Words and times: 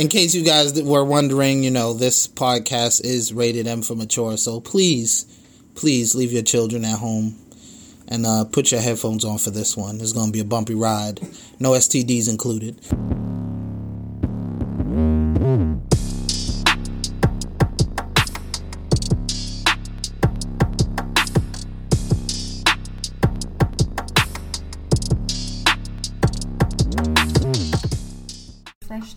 in 0.00 0.08
case 0.08 0.34
you 0.34 0.42
guys 0.42 0.80
were 0.82 1.04
wondering, 1.04 1.62
you 1.62 1.70
know, 1.70 1.92
this 1.92 2.26
podcast 2.26 3.04
is 3.04 3.34
rated 3.34 3.66
M 3.66 3.82
for 3.82 3.94
mature, 3.94 4.38
so 4.38 4.58
please, 4.58 5.26
please 5.74 6.14
leave 6.14 6.32
your 6.32 6.42
children 6.42 6.86
at 6.86 6.98
home 6.98 7.36
and 8.08 8.24
uh, 8.24 8.44
put 8.44 8.72
your 8.72 8.80
headphones 8.80 9.26
on 9.26 9.36
for 9.36 9.50
this 9.50 9.76
one. 9.76 10.00
It's 10.00 10.14
going 10.14 10.28
to 10.28 10.32
be 10.32 10.40
a 10.40 10.44
bumpy 10.44 10.74
ride. 10.74 11.20
No 11.58 11.72
STDs 11.72 12.30
included. 12.30 12.80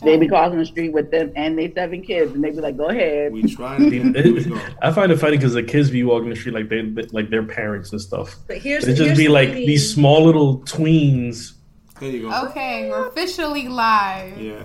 They 0.04 0.18
be 0.18 0.28
crossing 0.28 0.60
the 0.60 0.66
street 0.66 0.90
with 0.94 1.12
them 1.12 1.32
and 1.36 1.58
they 1.58 1.72
seven 1.74 2.02
kids, 2.02 2.34
and 2.34 2.44
they 2.44 2.52
be 2.52 2.58
like, 2.58 2.78
"Go 2.78 2.86
ahead." 2.90 3.32
We 3.32 3.44
try 3.44 3.78
to. 3.78 4.62
I 4.82 4.92
find 4.92 5.12
it 5.12 5.18
funny 5.18 5.38
because 5.38 5.54
the 5.54 5.64
kids 5.64 5.90
be 5.92 6.04
walking 6.04 6.30
the 6.30 6.36
street 6.36 6.54
like 6.56 6.70
they 6.70 6.82
like 7.12 7.30
their 7.30 7.44
parents 7.44 7.92
and 7.92 8.02
stuff. 8.02 8.36
But 8.48 8.58
here's 8.58 8.86
They 8.86 8.92
just 8.94 9.02
here's 9.04 9.18
be 9.18 9.28
the 9.28 9.34
like 9.34 9.50
thing. 9.52 9.68
these 9.68 9.94
small 9.94 10.24
little 10.24 10.60
tweens. 10.62 11.54
There 12.00 12.10
you 12.10 12.30
go. 12.30 12.46
Okay, 12.50 12.90
we're 12.90 13.08
officially 13.08 13.68
live. 13.68 14.40
Yeah. 14.40 14.64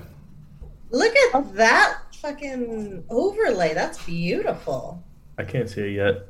Look 0.91 1.15
at 1.35 1.55
that 1.57 1.98
fucking 2.17 3.05
overlay. 3.11 3.75
That's 3.75 4.03
beautiful. 4.05 5.03
I 5.37 5.45
can't 5.45 5.69
see 5.69 5.83
it 5.83 5.93
yet 5.93 6.27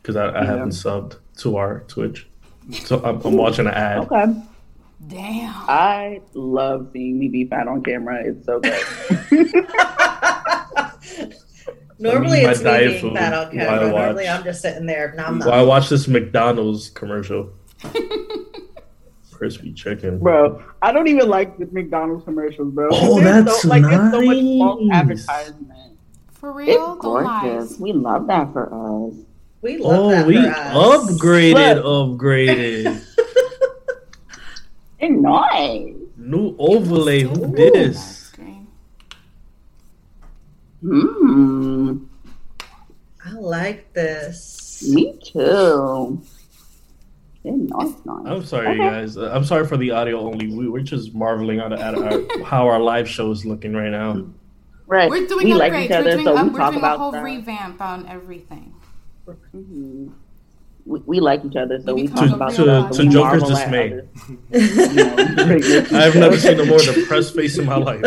because 0.00 0.16
I, 0.16 0.40
I 0.40 0.44
haven't 0.44 0.70
subbed 0.70 1.16
to 1.38 1.56
our 1.56 1.80
Twitch, 1.88 2.28
so 2.72 3.02
I'm, 3.02 3.20
I'm 3.24 3.36
watching 3.36 3.66
an 3.66 3.74
ad. 3.74 3.98
Okay. 4.10 4.26
Damn. 5.08 5.52
I 5.68 6.20
love 6.34 6.90
seeing 6.92 7.18
me 7.18 7.28
be 7.28 7.46
fat 7.46 7.66
on 7.68 7.82
camera. 7.82 8.22
It's 8.24 8.46
so 8.46 8.60
good. 8.60 8.72
Normally 11.98 12.40
it's 12.40 12.62
me 12.62 13.00
being 13.00 13.14
fat 13.14 13.32
on 13.34 13.48
I 13.48 13.50
camera. 13.50 13.88
Normally 13.90 14.24
watch. 14.24 14.38
I'm 14.38 14.44
just 14.44 14.62
sitting 14.62 14.86
there. 14.86 15.12
Nom, 15.16 15.38
Well, 15.40 15.52
I 15.52 15.58
nom. 15.58 15.68
watched 15.68 15.90
this 15.90 16.08
McDonald's 16.08 16.90
commercial. 16.90 17.50
Crispy 19.32 19.72
chicken, 19.72 20.20
bro, 20.20 20.62
I 20.82 20.92
don't 20.92 21.08
even 21.08 21.28
like 21.28 21.58
the 21.58 21.66
McDonald's 21.72 22.24
commercials, 22.24 22.72
bro. 22.72 22.88
Oh, 22.92 23.20
that's 23.20 23.62
so, 23.62 23.68
like 23.68 23.82
it's 23.84 24.12
so 24.12 24.22
much 24.22 24.36
false 24.58 24.80
nice. 24.84 25.28
advertisement. 25.28 25.98
For 26.30 26.52
real? 26.52 26.74
Don't 26.76 27.00
gorgeous. 27.00 27.76
We 27.80 27.92
love 27.92 28.28
that 28.28 28.52
for 28.52 28.66
us. 29.08 29.14
We 29.60 29.78
love 29.78 29.98
Oh, 30.00 30.10
that 30.10 30.26
we 30.28 30.36
for 30.40 30.48
us. 30.48 31.10
upgraded, 31.10 31.82
Look. 31.82 32.20
upgraded. 32.20 33.04
They're 35.02 35.10
nice. 35.10 35.94
New 36.16 36.54
overlay. 36.58 37.22
Who 37.22 37.44
Ooh, 37.44 37.54
this? 37.56 38.32
Mmm. 40.82 42.06
I 43.24 43.32
like 43.34 43.92
this. 43.92 44.88
Me 44.88 45.18
too. 45.22 46.20
Nice, 47.44 47.92
nice. 48.04 48.26
I'm 48.26 48.44
sorry, 48.44 48.68
Okay. 48.68 48.78
guys. 48.78 49.16
Uh, 49.16 49.30
I'm 49.34 49.44
sorry 49.44 49.66
for 49.66 49.76
the 49.76 49.90
audio 49.90 50.20
only. 50.20 50.46
We, 50.48 50.68
we're 50.68 50.82
just 50.82 51.12
marveling 51.14 51.58
at, 51.60 51.72
at 51.72 51.94
our, 51.96 52.44
how 52.44 52.66
our 52.68 52.78
live 52.80 53.08
show 53.08 53.30
is 53.32 53.44
looking 53.44 53.74
right 53.74 53.90
now. 53.90 54.24
Right. 54.86 55.10
We're 55.10 55.26
doing 55.26 55.46
we 55.46 55.52
upgrades. 55.52 55.58
like 55.58 55.72
each 55.86 55.90
other, 55.90 56.04
we're 56.10 56.12
doing, 56.14 56.24
so 56.26 56.36
up, 56.36 56.44
we 56.46 56.50
we're 56.50 56.58
talk 56.58 56.72
doing 56.72 56.84
a 56.84 56.98
whole 56.98 57.10
stuff. 57.12 57.24
revamp 57.24 57.80
on 57.80 58.06
everything. 58.08 58.72
Mhm. 59.54 60.12
We, 60.84 60.98
we 61.06 61.20
like 61.20 61.44
each 61.44 61.56
other, 61.56 61.80
so 61.80 61.94
We 61.94 62.02
we 62.02 62.08
talk 62.08 62.30
a 62.30 62.34
about 62.34 62.58
real 62.58 62.66
stuff. 62.66 62.66
bond. 62.66 62.94
so 62.96 63.02
we 63.04 63.08
To 63.08 63.12
Joker's 63.12 63.42
dismay. 63.44 63.92
others. 63.92 64.08
You 64.52 64.94
know, 64.94 65.16
great 65.46 65.92
I've 65.92 66.16
never 66.16 66.36
seen 66.38 66.58
a 66.60 66.64
more 66.64 66.80
depressed 66.80 67.34
face 67.34 67.56
in 67.58 67.66
my 67.66 67.76
life. 67.90 68.00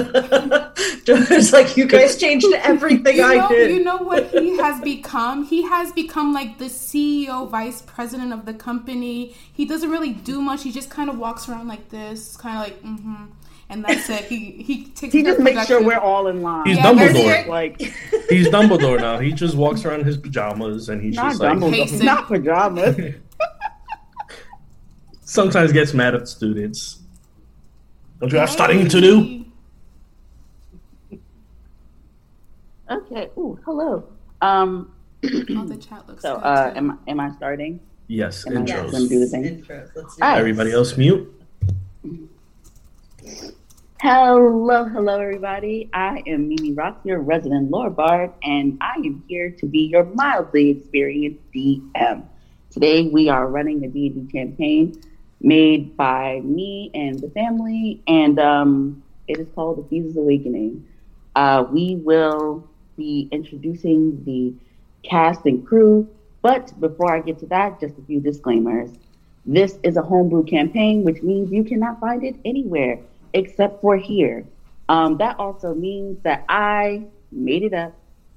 it's 1.08 1.53
like 1.53 1.78
you 1.78 1.86
guys 1.86 2.18
changed 2.18 2.48
everything 2.64 3.18
You 3.18 3.23
I 3.23 3.36
know, 3.36 3.50
did. 3.50 3.72
you 3.72 3.84
know 3.84 3.98
what 3.98 4.30
he 4.31 4.58
has 4.58 4.81
become? 4.81 5.46
He 5.46 5.64
has 5.64 5.92
become 5.94 6.34
like 6.34 6.58
the 6.58 6.66
CEO, 6.66 7.50
vice 7.50 7.81
president 7.81 8.34
of 8.34 8.46
the 8.46 8.53
company. 8.53 9.36
He 9.53 9.66
doesn't 9.66 9.90
really 9.90 10.13
do 10.13 10.42
much. 10.42 10.63
He 10.63 10.72
just 10.72 10.90
kind 10.90 11.09
of 11.09 11.18
walks 11.18 11.47
around 11.47 11.68
like 11.68 11.90
this, 11.90 12.36
kind 12.38 12.57
of 12.57 12.63
like, 12.63 12.84
mm-hmm. 12.84 13.25
And 13.70 13.84
that's 13.84 14.09
it. 14.09 14.26
He 14.26 14.52
he 14.62 14.86
takes. 14.86 15.12
He 15.14 15.24
just 15.24 15.40
makes 15.40 15.66
sure 15.66 15.84
we're 15.84 15.98
all 15.98 16.28
in 16.28 16.44
line. 16.44 16.68
He's 16.68 16.78
Yeah, 16.78 16.92
Dumbledore. 16.94 17.46
your- 17.46 17.48
Like 17.48 17.80
He's 18.30 18.48
Dumbledore 18.48 19.00
now. 19.00 19.18
He 19.18 19.31
just 19.31 19.56
walks 19.56 19.84
around 19.86 20.02
in 20.02 20.06
his 20.06 20.18
pajamas 20.18 20.90
and 20.90 21.02
he's 21.02 21.16
not 21.16 21.30
just 21.31 21.42
like 21.42 21.58
Dumbledore, 21.58 21.72
Pacing. 21.72 22.06
not 22.06 22.28
pajamas. 22.28 22.96
sometimes 25.22 25.72
gets 25.74 25.94
mad 25.94 26.14
at 26.16 26.28
students. 26.28 27.00
Don't 28.20 28.31
you 28.31 28.38
have 28.38 28.50
studying 28.52 28.88
to 28.88 29.02
do? 29.02 29.46
okay. 32.90 33.30
Ooh, 33.38 33.59
hello. 33.66 34.08
Um. 34.42 34.92
Oh, 35.24 35.66
the 35.66 35.78
chat 35.78 36.08
looks 36.08 36.22
So, 36.22 36.36
uh, 36.36 36.72
am 36.75 36.92
I 36.92 37.12
am 37.12 37.20
I 37.20 37.31
starting? 37.36 37.80
Yes, 38.08 38.46
Am 38.46 38.58
I 38.58 38.62
intros. 38.62 38.92
gonna 38.92 39.08
do 39.08 39.20
the 39.20 39.25
thing? 39.25 39.44
Intros. 39.44 39.90
Let's 39.96 40.16
do 40.16 40.24
All 40.24 40.30
right. 40.30 40.38
Everybody 40.38 40.72
else 40.72 40.96
mute. 40.96 41.31
Hello, 44.08 44.86
hello, 44.86 45.20
everybody. 45.20 45.90
I 45.92 46.22
am 46.28 46.48
Mimi 46.48 46.74
Rock, 46.74 47.00
your 47.04 47.22
resident 47.22 47.72
lore 47.72 47.90
bard, 47.90 48.32
and 48.44 48.78
I 48.80 48.94
am 48.98 49.24
here 49.28 49.50
to 49.50 49.66
be 49.66 49.80
your 49.80 50.04
mildly 50.04 50.70
experienced 50.70 51.42
DM. 51.52 52.24
Today, 52.70 53.08
we 53.08 53.30
are 53.30 53.48
running 53.48 53.84
a 53.84 53.88
D&D 53.88 54.32
campaign 54.32 55.02
made 55.42 55.98
by 55.98 56.40
me 56.44 56.92
and 56.94 57.18
the 57.20 57.32
family, 57.32 58.04
and 58.06 58.38
um, 58.38 59.02
it 59.28 59.40
is 59.40 59.48
called 59.56 59.78
The 59.78 59.98
Ephiza's 59.98 60.18
Awakening. 60.18 60.88
Uh, 61.36 61.66
we 61.72 61.96
will 61.96 62.70
be 62.98 63.28
introducing 63.32 64.24
the 64.24 64.54
cast 65.02 65.48
and 65.48 65.66
crew, 65.66 66.08
but 66.44 66.80
before 66.80 67.12
I 67.12 67.22
get 67.22 67.40
to 67.40 67.48
that, 67.48 67.80
just 67.80 67.98
a 67.98 68.04
few 68.04 68.20
disclaimers. 68.20 68.92
This 69.48 69.80
is 69.82 69.98
a 69.98 70.04
homebrew 70.04 70.44
campaign, 70.44 71.04
which 71.04 71.24
means 71.24 71.52
you 71.52 71.64
cannot 71.64 72.00
find 72.00 72.24
it 72.24 72.36
anywhere 72.46 73.00
except 73.35 73.81
for 73.81 73.97
here. 73.97 74.46
Um, 74.90 75.18
that 75.18 75.38
also 75.40 75.75
means 75.75 76.18
that 76.23 76.46
I 76.50 77.03
made 77.31 77.63
it 77.63 77.73
up 77.73 77.94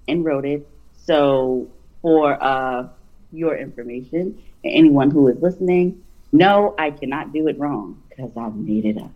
and 0.09 0.25
wrote 0.25 0.45
it. 0.45 0.67
So, 0.97 1.69
for 2.03 2.43
uh, 2.43 2.89
your 3.33 3.57
information, 3.57 4.43
and 4.65 4.75
anyone 4.75 5.11
who 5.11 5.29
is 5.29 5.41
listening, 5.41 6.03
no, 6.33 6.75
I 6.79 6.91
cannot 6.91 7.33
do 7.33 7.49
it 7.49 7.59
wrong 7.59 8.03
because 8.09 8.31
I 8.37 8.49
made 8.51 8.85
it 8.85 8.99
up 8.99 9.13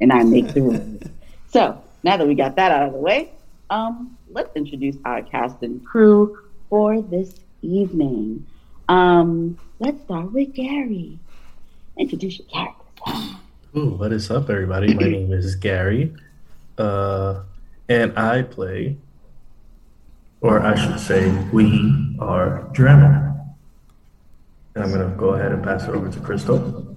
and 0.00 0.12
I 0.12 0.22
make 0.22 0.52
the 0.52 0.62
rules. 0.62 1.02
So, 1.46 1.80
now 2.02 2.16
that 2.16 2.26
we 2.26 2.34
got 2.34 2.56
that 2.56 2.72
out 2.72 2.88
of 2.88 2.94
the 2.94 2.98
way, 2.98 3.30
um, 3.70 4.18
let's 4.28 4.56
introduce 4.56 4.96
our 5.04 5.22
cast 5.22 5.62
and 5.62 5.86
crew 5.86 6.36
for 6.68 7.00
this 7.00 7.32
evening. 7.62 8.44
Um, 8.88 9.56
let's 9.78 10.02
start 10.02 10.32
with 10.32 10.52
Gary. 10.52 11.16
Introduce 11.96 12.40
your 12.40 12.48
character. 12.48 13.38
Ooh, 13.76 13.88
what 13.88 14.12
is 14.12 14.30
up, 14.30 14.50
everybody? 14.50 14.94
My 14.94 15.02
name 15.10 15.32
is 15.32 15.56
Gary, 15.56 16.14
uh, 16.78 17.42
and 17.88 18.16
I 18.16 18.42
play, 18.42 18.96
or 20.40 20.60
I 20.60 20.76
should 20.76 21.00
say, 21.00 21.28
we 21.52 22.14
are 22.20 22.70
Dremel. 22.72 23.56
And 24.76 24.84
I'm 24.84 24.92
gonna 24.92 25.12
go 25.16 25.30
ahead 25.30 25.50
and 25.50 25.64
pass 25.64 25.88
it 25.88 25.90
over 25.90 26.08
to 26.08 26.20
Crystal. 26.20 26.96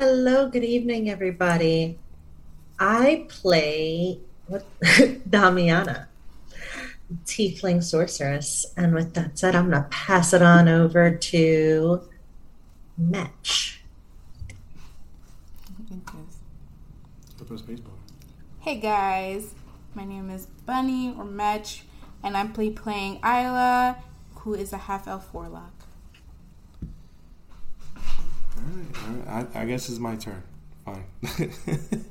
Hello, 0.00 0.48
good 0.48 0.64
evening, 0.64 1.08
everybody. 1.08 1.96
I 2.80 3.26
play 3.28 4.18
what 4.48 4.66
Damiana, 4.82 6.06
Tiefling 7.24 7.84
Sorceress. 7.84 8.66
And 8.76 8.94
with 8.94 9.14
that 9.14 9.38
said, 9.38 9.54
I'm 9.54 9.70
going 9.70 9.82
to 9.82 9.88
pass 9.90 10.32
it 10.32 10.40
on 10.40 10.68
over 10.68 11.14
to 11.14 12.08
Metch. 13.00 13.80
Press 17.46 17.62
baseball. 17.62 17.94
Hey 18.60 18.78
guys, 18.78 19.54
my 19.94 20.04
name 20.04 20.28
is 20.28 20.44
Bunny 20.66 21.14
or 21.16 21.24
Metch, 21.24 21.84
and 22.22 22.36
I'm 22.36 22.52
play 22.52 22.68
playing 22.68 23.18
Isla, 23.24 23.96
who 24.34 24.52
is 24.52 24.74
a 24.74 24.76
half 24.76 25.08
elf 25.08 25.32
warlock. 25.32 25.72
All 27.96 28.02
right, 28.66 28.96
all 29.02 29.14
right. 29.14 29.48
I, 29.56 29.62
I 29.62 29.64
guess 29.64 29.88
it's 29.88 29.98
my 29.98 30.16
turn. 30.16 30.42
Fine. 30.84 31.06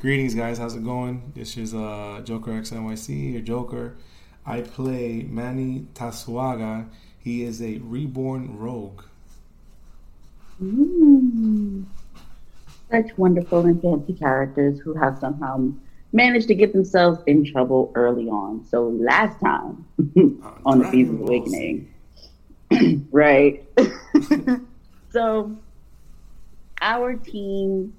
Greetings, 0.00 0.34
guys. 0.34 0.58
How's 0.58 0.76
it 0.76 0.84
going? 0.84 1.32
This 1.34 1.56
is 1.56 1.74
uh, 1.74 2.20
Joker 2.24 2.52
X 2.58 2.70
NYC, 2.70 3.32
your 3.32 3.40
Joker. 3.42 3.96
I 4.44 4.60
play 4.60 5.22
Manny 5.22 5.86
Tasuaga. 5.94 6.88
He 7.18 7.42
is 7.42 7.62
a 7.62 7.78
reborn 7.78 8.58
rogue. 8.58 9.02
Mm. 10.62 11.84
Such 12.90 13.16
wonderful 13.16 13.66
and 13.66 13.80
fancy 13.80 14.14
characters 14.14 14.80
who 14.80 14.94
have 14.94 15.18
somehow 15.18 15.72
managed 16.12 16.48
to 16.48 16.54
get 16.54 16.72
themselves 16.72 17.20
in 17.26 17.44
trouble 17.44 17.92
early 17.94 18.28
on. 18.28 18.64
So 18.64 18.88
last 18.88 19.40
time 19.40 19.84
on 20.66 20.78
the 20.80 20.84
Dragon 20.84 20.90
Thesis 20.90 21.14
Ball 21.14 21.28
Awakening, 21.28 21.94
right? 23.12 23.64
so 25.10 25.56
our 26.80 27.14
team 27.14 27.94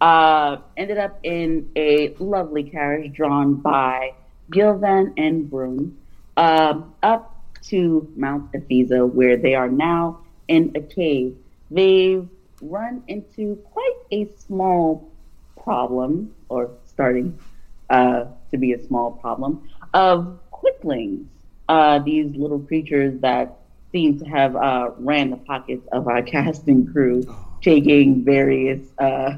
uh, 0.00 0.56
ended 0.76 0.98
up 0.98 1.20
in 1.22 1.70
a 1.76 2.14
lovely 2.18 2.64
carriage 2.64 3.12
drawn 3.14 3.54
by 3.54 4.14
Gilvan 4.50 5.14
and 5.16 5.48
Broom 5.48 5.96
um, 6.36 6.94
up 7.02 7.38
to 7.64 8.10
Mount 8.16 8.50
Ephesus, 8.52 9.10
where 9.12 9.36
they 9.36 9.54
are 9.54 9.68
now 9.68 10.18
in 10.48 10.72
a 10.74 10.80
cave. 10.80 11.36
They've 11.72 12.28
run 12.60 13.02
into 13.08 13.56
quite 13.72 13.96
a 14.10 14.28
small 14.36 15.10
problem, 15.62 16.34
or 16.48 16.70
starting 16.84 17.38
uh, 17.88 18.26
to 18.50 18.58
be 18.58 18.72
a 18.74 18.86
small 18.86 19.12
problem, 19.12 19.68
of 19.94 20.38
quicklings. 20.50 21.26
Uh, 21.68 21.98
these 22.00 22.34
little 22.36 22.58
creatures 22.58 23.18
that 23.20 23.58
seem 23.90 24.18
to 24.18 24.24
have 24.26 24.54
uh, 24.56 24.90
ran 24.98 25.30
the 25.30 25.36
pockets 25.36 25.86
of 25.92 26.08
our 26.08 26.22
casting 26.34 26.86
crew, 26.86 27.22
taking 27.62 28.22
various, 28.24 28.80
uh, 28.98 29.36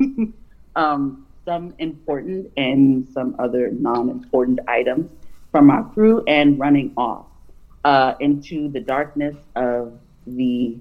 um, 0.76 1.26
some 1.44 1.74
important 1.78 2.50
and 2.56 3.06
some 3.12 3.36
other 3.38 3.70
non 3.72 4.08
important 4.08 4.58
items 4.68 5.10
from 5.52 5.70
our 5.70 5.84
crew 5.90 6.24
and 6.26 6.58
running 6.58 6.92
off 6.96 7.26
uh, 7.84 8.14
into 8.20 8.68
the 8.68 8.80
darkness 8.80 9.36
of 9.54 9.98
the 10.26 10.78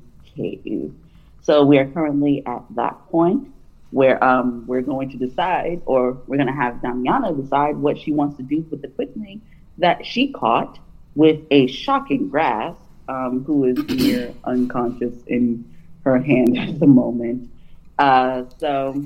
So 1.41 1.65
we 1.65 1.77
are 1.77 1.87
currently 1.87 2.43
at 2.45 2.63
that 2.75 2.97
point 3.09 3.49
where 3.91 4.23
um, 4.23 4.65
we're 4.65 4.81
going 4.81 5.09
to 5.11 5.17
decide, 5.17 5.81
or 5.85 6.13
we're 6.25 6.37
going 6.37 6.47
to 6.47 6.53
have 6.53 6.75
Damiana 6.75 7.39
decide 7.39 7.77
what 7.77 7.97
she 7.97 8.11
wants 8.11 8.37
to 8.37 8.43
do 8.43 8.65
with 8.71 8.81
the 8.81 8.87
quickling 8.87 9.41
that 9.77 10.05
she 10.05 10.31
caught 10.31 10.79
with 11.15 11.41
a 11.51 11.67
shocking 11.67 12.27
grasp, 12.29 12.81
um, 13.07 13.43
who 13.43 13.65
is 13.65 13.77
near 13.89 14.33
unconscious 14.45 15.13
in 15.27 15.63
her 16.03 16.17
hand 16.17 16.57
at 16.57 16.79
the 16.79 16.87
moment. 16.87 17.51
Uh, 17.99 18.43
so 18.57 19.05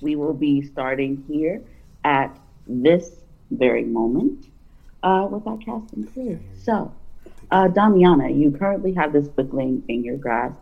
we 0.00 0.16
will 0.16 0.32
be 0.32 0.62
starting 0.62 1.22
here 1.28 1.62
at 2.04 2.38
this 2.66 3.10
very 3.50 3.84
moment 3.84 4.46
uh, 5.02 5.26
with 5.30 5.46
our 5.46 5.58
cast 5.58 5.92
and 5.92 6.12
crew. 6.12 6.40
So, 6.62 6.94
uh, 7.54 7.68
Damiana, 7.68 8.36
you 8.36 8.50
currently 8.50 8.92
have 8.94 9.12
this 9.12 9.28
quickling 9.28 9.84
in 9.86 10.02
your 10.02 10.16
grasp. 10.16 10.56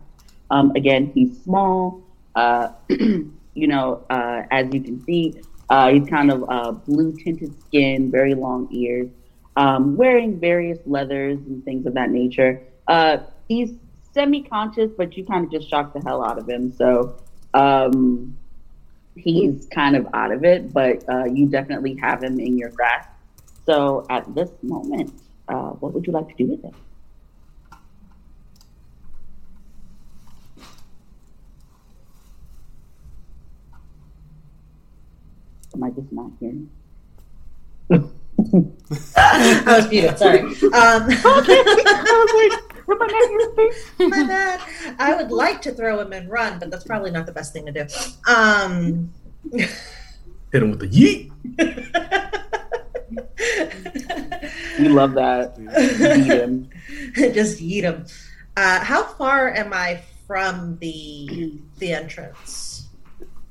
Um, 0.51 0.73
again, 0.77 1.11
he's 1.15 1.43
small. 1.43 2.03
Uh, 2.35 2.69
you 2.91 3.67
know, 3.67 4.05
uh, 4.11 4.43
as 4.51 4.67
you 4.75 4.83
can 4.83 5.03
see, 5.03 5.41
uh, 5.71 5.91
he's 5.91 6.07
kind 6.07 6.31
of 6.31 6.45
uh, 6.51 6.73
blue 6.73 7.17
tinted 7.17 7.59
skin, 7.63 8.11
very 8.11 8.35
long 8.35 8.69
ears, 8.71 9.09
um, 9.57 9.97
wearing 9.97 10.39
various 10.39 10.81
leathers 10.85 11.39
and 11.39 11.65
things 11.65 11.87
of 11.87 11.95
that 11.95 12.11
nature. 12.11 12.61
Uh, 12.87 13.17
he's 13.49 13.73
semi 14.13 14.43
conscious, 14.43 14.91
but 14.95 15.17
you 15.17 15.25
kind 15.25 15.47
of 15.47 15.51
just 15.51 15.71
shocked 15.71 15.95
the 15.95 16.01
hell 16.01 16.23
out 16.23 16.37
of 16.37 16.47
him. 16.47 16.71
So 16.77 17.17
um, 17.55 18.37
he's 19.17 19.67
kind 19.73 19.97
of 19.97 20.07
out 20.13 20.31
of 20.31 20.45
it, 20.45 20.75
but 20.75 21.03
you 21.35 21.49
definitely 21.49 21.97
have 22.03 22.23
him 22.23 22.39
in 22.39 22.59
your 22.59 22.69
grasp. 22.69 23.09
So 23.65 24.05
at 24.11 24.35
this 24.35 24.51
moment, 24.61 25.22
uh, 25.49 25.71
what 25.71 25.93
would 25.93 26.07
you 26.07 26.13
like 26.13 26.29
to 26.29 26.35
do 26.35 26.47
with 26.51 26.65
it? 26.65 26.75
Am 35.75 35.83
I 35.83 35.91
just 35.91 36.13
not 36.13 36.31
hearing? 36.39 36.71
I 39.17 39.77
was 39.77 39.89
muted. 39.89 40.19
Sorry. 40.19 40.41
Um, 40.41 41.09
my 43.99 44.25
bad. 44.27 44.61
I 44.99 45.15
would 45.17 45.31
like 45.31 45.63
to 45.63 45.73
throw 45.73 46.01
him 46.01 46.13
and 46.13 46.31
run, 46.31 46.59
but 46.59 46.71
that's 46.71 46.85
probably 46.85 47.11
not 47.11 47.27
the 47.27 47.33
best 47.33 47.53
thing 47.53 47.67
to 47.67 47.73
do. 47.73 47.87
Um, 48.31 49.13
Hit 49.53 50.63
him 50.63 50.71
with 50.71 50.81
the 50.81 50.89
yeet. 50.89 51.31
We 54.83 54.89
love 54.89 55.15
that. 55.15 55.57
Beat 55.57 55.69
him. 56.27 56.71
just 57.15 57.61
yeet 57.61 57.83
him. 57.83 58.07
Uh, 58.57 58.81
how 58.81 59.05
far 59.05 59.51
am 59.51 59.73
I 59.73 60.03
from 60.27 60.77
the 60.79 61.59
the 61.79 61.93
entrance? 61.93 62.89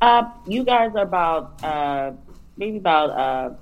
Uh, 0.02 0.30
you 0.48 0.64
guys 0.64 0.92
are 0.96 1.04
about 1.04 1.64
uh, 1.64 2.12
maybe 2.58 2.78
about 2.78 3.10
uh, 3.12 3.54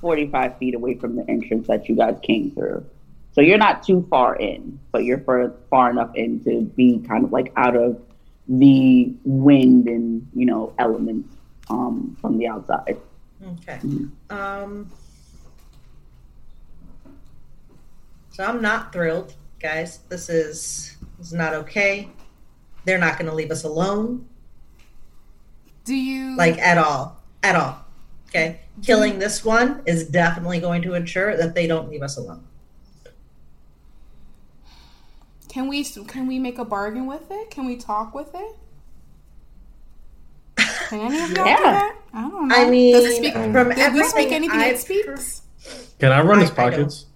45 0.00 0.58
feet 0.58 0.74
away 0.74 0.94
from 0.94 1.16
the 1.16 1.28
entrance 1.30 1.66
that 1.68 1.88
you 1.88 1.96
guys 1.96 2.16
came 2.22 2.50
through. 2.50 2.84
So 3.32 3.40
you're 3.40 3.58
not 3.58 3.82
too 3.82 4.06
far 4.10 4.36
in, 4.36 4.78
but 4.92 5.04
you're 5.04 5.18
far, 5.20 5.52
far 5.68 5.90
enough 5.90 6.14
in 6.14 6.42
to 6.44 6.62
be 6.62 7.00
kind 7.06 7.24
of 7.24 7.32
like 7.32 7.52
out 7.56 7.76
of 7.76 8.00
the 8.48 9.12
wind 9.24 9.88
and, 9.88 10.26
you 10.34 10.46
know, 10.46 10.72
elements 10.78 11.34
um, 11.68 12.16
from 12.20 12.38
the 12.38 12.46
outside. 12.46 12.96
Okay. 13.44 13.80
Um, 14.30 14.90
so 18.34 18.42
I'm 18.42 18.60
not 18.60 18.92
thrilled, 18.92 19.32
guys. 19.60 20.00
This 20.08 20.28
is 20.28 20.96
this 21.18 21.28
is 21.28 21.32
not 21.32 21.54
okay. 21.54 22.08
They're 22.84 22.98
not 22.98 23.16
going 23.16 23.30
to 23.30 23.34
leave 23.34 23.52
us 23.52 23.62
alone, 23.62 24.26
Do 25.84 25.94
you 25.94 26.36
like 26.36 26.58
at 26.58 26.78
all, 26.78 27.22
at 27.44 27.54
all. 27.54 27.78
Okay. 28.28 28.60
Killing 28.82 29.20
this 29.20 29.44
one 29.44 29.82
is 29.86 30.08
definitely 30.08 30.58
going 30.58 30.82
to 30.82 30.94
ensure 30.94 31.36
that 31.36 31.54
they 31.54 31.68
don't 31.68 31.88
leave 31.88 32.02
us 32.02 32.16
alone. 32.16 32.44
Can 35.48 35.68
we 35.68 35.84
can 35.84 36.26
we 36.26 36.40
make 36.40 36.58
a 36.58 36.64
bargain 36.64 37.06
with 37.06 37.30
it? 37.30 37.50
Can 37.50 37.66
we 37.66 37.76
talk 37.76 38.16
with 38.16 38.34
it? 38.34 38.56
Can 40.88 41.00
any 41.02 41.20
of 41.22 41.30
y'all 41.36 41.44
do 41.44 41.62
that? 41.62 41.96
I 42.12 42.20
don't 42.22 42.48
know. 42.48 42.54
I 42.56 42.68
mean, 42.68 42.94
Does 42.94 43.04
it 43.04 43.16
speak, 43.18 43.32
from 43.34 43.70
did 43.70 43.94
we 43.94 44.02
speak 44.02 44.32
anything 44.32 44.58
I've 44.58 44.74
it 44.74 44.78
speaks? 44.80 45.42
Can 46.00 46.10
I 46.10 46.20
run 46.20 46.40
his 46.40 46.50
I- 46.50 46.54
I 46.54 46.56
pockets? 46.56 47.06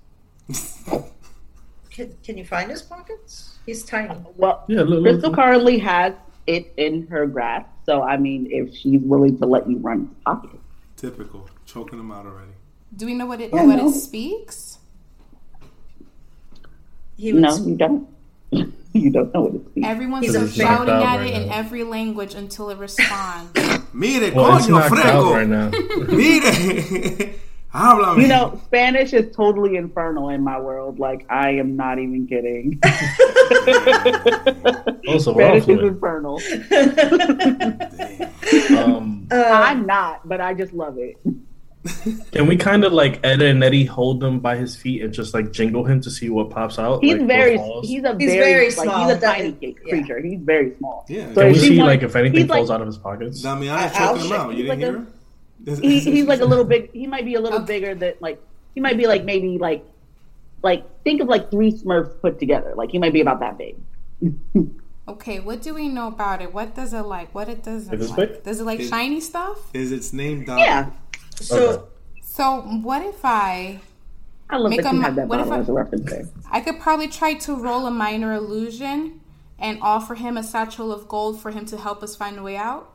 Can, 1.90 2.14
can 2.22 2.38
you 2.38 2.44
find 2.44 2.70
his 2.70 2.82
pockets? 2.82 3.58
He's 3.66 3.82
tiny. 3.84 4.08
Uh, 4.10 4.16
well, 4.36 4.64
Yeah, 4.68 4.82
look, 4.82 5.02
Crystal 5.02 5.30
look. 5.30 5.38
currently 5.38 5.78
has 5.78 6.14
it 6.46 6.72
in 6.76 7.06
her 7.08 7.26
grasp. 7.26 7.68
So, 7.86 8.02
I 8.02 8.16
mean, 8.16 8.48
if 8.50 8.74
she's 8.76 9.00
willing 9.00 9.36
to 9.38 9.46
let 9.46 9.68
you 9.68 9.78
run 9.78 10.06
his 10.06 10.16
pocket. 10.24 10.60
Typical. 10.96 11.48
Choking 11.66 11.98
him 11.98 12.10
out 12.12 12.26
already. 12.26 12.52
Do 12.96 13.06
we 13.06 13.14
know 13.14 13.26
what 13.26 13.40
it 13.40 13.50
Yeah, 13.52 13.64
what 13.64 13.76
no. 13.76 13.88
it 13.88 13.92
speaks? 13.94 14.78
He 17.16 17.32
No, 17.32 17.48
was 17.48 17.66
you 17.66 17.76
don't. 17.76 18.08
you 18.92 19.10
don't 19.10 19.34
know 19.34 19.42
what 19.42 19.54
it 19.56 19.76
means. 19.76 19.86
Everyone's 19.86 20.26
He's 20.26 20.34
a 20.34 20.40
just 20.40 20.56
big 20.56 20.66
shouting 20.66 20.86
dog 20.86 21.02
at 21.04 21.16
right 21.18 21.26
it 21.34 21.42
in 21.42 21.48
now. 21.48 21.54
every 21.56 21.82
language 21.84 22.34
until 22.34 22.70
it 22.70 22.78
responds. 22.78 23.50
Mire, 23.92 24.32
Well, 24.34 24.56
it's 24.56 24.66
coño, 24.66 24.70
knocked 24.70 25.04
out 25.04 25.32
right 25.32 25.48
now. 25.48 25.70
Mire. 26.14 27.34
Háblame. 27.72 28.22
You 28.22 28.28
know, 28.28 28.60
Spanish 28.64 29.12
is 29.12 29.34
totally 29.36 29.76
infernal 29.76 30.30
in 30.30 30.42
my 30.42 30.58
world. 30.58 30.98
Like, 30.98 31.26
I 31.30 31.50
am 31.50 31.76
not 31.76 31.98
even 31.98 32.26
kidding. 32.26 32.80
Also, 35.08 35.32
we're 35.32 35.60
Spanish 35.60 35.68
is 35.68 35.88
infernal. 35.88 36.38
Um, 38.76 39.26
Uh, 39.30 39.34
I'm 39.44 39.86
not, 39.86 40.26
but 40.28 40.40
I 40.40 40.54
just 40.54 40.72
love 40.72 40.96
it. 40.98 41.16
can 42.32 42.46
we 42.46 42.56
kind 42.56 42.84
of 42.84 42.92
like 42.92 43.20
Ed 43.24 43.40
and 43.40 43.62
Eddie 43.64 43.84
hold 43.86 44.22
him 44.22 44.40
by 44.40 44.56
his 44.56 44.76
feet 44.76 45.02
and 45.02 45.12
just 45.14 45.32
like 45.32 45.52
jingle 45.52 45.84
him 45.84 46.00
to 46.02 46.10
see 46.10 46.28
what 46.28 46.50
pops 46.50 46.78
out? 46.78 47.02
He's 47.02 47.16
like, 47.16 47.26
very, 47.26 47.58
he's 47.82 48.04
a 48.04 48.16
He's 48.18 48.30
very, 48.30 48.52
very 48.52 48.64
like, 48.66 48.72
small. 48.74 49.08
He's 49.08 49.16
a 49.16 49.20
tiny 49.20 49.56
yeah. 49.60 49.72
creature. 49.88 50.20
He's 50.20 50.40
very 50.40 50.74
small. 50.76 51.06
Yeah. 51.08 51.32
So 51.32 51.40
Can 51.42 51.52
we 51.52 51.58
see 51.58 51.78
wants- 51.78 51.88
like 51.88 52.02
if 52.02 52.16
anything 52.16 52.40
he's 52.40 52.48
like- 52.50 52.58
falls 52.58 52.70
out 52.70 52.80
of 52.82 52.86
his 52.86 52.98
pockets? 52.98 53.42
Damiana 53.42 53.50
I- 53.50 53.56
mean, 53.60 53.70
I'll 53.94 54.14
him 54.16 54.28
check- 54.28 54.38
out. 54.38 54.50
You 54.50 54.56
didn't 54.64 54.68
like 54.68 54.78
hear 54.78 54.96
a- 54.96 55.00
her? 55.00 55.06
He, 55.76 56.00
he's 56.00 56.26
like 56.26 56.40
a 56.40 56.44
little 56.44 56.64
big. 56.64 56.90
He 56.92 57.06
might 57.06 57.24
be 57.24 57.34
a 57.34 57.40
little 57.40 57.58
Okay. 57.60 57.66
bigger 57.80 57.94
than 57.94 58.14
like. 58.20 58.40
He 58.74 58.80
might 58.80 58.96
be 58.96 59.06
like 59.06 59.24
maybe 59.24 59.58
like, 59.58 59.84
like 60.62 60.84
think 61.02 61.20
of 61.20 61.28
like 61.28 61.50
three 61.50 61.72
Smurfs 61.72 62.20
put 62.20 62.38
together. 62.38 62.74
Like 62.76 62.90
he 62.90 62.98
might 62.98 63.12
be 63.12 63.20
about 63.20 63.40
that 63.40 63.58
big. 63.58 63.76
Okay, 65.08 65.40
what 65.40 65.62
do 65.62 65.72
we 65.72 65.88
know 65.88 66.08
about 66.08 66.42
it? 66.42 66.52
What 66.52 66.74
does 66.74 66.92
it 66.92 67.00
like? 67.00 67.34
What 67.34 67.48
it 67.48 67.62
doesn't 67.64 67.94
Is 67.94 68.10
it 68.10 68.18
like? 68.18 68.28
big? 68.34 68.42
Does 68.42 68.60
it 68.60 68.64
like 68.64 68.80
Is- 68.80 68.90
shiny 68.90 69.22
stuff? 69.22 69.56
Is 69.72 69.90
its 69.90 70.12
name 70.12 70.44
Dom? 70.44 70.58
Yeah, 70.58 70.90
so 71.36 71.88
So 72.22 72.60
what 72.82 73.00
if 73.02 73.24
I 73.24 73.80
I 74.50 74.58
love 74.58 74.68
Make 74.68 74.82
that 74.82 74.92
you 74.92 75.00
a- 75.00 75.02
have 75.02 75.14
that 75.16 75.26
what 75.28 75.40
if 75.40 75.50
I- 75.50 75.60
as 75.60 75.68
a 75.70 75.72
reference 75.72 76.10
there. 76.10 76.28
I 76.50 76.60
could 76.60 76.78
probably 76.78 77.08
try 77.08 77.32
to 77.32 77.54
roll 77.56 77.86
a 77.86 77.90
minor 77.90 78.34
illusion 78.34 79.20
and 79.58 79.78
offer 79.80 80.14
him 80.14 80.36
a 80.36 80.42
satchel 80.42 80.92
of 80.92 81.08
gold 81.08 81.40
for 81.40 81.52
him 81.52 81.64
to 81.66 81.78
help 81.78 82.02
us 82.02 82.14
find 82.14 82.38
a 82.38 82.42
way 82.42 82.58
out. 82.58 82.92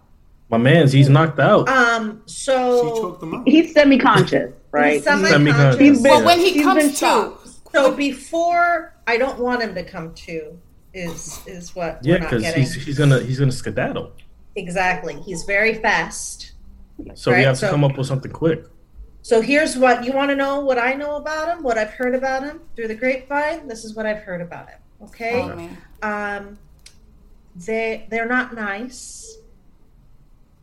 My 0.53 0.59
man's 0.59 0.91
he's 0.91 1.09
knocked 1.09 1.39
out. 1.39 1.67
um 1.67 2.21
She 2.27 2.33
so 2.35 3.01
choked 3.01 3.23
him 3.23 3.33
out. 3.33 3.47
He's 3.47 3.73
semi-conscious, 3.73 4.53
right? 4.69 4.93
He's 4.93 5.03
Semi-conscious. 5.03 5.31
semi-conscious. 5.31 5.79
He's 5.79 6.01
been- 6.03 6.11
Well, 6.11 6.25
when 6.25 6.37
he 6.37 6.51
he's 6.53 6.63
been 6.63 6.63
comes 6.63 6.99
to. 6.99 7.33
So 7.73 7.91
before 7.95 8.93
I 9.07 9.17
don't 9.17 9.39
want 9.39 9.63
him 9.63 9.73
to 9.73 9.83
come 9.83 10.13
to 10.13 10.55
is 10.93 11.39
is 11.47 11.75
what 11.75 11.97
yeah, 12.03 12.13
we're 12.13 12.19
not 12.19 12.29
because 12.29 12.43
getting. 12.43 12.61
he's 12.61 12.75
he's 12.85 12.97
gonna 12.99 13.19
he's 13.21 13.39
gonna 13.39 13.51
skedaddle. 13.51 14.11
exactly. 14.55 15.15
He's 15.21 15.41
very 15.43 15.73
fast. 15.73 16.51
So 17.15 17.31
we 17.31 17.37
Right, 17.37 17.45
have 17.47 17.55
to 17.55 17.61
so- 17.65 17.71
come 17.71 17.83
up 17.83 17.97
with 17.97 18.05
something 18.05 18.31
quick. 18.31 18.65
So 19.23 19.41
here's 19.41 19.75
what 19.75 20.03
you 20.05 20.11
want 20.13 20.29
to 20.29 20.35
know 20.35 20.59
what 20.59 20.77
I 20.77 20.93
know 20.93 21.15
about 21.15 21.47
him, 21.47 21.63
what 21.63 21.79
I've 21.79 21.89
heard 21.91 22.13
about 22.13 22.43
him 22.43 22.59
through 22.75 22.89
the 22.89 22.95
grapevine. 22.95 23.67
This 23.67 23.83
is 23.85 23.95
what 23.95 24.05
I've 24.05 24.21
heard 24.21 24.41
about 24.41 24.69
him. 24.69 24.77
Okay. 25.05 25.41
oh 25.41 26.07
Um 26.07 26.59
they 27.55 28.05
they're 28.11 28.27
not 28.27 28.53
nice. 28.53 29.37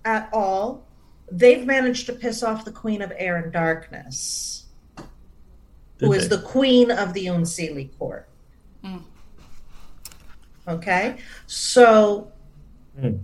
At 0.04 0.28
all. 0.32 0.86
They've 1.32 1.64
managed 1.64 2.06
to 2.06 2.12
piss 2.12 2.42
off 2.42 2.64
the 2.64 2.72
Queen 2.72 3.02
of 3.02 3.12
Air 3.16 3.36
and 3.36 3.52
Darkness, 3.52 4.66
who 6.00 6.12
Did 6.12 6.16
is 6.22 6.28
the 6.28 6.38
Queen 6.38 6.90
of 6.90 7.12
the 7.14 7.26
Unseelie 7.26 7.96
Court. 7.98 8.28
Mm. 8.84 9.02
Okay, 10.68 11.16
so 11.46 12.32
Hmm. 13.00 13.16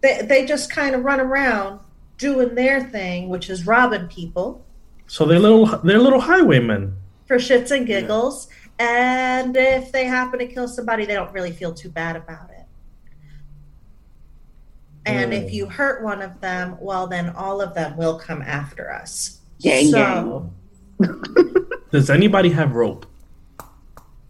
they 0.00 0.22
they 0.22 0.46
just 0.46 0.70
kind 0.70 0.94
of 0.94 1.04
run 1.04 1.20
around 1.20 1.80
doing 2.18 2.54
their 2.54 2.80
thing, 2.82 3.28
which 3.28 3.50
is 3.50 3.66
robbing 3.66 4.06
people 4.08 4.64
So 5.08 5.24
they're 5.26 5.38
little 5.38 5.66
they're 5.82 5.98
little 5.98 6.20
highwaymen. 6.20 6.96
for 7.26 7.36
shits 7.36 7.70
and 7.76 7.86
giggles. 7.86 8.48
And 8.78 9.56
if 9.56 9.90
they 9.90 10.04
happen 10.04 10.38
to 10.38 10.46
kill 10.46 10.68
somebody, 10.68 11.06
they 11.06 11.14
don't 11.14 11.32
really 11.32 11.50
feel 11.52 11.72
too 11.74 11.88
bad 11.88 12.14
about 12.14 12.50
it. 12.50 12.55
And 15.06 15.32
if 15.32 15.44
Mm. 15.44 15.52
you 15.52 15.66
hurt 15.66 16.02
one 16.02 16.20
of 16.20 16.40
them, 16.40 16.76
well, 16.80 17.06
then 17.06 17.30
all 17.30 17.60
of 17.60 17.74
them 17.74 17.96
will 17.96 18.18
come 18.18 18.42
after 18.42 18.92
us. 18.92 19.38
Gang, 19.60 19.90
so, 19.90 20.50
Does 21.92 22.10
anybody 22.10 22.50
have 22.50 22.74
rope? 22.74 23.06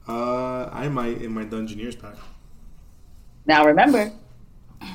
Uh, 0.09 0.69
I 0.73 0.89
might 0.89 1.21
in 1.23 1.33
my 1.33 1.45
Dungeoneers 1.45 2.01
pack. 2.01 2.15
Now 3.47 3.65
remember, 3.65 4.13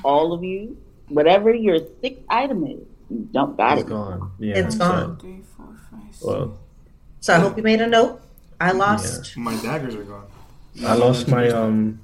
all 0.04 0.32
of 0.34 0.44
you, 0.44 0.78
whatever 1.10 1.54
your 1.54 1.80
sixth 2.02 2.24
item 2.30 2.64
is, 2.66 2.80
you 3.10 3.28
don't 3.34 3.58
got 3.58 3.78
It's 3.80 3.88
it. 3.88 3.90
gone. 3.90 4.32
Yeah, 4.40 4.58
It's 4.60 4.76
so- 4.78 4.88
gone. 4.88 5.18
Three, 5.18 5.42
four, 5.58 5.66
five, 5.90 6.00
six. 6.12 6.24
Well, 6.24 6.58
so 7.20 7.34
I 7.34 7.40
hope 7.40 7.58
you 7.58 7.64
made 7.64 7.82
a 7.82 7.88
note. 7.88 8.22
I 8.60 8.72
lost. 8.72 9.36
My 9.36 9.56
daggers 9.62 9.96
are 9.96 10.04
gone. 10.04 10.28
I 10.86 10.94
lost 10.96 11.28
my 11.28 11.50
um 11.50 12.00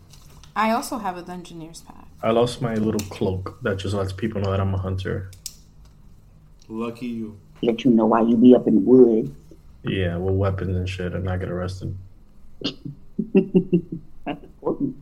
I 0.56 0.72
also 0.72 0.98
have 0.98 1.16
a 1.18 1.24
Dungeoneers 1.24 1.86
pack. 1.86 1.97
I 2.24 2.32
lost 2.32 2.62
my 2.62 2.74
little 2.76 3.00
cloak 3.10 3.60
that 3.62 3.78
just 3.78 3.94
lets 3.94 4.12
people 4.12 4.42
know 4.42 4.52
that 4.52 4.60
I'm 4.60 4.74
a 4.74 4.78
hunter. 4.78 5.30
Lucky 6.68 7.08
you. 7.08 7.38
Let 7.62 7.84
you 7.86 7.92
know 7.92 8.06
why 8.08 8.22
you 8.22 8.36
be 8.36 8.56
up 8.56 8.68
in 8.68 8.76
the 8.76 8.82
woods. 8.82 9.32
Yeah, 9.84 10.18
with 10.18 10.36
weapons 10.36 10.76
and 10.76 10.90
shit 10.90 11.14
and 11.14 11.24
not 11.24 11.40
get 11.40 11.50
arrested. 11.50 11.96
That's 12.62 14.44
important. 14.44 14.96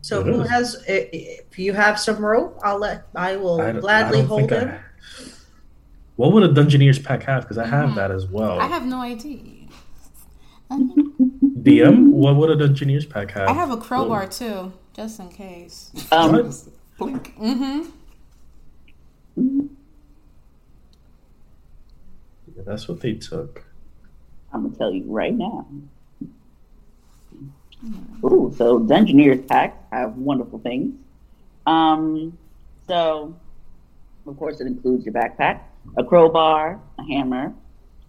So 0.00 0.20
It 0.20 0.26
who 0.26 0.40
is. 0.42 0.48
has? 0.50 0.84
If 0.86 1.58
you 1.58 1.72
have 1.74 1.98
some 2.00 2.24
rope, 2.24 2.58
I'll 2.62 2.78
let. 2.78 3.06
I 3.14 3.36
will 3.36 3.60
I 3.60 3.72
gladly 3.72 4.20
I 4.20 4.22
hold 4.22 4.48
think 4.48 4.52
him. 4.52 4.68
I- 4.70 4.78
What 6.16 6.32
would 6.32 6.42
a 6.44 6.48
Dungeoneers 6.48 7.04
pack 7.04 7.22
have? 7.24 7.42
Because 7.42 7.58
I 7.58 7.66
have 7.66 7.88
mm-hmm. 7.90 7.96
that 7.96 8.10
as 8.10 8.26
well. 8.26 8.58
I 8.58 8.66
have 8.66 8.86
no 8.86 9.00
idea. 9.00 9.57
DM, 10.70 12.10
what 12.10 12.36
would 12.36 12.50
a 12.50 12.56
Dungeoneers 12.56 13.08
pack 13.08 13.30
have? 13.32 13.48
I 13.48 13.52
have 13.52 13.70
a 13.70 13.76
crowbar 13.76 14.26
too, 14.26 14.72
just 14.94 15.18
in 15.20 15.28
case. 15.28 15.90
Um, 16.12 16.52
Blink. 16.98 17.34
Mm-hmm. 17.38 17.90
Yeah, 22.56 22.62
that's 22.66 22.88
what 22.88 23.00
they 23.00 23.14
took. 23.14 23.64
I'm 24.52 24.64
gonna 24.64 24.76
tell 24.76 24.92
you 24.92 25.04
right 25.06 25.34
now. 25.34 25.66
Ooh, 28.24 28.52
so 28.56 28.80
Dungeoneers 28.80 29.46
packs 29.46 29.78
have 29.92 30.16
wonderful 30.16 30.58
things. 30.58 30.94
Um, 31.66 32.36
so 32.86 33.34
of 34.26 34.36
course 34.36 34.60
it 34.60 34.66
includes 34.66 35.04
your 35.04 35.14
backpack, 35.14 35.60
a 35.96 36.04
crowbar, 36.04 36.80
a 36.98 37.02
hammer, 37.04 37.54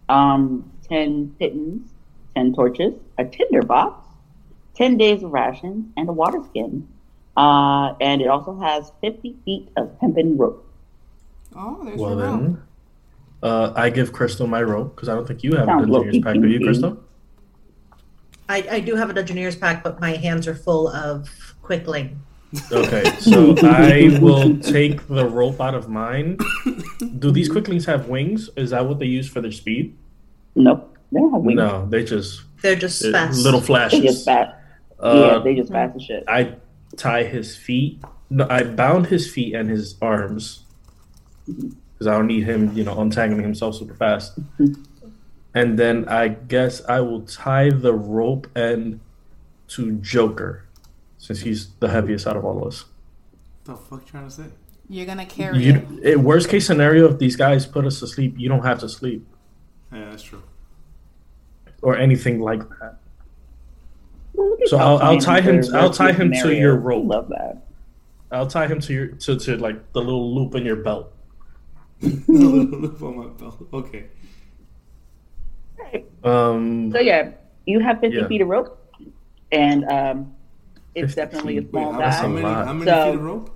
um, 0.07 0.71
ten 0.87 1.35
pitons, 1.39 1.91
ten 2.39 2.53
torches, 2.53 2.93
a 3.17 3.25
tinder 3.25 3.61
box, 3.61 4.07
ten 4.73 4.97
days 4.97 5.23
of 5.23 5.31
rations, 5.31 5.85
and 5.97 6.07
a 6.09 6.13
water 6.13 6.41
skin. 6.49 6.87
Uh, 7.35 7.93
and 8.01 8.21
it 8.21 8.27
also 8.27 8.57
has 8.59 8.91
50 9.01 9.35
feet 9.45 9.69
of 9.77 9.91
hempen 10.01 10.37
rope. 10.37 10.65
Oh, 11.55 11.83
there's 11.85 11.99
Well 11.99 12.17
your 12.17 12.19
rope. 12.19 12.41
then, 12.41 12.61
uh, 13.43 13.73
I 13.75 13.89
give 13.89 14.11
Crystal 14.11 14.47
my 14.47 14.61
rope 14.61 14.95
because 14.95 15.07
I 15.09 15.15
don't 15.15 15.27
think 15.27 15.43
you 15.43 15.53
have 15.53 15.63
a 15.63 15.65
Sounds 15.67 15.87
Dungeoneers 15.87 15.91
low-key 15.91 16.21
pack. 16.21 16.35
Do 16.35 16.47
you. 16.47 16.59
Crystal? 16.59 17.03
I, 18.49 18.67
I 18.71 18.79
do 18.79 18.95
have 18.95 19.09
a 19.09 19.13
Dungeoneers 19.13 19.59
pack, 19.59 19.83
but 19.83 20.01
my 20.01 20.11
hands 20.11 20.47
are 20.47 20.55
full 20.55 20.87
of 20.89 21.29
quickling. 21.61 22.19
Okay, 22.71 23.03
so 23.19 23.55
I 23.63 24.17
will 24.21 24.57
take 24.59 25.07
the 25.07 25.25
rope 25.27 25.61
out 25.61 25.75
of 25.75 25.87
mine. 25.87 26.37
Do 27.19 27.31
these 27.31 27.47
quicklings 27.47 27.85
have 27.85 28.07
wings? 28.09 28.49
Is 28.57 28.71
that 28.71 28.85
what 28.85 28.99
they 28.99 29.05
use 29.05 29.29
for 29.29 29.39
their 29.39 29.51
speed? 29.51 29.95
Nope, 30.55 30.97
they 31.11 31.19
don't 31.19 31.31
have 31.33 31.41
wings. 31.41 31.57
No, 31.57 31.85
they 31.87 32.03
just 32.03 32.41
They're 32.61 32.75
just 32.75 33.01
they're 33.01 33.11
fast. 33.11 33.43
little 33.43 33.59
They 33.59 33.65
flashes. 33.65 34.01
just 34.01 34.25
fast. 34.25 34.55
yeah, 35.01 35.05
Uh, 35.09 35.39
they 35.39 35.55
just 35.55 35.71
fast 35.71 35.95
as 35.95 36.03
shit. 36.03 36.23
I 36.27 36.55
tie 36.97 37.23
his 37.23 37.55
feet. 37.55 38.01
No, 38.29 38.45
I 38.49 38.63
bound 38.63 39.07
his 39.07 39.31
feet 39.31 39.55
and 39.55 39.69
his 39.69 39.95
arms 40.01 40.63
because 41.47 42.07
I 42.07 42.11
don't 42.11 42.27
need 42.27 42.43
him, 42.43 42.71
you 42.73 42.83
know, 42.83 42.99
untangling 42.99 43.43
himself 43.43 43.75
super 43.75 43.95
fast. 43.95 44.37
and 45.55 45.79
then 45.79 46.07
I 46.07 46.27
guess 46.29 46.83
I 46.85 46.99
will 47.01 47.21
tie 47.21 47.71
the 47.71 47.93
rope 47.93 48.47
end 48.55 48.99
to 49.69 49.93
Joker, 49.93 50.65
since 51.17 51.41
he's 51.41 51.69
the 51.79 51.89
heaviest 51.89 52.27
out 52.27 52.37
of 52.37 52.45
all 52.45 52.61
of 52.61 52.67
us. 52.67 52.85
The 53.65 53.75
fuck 53.75 54.01
you 54.01 54.07
trying 54.11 54.25
to 54.27 54.31
say? 54.31 54.45
You're 54.89 55.05
gonna 55.05 55.25
carry 55.25 55.57
it. 55.57 55.61
You, 55.63 55.99
eh, 56.03 56.15
worst 56.15 56.49
case 56.49 56.65
scenario, 56.65 57.11
if 57.11 57.19
these 57.19 57.35
guys 57.35 57.65
put 57.67 57.85
us 57.85 57.99
to 57.99 58.07
sleep, 58.07 58.35
you 58.37 58.49
don't 58.49 58.63
have 58.65 58.79
to 58.79 58.89
sleep 58.89 59.25
Yeah, 59.93 60.09
that's 60.09 60.23
true. 60.23 60.41
Or 61.81 61.97
anything 61.97 62.39
like 62.39 62.59
that. 62.79 62.95
Well, 64.33 64.55
So 64.65 64.77
I'll- 64.77 64.99
I'll 64.99 65.17
tie 65.19 65.41
him- 65.41 65.61
I'll 65.73 65.89
tie 65.89 66.11
case 66.11 66.19
him 66.21 66.31
to 66.43 66.55
your 66.55 66.75
rope. 66.75 67.05
Love 67.05 67.29
that. 67.29 67.63
I'll 68.31 68.47
tie 68.47 68.67
him 68.67 68.79
to 68.81 68.93
your 68.93 69.07
to, 69.07 69.35
to 69.37 69.57
like 69.57 69.91
the 69.93 69.99
little 70.01 70.33
loop 70.35 70.55
in 70.55 70.63
your 70.65 70.75
belt. 70.77 71.11
Look 72.01 73.01
on 73.01 73.17
my 73.17 73.27
belt. 73.27 73.67
Okay. 73.73 74.05
Um, 76.23 76.91
So 76.91 76.99
yeah, 76.99 77.31
you 77.65 77.79
have 77.79 77.99
50 78.01 78.17
Yeah. 78.17 78.27
feet 78.27 78.41
of 78.41 78.47
rope, 78.49 78.77
and 79.51 79.85
um, 79.85 80.33
it's 80.95 81.13
50 81.15 81.15
definitely 81.15 81.57
a 81.57 81.69
small 81.69 81.85
Wait, 81.87 81.93
how, 81.93 81.99
That's 81.99 82.15
how 82.17 82.21
guy. 82.23 82.27
many? 82.29 82.41
lot. 82.43 82.67
How 82.67 82.73
many 82.73 82.91
So- 82.91 83.05
feet 83.11 83.15
of 83.19 83.23
rope? 83.25 83.49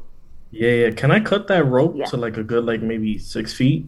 Yeah, 0.51 0.69
yeah. 0.71 0.91
Can 0.91 1.11
I 1.11 1.19
cut 1.19 1.47
that 1.47 1.65
rope 1.65 1.95
Yeah. 1.97 2.05
to 2.05 2.17
like 2.17 2.37
a 2.37 2.43
good 2.43 2.63
like 2.63 2.81
maybe 2.81 3.17
six 3.17 3.53
feet? 3.53 3.85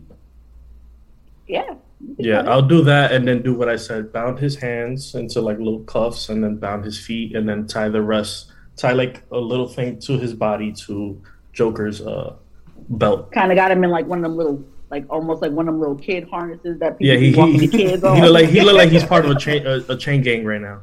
Yeah. 1.47 1.75
Yeah. 2.17 2.41
I'll 2.41 2.61
do 2.61 2.83
that 2.83 3.11
and 3.11 3.27
then 3.27 3.41
do 3.41 3.53
what 3.53 3.69
I 3.69 3.75
said. 3.75 4.11
Bound 4.13 4.39
his 4.39 4.55
hands 4.55 5.15
into 5.15 5.41
like 5.41 5.57
little 5.57 5.83
cuffs 5.83 6.29
and 6.29 6.43
then 6.43 6.57
bound 6.57 6.85
his 6.85 6.99
feet 6.99 7.35
and 7.35 7.47
then 7.47 7.67
tie 7.67 7.89
the 7.89 8.01
rest 8.01 8.51
tie 8.75 8.93
like 8.93 9.23
a 9.31 9.37
little 9.37 9.67
thing 9.67 9.99
to 9.99 10.17
his 10.17 10.33
body 10.33 10.71
to 10.71 11.21
Joker's 11.53 12.01
uh 12.01 12.35
belt. 12.89 13.31
Kind 13.31 13.51
of 13.51 13.55
got 13.55 13.71
him 13.71 13.83
in 13.83 13.89
like 13.89 14.05
one 14.05 14.19
of 14.19 14.23
them 14.23 14.37
little, 14.37 14.63
like 14.91 15.05
almost 15.09 15.41
like 15.41 15.51
one 15.51 15.67
of 15.67 15.73
them 15.73 15.79
little 15.79 15.95
kid 15.95 16.27
harnesses 16.29 16.79
that 16.79 16.97
people 16.99 17.13
Yeah, 17.13 17.19
he 17.19 17.35
walking 17.35 17.59
he, 17.59 17.67
the 17.67 17.77
he, 17.77 17.83
kids 17.85 18.01
he 18.01 18.07
on. 18.07 18.19
look 18.21 18.33
like 18.33 18.49
he 18.49 18.61
look 18.61 18.75
like 18.75 18.89
he's 18.89 19.03
part 19.03 19.25
of 19.25 19.31
a 19.31 19.39
chain 19.39 19.65
a, 19.65 19.83
a 19.89 19.97
chain 19.97 20.21
gang 20.21 20.45
right 20.45 20.61
now. 20.61 20.81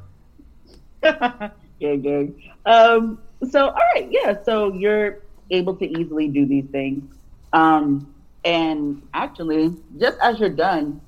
yeah, 1.78 1.96
gang. 1.96 2.50
Um, 2.64 3.18
so 3.50 3.66
all 3.68 3.80
right, 3.94 4.08
yeah. 4.10 4.42
So 4.44 4.72
you're 4.72 5.20
able 5.50 5.76
to 5.76 5.84
easily 5.98 6.28
do 6.28 6.46
these 6.46 6.66
things. 6.70 7.14
Um, 7.52 8.12
and 8.44 9.02
actually, 9.12 9.74
just 9.98 10.18
as 10.22 10.40
you're 10.40 10.48
done, 10.48 11.00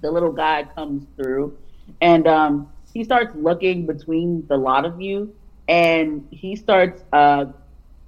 the 0.00 0.10
little 0.10 0.32
guy 0.32 0.64
comes 0.74 1.06
through, 1.16 1.56
and 2.00 2.26
um, 2.26 2.68
he 2.92 3.04
starts 3.04 3.34
looking 3.36 3.86
between 3.86 4.46
the 4.46 4.56
lot 4.56 4.84
of 4.84 5.00
you, 5.00 5.34
and 5.68 6.26
he 6.30 6.56
starts 6.56 7.02
uh, 7.12 7.46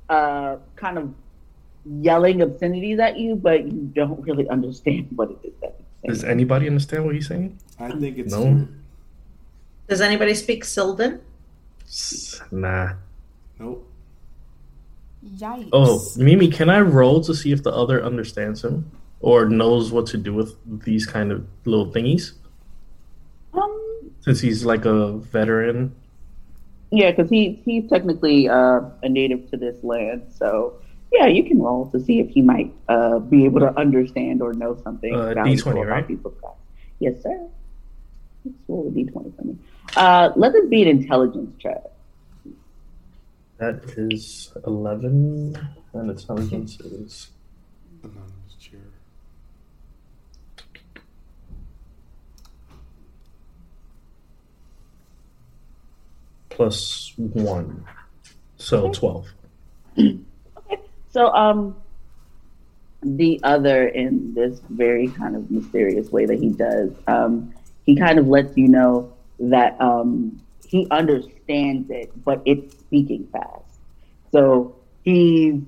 uh, 0.09 0.57
kind 0.77 0.99
of 0.99 1.15
yelling 1.85 2.43
obscenities 2.43 2.99
at 2.99 3.19
you, 3.19 3.35
but 3.35 3.65
you 3.65 3.91
don't 3.95 4.21
really 4.23 4.49
understand 4.49 5.09
what 5.15 5.31
it 5.31 5.39
is 5.45 5.53
that 5.61 5.77
he's 6.03 6.21
Does 6.21 6.25
anybody 6.25 6.67
understand 6.67 7.05
what 7.05 7.15
he's 7.15 7.29
saying? 7.29 7.59
I 7.79 7.91
think 7.93 8.19
it's 8.19 8.33
No. 8.33 8.67
Does 9.89 10.01
anybody 10.01 10.35
speak 10.35 10.65
Sylvan? 10.65 11.21
Nah. 12.51 12.93
Nope. 13.59 13.91
Yikes. 15.25 15.69
Oh, 15.73 16.05
Mimi, 16.17 16.49
can 16.49 16.69
I 16.69 16.81
roll 16.81 17.23
to 17.23 17.35
see 17.35 17.53
if 17.53 17.63
the 17.63 17.73
other 17.73 18.05
understands 18.05 18.63
him 18.63 18.91
or 19.21 19.47
knows 19.47 19.93
what 19.93 20.07
to 20.09 20.17
do 20.17 20.33
with 20.33 20.57
these 20.85 21.07
kind 21.07 21.33
of 21.33 21.47
little 21.65 21.91
thingies? 21.93 22.33
Um, 23.55 24.11
Since 24.21 24.41
he's 24.41 24.65
like 24.65 24.85
a 24.85 25.13
veteran. 25.13 25.95
Yeah, 26.91 27.11
because 27.11 27.31
he 27.31 27.61
he's 27.65 27.89
technically 27.91 28.49
uh, 28.49 28.81
a 29.03 29.09
native 29.09 29.51
to 29.51 29.57
this 29.57 29.77
land, 29.85 30.27
so 30.35 30.81
yeah, 31.13 31.27
you 31.27 31.45
can 31.45 31.61
roll 31.61 31.91
to 31.91 32.01
see 32.01 32.21
if 32.21 32.31
he 32.31 32.41
might 32.41 32.73
uh, 32.89 33.19
be 33.19 33.45
able 33.45 33.61
to 33.61 33.77
understand 33.79 34.41
or 34.41 34.55
know 34.55 34.79
something. 34.83 35.15
Uh, 35.15 35.35
D20, 35.35 35.73
about 35.73 35.87
right? 35.87 36.09
people's. 36.09 36.35
Yes, 36.99 37.23
sir. 37.23 37.49
Let's 38.45 38.59
roll 38.69 38.89
a 38.89 38.91
D 38.91 39.05
twenty 39.05 39.33
for 39.37 39.45
me. 39.45 39.59
Uh, 39.97 40.31
let 40.37 40.53
this 40.53 40.67
be 40.69 40.83
an 40.83 40.89
intelligence 40.89 41.55
check. 41.59 41.83
That 43.59 43.83
is 43.97 44.53
11, 44.67 45.59
and 45.93 46.11
intelligence 46.11 46.79
is. 46.81 47.31
Plus 56.59 57.13
1. 57.17 57.85
So 58.57 58.91
12. 58.91 59.27
okay. 59.97 60.19
So, 61.11 61.29
um, 61.29 61.77
the 63.01 63.39
other 63.45 63.87
in 63.87 64.35
this 64.35 64.61
very 64.69 65.07
kind 65.07 65.37
of 65.37 65.53
mysterious 65.53 66.11
way 66.11 66.27
that 66.27 66.41
he 66.41 66.49
does. 66.49 66.91
Um, 67.07 67.55
he 67.87 67.95
kind 67.95 68.19
of 68.19 68.27
lets 68.27 68.57
you 68.57 68.67
know 68.67 69.13
that 69.39 69.81
um, 69.81 70.43
he 70.67 70.89
understands 70.91 71.91
it, 71.91 72.11
but 72.25 72.43
it's 72.45 72.77
speaking 72.77 73.29
fast. 73.33 73.79
So 74.33 74.75
he's 75.05 75.63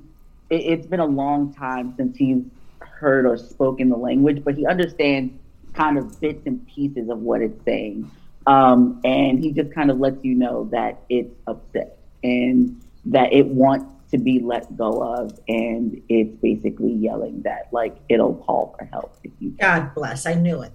it, 0.51 0.57
it's 0.57 0.87
been 0.89 0.99
a 0.99 1.07
long 1.07 1.55
time 1.55 1.95
since 1.97 2.17
he's 2.17 2.43
heard 2.81 3.27
or 3.27 3.37
spoken 3.37 3.91
the 3.91 3.97
language, 3.97 4.43
but 4.43 4.57
he 4.57 4.67
understands 4.67 5.33
kind 5.73 5.99
of 5.99 6.21
bits 6.21 6.45
and 6.47 6.67
pieces 6.67 7.09
of 7.09 7.21
what 7.21 7.43
it's 7.43 7.65
saying. 7.65 8.11
Um, 8.47 9.01
and 9.05 9.39
he 9.39 9.53
just 9.53 9.73
kind 9.73 9.91
of 9.91 9.99
lets 9.99 10.25
you 10.25 10.35
know 10.35 10.69
that 10.73 11.03
it's 11.09 11.35
upset 11.47 11.99
and 12.25 12.81
that 13.07 13.33
it 13.33 13.47
wants 13.47 13.93
to 14.11 14.19
be 14.19 14.41
let 14.41 14.77
go 14.77 15.03
of. 15.03 15.39
And 15.49 16.03
it's 16.09 16.35
basically 16.41 16.93
yelling 16.93 17.43
that, 17.43 17.69
like, 17.73 17.97
it'll 18.09 18.35
call 18.35 18.75
for 18.79 18.85
help 18.87 19.17
if 19.25 19.33
you. 19.41 19.51
God 19.61 19.95
bless. 19.95 20.27
I 20.27 20.35
knew 20.35 20.63
it. 20.63 20.73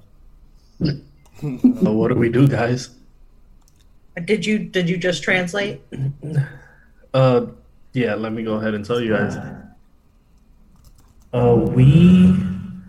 Uh, 1.44 1.92
what 1.92 2.08
do 2.08 2.16
we 2.16 2.30
do, 2.30 2.48
guys? 2.48 2.92
Did 4.24 4.46
you 4.46 4.58
did 4.58 4.88
you 4.88 4.96
just 4.96 5.22
translate? 5.22 5.82
Uh, 7.14 7.48
yeah, 7.92 8.16
let 8.16 8.32
me 8.32 8.44
go 8.44 8.54
ahead 8.54 8.74
and 8.74 8.86
tell 8.86 9.02
you 9.02 9.10
guys. 9.10 9.36
Uh, 11.34 11.56
we 11.56 12.34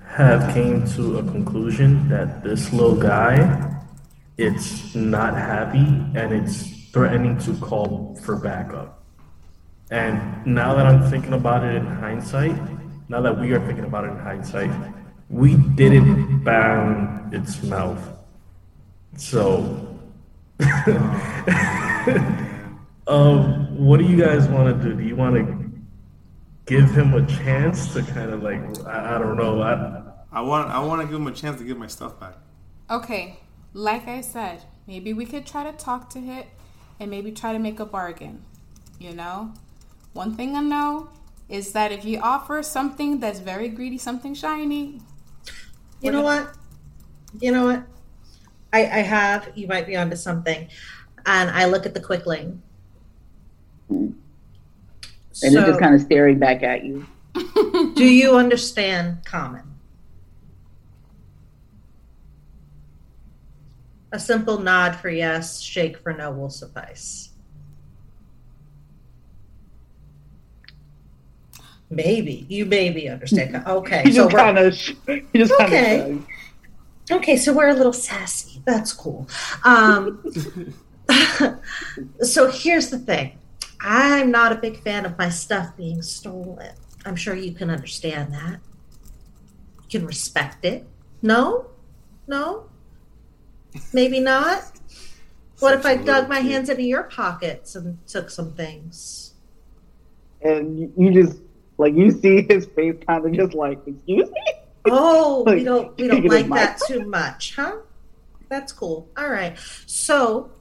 have 0.06 0.54
came 0.54 0.86
to 0.86 1.18
a 1.18 1.22
conclusion 1.24 2.08
that 2.08 2.44
this 2.44 2.72
little 2.72 2.94
guy, 2.94 3.75
it's 4.38 4.94
not 4.94 5.34
happy 5.34 5.86
and 6.14 6.32
it's 6.32 6.70
threatening 6.90 7.38
to 7.38 7.54
call 7.54 8.18
for 8.22 8.36
backup. 8.36 9.04
And 9.90 10.46
now 10.46 10.74
that 10.74 10.86
I'm 10.86 11.08
thinking 11.10 11.32
about 11.32 11.64
it 11.64 11.74
in 11.76 11.86
hindsight, 11.86 12.56
now 13.08 13.20
that 13.20 13.38
we 13.38 13.52
are 13.52 13.64
thinking 13.66 13.84
about 13.84 14.04
it 14.04 14.08
in 14.08 14.18
hindsight, 14.18 14.70
we 15.30 15.54
didn't 15.54 16.42
bang 16.44 17.30
its 17.32 17.62
mouth. 17.62 18.00
So, 19.16 19.98
um, 23.06 23.76
what 23.78 23.98
do 23.98 24.04
you 24.04 24.16
guys 24.16 24.48
want 24.48 24.82
to 24.82 24.88
do? 24.88 24.96
Do 24.96 25.04
you 25.04 25.16
want 25.16 25.36
to 25.36 25.70
give 26.66 26.90
him 26.90 27.14
a 27.14 27.24
chance 27.26 27.92
to 27.94 28.02
kind 28.02 28.30
of 28.32 28.42
like, 28.42 28.60
I, 28.86 29.16
I 29.16 29.18
don't 29.18 29.36
know, 29.36 29.62
I, 29.62 30.02
I 30.32 30.40
want 30.42 30.70
I 30.70 30.80
want 30.80 31.00
to 31.00 31.06
give 31.06 31.16
him 31.16 31.26
a 31.26 31.32
chance 31.32 31.58
to 31.60 31.64
get 31.64 31.78
my 31.78 31.86
stuff 31.86 32.20
back. 32.20 32.34
Okay, 32.90 33.38
like 33.76 34.08
I 34.08 34.22
said, 34.22 34.62
maybe 34.86 35.12
we 35.12 35.26
could 35.26 35.46
try 35.46 35.70
to 35.70 35.72
talk 35.76 36.08
to 36.10 36.18
it 36.18 36.46
and 36.98 37.10
maybe 37.10 37.30
try 37.30 37.52
to 37.52 37.58
make 37.58 37.78
a 37.78 37.84
bargain. 37.84 38.42
You 38.98 39.12
know? 39.12 39.52
One 40.14 40.34
thing 40.34 40.56
I 40.56 40.60
know 40.60 41.10
is 41.50 41.72
that 41.72 41.92
if 41.92 42.02
you 42.04 42.18
offer 42.20 42.62
something 42.62 43.20
that's 43.20 43.38
very 43.38 43.68
greedy, 43.68 43.98
something 43.98 44.34
shiny, 44.34 45.02
You 46.00 46.10
know 46.10 46.22
what? 46.22 46.54
You 47.38 47.52
know 47.52 47.66
what? 47.66 47.82
I, 48.72 48.80
I 48.80 49.00
have, 49.00 49.52
you 49.54 49.66
might 49.66 49.86
be 49.86 49.94
onto 49.94 50.16
something. 50.16 50.68
And 51.26 51.50
I 51.50 51.66
look 51.66 51.84
at 51.84 51.92
the 51.92 52.00
quickling. 52.00 52.62
And 53.90 54.16
it's 55.42 55.54
just 55.54 55.80
kind 55.80 55.94
of 55.94 56.00
staring 56.00 56.38
back 56.38 56.62
at 56.62 56.84
you. 56.84 57.06
do 57.94 58.04
you 58.04 58.36
understand 58.36 59.24
common? 59.26 59.75
A 64.16 64.18
simple 64.18 64.58
nod 64.58 64.96
for 64.96 65.10
yes, 65.10 65.60
shake 65.60 65.98
for 65.98 66.10
no 66.10 66.30
will 66.30 66.48
suffice. 66.48 67.28
Maybe 71.90 72.46
you 72.48 72.64
maybe 72.64 73.10
understand. 73.10 73.62
Okay, 73.66 74.04
He 74.04 74.12
so 74.12 74.22
just 74.22 74.32
we're, 74.32 74.38
kind 74.38 74.58
of, 74.58 74.74
he 74.74 75.38
just 75.38 75.52
Okay. 75.60 76.00
of. 77.10 77.16
Okay, 77.18 77.36
so 77.36 77.52
we're 77.52 77.68
a 77.68 77.74
little 77.74 77.92
sassy. 77.92 78.62
That's 78.64 78.90
cool. 78.94 79.28
Um, 79.64 80.24
so 82.22 82.50
here's 82.50 82.88
the 82.88 82.98
thing 82.98 83.38
I'm 83.82 84.30
not 84.30 84.50
a 84.50 84.54
big 84.54 84.80
fan 84.82 85.04
of 85.04 85.18
my 85.18 85.28
stuff 85.28 85.76
being 85.76 86.00
stolen. 86.00 86.72
I'm 87.04 87.16
sure 87.16 87.34
you 87.34 87.52
can 87.52 87.68
understand 87.68 88.32
that. 88.32 88.60
You 89.82 90.00
can 90.00 90.06
respect 90.06 90.64
it. 90.64 90.86
No? 91.20 91.66
No? 92.26 92.70
Maybe 93.92 94.20
not? 94.20 94.62
What 95.60 95.74
if 95.74 95.86
I 95.86 95.96
dug 95.96 96.28
my 96.28 96.42
kid. 96.42 96.50
hands 96.50 96.68
into 96.68 96.82
your 96.82 97.04
pockets 97.04 97.74
and 97.76 97.98
took 98.06 98.30
some 98.30 98.52
things? 98.52 99.34
And 100.42 100.78
you- 100.78 100.92
you 100.96 101.12
just, 101.24 101.38
like, 101.78 101.94
you 101.94 102.10
see 102.10 102.42
his 102.48 102.66
face 102.66 102.94
kind 103.06 103.24
of 103.24 103.32
just 103.32 103.54
like, 103.54 103.78
excuse 103.86 104.30
me? 104.30 104.42
Oh, 104.88 105.42
we 105.44 105.64
don't 105.64 105.96
we 105.96 106.04
you 106.04 106.10
don't 106.10 106.24
like 106.26 106.46
a 106.46 106.48
that 106.50 106.80
too 106.86 107.04
much, 107.08 107.56
huh? 107.56 107.78
That's 108.48 108.72
cool. 108.72 109.08
All 109.16 109.28
right. 109.28 109.58
So 109.86 110.52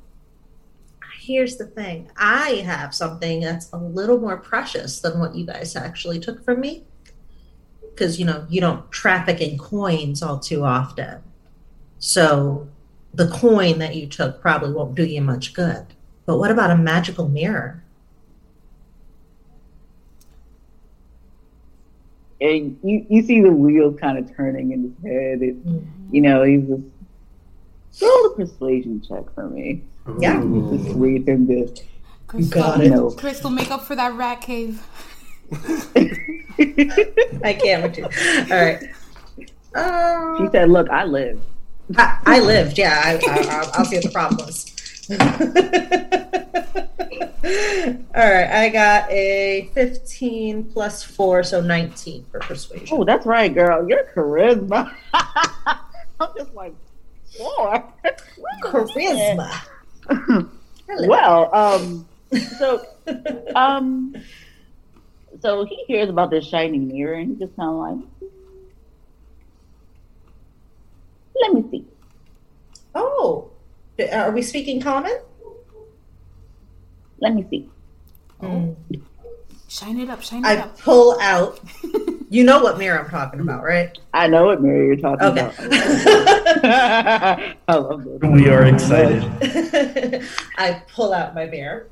here's 1.19 1.57
the 1.57 1.67
thing. 1.67 2.09
I 2.17 2.63
have 2.65 2.95
something 2.95 3.41
that's 3.41 3.71
a 3.71 3.77
little 3.77 4.17
more 4.19 4.37
precious 4.37 4.99
than 4.99 5.19
what 5.19 5.35
you 5.35 5.45
guys 5.45 5.75
actually 5.75 6.19
took 6.19 6.43
from 6.43 6.59
me. 6.59 6.85
Because 7.81 8.17
you 8.19 8.25
know, 8.25 8.47
you 8.49 8.61
don't 8.61 8.91
traffic 8.91 9.41
in 9.41 9.59
coins 9.59 10.23
all 10.23 10.39
too 10.39 10.63
often. 10.63 11.21
So 11.99 12.67
the 13.15 13.27
coin 13.29 13.79
that 13.79 13.95
you 13.95 14.07
took 14.07 14.41
probably 14.41 14.71
won't 14.71 14.95
do 14.95 15.05
you 15.05 15.21
much 15.21 15.53
good. 15.53 15.85
But 16.25 16.37
what 16.37 16.51
about 16.51 16.71
a 16.71 16.77
magical 16.77 17.27
mirror? 17.29 17.83
And 22.41 22.77
you, 22.83 23.05
you 23.09 23.23
see 23.23 23.41
the 23.41 23.51
wheels 23.51 23.97
kind 23.99 24.17
of 24.17 24.35
turning 24.35 24.71
in 24.71 24.83
his 24.83 25.03
head. 25.03 25.41
It, 25.41 25.55
you 26.11 26.21
know, 26.21 26.43
he's 26.43 26.67
just, 26.67 28.01
roll 28.01 28.25
a 28.25 28.35
persuasion 28.35 29.01
check 29.07 29.33
for 29.33 29.49
me. 29.49 29.83
Yeah. 30.19 30.41
just 30.41 30.95
read 30.95 31.27
him 31.27 31.47
this. 31.47 31.81
Crystal, 32.27 32.61
got 32.61 32.81
it. 32.81 32.89
No. 32.89 33.11
Crystal, 33.11 33.49
make 33.49 33.71
up 33.71 33.83
for 33.83 33.95
that 33.95 34.13
rat 34.15 34.41
cave. 34.41 34.85
I 37.43 37.53
can't 37.53 37.83
with 37.83 37.97
you. 37.97 38.03
All 38.03 38.65
right. 38.65 38.83
Um, 39.75 40.37
she 40.37 40.51
said, 40.51 40.69
look, 40.69 40.89
I 40.89 41.05
live. 41.05 41.41
I, 41.97 42.19
I 42.25 42.39
lived, 42.39 42.77
yeah. 42.77 43.01
I, 43.03 43.19
I, 43.27 43.47
I'll, 43.49 43.71
I'll 43.73 43.85
see 43.85 43.97
what 43.97 44.03
the 44.03 44.11
problem 44.11 44.45
was. 44.45 44.71
All 48.15 48.31
right, 48.31 48.49
I 48.49 48.69
got 48.69 49.11
a 49.11 49.69
15 49.73 50.63
plus 50.71 51.03
4, 51.03 51.43
so 51.43 51.61
19 51.61 52.25
for 52.31 52.39
persuasion. 52.39 52.87
Oh, 52.91 53.03
that's 53.03 53.25
right, 53.25 53.53
girl. 53.53 53.87
Your 53.87 54.05
charisma. 54.15 54.91
I'm 55.13 56.29
just 56.35 56.53
like, 56.53 56.73
four. 57.37 57.93
Charisma. 58.63 59.51
Well, 60.87 61.53
um, 61.53 62.07
so, 62.59 62.85
um, 63.55 64.15
so 65.41 65.65
he 65.65 65.83
hears 65.87 66.09
about 66.09 66.29
this 66.29 66.45
shining 66.45 66.87
mirror 66.87 67.15
and 67.15 67.29
he 67.31 67.35
just 67.43 67.55
kind 67.55 67.69
of 67.69 67.75
like, 67.75 68.29
let 71.41 71.53
me 71.53 71.65
see. 71.71 71.85
Oh, 72.93 73.49
are 74.11 74.31
we 74.31 74.41
speaking 74.41 74.81
common? 74.81 75.17
Let 77.19 77.33
me 77.33 77.45
see. 77.49 77.69
Mm. 78.41 78.75
Shine 79.67 79.99
it 79.99 80.09
up, 80.09 80.21
shine 80.21 80.45
it 80.45 80.47
I 80.47 80.57
up. 80.57 80.75
I 80.77 80.81
pull 80.81 81.17
out. 81.19 81.59
You 82.27 82.43
know 82.43 82.59
what 82.61 82.79
mirror 82.79 82.99
I'm 82.99 83.09
talking 83.09 83.39
about, 83.39 83.63
right? 83.63 83.95
I 84.13 84.27
know 84.27 84.47
what 84.47 84.61
mirror 84.61 84.83
you're 84.83 84.95
talking 84.97 85.27
Okay. 85.27 85.41
about. 85.41 85.55
I 87.67 87.75
love 87.75 88.03
this. 88.03 88.19
We 88.19 88.49
are 88.49 88.65
excited. 88.65 89.23
I 90.57 90.81
pull 90.91 91.13
out 91.13 91.35
my 91.35 91.45
mirror. 91.45 91.87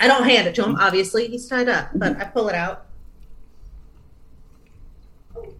I 0.00 0.08
don't 0.08 0.24
hand 0.24 0.48
it 0.48 0.54
to 0.56 0.64
him, 0.64 0.76
obviously. 0.76 1.28
He's 1.28 1.46
tied 1.46 1.68
up, 1.68 1.90
but 1.94 2.16
I 2.16 2.24
pull 2.24 2.48
it 2.48 2.54
out. 2.54 2.86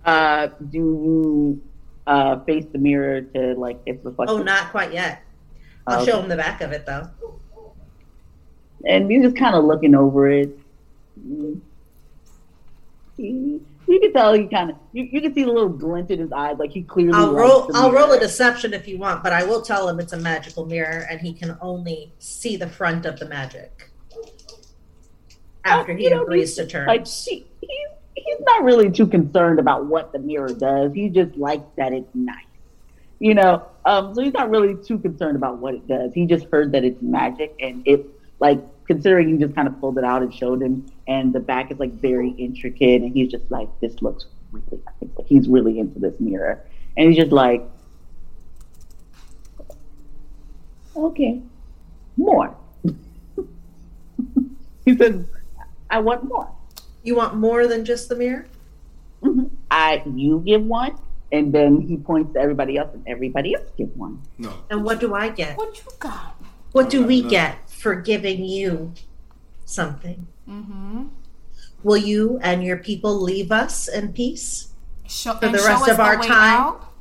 Uh, 0.05 0.49
do 0.71 0.79
you 0.79 1.63
uh, 2.07 2.41
face 2.45 2.65
the 2.73 2.79
mirror 2.79 3.21
to 3.23 3.55
like 3.55 3.81
its 3.87 4.05
reflection? 4.05 4.41
Oh, 4.41 4.43
not 4.43 4.71
quite 4.71 4.93
yet. 4.93 5.23
I'll 5.87 6.01
Okay. 6.03 6.11
show 6.11 6.21
him 6.23 6.29
the 6.29 6.37
back 6.37 6.61
of 6.61 6.73
it, 6.73 6.87
though. 6.87 7.09
and 8.87 9.11
he's 9.11 9.23
just 9.23 9.37
kind 9.37 9.55
of 9.55 9.65
looking 9.65 9.95
over 9.95 10.29
it. 10.29 10.51
You 13.17 13.61
can 14.01 14.13
tell 14.13 14.33
he 14.33 14.47
kind 14.49 14.71
of 14.71 14.77
you, 14.93 15.05
you 15.05 15.21
can 15.21 15.35
see 15.35 15.45
the 15.45 15.53
little 15.53 15.69
glint 15.69 16.11
in 16.11 16.19
his 16.19 16.33
eyes, 16.33 16.57
like 16.59 16.71
he 16.73 16.83
clearly. 16.83 17.13
I'll 17.15 17.35
roll. 17.35 17.71
I'll 17.75 17.93
roll 17.93 18.13
a 18.13 18.19
deception 18.19 18.73
if 18.75 18.89
you 18.89 18.99
want, 18.99 19.23
but 19.23 19.33
I 19.33 19.45
will 19.45 19.61
tell 19.63 19.89
him 19.89 20.01
it's 20.01 20.13
a 20.13 20.17
magical 20.19 20.65
mirror, 20.67 21.07
and 21.11 21.21
he 21.21 21.33
can 21.33 21.57
only 21.61 22.13
see 22.19 22.57
the 22.57 22.67
front 22.69 23.07
of 23.07 23.19
the 23.19 23.27
magic 23.29 23.91
after 25.65 25.93
Oh, 25.93 25.97
he 25.97 26.07
agrees 26.09 26.55
to 26.57 26.67
terms. 26.67 26.87
Like 26.89 27.07
he, 27.07 27.47
he's 27.61 27.71
he's 28.15 28.41
not 28.41 28.65
really 28.65 28.91
too 28.91 29.07
concerned 29.07 29.59
about 29.59 29.87
what 29.87 30.13
the 30.13 30.19
mirror 30.19 30.49
does. 30.49 30.93
He 30.93 31.09
just 31.09 31.37
likes 31.37 31.67
that 31.77 31.93
it's 31.93 32.15
nice, 32.15 32.45
you 33.19 33.35
know. 33.35 33.67
Um, 33.85 34.15
so 34.15 34.23
he's 34.23 34.33
not 34.33 34.51
really 34.51 34.77
too 34.83 34.99
concerned 34.99 35.37
about 35.37 35.59
what 35.59 35.75
it 35.75 35.87
does. 35.87 36.13
He 36.15 36.27
just 36.27 36.47
heard 36.47 36.73
that 36.73 36.85
it's 36.85 37.01
magic, 37.03 37.55
and 37.61 37.87
it 37.87 38.07
like 38.41 38.61
considering 38.87 39.29
you 39.29 39.39
just 39.39 39.55
kind 39.55 39.69
of 39.69 39.79
pulled 39.81 39.99
it 39.99 40.05
out 40.05 40.23
and 40.23 40.33
showed 40.33 40.63
him, 40.63 40.87
and 41.07 41.33
the 41.33 41.41
back 41.41 41.71
is 41.71 41.79
like 41.79 41.93
very 41.93 42.31
intricate, 42.31 43.03
and 43.03 43.13
he's 43.13 43.31
just 43.31 43.51
like, 43.51 43.69
this 43.81 44.01
looks 44.03 44.27
really. 44.53 44.83
He's 45.27 45.49
really 45.49 45.79
into 45.79 45.99
this 45.99 46.19
mirror, 46.21 46.65
and 46.97 47.09
he's 47.09 47.17
just 47.17 47.33
like, 47.33 47.63
okay, 50.97 51.43
more. 52.17 52.57
he 54.85 54.97
says, 54.97 55.25
I 55.91 56.01
want 56.01 56.25
more. 56.25 56.51
You 57.05 57.15
want 57.15 57.37
more 57.37 57.69
than 57.69 57.85
just 57.85 58.09
the 58.09 58.17
mirror? 58.17 58.47
Mhm. 59.23 59.51
I 59.71 60.03
you 60.15 60.43
give 60.45 60.65
one, 60.65 60.97
and 61.31 61.53
then 61.53 61.81
he 61.81 61.97
points 61.97 62.33
to 62.35 62.41
everybody 62.41 62.77
else, 62.77 62.91
and 62.93 63.05
everybody 63.07 63.55
else 63.55 63.69
give 63.77 63.95
one. 63.97 64.23
No. 64.39 64.53
And 64.71 64.85
what 64.85 65.01
do 65.01 65.15
I 65.15 65.29
get? 65.29 65.57
What 65.57 65.77
you 65.77 65.91
got? 65.99 66.35
What 66.73 66.91
do 66.91 67.05
we 67.05 67.23
get 67.23 67.71
for 67.71 67.95
giving 67.95 68.45
you 68.45 68.93
something? 69.65 70.27
Mm-hmm. 70.49 71.05
Will 71.85 71.97
you 71.99 72.39
and 72.43 72.65
your 72.65 72.79
people 72.79 73.21
leave 73.21 73.53
us 73.53 73.87
in 73.89 74.13
peace? 74.13 74.73
Show, 75.07 75.35
For 75.35 75.49
the 75.49 75.59
rest 75.59 75.89
of 75.89 75.99
the 75.99 76.03
our 76.03 76.17
time? 76.17 76.61
Out. 76.61 76.93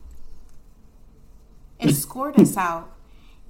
Escort 1.79 2.37
us 2.37 2.57
out. 2.57 2.91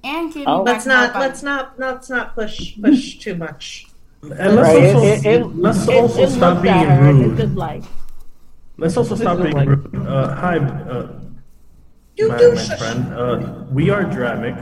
And 0.02 0.32
give 0.32 0.46
Oh. 0.46 0.62
Let's 0.62 0.86
not 0.86 1.14
let's 1.18 1.42
not 1.42 1.78
let's 1.78 2.08
not 2.08 2.34
push 2.34 2.80
push 2.80 3.18
too 3.18 3.34
much. 3.34 3.86
And 4.30 4.56
let's 4.56 4.68
Right, 4.74 4.94
also, 4.94 5.06
it- 5.06 5.26
it- 5.26 5.56
let's 5.56 5.88
It- 5.88 5.94
also 5.94 6.22
it 6.22 6.30
stop 6.30 6.62
being 6.62 6.74
at 6.74 6.98
her, 6.98 7.12
rude. 7.12 7.32
It's 7.32 7.40
just 7.42 7.54
like, 7.56 7.82
Let's 8.76 8.96
also 8.96 9.14
stop 9.14 9.40
being 9.40 9.54
like- 9.54 9.68
rude. 9.68 10.06
Uh, 10.06 10.34
hi, 10.34 10.58
uh, 10.58 11.08
Do 12.16 12.28
my, 12.28 12.38
do 12.38 12.54
my 12.54 12.60
shush. 12.60 12.78
friend. 12.78 13.14
Uh, 13.14 13.64
we 13.70 13.90
are 13.90 14.04
Dramic. 14.04 14.56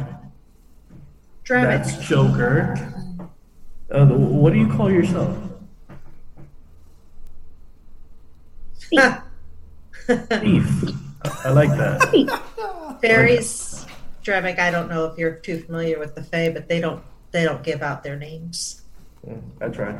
Dramatic. 1.44 1.85
That's 1.87 2.07
Joker. 2.09 2.75
Uh, 3.90 4.07
what 4.07 4.53
do 4.53 4.59
you 4.59 4.68
call 4.68 4.90
yourself? 4.90 5.37
Thief. 8.90 10.85
I, 11.25 11.31
I 11.44 11.51
like 11.51 11.70
that. 11.70 12.98
Fairies, 13.03 13.87
Dramic, 14.25 14.59
I 14.59 14.70
don't 14.70 14.88
know 14.88 15.07
if 15.07 15.18
you're 15.18 15.35
too 15.37 15.61
familiar 15.61 15.98
with 15.98 16.14
the 16.14 16.22
Fae, 16.22 16.51
but 16.53 16.68
they 16.68 16.81
don't 16.81 17.03
they 17.31 17.44
don't 17.44 17.62
give 17.62 17.83
out 17.83 18.03
their 18.03 18.16
names. 18.16 18.82
Mm, 19.27 19.43
I 19.61 19.69
tried. 19.69 19.99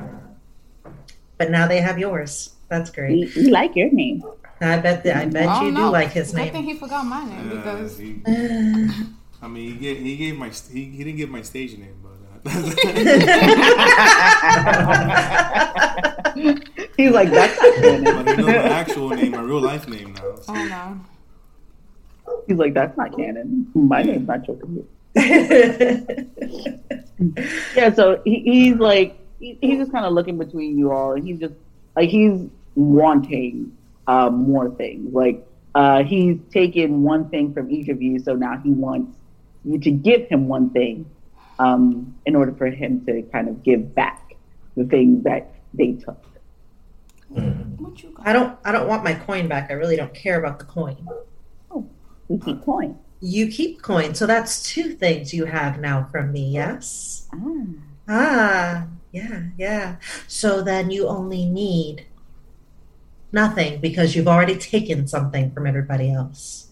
But 1.39 1.51
now 1.51 1.67
they 1.67 1.81
have 1.81 1.99
yours. 1.99 2.51
That's 2.69 2.91
great. 2.91 3.35
we, 3.37 3.45
we 3.45 3.51
like 3.51 3.75
your 3.77 3.91
name. 3.91 4.23
I 4.61 4.79
bet 4.79 5.03
that 5.05 5.17
I 5.17 5.25
bet 5.27 5.49
Oh, 5.49 5.67
you 5.67 5.75
do 5.75 5.89
like 5.91 6.11
his 6.13 6.33
name. 6.33 6.47
I 6.47 6.51
think 6.51 6.67
he 6.67 6.75
forgot 6.75 7.05
my 7.05 7.25
name 7.25 7.51
Uh, 7.51 7.55
because 7.57 7.99
he, 7.99 8.21
I 9.43 9.49
mean, 9.49 9.73
he 9.73 9.75
gave, 9.75 9.99
he 9.99 10.17
gave 10.17 10.37
my 10.39 10.51
he, 10.51 10.85
he 10.85 10.99
didn't 11.05 11.17
give 11.17 11.31
my 11.31 11.43
stage 11.43 11.77
name, 11.77 11.97
but 12.03 12.13
uh, 12.47 12.51
He's 16.97 17.11
like, 17.11 17.31
that's 17.31 17.61
not 17.61 17.75
canon. 17.77 18.25
but 18.25 18.29
he 18.29 18.37
knows 18.37 18.47
my 18.47 18.55
actual 18.69 19.09
name, 19.11 19.33
my 19.33 19.41
real 19.41 19.61
life 19.61 19.89
name 19.89 20.15
now. 20.15 20.37
So. 20.41 20.55
oh 20.55 20.65
no. 20.67 21.01
He's 22.47 22.57
like, 22.57 22.75
that's 22.75 22.97
not 22.97 23.17
canon. 23.17 23.71
My 23.75 24.03
name's 24.03 24.29
not 24.29 24.43
Joker. 24.45 24.67
Yeah, 27.77 27.92
so 27.94 28.20
he, 28.25 28.40
he's 28.40 28.77
like, 28.77 29.18
he, 29.38 29.59
he's 29.61 29.79
just 29.79 29.92
kind 29.92 30.05
of 30.05 30.12
looking 30.12 30.38
between 30.38 30.79
you 30.79 30.92
all, 30.92 31.12
and 31.12 31.27
he's 31.27 31.38
just 31.38 31.55
like, 31.96 32.09
he's 32.09 32.48
wanting 32.75 33.77
uh, 34.07 34.31
more 34.31 34.70
things. 34.70 35.12
Like, 35.12 35.46
uh, 35.75 36.05
he's 36.05 36.38
taken 36.51 37.03
one 37.03 37.29
thing 37.31 37.53
from 37.55 37.70
each 37.70 37.88
of 37.88 38.03
you, 38.03 38.18
so 38.18 38.35
now 38.35 38.59
he 38.59 38.70
wants 38.70 39.16
you 39.64 39.79
to 39.79 39.90
give 39.90 40.27
him 40.29 40.48
one 40.48 40.70
thing 40.70 41.09
um, 41.59 42.14
in 42.27 42.35
order 42.35 42.53
for 42.53 42.66
him 42.66 43.05
to 43.07 43.22
kind 43.22 43.48
of 43.48 43.62
give 43.62 43.94
back 43.94 44.35
the 44.77 44.85
things 44.85 45.22
that 45.25 45.55
they 45.75 45.92
took. 45.92 46.25
What 47.29 48.03
you 48.03 48.11
got? 48.11 48.27
I 48.27 48.33
don't 48.33 48.59
I 48.64 48.72
don't 48.72 48.87
want 48.88 49.05
my 49.05 49.14
coin 49.14 49.48
back. 49.48 49.70
I 49.70 49.75
really 49.75 49.96
don't 49.96 50.12
care 50.12 50.38
about 50.38 50.59
the 50.59 50.66
coin. 50.66 51.09
Oh, 51.70 51.88
we 52.29 52.38
keep 52.38 52.62
coin. 52.62 52.98
You 53.25 53.47
keep 53.47 53.81
coin, 53.83 54.17
so 54.17 54.27
that's 54.27 54.65
two 54.65 54.95
things 54.95 55.33
you 55.33 55.45
have 55.45 55.79
now 55.79 56.09
from 56.11 56.33
me, 56.33 56.51
yes? 56.51 57.29
Ah. 57.33 57.63
Ah, 58.09 58.87
yeah, 59.13 59.43
yeah. 59.57 59.97
So 60.27 60.61
then 60.61 60.91
you 60.91 61.07
only 61.07 61.47
need 61.47 62.07
nothing 63.31 63.81
because 63.81 64.17
you've 64.17 64.27
already 64.27 64.57
taken 64.57 65.07
something 65.07 65.53
from 65.53 65.69
everybody 65.69 66.11
else. 66.11 66.67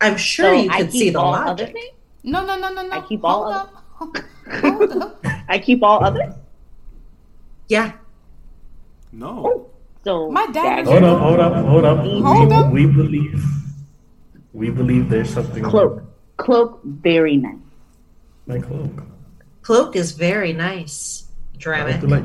I'm 0.00 0.16
sure 0.16 0.46
So 0.52 0.60
you 0.60 0.70
I 0.72 0.82
could 0.82 0.90
see 0.90 1.10
the 1.10 1.20
all 1.20 1.34
other 1.34 1.66
logic. 1.66 1.76
No, 2.24 2.44
no, 2.44 2.58
no, 2.58 2.74
no, 2.74 2.82
no. 2.82 2.90
I 2.90 3.00
keep 3.06 3.20
Hold 3.22 3.46
all 3.46 3.52
up. 3.52 3.84
Hold 3.94 4.92
up. 4.92 5.24
I 5.48 5.60
keep 5.60 5.84
all 5.84 6.02
others? 6.02 6.34
Yeah. 7.68 7.92
No. 9.12 9.70
So 10.02 10.32
My 10.32 10.46
dad- 10.46 10.84
Hold 10.86 11.04
up, 11.04 11.18
hold 11.20 11.38
up, 11.38 11.64
hold 11.64 11.84
up. 11.84 11.98
Hold 12.04 12.48
we, 12.50 12.56
up. 12.56 12.72
we 12.72 12.86
believe. 12.86 13.59
We 14.52 14.70
believe 14.70 15.08
there's 15.08 15.32
something. 15.32 15.62
cloak. 15.62 16.02
Cloak, 16.36 16.80
very 16.84 17.36
nice. 17.36 17.54
My 18.46 18.58
cloak. 18.58 19.02
Cloak 19.62 19.94
is 19.94 20.12
very 20.12 20.52
nice, 20.52 21.24
I 21.54 21.58
hope 21.58 21.62
Dramic. 21.62 22.02
you 22.02 22.08
like. 22.08 22.24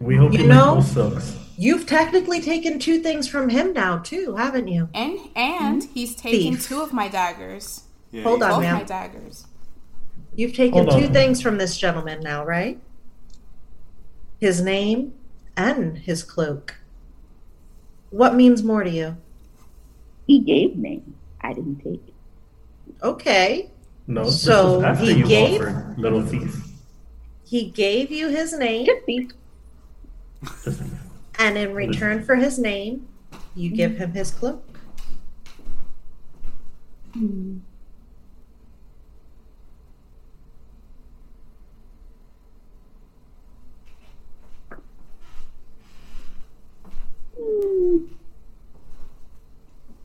We 0.00 0.16
hope 0.16 0.32
You 0.32 0.40
you, 0.40 0.46
know- 0.46 0.74
like 0.74 0.84
those 0.84 0.92
silks. 0.92 1.36
You've 1.58 1.86
technically 1.86 2.42
taken 2.42 2.78
two 2.78 3.00
things 3.00 3.26
from 3.28 3.48
him 3.48 3.72
now, 3.72 3.96
too, 3.98 4.36
haven't 4.36 4.68
you? 4.68 4.90
And 4.92 5.18
and 5.34 5.82
hmm? 5.84 5.90
he's 5.94 6.14
taken 6.14 6.54
Thief. 6.56 6.68
two 6.68 6.82
of 6.82 6.92
my 6.92 7.08
daggers. 7.08 7.84
Yeah, 8.10 8.24
Hold 8.24 8.42
on, 8.42 8.60
ma'am. 8.60 8.74
my 8.74 8.82
daggers. 8.82 9.46
You've 10.34 10.52
taken 10.54 10.86
Hold 10.86 11.00
two 11.00 11.06
on. 11.06 11.12
things 11.14 11.40
from 11.40 11.56
this 11.56 11.78
gentleman 11.78 12.20
now, 12.20 12.44
right? 12.44 12.78
His 14.38 14.60
name 14.60 15.14
and 15.56 15.96
his 15.96 16.22
cloak. 16.22 16.74
What 18.10 18.34
means 18.34 18.62
more 18.62 18.84
to 18.84 18.90
you? 18.90 19.16
He 20.26 20.40
gave 20.40 20.76
name. 20.76 21.14
I 21.46 21.52
didn't 21.52 21.78
take. 21.78 22.02
Okay. 23.02 23.70
No, 24.08 24.28
So 24.28 24.76
was 24.76 24.84
after 24.84 25.04
he 25.04 25.14
you 25.18 25.26
gave- 25.26 25.60
little 25.96 26.22
thief. 26.22 26.56
He 27.44 27.70
gave 27.70 28.10
you 28.10 28.28
his 28.28 28.52
name, 28.58 28.86
Just 28.86 29.04
thief. 29.06 29.30
And 31.38 31.56
in 31.56 31.72
return 31.74 32.24
for 32.24 32.34
his 32.34 32.58
name, 32.58 33.06
you 33.54 33.70
give 33.70 33.96
him 33.96 34.12
his 34.12 34.32
cloak. 34.32 34.64
Hmm. 37.14 37.58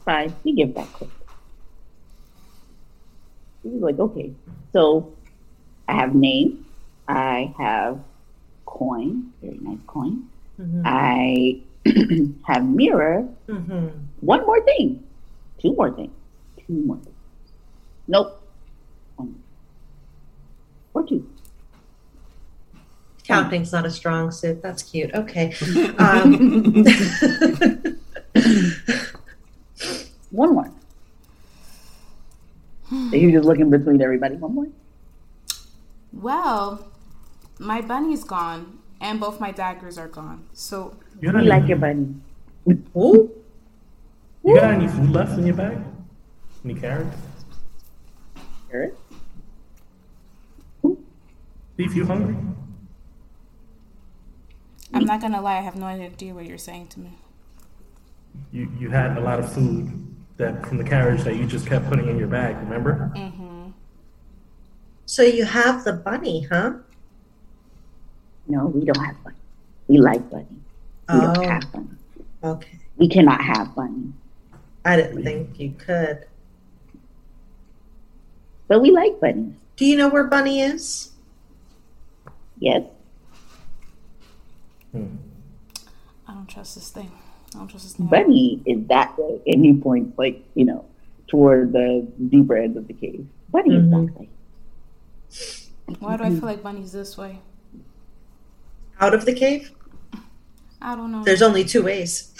Fine, 0.05 0.35
we 0.43 0.53
give 0.53 0.73
that 0.75 0.91
quick. 0.93 1.09
He 3.63 3.69
was 3.69 3.81
like, 3.81 3.99
okay, 3.99 4.33
so 4.73 5.13
I 5.87 5.93
have 5.93 6.15
name, 6.15 6.65
I 7.07 7.53
have 7.57 7.99
coin, 8.65 9.31
very 9.41 9.57
nice 9.61 9.77
coin. 9.87 10.27
Mhm. 10.59 10.81
I 10.85 11.61
have 12.51 12.65
mirror. 12.65 13.27
Mhm. 13.47 13.91
One 14.21 14.45
more 14.45 14.61
thing, 14.63 15.03
two 15.59 15.73
more 15.75 15.91
things, 15.91 16.11
two 16.67 16.73
more 16.73 16.97
things. 16.97 17.15
Nope, 18.07 18.41
one, 19.15 19.35
or 20.93 21.03
two. 21.03 21.27
Counting's 23.23 23.71
not 23.71 23.85
a 23.85 23.89
strong 23.91 24.31
suit. 24.31 24.61
That's 24.61 24.83
cute. 24.83 25.13
Okay. 25.13 25.53
Um, 25.99 26.83
One 30.31 30.53
more. 30.53 30.71
So 33.11 33.17
he 33.17 33.25
was 33.27 33.33
just 33.35 33.45
looking 33.45 33.69
between 33.69 34.01
everybody. 34.01 34.35
One 34.35 34.53
more. 34.53 34.67
Well, 36.11 36.91
my 37.59 37.81
bunny's 37.81 38.23
gone, 38.23 38.79
and 38.99 39.19
both 39.19 39.39
my 39.39 39.51
daggers 39.51 39.97
are 39.97 40.07
gone. 40.07 40.45
So 40.53 40.97
you 41.21 41.31
got 41.31 41.41
We 41.41 41.47
like 41.47 41.67
your 41.67 41.77
bunny. 41.77 42.15
ooh, 42.95 43.31
you 44.43 44.55
got 44.55 44.71
any 44.73 44.87
food 44.87 45.09
left 45.09 45.37
in 45.37 45.45
your 45.45 45.55
bag? 45.55 45.77
Any 46.65 46.75
carrots? 46.75 47.15
Sure. 48.69 48.91
Thief, 51.77 51.95
you 51.95 52.05
hungry? 52.05 52.35
I'm 54.93 55.05
not 55.05 55.21
gonna 55.21 55.41
lie, 55.41 55.57
I 55.57 55.61
have 55.61 55.75
no 55.77 55.85
idea 55.85 56.33
what 56.33 56.45
you're 56.45 56.57
saying 56.57 56.87
to 56.87 56.99
me. 56.99 57.11
You 58.51 58.69
you 58.79 58.89
had 58.89 59.17
a 59.17 59.21
lot 59.21 59.39
of 59.39 59.51
food 59.51 60.10
that 60.37 60.65
from 60.65 60.77
the 60.77 60.83
carriage 60.83 61.23
that 61.23 61.35
you 61.35 61.45
just 61.45 61.67
kept 61.67 61.87
putting 61.87 62.07
in 62.07 62.17
your 62.17 62.27
bag. 62.27 62.55
Remember? 62.57 63.11
Mm-hmm. 63.15 63.69
so 65.05 65.21
you 65.23 65.45
have 65.45 65.83
the 65.83 65.93
bunny, 65.93 66.43
huh? 66.51 66.73
No, 68.47 68.65
we 68.67 68.85
don't 68.85 69.03
have 69.03 69.23
bunny. 69.23 69.35
We 69.87 69.97
like 69.99 70.29
bunny. 70.29 70.45
We 71.13 71.19
don't 71.19 71.37
Oh. 71.37 71.41
have 71.49 71.71
bunny. 71.71 71.87
Okay. 72.43 72.79
We 72.97 73.07
cannot 73.07 73.41
have 73.41 73.75
bunny. 73.75 74.13
I 74.83 74.95
didn't 74.95 75.23
think 75.23 75.59
you 75.59 75.71
could. 75.77 76.25
But 78.67 78.81
we 78.81 78.91
like 78.91 79.19
bunny. 79.19 79.53
Do 79.75 79.85
you 79.85 79.97
know 79.97 80.09
where 80.09 80.23
Bunny 80.25 80.61
is? 80.61 81.11
Yes. 82.59 82.83
Hmm. 84.91 85.15
I 86.27 86.33
don't 86.33 86.47
trust 86.47 86.75
this 86.75 86.89
thing. 86.89 87.11
I 87.55 87.59
don't 87.59 87.67
trust 87.67 87.83
his 87.83 87.99
name. 87.99 88.09
Bunny 88.09 88.61
is 88.65 88.87
that 88.87 89.17
way, 89.17 89.41
and 89.47 89.65
he 89.65 89.73
points 89.73 90.17
like 90.17 90.43
you 90.55 90.65
know 90.65 90.85
toward 91.27 91.73
the 91.73 92.07
deeper 92.29 92.55
end 92.57 92.77
of 92.77 92.87
the 92.87 92.93
cave. 92.93 93.25
Bunny 93.49 93.75
is 93.75 93.83
mm-hmm. 93.83 94.05
that 94.05 94.19
way. 94.19 94.29
Why 95.99 96.17
do 96.17 96.23
I 96.23 96.29
feel 96.29 96.39
like 96.41 96.63
Bunny's 96.63 96.91
this 96.91 97.17
way? 97.17 97.39
Out 98.99 99.13
of 99.13 99.25
the 99.25 99.33
cave? 99.33 99.71
I 100.81 100.95
don't 100.95 101.11
know. 101.11 101.23
There's 101.23 101.41
only 101.41 101.63
two 101.63 101.83
ways 101.83 102.33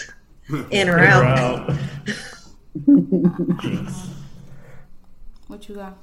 in 0.70 0.88
or 0.88 0.98
out. 0.98 1.38
out. 1.38 1.78
Jeez. 2.86 4.08
What 5.48 5.68
you 5.68 5.74
got? 5.74 5.98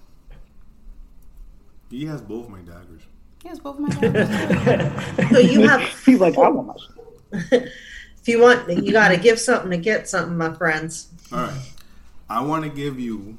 He 1.89 2.05
has 2.05 2.21
both 2.21 2.49
my 2.49 2.59
daggers. 2.59 3.01
He 3.41 3.49
has 3.49 3.59
both 3.59 3.79
my 3.79 3.89
daggers. 3.89 5.29
So 5.31 5.39
you 5.39 5.67
have, 5.67 5.81
He's 6.05 6.19
like, 6.19 6.37
I 6.37 6.49
want 6.49 6.67
my. 6.67 7.67
If 8.29 8.35
you 8.35 8.41
want, 8.41 8.85
you 8.85 8.91
got 8.91 9.09
to 9.09 9.17
give 9.27 9.39
something 9.39 9.71
to 9.71 9.77
get 9.77 10.07
something, 10.07 10.37
my 10.37 10.53
friends. 10.53 11.07
All 11.31 11.39
right. 11.39 11.71
I 12.29 12.43
want 12.43 12.63
to 12.63 12.69
give 12.69 12.99
you 12.99 13.37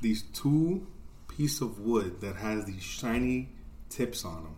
these 0.00 0.22
two 0.22 0.86
piece 1.28 1.60
of 1.60 1.80
wood 1.80 2.20
that 2.20 2.36
has 2.36 2.64
these 2.64 2.82
shiny 2.82 3.48
tips 3.88 4.24
on 4.24 4.42
them. 4.44 4.56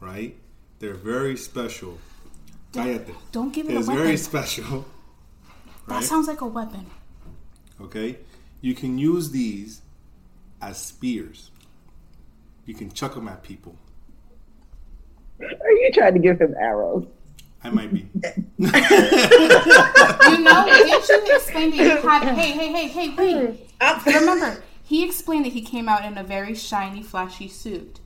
Right? 0.00 0.36
They're 0.78 0.94
very 0.94 1.36
special. 1.36 1.98
Cállate. 2.72 3.14
Don't 3.32 3.52
give 3.52 3.68
it 3.68 3.74
a 3.74 3.78
It's 3.78 3.88
weapon. 3.88 4.02
very 4.02 4.16
special. 4.16 4.86
That 5.88 6.04
sounds 6.04 6.28
like 6.28 6.40
a 6.42 6.46
weapon. 6.46 6.86
Okay? 7.80 8.18
You 8.60 8.74
can 8.74 8.98
use 8.98 9.30
these 9.30 9.80
as 10.60 10.76
spears. 10.80 11.50
You 12.66 12.74
can 12.74 12.90
chuck 12.92 13.14
them 13.14 13.28
at 13.28 13.42
people. 13.42 13.76
Are 15.40 15.70
you 15.72 15.90
trying 15.92 16.14
to 16.14 16.18
give 16.20 16.40
him 16.40 16.54
arrows? 16.60 17.06
I 17.68 17.70
might 17.70 17.92
be. 17.92 18.08
You 18.18 18.24
know, 20.40 20.64
didn't 20.64 21.08
you 21.08 21.34
explain 21.34 21.70
that 21.70 21.76
you 21.76 22.08
had? 22.08 22.34
Hey, 22.34 22.52
hey, 22.52 22.72
hey, 22.72 22.88
hey, 22.88 23.14
wait. 23.14 23.68
Remember, 24.06 24.62
he 24.82 25.04
explained 25.04 25.44
that 25.44 25.52
he 25.52 25.60
came 25.60 25.88
out 25.88 26.04
in 26.04 26.16
a 26.16 26.24
very 26.24 26.54
shiny, 26.54 27.02
flashy 27.02 27.48
suit. 27.48 28.00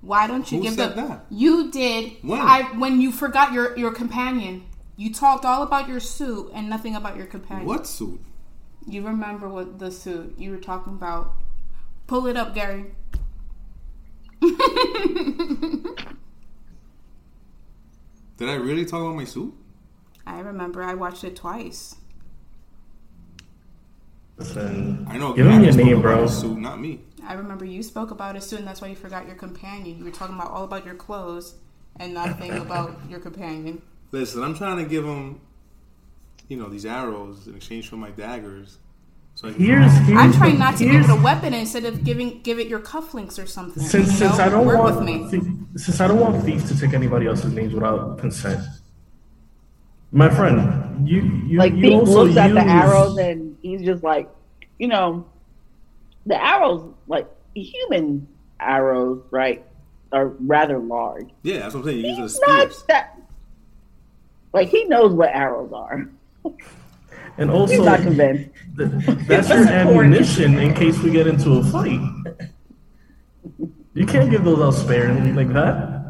Why 0.00 0.26
don't 0.26 0.50
you 0.50 0.58
Who 0.58 0.64
give 0.64 0.74
said 0.74 0.92
the? 0.92 1.02
that? 1.02 1.26
You 1.30 1.70
did. 1.70 2.16
When? 2.22 2.40
I 2.40 2.62
when 2.78 3.00
you 3.00 3.12
forgot 3.12 3.52
your 3.52 3.76
your 3.76 3.92
companion. 3.92 4.64
You 4.96 5.12
talked 5.12 5.44
all 5.44 5.62
about 5.62 5.88
your 5.88 6.00
suit 6.00 6.50
and 6.54 6.70
nothing 6.70 6.96
about 6.96 7.16
your 7.16 7.26
companion. 7.26 7.66
What 7.66 7.86
suit? 7.86 8.20
You 8.86 9.06
remember 9.06 9.48
what 9.48 9.78
the 9.78 9.90
suit 9.90 10.34
you 10.38 10.50
were 10.50 10.56
talking 10.56 10.94
about? 10.94 11.34
Pull 12.06 12.26
it 12.26 12.36
up, 12.36 12.54
Gary. 12.54 12.86
Did 18.42 18.50
I 18.50 18.54
really 18.54 18.84
talk 18.84 19.00
about 19.02 19.14
my 19.14 19.24
suit? 19.24 19.54
I 20.26 20.40
remember. 20.40 20.82
I 20.82 20.94
watched 20.94 21.22
it 21.22 21.36
twice. 21.36 21.94
Listen, 24.36 25.06
I 25.08 25.16
know. 25.16 25.32
Give 25.32 25.46
him 25.46 25.62
your 25.62 25.72
name, 25.72 25.98
about 25.98 26.02
bro. 26.02 26.22
his 26.22 26.36
Suit, 26.36 26.58
not 26.58 26.80
me. 26.80 27.02
I 27.24 27.34
remember 27.34 27.64
you 27.64 27.84
spoke 27.84 28.10
about 28.10 28.34
it 28.34 28.42
soon. 28.42 28.58
and 28.58 28.66
That's 28.66 28.80
why 28.80 28.88
you 28.88 28.96
forgot 28.96 29.28
your 29.28 29.36
companion. 29.36 29.96
You 29.96 30.04
were 30.04 30.10
talking 30.10 30.34
about 30.34 30.50
all 30.50 30.64
about 30.64 30.84
your 30.84 30.96
clothes 30.96 31.54
and 32.00 32.14
nothing 32.14 32.50
about 32.54 32.98
your 33.08 33.20
companion. 33.20 33.80
Listen, 34.10 34.42
I'm 34.42 34.56
trying 34.56 34.78
to 34.78 34.86
give 34.86 35.04
him, 35.04 35.40
you 36.48 36.56
know, 36.56 36.68
these 36.68 36.84
arrows 36.84 37.46
in 37.46 37.54
exchange 37.54 37.88
for 37.88 37.94
my 37.94 38.10
daggers. 38.10 38.78
So 39.42 39.48
I 39.48 39.52
can 39.52 39.60
here's, 39.64 39.92
here's 40.06 40.18
I'm 40.18 40.32
trying 40.32 40.58
not 40.58 40.76
to 40.78 40.84
give 40.84 41.02
it 41.02 41.10
a 41.10 41.16
weapon 41.16 41.52
instead 41.52 41.84
of 41.84 42.04
giving 42.04 42.40
give 42.42 42.60
it 42.60 42.68
your 42.68 42.78
cufflinks 42.78 43.42
or 43.42 43.46
something. 43.46 43.82
Since 43.82 44.12
you 44.12 44.16
since? 44.18 44.38
I 44.38 44.48
don't 44.48 44.66
Work 44.66 44.78
want 44.78 44.96
with 44.96 45.04
me. 45.04 45.28
thi- 45.30 45.78
since 45.78 46.00
I 46.00 46.06
don't 46.06 46.20
want 46.20 46.44
thieves 46.44 46.68
to 46.72 46.78
take 46.78 46.94
anybody 46.94 47.26
else's 47.26 47.52
names 47.52 47.74
without 47.74 48.18
consent. 48.18 48.60
My 50.12 50.28
friend, 50.30 51.08
you 51.08 51.22
you, 51.46 51.58
Like 51.58 51.72
you 51.74 51.82
Pete 51.82 51.92
also 51.94 52.24
looks 52.24 52.36
at 52.36 52.52
the 52.54 52.60
arrows 52.60 53.18
and 53.18 53.56
he's 53.62 53.82
just 53.82 54.04
like, 54.04 54.28
you 54.78 54.86
know, 54.86 55.26
the 56.26 56.40
arrows, 56.40 56.94
like 57.08 57.26
human 57.54 58.28
arrows, 58.60 59.24
right, 59.32 59.64
are 60.12 60.28
rather 60.28 60.78
large. 60.78 61.30
Yeah, 61.42 61.60
that's 61.60 61.74
what 61.74 61.80
I'm 61.80 61.86
saying. 61.86 61.98
You 62.00 62.06
use 62.10 62.18
it 62.18 62.22
He's 62.22 62.40
not 62.42 62.60
spears. 62.72 62.84
that. 62.88 63.18
Like 64.52 64.68
he 64.68 64.84
knows 64.84 65.12
what 65.14 65.30
arrows 65.30 65.72
are. 65.72 66.08
and 67.38 67.50
also 67.50 67.84
not 67.84 68.00
convinced. 68.00 68.50
that's 69.26 69.48
your 69.48 69.68
ammunition 69.68 70.58
in 70.58 70.74
case 70.74 70.98
we 70.98 71.10
get 71.10 71.26
into 71.26 71.52
a 71.52 71.64
fight. 71.64 72.00
You 73.94 74.06
can't 74.06 74.30
give 74.30 74.44
those 74.44 74.60
out 74.60 74.74
sparingly 74.74 75.32
like 75.32 75.52
that. 75.52 76.02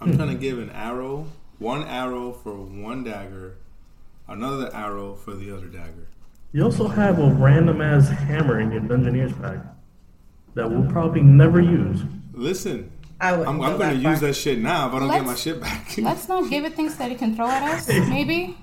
I'm 0.00 0.10
hmm. 0.10 0.16
trying 0.16 0.28
to 0.28 0.34
give 0.34 0.58
an 0.58 0.70
arrow, 0.70 1.26
one 1.58 1.82
arrow 1.84 2.32
for 2.32 2.54
one 2.54 3.04
dagger, 3.04 3.56
another 4.28 4.74
arrow 4.74 5.14
for 5.14 5.34
the 5.34 5.54
other 5.54 5.66
dagger. 5.66 6.08
You 6.52 6.64
also 6.64 6.88
have 6.88 7.18
a 7.18 7.30
random 7.30 7.80
ass 7.80 8.08
hammer 8.08 8.60
in 8.60 8.72
your 8.72 8.80
Dungeoneer's 8.80 9.32
pack 9.34 9.64
that 10.54 10.68
we'll 10.68 10.90
probably 10.90 11.22
never 11.22 11.60
use. 11.60 12.02
Listen, 12.32 12.90
I 13.20 13.32
wouldn't 13.32 13.48
I'm, 13.48 13.60
I'm 13.60 13.76
going 13.78 14.00
to 14.00 14.08
use 14.08 14.20
that 14.20 14.34
shit 14.34 14.58
now 14.58 14.88
if 14.88 14.94
I 14.94 14.98
don't 14.98 15.08
get 15.08 15.24
Let's- 15.24 15.26
my 15.26 15.34
shit 15.34 15.60
back. 15.60 15.94
Let's 15.98 16.28
not 16.28 16.48
give 16.48 16.64
it 16.64 16.74
things 16.74 16.96
that 16.96 17.12
it 17.12 17.18
can 17.18 17.36
throw 17.36 17.48
at 17.48 17.62
us. 17.62 17.88
Maybe. 18.08 18.56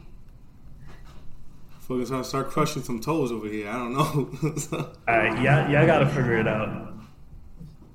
Fucking 1.82 2.06
start, 2.06 2.26
start 2.26 2.50
crushing 2.50 2.84
some 2.84 3.00
toes 3.00 3.32
over 3.32 3.48
here. 3.48 3.70
I 3.70 3.74
don't 3.74 3.94
know. 3.94 4.90
Alright, 5.08 5.42
yeah, 5.42 5.70
yeah, 5.70 5.82
I 5.84 5.86
gotta 5.86 6.08
figure 6.08 6.38
it 6.38 6.48
out. 6.48 6.94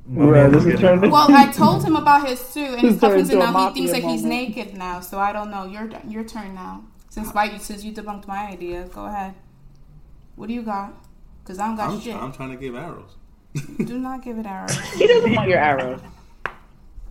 Right, 0.06 0.50
this 0.50 0.64
is 0.64 0.74
is 0.74 0.80
turning- 0.80 1.10
Well, 1.10 1.30
I 1.30 1.50
told 1.52 1.84
him 1.84 1.96
about 1.96 2.26
his 2.26 2.40
suit 2.40 2.78
and 2.78 2.80
his 2.80 3.00
He's 3.00 3.30
and 3.30 3.38
now 3.38 3.68
he 3.68 3.74
thinks 3.74 3.92
mafia 3.92 3.92
that 3.92 4.10
he's 4.10 4.24
naked 4.24 4.74
now. 4.76 5.00
So 5.00 5.18
I 5.18 5.32
don't 5.32 5.50
know. 5.50 5.66
Your 5.66 5.88
your 6.08 6.24
turn 6.24 6.54
now. 6.54 6.84
Since 7.10 7.32
why 7.34 7.56
since 7.58 7.84
you 7.84 7.92
debunked 7.92 8.26
my 8.26 8.46
idea, 8.48 8.88
go 8.92 9.04
ahead. 9.04 9.34
What 10.36 10.48
do 10.48 10.54
you 10.54 10.62
got? 10.62 10.94
Cause 11.44 11.58
I 11.58 11.66
don't 11.66 11.76
got 11.76 11.90
I'm, 11.90 12.00
shit. 12.00 12.14
I'm 12.14 12.32
trying 12.32 12.50
to 12.50 12.56
give 12.56 12.74
arrows. 12.74 13.16
Do 13.84 13.98
not 13.98 14.22
give 14.24 14.38
it 14.38 14.46
arrows. 14.46 14.76
He 14.94 15.06
doesn't 15.06 15.34
want 15.34 15.48
your 15.48 15.58
arrows. 15.58 16.00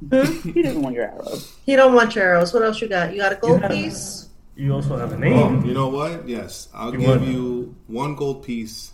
He 0.10 0.52
didn't 0.52 0.82
want 0.82 0.96
your 0.96 1.06
arrows. 1.06 1.56
He 1.66 1.76
don't 1.76 1.94
want 1.94 2.16
your 2.16 2.24
arrows. 2.26 2.54
What 2.54 2.64
else 2.64 2.82
you 2.82 2.88
got? 2.90 3.12
You 3.14 3.20
got 3.20 3.34
a 3.34 3.36
gold 3.36 3.62
Yeah. 3.62 3.68
piece? 3.70 4.30
You 4.56 4.74
also 4.74 4.98
have 4.98 5.12
a 5.12 5.16
Oh, 5.16 5.20
name. 5.50 5.66
you 5.66 5.74
know 5.74 5.90
what? 5.90 6.28
Yes, 6.28 6.68
I'll 6.74 6.92
You 6.94 7.00
give 7.00 7.10
want- 7.10 7.24
you 7.28 7.76
one 7.88 8.16
gold 8.16 8.44
piece 8.44 8.94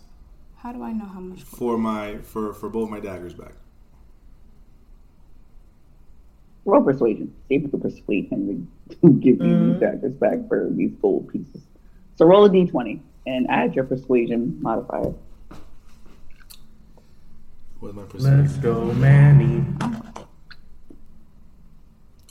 How 0.58 0.72
do 0.72 0.84
I 0.84 0.92
know 0.94 1.06
how 1.06 1.20
much? 1.20 1.44
for 1.44 1.78
my 1.78 2.18
for 2.20 2.54
for 2.54 2.70
both 2.70 2.90
my 2.90 3.00
daggers 3.00 3.34
back. 3.34 3.54
Roll 6.66 6.84
persuasion. 6.84 7.34
See 7.48 7.56
if 7.56 7.62
you 7.64 7.70
can 7.70 7.80
persuade 7.80 8.28
him 8.30 8.68
to 9.02 9.10
give 9.20 9.38
you 9.38 9.38
these 9.38 9.48
mm-hmm. 9.48 9.80
daggers 9.80 10.14
back 10.14 10.48
for 10.50 10.68
these 10.72 10.92
gold 11.02 11.30
pieces. 11.30 11.62
So 12.18 12.26
roll 12.26 12.46
a 12.46 12.50
d20 12.50 13.00
and 13.26 13.48
add 13.50 13.76
your 13.76 13.86
persuasion 13.86 14.58
modifier. 14.62 15.14
What's 17.80 17.96
my 17.96 18.04
percentage? 18.04 18.48
Let's 18.52 18.58
go, 18.58 18.94
Manny. 18.94 19.64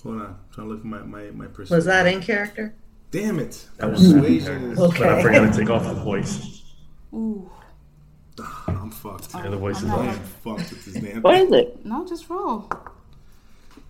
Hold 0.03 0.17
on, 0.17 0.21
I'm 0.27 0.37
trying 0.53 0.67
to 0.69 0.73
look 0.73 0.81
for 0.83 0.87
my 0.89 0.99
my 1.03 1.31
my 1.33 1.47
percentage. 1.47 1.71
Was 1.77 1.85
that 1.87 2.07
in 2.07 2.21
character? 2.21 2.75
Damn 3.11 3.39
it! 3.39 3.67
That 3.79 3.91
was 3.91 4.01
persuasion. 4.13 4.73
is- 4.73 4.79
Okay. 4.79 4.99
But 5.01 5.09
I 5.09 5.23
forgot 5.23 5.51
to 5.53 5.59
take 5.59 5.71
off 5.71 5.85
the 5.85 5.95
voice. 5.95 6.63
Ooh, 7.15 7.51
I'm 8.69 8.91
fucked. 8.91 9.29
Yeah, 9.35 9.49
the 9.49 9.57
voice 9.57 9.79
is 9.83 9.89
I'm 9.91 10.09
I'm 10.11 10.19
fucked 10.19 10.71
with 10.71 10.85
this 10.85 10.95
damn. 11.03 11.23
What 11.23 11.35
is 11.41 11.51
it? 11.53 11.85
no, 11.87 12.05
just 12.07 12.29
roll. 12.29 12.69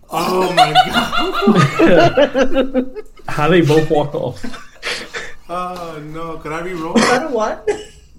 Oh 0.09 0.53
my 0.53 0.71
god! 0.87 1.33
How 3.27 3.49
they 3.49 3.59
both 3.61 3.89
walk 3.89 4.13
off. 4.15 4.43
Oh 5.49 5.97
no! 6.13 6.37
Could 6.39 6.51
I 6.51 6.61
be 6.61 6.73
roll? 6.73 6.97
Is 6.97 7.07
that 7.09 7.23
a 7.23 7.29
one? 7.33 7.57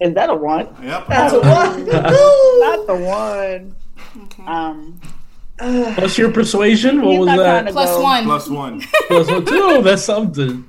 Is 0.00 0.14
that 0.14 0.30
a 0.30 0.34
one? 0.34 0.66
Yep. 0.82 1.08
That's 1.08 1.34
a 1.34 1.40
one. 1.40 1.84
Not 1.84 2.86
the 2.86 2.96
one. 2.96 3.76
Okay. 4.24 4.44
Um, 4.46 4.98
What's 5.60 6.16
your 6.16 6.30
persuasion? 6.30 7.02
What 7.02 7.18
was 7.18 7.26
not 7.26 7.36
that? 7.38 7.66
Plus 7.72 7.90
go. 7.90 8.02
one. 8.02 8.24
Plus 8.24 8.48
one. 8.48 8.80
Plus 9.08 9.28
one, 9.28 9.44
two. 9.44 9.80
That's 9.84 10.04
something. 10.04 10.64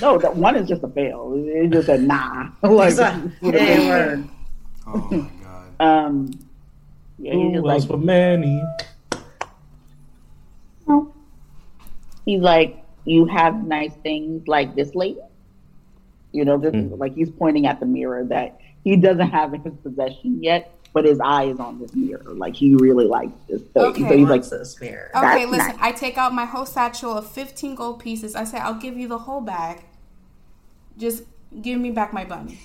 no, 0.00 0.18
that 0.18 0.34
one 0.36 0.56
is 0.56 0.68
just 0.68 0.82
a 0.82 0.88
fail. 0.88 1.32
It's 1.36 1.72
just 1.72 1.88
a 1.88 1.98
nah. 1.98 2.48
like, 2.62 2.90
Exactly. 2.90 3.32
with 3.42 3.54
a 3.54 3.58
Hey, 3.64 3.88
word. 3.88 4.28
Oh 4.86 5.08
my 5.10 5.30
god. 5.42 5.80
Um, 5.80 6.30
yeah, 7.18 7.32
he's 7.32 7.40
Ooh, 7.46 7.52
just 7.54 7.66
that's 7.66 7.82
like, 7.84 7.88
for 7.90 7.96
Manny. 7.98 8.62
he's 12.26 12.40
like, 12.40 12.82
you 13.04 13.26
have 13.26 13.64
nice 13.64 13.92
things 14.02 14.46
like 14.48 14.74
this 14.74 14.94
lady. 14.94 15.20
You 16.32 16.44
know, 16.44 16.58
this 16.58 16.74
is 16.74 16.90
like 16.92 17.14
he's 17.14 17.30
pointing 17.30 17.66
at 17.66 17.78
the 17.80 17.86
mirror 17.86 18.24
that 18.24 18.58
he 18.82 18.96
doesn't 18.96 19.30
have 19.30 19.54
in 19.54 19.60
his 19.62 19.74
possession 19.82 20.42
yet, 20.42 20.74
but 20.94 21.04
his 21.04 21.20
eye 21.20 21.44
is 21.44 21.58
on 21.60 21.78
this 21.80 21.94
mirror. 21.94 22.22
Like 22.24 22.54
he 22.54 22.74
really 22.76 23.06
likes 23.06 23.32
this 23.48 23.60
thing. 23.60 23.82
Okay. 23.82 24.08
So 24.08 24.16
he's 24.16 24.28
like, 24.28 24.40
What's 24.40 24.50
this 24.50 24.80
mirror? 24.80 25.10
Okay, 25.14 25.44
listen. 25.44 25.66
nice. 25.66 25.76
I 25.80 25.92
take 25.92 26.16
out 26.16 26.32
my 26.32 26.44
whole 26.46 26.64
satchel 26.64 27.12
of 27.18 27.30
15 27.30 27.74
gold 27.74 27.98
pieces. 28.00 28.34
I 28.34 28.44
say, 28.44 28.58
I'll 28.58 28.74
give 28.80 28.96
you 28.96 29.08
the 29.08 29.18
whole 29.18 29.40
bag. 29.42 29.84
Just 30.96 31.24
give 31.60 31.78
me 31.80 31.90
back 31.90 32.12
my 32.12 32.24
bunny. 32.24 32.58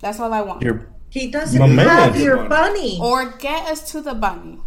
That's 0.00 0.20
all 0.20 0.32
I 0.32 0.42
want. 0.42 0.62
You're 0.62 0.86
He 1.08 1.30
doesn't 1.30 1.58
My 1.58 1.66
man. 1.66 1.86
have 1.88 2.20
your 2.20 2.46
bunny. 2.48 2.98
or 3.00 3.30
get 3.38 3.66
us 3.68 3.90
to 3.92 4.00
the 4.02 4.14
bunny. 4.14 4.60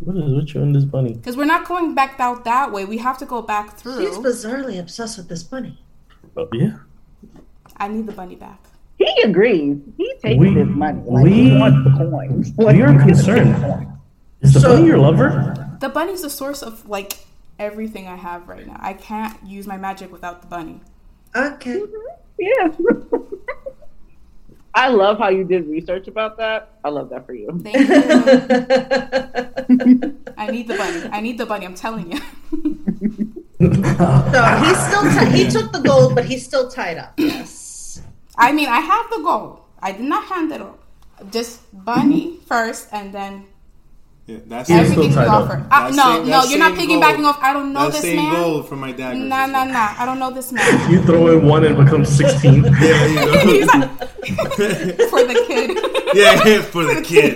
What 0.00 0.16
is 0.16 0.32
with 0.34 0.54
you 0.54 0.62
and 0.62 0.74
this 0.74 0.84
bunny? 0.84 1.12
Because 1.14 1.36
we're 1.36 1.44
not 1.44 1.68
going 1.68 1.94
back 1.94 2.18
out 2.18 2.44
that 2.44 2.72
way. 2.72 2.84
We 2.86 2.98
have 2.98 3.18
to 3.18 3.26
go 3.26 3.42
back 3.42 3.76
through. 3.76 3.98
He's 3.98 4.16
bizarrely 4.16 4.80
obsessed 4.80 5.18
with 5.18 5.28
this 5.28 5.42
bunny. 5.44 5.78
Oh, 6.36 6.48
yeah. 6.52 6.78
I 7.76 7.88
need 7.88 8.06
the 8.06 8.12
bunny 8.12 8.34
back. 8.36 8.58
He 9.04 9.22
agrees. 9.22 9.78
He 9.96 10.14
takes 10.22 10.38
We- 10.38 10.52
his 10.54 10.68
money. 10.68 11.02
Like, 11.06 11.24
we- 11.24 11.50
he 11.50 11.56
wants 11.58 11.78
the 11.84 11.90
coins. 11.96 12.52
Like, 12.58 12.76
We 12.76 12.82
are 12.82 12.96
concerned. 12.98 13.54
Is 14.40 14.52
the 14.54 14.60
So- 14.60 14.74
bunny 14.76 14.86
your 14.86 14.98
lover? 14.98 15.54
The 15.80 15.88
bunny's 15.88 16.22
the 16.22 16.30
source 16.30 16.62
of 16.62 16.88
like 16.88 17.18
everything 17.58 18.06
I 18.08 18.16
have 18.16 18.48
right 18.48 18.66
now. 18.66 18.76
I 18.80 18.92
can't 18.94 19.36
use 19.44 19.66
my 19.66 19.76
magic 19.76 20.10
without 20.12 20.40
the 20.42 20.48
bunny. 20.48 20.80
Okay. 21.34 21.80
Mm-hmm. 21.80 22.06
Yeah. 22.38 22.68
I 24.74 24.88
love 24.88 25.18
how 25.18 25.28
you 25.28 25.44
did 25.44 25.66
research 25.68 26.08
about 26.08 26.38
that. 26.38 26.70
I 26.82 26.88
love 26.88 27.10
that 27.10 27.26
for 27.26 27.34
you. 27.34 27.46
Thank 27.62 27.76
you. 27.76 27.84
I 30.38 30.50
need 30.50 30.66
the 30.66 30.76
bunny. 30.78 31.08
I 31.12 31.20
need 31.20 31.36
the 31.36 31.44
bunny. 31.46 31.66
I'm 31.66 31.74
telling 31.74 32.10
you. 32.10 32.18
So 33.60 34.40
he's 34.64 34.78
still 34.86 35.02
ti- 35.12 35.30
he 35.36 35.50
took 35.50 35.72
the 35.72 35.80
gold, 35.84 36.14
but 36.14 36.24
he's 36.24 36.42
still 36.44 36.68
tied 36.70 36.96
up. 36.98 37.12
Yes. 37.18 37.61
I 38.42 38.52
mean, 38.52 38.68
I 38.68 38.80
have 38.80 39.06
the 39.10 39.20
gold. 39.22 39.60
I 39.80 39.92
did 39.92 40.02
not 40.06 40.24
hand 40.24 40.50
it 40.52 40.60
over. 40.60 40.78
Just 41.30 41.60
bunny 41.72 42.38
first, 42.46 42.88
and 42.92 43.12
then 43.14 43.46
Yeah, 44.26 44.38
that's 44.46 44.68
He's 44.68 44.78
everything 44.78 45.10
still 45.12 45.22
you 45.24 45.28
tied 45.28 45.66
Uh, 45.70 45.90
no, 45.90 46.02
same- 46.18 46.30
no, 46.30 46.38
you're 46.44 46.58
not 46.58 46.76
same 46.76 46.88
piggybacking 46.88 47.22
gold. 47.26 47.26
off. 47.26 47.38
I 47.42 47.52
don't 47.52 47.72
know 47.72 47.84
that 47.86 47.92
this 47.92 48.02
same 48.02 48.16
man. 48.16 48.34
gold 48.34 48.68
for 48.68 48.76
my 48.76 48.92
dagger. 48.92 49.18
Nah, 49.18 49.46
nah, 49.46 49.64
nah. 49.64 49.94
I 49.98 50.06
don't 50.06 50.18
know 50.18 50.30
this 50.30 50.50
man. 50.52 50.90
You 50.90 51.02
throw 51.02 51.26
in 51.38 51.46
one 51.46 51.64
and 51.64 51.76
become 51.76 52.04
16. 52.04 52.64
Yeah, 52.82 53.06
you 53.06 53.14
know. 53.14 53.32
He's 53.50 53.66
like, 53.66 53.90
for 55.12 55.22
the 55.26 55.44
kid. 55.46 55.68
yeah, 56.14 56.38
yeah, 56.46 56.62
for 56.62 56.84
the 56.84 57.02
kid. 57.02 57.34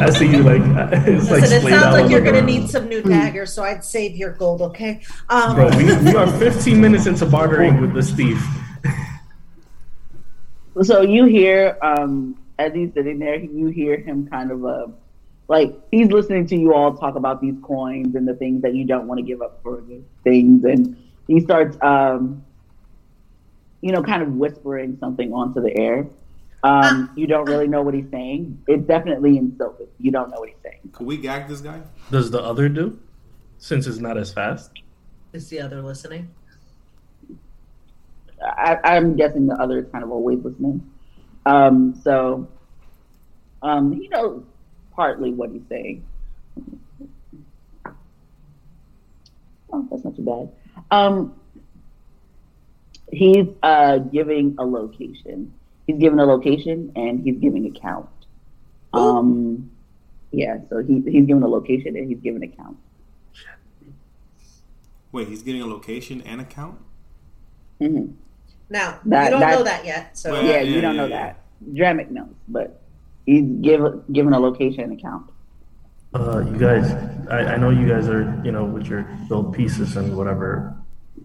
I 0.00 0.10
see 0.10 0.30
you 0.30 0.42
like, 0.42 0.62
it's 1.06 1.30
like 1.30 1.42
it 1.42 1.62
sounds 1.62 1.94
like 1.94 2.10
you're 2.10 2.20
gonna 2.20 2.42
ground. 2.42 2.46
need 2.46 2.70
some 2.70 2.88
new 2.88 3.02
daggers, 3.02 3.52
so 3.52 3.62
I'd 3.62 3.84
save 3.84 4.16
your 4.16 4.32
gold, 4.32 4.62
okay? 4.62 5.02
Um, 5.28 5.54
Bro, 5.54 5.76
we, 5.76 5.84
we 5.84 6.16
are 6.16 6.26
15 6.38 6.80
minutes 6.80 7.06
into 7.06 7.26
bartering 7.26 7.80
with 7.80 7.94
this 7.94 8.10
thief. 8.10 8.42
So 10.82 11.00
you 11.00 11.24
hear, 11.24 11.78
um, 11.80 12.36
as 12.58 12.74
he's 12.74 12.92
sitting 12.92 13.18
there, 13.18 13.36
you 13.36 13.68
hear 13.68 13.96
him 13.96 14.28
kind 14.28 14.50
of 14.50 14.64
uh, 14.64 14.86
like 15.48 15.74
he's 15.90 16.08
listening 16.08 16.46
to 16.48 16.56
you 16.56 16.74
all 16.74 16.96
talk 16.96 17.14
about 17.14 17.40
these 17.40 17.54
coins 17.62 18.14
and 18.14 18.28
the 18.28 18.34
things 18.34 18.62
that 18.62 18.74
you 18.74 18.84
don't 18.84 19.06
want 19.06 19.18
to 19.18 19.24
give 19.24 19.40
up 19.40 19.60
for 19.62 19.80
the 19.80 20.02
things, 20.22 20.64
and 20.64 20.96
he 21.28 21.40
starts, 21.40 21.78
um, 21.82 22.44
you 23.80 23.92
know, 23.92 24.02
kind 24.02 24.22
of 24.22 24.34
whispering 24.34 24.98
something 24.98 25.32
onto 25.32 25.62
the 25.62 25.76
air. 25.78 26.06
Um, 26.66 27.10
you 27.14 27.28
don't 27.28 27.48
really 27.48 27.68
know 27.68 27.82
what 27.82 27.94
he's 27.94 28.10
saying. 28.10 28.60
It's 28.66 28.84
definitely 28.88 29.36
in 29.38 29.56
Sylvan. 29.56 29.86
You 30.00 30.10
don't 30.10 30.30
know 30.30 30.40
what 30.40 30.48
he's 30.48 30.58
saying. 30.64 30.80
Could 30.90 31.06
we 31.06 31.16
gag 31.16 31.46
this 31.46 31.60
guy? 31.60 31.80
Does 32.10 32.32
the 32.32 32.42
other 32.42 32.68
do? 32.68 32.98
Since 33.58 33.86
it's 33.86 33.98
not 33.98 34.18
as 34.18 34.32
fast. 34.32 34.72
is 35.32 35.48
the 35.48 35.60
other 35.60 35.80
listening? 35.80 36.28
I, 38.42 38.78
I'm 38.82 39.16
guessing 39.16 39.46
the 39.46 39.54
other 39.54 39.78
is 39.78 39.86
kind 39.92 40.02
of 40.02 40.10
always 40.10 40.40
listening. 40.42 40.90
Um, 41.46 42.00
so 42.02 42.48
um, 43.62 43.92
he 43.92 44.08
knows 44.08 44.42
partly 44.92 45.32
what 45.32 45.50
he's 45.50 45.62
saying. 45.68 46.04
Oh, 49.72 49.86
that's 49.88 50.04
not 50.04 50.16
too 50.16 50.22
bad. 50.22 50.52
Um, 50.90 51.34
he's 53.12 53.46
uh, 53.62 53.98
giving 53.98 54.56
a 54.58 54.64
location. 54.64 55.52
He's 55.86 55.98
giving 55.98 56.18
a 56.18 56.24
location 56.24 56.92
and 56.96 57.20
he's 57.22 57.38
giving 57.38 57.64
a 57.66 57.70
count. 57.78 58.08
Um, 58.92 59.70
yeah, 60.32 60.58
so 60.68 60.82
he, 60.82 61.00
he's 61.06 61.26
giving 61.26 61.42
a 61.42 61.48
location 61.48 61.96
and 61.96 62.08
he's 62.08 62.18
giving 62.20 62.42
a 62.42 62.48
count. 62.48 62.76
Wait, 65.12 65.28
he's 65.28 65.42
getting 65.42 65.62
a 65.62 65.66
location 65.66 66.20
and 66.22 66.40
account? 66.40 66.78
hmm 67.80 68.06
Now 68.68 68.98
That- 69.06 69.24
you 69.24 69.30
don't 69.30 69.40
that- 69.40 69.58
know 69.58 69.62
that 69.64 69.84
yet, 69.86 70.16
so 70.18 70.32
Well, 70.32 70.44
Yeah, 70.44 70.50
Yeah, 70.56 70.60
you 70.62 70.74
yeah, 70.76 70.80
don't 70.80 70.96
know 70.96 71.06
yeah, 71.06 71.32
that. 71.32 71.40
Dramic 71.72 72.10
knows, 72.10 72.34
but 72.48 72.82
he's 73.24 73.44
give, 73.62 73.82
given 74.12 74.32
a 74.32 74.38
location 74.38 74.80
and 74.84 74.92
account. 74.98 75.30
Uh, 76.14 76.40
you 76.50 76.58
guys, 76.58 76.90
I, 77.30 77.54
I 77.54 77.56
know 77.56 77.70
you 77.70 77.86
guys 77.88 78.08
are, 78.08 78.40
you 78.44 78.50
know, 78.52 78.64
with 78.64 78.86
your 78.86 79.02
build 79.28 79.54
pieces 79.54 79.96
and 79.96 80.16
whatever. 80.16 80.76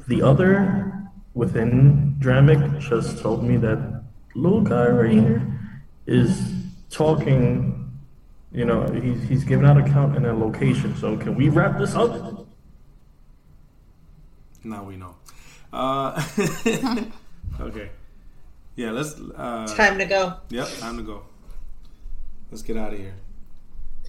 The 0.08 0.22
other 0.22 0.94
within 1.34 2.16
Dramic 2.20 2.80
just 2.80 3.20
told 3.20 3.44
me 3.44 3.58
that 3.58 4.01
little 4.36 4.62
guy 4.62 4.88
right 4.88 5.12
here 5.12 5.60
is 6.08 6.54
talking, 6.90 7.92
you 8.52 8.66
know, 8.66 8.86
he's, 8.88 9.22
he's 9.24 9.44
giving 9.44 9.66
out 9.66 9.78
a 9.78 9.84
count 9.84 10.16
and 10.16 10.26
a 10.26 10.34
location. 10.34 10.96
So 10.96 11.18
can 11.18 11.36
we 11.36 11.50
wrap 11.50 11.78
this 11.78 11.96
up? 11.96 12.48
Now 14.64 14.84
we 14.84 14.96
know. 14.98 15.16
Uh, 15.74 16.22
okay. 17.60 17.90
Yeah, 18.76 18.92
let's. 18.92 19.20
Uh, 19.20 19.68
time 19.76 19.98
to 19.98 20.06
go. 20.06 20.36
Yep, 20.50 20.68
time 20.80 20.98
to 20.98 21.04
go. 21.04 21.24
Let's 22.52 22.62
get 22.62 22.78
out 22.78 22.94
of 22.94 23.00
here. 23.00 23.14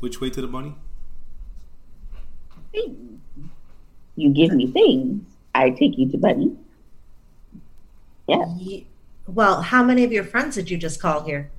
Which 0.00 0.20
way 0.20 0.30
to 0.30 0.40
the 0.40 0.48
bunny? 0.48 0.74
Things. 2.72 3.20
You 4.16 4.30
give 4.30 4.52
me 4.52 4.66
things, 4.66 5.24
I 5.54 5.70
take 5.70 5.96
you 5.96 6.11
to 6.11 6.18
Bunny. 6.18 6.56
Yeah, 8.28 8.44
Ye- 8.58 8.87
Well, 9.26 9.62
how 9.62 9.82
many 9.82 10.04
of 10.04 10.12
your 10.12 10.24
friends 10.24 10.56
did 10.56 10.70
you 10.70 10.76
just 10.78 11.00
call 11.00 11.24
here? 11.24 11.50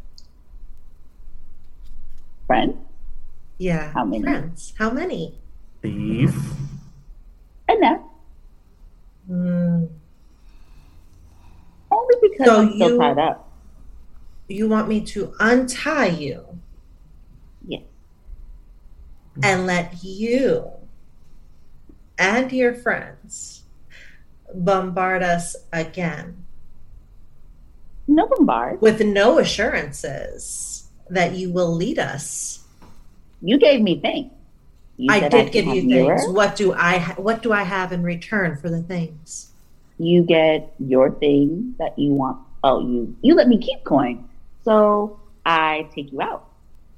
friend. 2.45 2.77
Yeah, 3.57 3.91
How 3.93 4.03
many? 4.03 4.21
friends? 4.21 4.73
How 4.77 4.91
many? 4.91 5.39
Thief. 5.81 6.35
Enough. 7.69 8.01
Mm, 9.31 9.87
Only 11.89 12.15
because 12.21 12.45
So 12.45 12.61
I'm 12.61 12.73
still 12.75 12.89
you- 12.91 12.97
tied 12.99 13.17
up. 13.19 13.49
you 14.49 14.67
want 14.67 14.89
me 14.89 14.99
to 15.05 15.33
untie 15.39 16.07
you 16.07 16.59
Yes. 17.65 17.83
and 19.41 19.65
let 19.65 20.03
you 20.03 20.69
and 22.19 22.51
your 22.51 22.73
friends 22.75 23.63
bombard 24.53 25.23
us 25.23 25.55
again 25.71 26.42
No 28.07 28.27
bombard. 28.27 28.81
with 28.81 29.01
no 29.01 29.39
assurances 29.39 30.89
that 31.09 31.33
you 31.33 31.51
will 31.51 31.71
lead 31.73 31.99
us. 31.99 32.63
You 33.41 33.57
gave 33.57 33.81
me 33.81 33.99
things. 33.99 34.31
You 34.97 35.11
I 35.11 35.19
did 35.21 35.31
can 35.31 35.51
give 35.51 35.65
you 35.67 35.81
your- 35.81 36.17
things. 36.19 36.31
What 36.33 36.55
do 36.55 36.73
I 36.73 36.97
ha- 36.97 37.15
what 37.17 37.41
do 37.41 37.51
I 37.51 37.63
have 37.63 37.91
in 37.91 38.03
return 38.03 38.57
for 38.57 38.69
the 38.69 38.81
things? 38.83 39.51
You 39.97 40.23
get 40.23 40.73
your 40.79 41.11
thing 41.11 41.75
that 41.79 41.97
you 41.97 42.13
want. 42.13 42.37
Oh, 42.63 42.79
you 42.81 43.15
you 43.21 43.35
let 43.35 43.47
me 43.47 43.57
keep 43.57 43.83
coin, 43.83 44.27
so 44.63 45.19
I 45.45 45.87
take 45.95 46.11
you 46.11 46.21
out. 46.21 46.45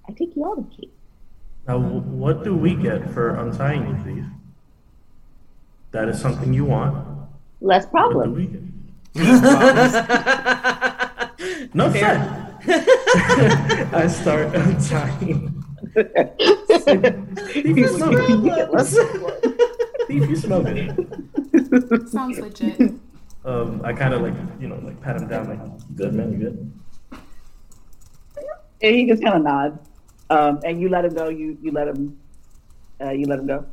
I 0.07 0.11
take 0.13 0.35
you 0.35 0.45
out 0.45 0.57
of 0.59 0.69
keep. 0.75 0.91
Now, 1.67 1.79
what 1.79 2.43
do 2.43 2.55
we 2.55 2.75
get 2.75 3.09
for 3.11 3.35
untying 3.35 3.87
you, 3.87 3.95
thief? 4.03 4.25
That 5.91 6.09
is 6.09 6.19
something 6.21 6.53
you 6.53 6.65
want. 6.65 6.95
Less 7.61 7.85
What 7.87 8.09
do 8.09 8.13
problem. 8.13 8.35
we 8.35 8.45
get? 8.45 8.61
No 11.73 11.89
threat. 11.91 12.45
I 13.93 14.07
start 14.07 14.55
untying. 14.55 15.63
Thief, 17.53 17.77
you 17.77 17.87
smell 17.87 18.11
good. 18.11 18.79
Thief, 20.07 20.29
you 20.29 20.35
smell 20.35 20.63
good. 20.63 22.09
Sounds 22.09 22.39
legit. 22.39 22.93
Um, 23.45 23.81
I 23.83 23.93
kind 23.93 24.13
of 24.13 24.21
like, 24.21 24.33
you 24.59 24.67
know, 24.67 24.79
like 24.83 24.99
pat 25.01 25.17
him 25.17 25.27
down, 25.27 25.47
like, 25.47 25.59
good 25.95 26.13
man, 26.13 26.33
you 26.33 26.39
good. 26.39 26.71
And 28.81 28.95
he 28.95 29.05
just 29.05 29.21
kind 29.21 29.35
of 29.35 29.43
nods. 29.43 29.79
Um, 30.29 30.59
and 30.63 30.81
you 30.81 30.89
let 30.89 31.05
him 31.05 31.13
go. 31.13 31.29
You 31.29 31.57
you 31.61 31.71
let 31.71 31.87
him. 31.87 32.17
Uh, 32.99 33.11
you 33.11 33.25
let 33.27 33.39
him 33.39 33.47
go. 33.47 33.65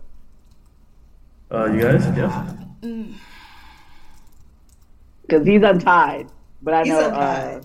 Uh, 1.51 1.67
you 1.67 1.81
guys, 1.83 2.05
yes. 2.17 2.33
because 5.23 5.47
he's 5.47 5.63
untied. 5.63 6.29
But 6.63 6.75
I 6.75 6.85
He's 6.85 6.93
know. 6.93 7.09
untied. 7.09 7.61
Uh, 7.61 7.65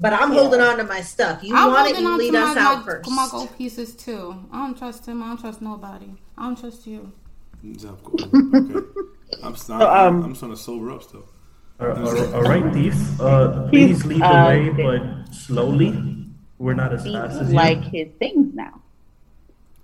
But 0.00 0.12
I'm 0.12 0.32
Yeah. 0.32 0.40
holding 0.40 0.60
on 0.60 0.76
to 0.78 0.84
my 0.84 1.00
stuff. 1.02 1.42
You 1.44 1.54
I'm 1.54 1.70
want 1.70 1.88
it, 1.90 2.00
you 2.00 2.16
lead 2.18 2.32
to 2.32 2.38
us 2.40 2.56
my, 2.56 2.62
out 2.62 2.78
my, 2.78 2.84
first. 2.84 3.10
my 3.10 3.28
gold 3.30 3.56
pieces 3.56 3.94
too. 3.94 4.34
I 4.52 4.66
don't 4.66 4.76
trust 4.76 5.06
him. 5.06 5.22
I 5.22 5.28
don't 5.28 5.40
trust 5.40 5.62
nobody. 5.62 6.10
I 6.36 6.46
don't 6.46 6.58
trust 6.58 6.86
you. 6.86 7.12
Okay. 7.64 8.28
I'm, 9.42 9.56
st- 9.56 9.78
So, 9.80 9.88
I'm, 9.88 10.16
um, 10.16 10.24
I'm 10.24 10.34
starting 10.34 10.56
to 10.56 10.62
sober 10.62 10.90
up 10.90 11.02
still. 11.02 11.24
All 11.80 11.88
right, 11.88 11.98
all 12.34 12.42
right, 12.42 12.72
thief. 12.72 13.20
Uh, 13.20 13.68
please 13.68 14.04
lead 14.04 14.20
the 14.20 14.24
uh, 14.26 14.46
way, 14.48 14.68
but 14.70 15.34
slowly. 15.34 15.90
We're 16.58 16.74
not 16.74 16.92
as 16.92 17.04
he 17.04 17.12
fast 17.12 17.40
as 17.40 17.50
you. 17.50 17.54
like 17.56 17.82
his 17.84 18.08
things 18.18 18.54
now. 18.54 18.80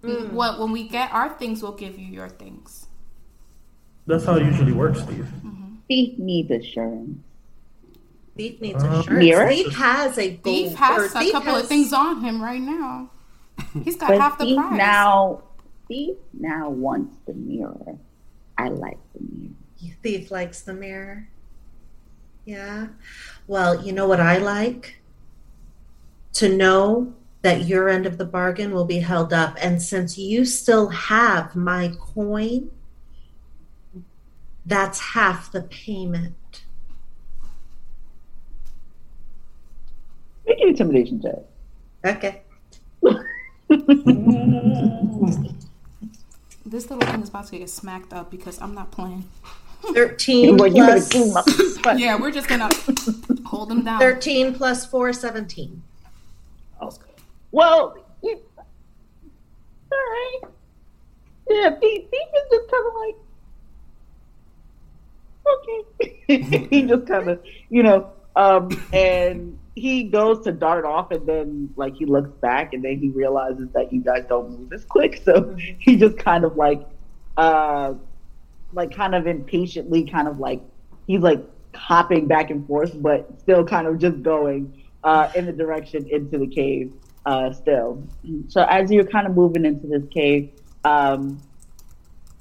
What 0.02 0.58
when 0.60 0.72
we 0.72 0.88
get 0.88 1.12
our 1.12 1.28
things, 1.30 1.62
we'll 1.62 1.72
give 1.72 1.98
you 1.98 2.06
your 2.06 2.28
things. 2.28 2.86
That's 4.06 4.24
how 4.24 4.36
it 4.36 4.44
usually 4.44 4.72
works, 4.72 5.00
Steve. 5.00 5.28
He 5.88 6.14
needs 6.18 6.50
assurance. 6.50 7.18
Thief 8.36 8.60
needs 8.60 8.82
Uh, 8.82 8.86
insurance. 8.98 9.08
Mirror? 9.24 9.48
Thief 9.48 9.74
has 9.74 10.18
a 10.18 10.30
gold. 10.30 10.42
Thief 10.44 10.72
or 10.72 10.76
has 10.76 11.14
a 11.14 11.18
Thief 11.18 11.32
couple 11.32 11.54
has- 11.54 11.62
of 11.64 11.68
things 11.68 11.92
on 11.92 12.20
him 12.22 12.42
right 12.42 12.60
now. 12.60 13.10
He's 13.84 13.96
got 13.96 14.10
half 14.10 14.38
the 14.38 14.44
has- 14.44 14.54
things 14.54 14.58
on 14.58 14.64
him 14.64 14.70
right 14.70 14.78
now. 14.78 14.78
He's 14.78 14.78
But 14.78 14.78
half 14.78 14.78
the 14.78 14.78
Thief 14.78 14.78
price. 14.78 14.78
now, 14.78 15.42
Thief 15.88 16.16
now 16.38 16.68
wants 16.70 17.16
the 17.26 17.34
mirror. 17.34 17.98
I 18.56 18.68
like 18.68 18.98
the 19.14 19.20
mirror. 19.20 19.54
Thief 20.02 20.30
likes 20.30 20.62
the 20.62 20.72
mirror. 20.74 21.28
Yeah. 22.46 22.88
Well, 23.46 23.84
you 23.84 23.92
know 23.92 24.06
what 24.06 24.20
I 24.20 24.38
like? 24.38 25.00
To 26.34 26.48
know 26.48 27.12
that 27.42 27.66
your 27.66 27.88
end 27.88 28.06
of 28.06 28.16
the 28.18 28.24
bargain 28.24 28.72
will 28.72 28.84
be 28.84 28.98
held 29.00 29.32
up. 29.32 29.56
And 29.60 29.82
since 29.82 30.16
you 30.16 30.44
still 30.44 30.88
have 30.88 31.54
my 31.56 31.92
coin, 31.98 32.70
that's 34.66 34.98
half 35.00 35.50
the 35.52 35.62
payment. 35.62 36.34
Make 40.46 40.60
an 40.60 40.68
intimidation 40.68 41.22
check. 41.22 41.38
Okay. 42.04 42.42
This 46.66 46.88
little 46.88 47.06
thing 47.10 47.22
is 47.22 47.30
about 47.30 47.46
to 47.48 47.58
get 47.58 47.68
smacked 47.70 48.12
up 48.12 48.30
because 48.30 48.60
I'm 48.60 48.74
not 48.74 48.92
playing. 48.92 49.24
13 49.82 50.56
Well, 50.58 50.68
you 50.68 50.84
better 50.86 51.00
plus, 51.00 51.08
give 51.08 51.82
but- 51.82 51.98
Yeah, 51.98 52.16
we're 52.20 52.30
just 52.30 52.46
gonna 52.48 52.68
hold 53.44 53.70
them 53.70 53.82
down. 53.82 53.98
13 53.98 54.54
plus 54.54 54.86
4, 54.86 55.12
17. 55.12 55.82
Well, 57.52 57.96
you, 58.22 58.40
all 59.90 59.98
right. 59.98 60.40
Yeah, 61.48 61.70
Thief, 61.80 62.04
Thief 62.08 62.28
is 62.36 62.50
just 62.52 62.70
kind 62.70 62.86
of 62.86 62.94
like, 62.94 63.16
okay. 66.28 66.66
he 66.70 66.82
just 66.82 67.06
kind 67.08 67.28
of, 67.30 67.40
you 67.70 67.82
know, 67.82 68.10
um, 68.36 68.70
and 68.92 69.58
he 69.80 70.04
goes 70.04 70.44
to 70.44 70.52
dart 70.52 70.84
off, 70.84 71.10
and 71.10 71.26
then 71.26 71.70
like 71.76 71.96
he 71.96 72.04
looks 72.06 72.30
back, 72.40 72.74
and 72.74 72.84
then 72.84 72.98
he 72.98 73.08
realizes 73.08 73.68
that 73.70 73.92
you 73.92 74.00
guys 74.00 74.24
don't 74.28 74.50
move 74.50 74.72
as 74.72 74.84
quick, 74.84 75.20
so 75.24 75.56
he 75.78 75.96
just 75.96 76.18
kind 76.18 76.44
of 76.44 76.56
like, 76.56 76.82
uh, 77.36 77.94
like 78.72 78.94
kind 78.94 79.14
of 79.14 79.26
impatiently, 79.26 80.04
kind 80.04 80.28
of 80.28 80.38
like 80.38 80.60
he's 81.06 81.20
like 81.20 81.42
hopping 81.74 82.26
back 82.26 82.50
and 82.50 82.66
forth, 82.66 82.92
but 83.00 83.40
still 83.40 83.64
kind 83.64 83.86
of 83.86 83.98
just 83.98 84.22
going 84.22 84.84
uh, 85.04 85.30
in 85.34 85.46
the 85.46 85.52
direction 85.52 86.06
into 86.08 86.38
the 86.38 86.46
cave 86.46 86.92
uh, 87.26 87.52
still. 87.52 88.02
So 88.48 88.64
as 88.68 88.90
you're 88.90 89.04
kind 89.04 89.26
of 89.26 89.34
moving 89.34 89.64
into 89.64 89.86
this 89.86 90.02
cave, 90.10 90.50
um, 90.84 91.40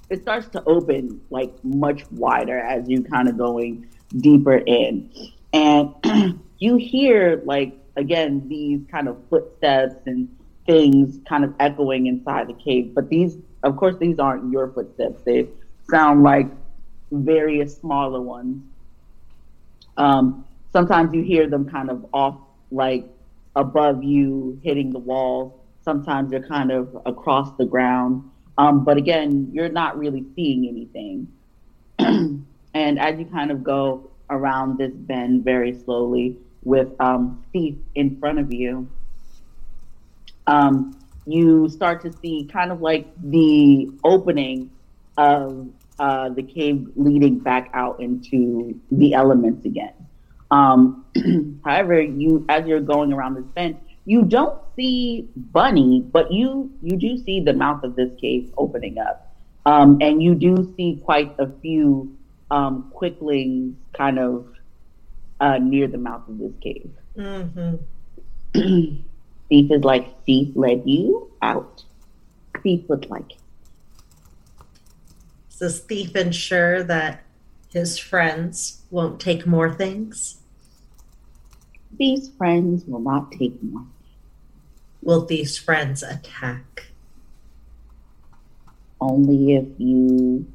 it 0.10 0.22
starts 0.22 0.48
to 0.50 0.64
open 0.66 1.22
like 1.30 1.54
much 1.64 2.10
wider 2.12 2.60
as 2.60 2.90
you 2.90 3.04
kind 3.04 3.30
of 3.30 3.38
going 3.38 3.88
deeper 4.18 4.58
in, 4.58 5.12
and 5.54 5.94
you 6.60 6.76
hear 6.76 7.42
like 7.46 7.74
again 7.96 8.48
these 8.48 8.82
kind 8.92 9.08
of 9.08 9.18
footsteps 9.30 9.96
and 10.06 10.30
things 10.70 11.20
kind 11.28 11.44
of 11.44 11.54
echoing 11.60 12.06
inside 12.06 12.48
the 12.48 12.54
cave. 12.54 12.94
But 12.94 13.10
these, 13.10 13.38
of 13.64 13.76
course, 13.76 13.96
these 14.00 14.20
aren't 14.20 14.52
your 14.52 14.68
footsteps. 14.68 15.20
They 15.26 15.48
sound 15.90 16.22
like 16.22 16.48
various 17.12 17.76
smaller 17.76 18.22
ones. 18.22 18.62
Um, 19.98 20.46
sometimes 20.72 21.12
you 21.14 21.24
hear 21.24 21.50
them 21.50 21.68
kind 21.68 21.90
of 21.90 22.06
off, 22.14 22.38
like 22.72 23.04
above 23.56 24.04
you, 24.04 24.60
hitting 24.64 24.92
the 24.92 25.00
wall. 25.00 25.60
Sometimes 25.82 26.30
they're 26.30 26.48
kind 26.48 26.72
of 26.72 27.02
across 27.08 27.52
the 27.58 27.66
ground. 27.66 28.30
Um, 28.60 28.84
but 28.84 28.98
again, 28.98 29.50
you're 29.52 29.70
not 29.70 29.98
really 29.98 30.24
seeing 30.36 30.68
anything. 30.68 31.28
and 32.76 33.00
as 33.00 33.18
you 33.18 33.26
kind 33.26 33.50
of 33.50 33.64
go 33.64 34.12
around 34.30 34.78
this 34.78 34.94
bend 34.94 35.44
very 35.44 35.74
slowly 35.74 36.38
with 36.64 36.90
um, 37.00 37.44
Thief 37.54 37.76
in 37.96 38.20
front 38.20 38.40
of 38.40 38.54
you, 38.54 38.90
um, 40.48 40.98
you 41.26 41.70
start 41.70 42.02
to 42.02 42.12
see 42.22 42.50
kind 42.52 42.72
of 42.72 42.82
like 42.82 43.08
the 43.22 43.92
opening 44.04 44.72
of 45.18 45.68
uh, 46.00 46.30
the 46.30 46.44
cave 46.44 46.88
leading 46.96 47.40
back 47.40 47.70
out 47.74 48.00
into 48.00 48.80
the 48.92 49.14
elements 49.14 49.66
again. 49.66 49.94
Um, 50.50 51.06
however, 51.66 52.02
you 52.02 52.46
as 52.50 52.66
you're 52.66 52.80
going 52.80 53.14
around 53.14 53.36
this 53.36 53.46
bend, 53.54 53.78
you 54.06 54.24
don't 54.24 54.60
see 54.76 55.28
Bunny, 55.36 56.02
but 56.02 56.32
you 56.32 56.72
you 56.82 56.98
do 56.98 57.18
see 57.18 57.42
the 57.42 57.54
mouth 57.54 57.84
of 57.84 57.96
this 57.96 58.10
cave 58.20 58.52
opening 58.58 58.98
up, 58.98 59.36
um, 59.66 60.00
and 60.02 60.24
you 60.24 60.34
do 60.36 60.74
see 60.76 61.00
quite 61.04 61.36
a 61.38 61.48
few 61.62 62.16
um, 62.50 62.90
quicklings 62.94 63.76
kind 63.94 64.18
of 64.18 64.48
uh, 65.40 65.58
near 65.58 65.88
the 65.88 65.98
mouth 65.98 66.28
of 66.28 66.38
this 66.38 66.54
cave. 66.62 66.92
Mm-hmm. 67.18 67.76
Thief 69.50 69.72
is 69.72 69.84
like 69.84 70.24
Thief 70.26 70.50
led 70.56 70.84
you 70.86 71.32
out. 71.42 71.84
Thief 72.62 72.88
would 72.88 73.10
like. 73.10 73.38
Does 75.60 75.80
Thief 75.80 76.16
ensure 76.16 76.84
that 76.84 77.24
his 77.70 77.98
friends 77.98 78.82
won't 78.92 79.20
take 79.20 79.46
more 79.46 79.74
things? 79.74 80.40
These 81.98 82.30
friends 82.38 82.86
will 82.86 83.02
not 83.02 83.32
take 83.32 83.62
more. 83.62 83.86
Will 85.02 85.26
these 85.26 85.58
friends 85.58 86.04
attack? 86.04 86.88
Only 89.02 89.56
if 89.56 89.66
you 89.78 90.46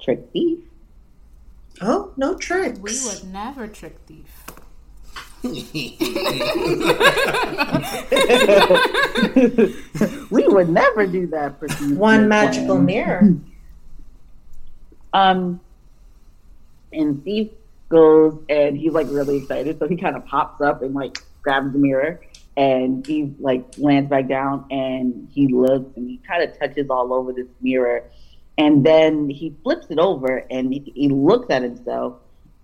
trick 0.00 0.30
Thief. 0.32 0.58
Oh, 1.80 2.12
no 2.16 2.36
tricks. 2.36 2.78
We 2.78 2.92
would 3.04 3.24
never 3.32 3.66
trick 3.66 3.98
thief. 4.06 4.26
we 5.42 5.96
would 10.46 10.68
never 10.68 11.06
do 11.06 11.26
that 11.28 11.58
for 11.58 11.66
Thief. 11.66 11.96
One 11.96 12.28
magical 12.28 12.74
Lamb. 12.74 12.84
mirror. 12.84 13.34
Um, 15.14 15.62
and 16.92 17.24
Thief 17.24 17.52
goes 17.88 18.38
and 18.50 18.76
he's 18.76 18.92
like 18.92 19.06
really 19.08 19.38
excited, 19.38 19.78
so 19.78 19.88
he 19.88 19.96
kind 19.96 20.14
of 20.14 20.26
pops 20.26 20.60
up 20.60 20.82
and 20.82 20.94
like 20.94 21.16
grabs 21.42 21.72
the 21.72 21.78
mirror 21.78 22.20
and 22.56 23.06
he 23.06 23.32
like 23.38 23.64
lands 23.78 24.10
back 24.10 24.26
down 24.28 24.66
and 24.70 25.28
he 25.32 25.46
looks 25.48 25.96
and 25.96 26.10
he 26.10 26.18
kind 26.18 26.42
of 26.42 26.58
touches 26.58 26.90
all 26.90 27.14
over 27.14 27.32
this 27.32 27.46
mirror 27.62 28.04
and 28.60 28.84
then 28.84 29.30
he 29.30 29.56
flips 29.62 29.86
it 29.88 29.98
over 29.98 30.44
and 30.50 30.70
he, 30.70 30.92
he 30.94 31.08
looks 31.08 31.48
at 31.48 31.62
himself 31.62 32.16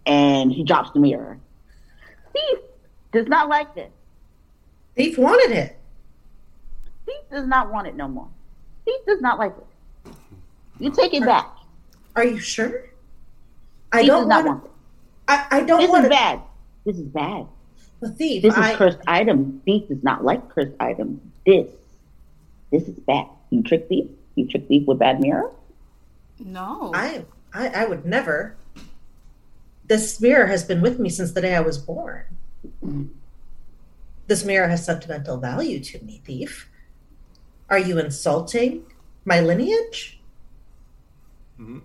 and 0.05 0.53
he 0.53 0.63
drops 0.63 0.91
the 0.91 1.01
mirror. 1.01 1.39
Thief 2.35 2.59
does 3.13 3.27
not 3.29 3.49
like 3.49 3.75
this. 3.75 3.91
Thief 4.95 5.17
wanted 5.17 5.57
it. 5.57 5.79
Thief 7.07 7.17
does 7.31 7.47
not 7.47 7.73
want 7.73 7.87
it 7.87 7.97
no 7.97 8.09
more. 8.09 8.29
Thief 8.85 9.01
does 9.07 9.23
not 9.23 9.39
like 9.39 9.55
it. 9.57 10.13
You 10.79 10.91
take 10.91 11.15
it 11.15 11.25
back. 11.25 11.47
Are 12.15 12.25
you 12.25 12.39
sure? 12.39 12.91
I 13.91 14.05
don't 14.05 14.23
does 14.25 14.29
not 14.29 14.45
want. 14.45 14.61
want 14.65 14.65
it. 14.67 14.71
I, 15.29 15.47
I 15.51 15.61
don't 15.63 15.81
This 15.81 15.89
want 15.91 16.05
is 16.05 16.09
to. 16.09 16.15
bad. 16.15 16.41
This 16.85 16.97
is 16.99 17.07
bad. 17.09 17.47
The 18.01 18.11
thief. 18.11 18.43
This 18.43 18.53
is 18.53 18.61
I, 18.61 18.75
cursed 18.75 18.99
item. 19.07 19.63
Thief 19.65 19.89
does 19.89 20.05
not 20.05 20.23
like 20.25 20.47
cursed 20.51 20.75
items. 20.79 21.21
This, 21.47 21.69
this 22.71 22.83
is 22.83 22.99
bad. 22.99 23.29
You 23.49 23.63
trick 23.63 23.89
thief. 23.89 24.11
You 24.35 24.47
trick 24.47 24.69
thief 24.69 24.87
with 24.87 24.99
bad 24.99 25.21
mirror. 25.21 25.51
No. 26.39 26.93
I, 26.95 27.25
I, 27.53 27.69
I 27.69 27.85
would 27.87 28.05
never. 28.05 28.57
This 29.87 30.21
mirror 30.21 30.47
has 30.47 30.65
been 30.65 30.81
with 30.81 30.99
me 30.99 31.09
since 31.09 31.33
the 31.33 31.41
day 31.41 31.55
I 31.55 31.61
was 31.61 31.79
born. 31.79 32.25
Mm. 32.85 33.09
This 34.27 34.45
mirror 34.45 34.69
has 34.69 34.85
sentimental 34.85 35.39
value 35.39 35.81
to 35.81 36.05
me, 36.05 36.21
thief. 36.25 36.69
Are 37.71 37.79
you 37.79 37.99
insulting 37.99 38.85
my 39.25 39.41
lineage? 39.41 40.21
Mm-hmm. 41.61 41.79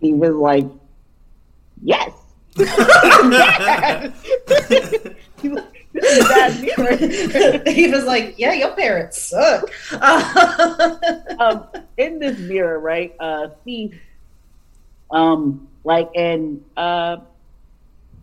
He 0.00 0.12
was 0.12 0.34
like, 0.34 0.66
yes. 1.82 2.12
He 5.42 5.48
was, 5.96 6.02
this 6.02 6.18
is 6.18 6.28
bad 6.28 6.60
mirror. 7.64 7.72
he 7.72 7.88
was 7.88 8.04
like, 8.04 8.34
"Yeah, 8.38 8.52
your 8.52 8.72
parents 8.76 9.22
suck." 9.22 9.70
um, 11.40 11.66
in 11.96 12.18
this 12.18 12.38
mirror, 12.38 12.78
right? 12.78 13.14
Uh, 13.18 13.48
thief, 13.64 13.94
um, 15.10 15.68
like, 15.84 16.10
and 16.14 16.62
uh, 16.76 17.18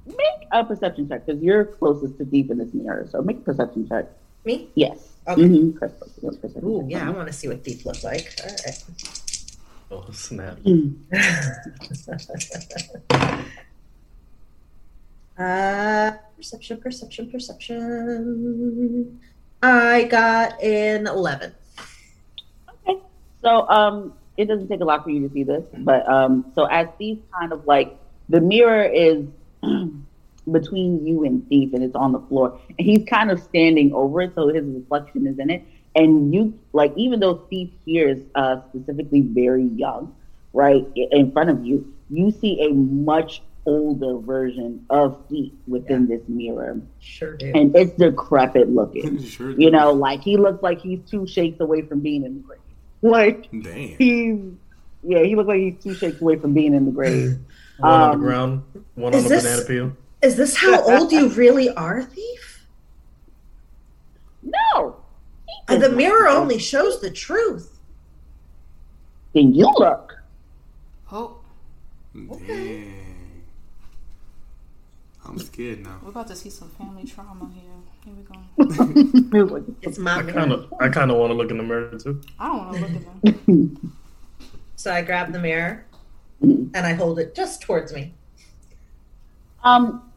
make 0.06 0.48
a 0.52 0.64
perception 0.64 1.08
check 1.08 1.26
because 1.26 1.42
you're 1.42 1.66
closest 1.66 2.18
to 2.18 2.26
deep 2.26 2.52
in 2.52 2.58
this 2.58 2.74
mirror. 2.74 3.08
So 3.10 3.22
make 3.22 3.38
a 3.38 3.42
perception 3.42 3.88
check. 3.88 4.06
Me? 4.46 4.68
Yes. 4.76 5.10
Okay. 5.28 5.42
Mhm. 5.42 5.78
Chris, 5.78 5.92
perception 6.22 6.66
Ooh, 6.66 6.82
check. 6.82 6.92
yeah, 6.92 7.08
I 7.08 7.12
want 7.12 7.28
to 7.28 7.34
see 7.34 7.48
what 7.48 7.64
thief 7.64 7.86
looks 7.86 8.04
like. 8.04 8.34
All 8.44 8.50
right. 8.66 8.84
Oh 9.92 10.06
snap! 10.12 10.58
uh, 15.38 16.12
perception, 16.38 16.78
perception, 16.78 17.32
perception. 17.32 19.20
I 19.62 20.04
got 20.04 20.62
an 20.62 21.08
eleven. 21.08 21.54
Okay. 22.70 23.00
So 23.42 23.68
um 23.70 24.14
it 24.36 24.46
doesn't 24.46 24.68
take 24.68 24.82
a 24.82 24.86
lot 24.86 25.04
for 25.04 25.10
you 25.10 25.26
to 25.28 25.34
see 25.34 25.44
this, 25.44 25.66
but 25.80 26.08
um 26.08 26.52
so 26.54 26.66
as 26.66 26.88
Steve 26.96 27.22
kind 27.40 27.54
of 27.54 27.66
like 27.66 27.98
the 28.30 28.42
mirror 28.42 28.84
is 28.84 29.26
between 30.52 31.06
you 31.06 31.24
and 31.24 31.48
Thief, 31.48 31.74
and 31.74 31.84
it's 31.84 31.96
on 31.96 32.12
the 32.12 32.20
floor, 32.20 32.60
and 32.78 32.86
he's 32.86 33.06
kind 33.06 33.32
of 33.32 33.40
standing 33.42 33.94
over 33.94 34.22
it, 34.22 34.34
so 34.36 34.50
his 34.50 34.66
reflection 34.66 35.28
is 35.28 35.40
in 35.40 35.50
it. 35.50 35.64
And 35.96 36.34
you 36.34 36.58
like, 36.74 36.92
even 36.98 37.20
though 37.20 37.36
Thief 37.50 37.70
here 37.86 38.10
is 38.10 38.22
uh, 38.36 38.62
specifically 38.70 39.22
very 39.22 39.66
young, 39.66 40.14
right 40.54 40.86
in 40.96 41.32
front 41.32 41.50
of 41.50 41.66
you, 41.66 41.94
you 42.10 42.32
see 42.32 42.62
a 42.62 42.74
much 42.74 43.42
older 43.66 44.18
version 44.18 44.86
of 44.90 45.22
Thief 45.30 45.54
within 45.68 46.08
this 46.08 46.22
mirror, 46.28 46.80
Sure 47.00 47.36
do. 47.38 47.52
and 47.56 47.76
it's 47.76 47.94
decrepit 47.98 48.70
looking. 48.70 49.22
sure. 49.24 49.52
You 49.52 49.72
know, 49.72 49.92
like 49.94 50.22
he 50.22 50.38
looks 50.38 50.62
like 50.64 50.82
he's 50.82 51.00
two 51.10 51.26
shakes 51.28 51.60
away 51.60 51.82
from 51.84 52.00
being 52.02 52.24
in 52.26 52.36
the 52.36 52.40
grave. 52.42 52.60
Like 53.02 53.50
Damn. 53.52 53.74
he's, 53.98 54.40
yeah, 55.04 55.24
he 55.24 55.36
looks 55.36 55.48
like 55.50 55.60
he's 55.60 55.76
two 55.84 55.94
shakes 55.94 56.22
away 56.22 56.38
from 56.38 56.54
being 56.54 56.74
in 56.74 56.86
the 56.86 56.92
grave. 56.92 57.38
One 57.80 57.92
on 57.92 58.02
Um, 58.14 58.20
the 58.22 58.26
ground, 58.28 58.64
one 58.96 59.14
on 59.16 59.24
the 59.24 59.30
this- 59.30 59.44
banana 59.44 59.66
peel. 59.66 59.98
Is 60.22 60.38
this 60.38 60.56
how 60.56 60.82
old 60.84 61.12
you 61.12 61.28
really 61.30 61.70
are, 61.76 62.02
Thief? 62.04 62.66
No, 64.42 64.96
Uh, 65.68 65.78
the 65.78 65.90
mirror 65.90 66.28
only 66.30 66.58
shows 66.60 67.02
the 67.02 67.10
truth. 67.12 67.80
Then 69.34 69.54
you 69.54 69.66
look. 69.78 70.14
Oh, 71.12 71.38
Dang. 72.14 72.94
I'm 75.34 75.40
scared 75.40 75.84
now. 75.84 76.00
we're 76.04 76.10
about 76.10 76.28
to 76.28 76.36
see 76.36 76.50
some 76.50 76.70
family 76.70 77.06
trauma 77.06 77.50
here. 77.54 77.72
Here 78.06 78.14
we 78.14 78.24
go. 78.24 79.76
It's 79.82 79.98
my 79.98 80.16
I 80.18 80.22
mirror. 80.22 80.34
kind 80.40 80.52
of, 80.52 80.74
I 80.80 80.90
kind 80.90 81.10
of 81.12 81.18
want 81.18 81.32
to 81.32 81.34
look 81.36 81.50
in 81.52 81.58
the 81.58 81.64
mirror 81.64 81.98
too. 81.98 82.22
I 82.40 82.48
don't 82.48 82.58
want 82.58 82.76
to 82.76 82.82
look 82.82 83.36
at 83.36 83.46
them. 83.46 83.94
So 84.76 84.92
I 84.92 85.02
grab 85.02 85.32
the 85.32 85.40
mirror 85.40 85.86
and 86.42 86.76
I 86.76 86.94
hold 86.94 87.18
it 87.20 87.34
just 87.36 87.62
towards 87.62 87.94
me. 87.94 88.14
Um, 89.64 90.12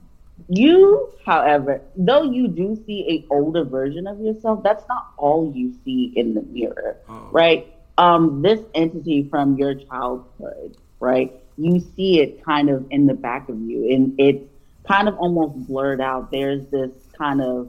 you, 0.48 1.12
however, 1.24 1.80
though 1.96 2.24
you 2.24 2.48
do 2.48 2.74
see 2.84 3.06
a 3.30 3.32
older 3.32 3.64
version 3.64 4.06
of 4.08 4.18
yourself, 4.20 4.62
that's 4.64 4.84
not 4.88 5.12
all 5.18 5.52
you 5.54 5.72
see 5.84 6.12
in 6.16 6.34
the 6.34 6.42
mirror, 6.42 6.96
Oh. 7.08 7.28
right? 7.30 7.72
Um, 7.96 8.42
this 8.42 8.60
entity 8.74 9.28
from 9.30 9.56
your 9.56 9.74
childhood, 9.74 10.76
right? 10.98 11.32
You 11.56 11.78
see 11.94 12.20
it 12.20 12.44
kind 12.44 12.68
of 12.68 12.84
in 12.90 13.06
the 13.06 13.14
back 13.14 13.48
of 13.48 13.60
you, 13.60 13.88
and 13.94 14.18
it's 14.18 14.44
kind 14.86 15.08
of 15.08 15.16
almost 15.18 15.66
blurred 15.66 16.00
out. 16.00 16.30
There's 16.30 16.66
this 16.68 16.90
kind 17.18 17.40
of 17.40 17.68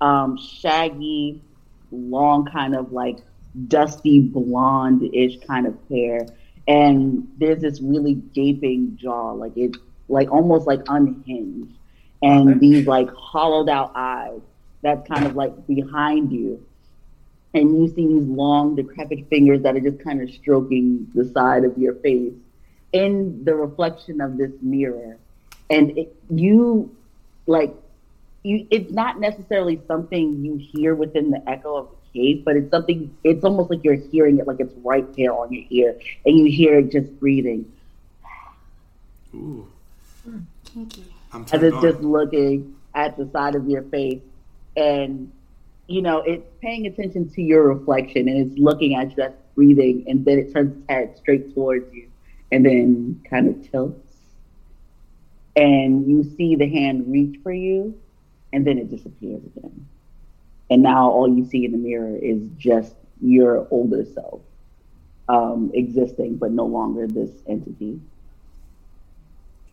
um, 0.00 0.36
shaggy, 0.38 1.42
long, 1.90 2.46
kind 2.46 2.74
of 2.74 2.92
like 2.92 3.18
dusty 3.68 4.20
blonde-ish 4.20 5.38
kind 5.46 5.66
of 5.66 5.78
hair, 5.90 6.26
and 6.68 7.28
there's 7.38 7.60
this 7.62 7.80
really 7.80 8.14
gaping 8.14 8.96
jaw, 8.96 9.32
like 9.32 9.52
it's 9.56 9.78
like 10.08 10.30
almost 10.30 10.66
like 10.66 10.80
unhinged, 10.88 11.78
and 12.22 12.50
Okay. 12.50 12.58
these 12.60 12.86
like 12.86 13.08
hollowed 13.16 13.68
out 13.68 13.92
eyes 13.94 14.40
that's 14.82 15.06
kind 15.08 15.26
of 15.26 15.34
like 15.34 15.66
behind 15.66 16.32
you. 16.32 16.64
And 17.54 17.76
you 17.80 17.88
see 17.88 18.06
these 18.06 18.26
long, 18.28 18.76
decrepit 18.76 19.28
fingers 19.30 19.62
that 19.62 19.74
are 19.76 19.80
just 19.80 20.02
kind 20.04 20.20
of 20.22 20.30
stroking 20.30 21.08
the 21.14 21.24
side 21.24 21.64
of 21.64 21.76
your 21.78 21.94
face 21.96 22.34
in 22.92 23.44
the 23.44 23.54
reflection 23.54 24.20
of 24.20 24.36
this 24.36 24.52
mirror. 24.60 25.18
And 25.70 25.96
it, 25.98 26.16
you, 26.30 26.94
like, 27.46 27.74
you, 28.42 28.66
it's 28.70 28.92
not 28.92 29.18
necessarily 29.18 29.80
something 29.88 30.44
you 30.44 30.56
hear 30.56 30.94
within 30.94 31.30
the 31.30 31.42
echo 31.48 31.76
of 31.76 31.88
the 31.90 32.20
cave, 32.20 32.44
but 32.44 32.56
it's 32.56 32.70
something, 32.70 33.16
it's 33.24 33.44
almost 33.44 33.70
like 33.70 33.82
you're 33.82 33.94
hearing 33.94 34.38
it, 34.38 34.46
like 34.46 34.60
it's 34.60 34.74
right 34.84 35.06
there 35.16 35.32
on 35.32 35.52
your 35.52 35.64
ear, 35.70 36.00
and 36.24 36.38
you 36.38 36.46
hear 36.50 36.78
it 36.78 36.92
just 36.92 37.18
breathing 37.18 37.70
Ooh. 39.36 39.66
Kinky. 40.64 41.04
I'm 41.32 41.42
as 41.52 41.62
it's 41.62 41.76
on. 41.76 41.82
just 41.82 42.00
looking 42.00 42.76
at 42.94 43.16
the 43.16 43.28
side 43.30 43.54
of 43.54 43.68
your 43.68 43.82
face 43.82 44.22
and 44.76 45.30
you 45.86 46.02
know 46.02 46.20
it's 46.20 46.46
paying 46.60 46.86
attention 46.86 47.28
to 47.30 47.42
your 47.42 47.62
reflection 47.68 48.28
and 48.28 48.38
it's 48.38 48.58
looking 48.58 48.94
at 48.94 49.10
you 49.10 49.16
that's 49.16 49.36
breathing 49.54 50.04
and 50.08 50.24
then 50.24 50.38
it 50.38 50.52
turns 50.52 50.76
its 50.76 50.88
head 50.88 51.16
straight 51.16 51.54
towards 51.54 51.92
you 51.94 52.08
and 52.52 52.64
then 52.64 53.20
kind 53.28 53.48
of 53.48 53.70
tilts 53.70 54.05
and 55.56 56.06
you 56.06 56.22
see 56.36 56.54
the 56.54 56.68
hand 56.68 57.10
reach 57.10 57.38
for 57.42 57.52
you 57.52 57.98
and 58.52 58.66
then 58.66 58.78
it 58.78 58.90
disappears 58.90 59.42
again 59.56 59.86
and 60.70 60.82
now 60.82 61.10
all 61.10 61.28
you 61.28 61.44
see 61.46 61.64
in 61.64 61.72
the 61.72 61.78
mirror 61.78 62.16
is 62.16 62.40
just 62.58 62.94
your 63.20 63.66
older 63.70 64.04
self 64.04 64.40
um, 65.28 65.70
existing 65.74 66.36
but 66.36 66.52
no 66.52 66.64
longer 66.66 67.06
this 67.06 67.30
entity 67.48 67.98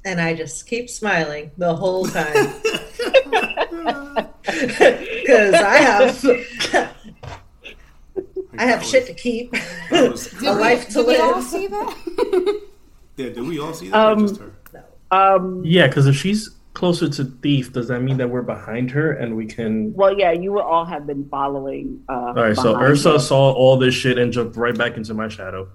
And 0.06 0.20
I 0.20 0.34
just 0.34 0.66
keep 0.68 0.90
smiling 0.90 1.52
the 1.58 1.76
whole 1.76 2.06
time. 2.06 2.34
Because 4.44 5.54
I 5.56 5.78
have 5.78 6.26
I 8.58 8.66
have 8.66 8.84
shit 8.84 9.06
to 9.08 9.14
keep. 9.14 9.52
That 9.90 10.12
was- 10.12 10.28
Did, 10.28 10.44
A 10.50 10.54
we, 10.56 10.60
life 10.62 10.88
to 10.90 10.94
did 10.96 11.08
we 11.08 11.18
all 11.18 11.42
see 11.42 11.68
that? 11.68 12.62
Yeah, 13.16 13.30
did 13.30 13.40
we 13.48 13.60
all 13.60 13.74
see 13.74 13.90
that? 13.90 13.96
Um, 13.98 14.24
or 14.24 14.28
just 14.28 14.42
her? 14.42 14.52
Um, 15.14 15.62
Yeah, 15.66 15.88
because 15.88 16.08
if 16.08 16.16
she's 16.16 16.50
closer 16.74 17.08
to 17.08 17.24
thief, 17.26 17.72
does 17.74 17.88
that 17.90 18.02
mean 18.02 18.18
that 18.18 18.30
we're 18.30 18.42
behind 18.42 18.92
her 18.92 19.12
and 19.12 19.36
we 19.36 19.46
can? 19.46 19.94
Well, 19.94 20.18
yeah, 20.18 20.32
you 20.32 20.52
would 20.54 20.64
all 20.64 20.86
have 20.86 21.06
been 21.06 21.28
following. 21.30 22.04
Uh, 22.10 22.14
All 22.14 22.34
right, 22.34 22.56
so 22.56 22.74
behind 22.74 22.88
Ursa 22.94 23.12
her. 23.14 23.20
saw 23.20 23.52
all 23.54 23.78
this 23.78 23.94
shit 23.94 24.18
and 24.18 24.32
jumped 24.34 24.58
right 24.58 24.78
back 24.78 24.98
into 24.98 25.14
my 25.14 25.28
shadow. 25.28 25.68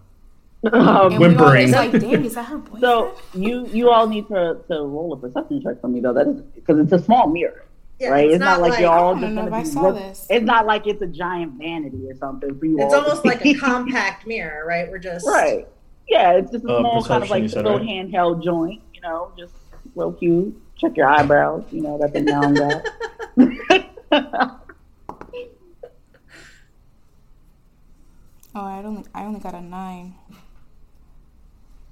Um, 0.64 0.72
and 0.74 0.88
all 0.88 1.10
Whimpering. 1.20 1.66
was 1.66 1.72
like, 1.72 1.92
dang, 1.92 2.24
is 2.24 2.34
that 2.34 2.46
her 2.46 2.58
boyfriend? 2.58 2.80
so 2.80 3.14
you 3.32 3.64
you 3.68 3.90
all 3.90 4.08
need 4.08 4.26
to, 4.26 4.58
to 4.68 4.74
roll 4.82 5.12
a 5.12 5.16
perception 5.16 5.62
check 5.62 5.80
for 5.80 5.86
me 5.86 6.00
though. 6.00 6.12
That 6.12 6.26
is 6.26 6.40
because 6.56 6.80
it's 6.80 6.90
a 6.92 6.98
small 6.98 7.28
mirror, 7.28 7.64
Yeah, 8.00 8.08
right? 8.08 8.28
It's, 8.28 8.40
not, 8.40 8.60
like, 8.60 8.80
you're 8.80 8.90
all 8.90 9.14
I 9.14 9.20
just 9.20 9.22
don't 9.22 9.34
know 9.36 9.42
gonna 9.42 9.56
if 9.56 9.60
I 9.60 9.62
be 9.62 9.68
saw 9.68 9.82
look- 9.82 9.96
this. 9.98 10.26
It's 10.28 10.44
not 10.44 10.66
like 10.66 10.88
it's 10.88 11.00
a 11.00 11.06
giant 11.06 11.52
vanity 11.52 12.10
or 12.10 12.16
something 12.16 12.58
for 12.58 12.64
you. 12.66 12.80
It's 12.82 12.92
all 12.92 13.02
almost 13.02 13.24
like 13.24 13.46
a 13.46 13.54
compact 13.54 14.26
mirror, 14.26 14.66
right? 14.66 14.90
We're 14.90 14.98
just 14.98 15.24
right. 15.28 15.68
Yeah, 16.08 16.32
it's 16.38 16.50
just 16.50 16.64
a 16.64 16.68
Uh, 16.74 16.80
small 16.80 17.04
kind 17.04 17.22
of 17.22 17.30
like 17.30 17.42
you 17.44 17.48
said, 17.48 17.62
little 17.64 17.78
right? 17.78 17.88
handheld 17.88 18.42
joint. 18.42 18.82
You 19.08 19.14
know, 19.14 19.32
just 19.38 19.54
real 19.94 20.12
cute. 20.12 20.60
Check 20.76 20.96
your 20.96 21.08
eyebrows. 21.08 21.64
You 21.72 21.80
know 21.80 21.96
that 21.96 22.12
thing 22.12 22.26
down 22.26 22.52
that. 22.54 22.84
oh, 28.54 28.60
I 28.60 28.82
only 28.84 29.04
I 29.14 29.24
only 29.24 29.40
got 29.40 29.54
a 29.54 29.62
nine. 29.62 30.14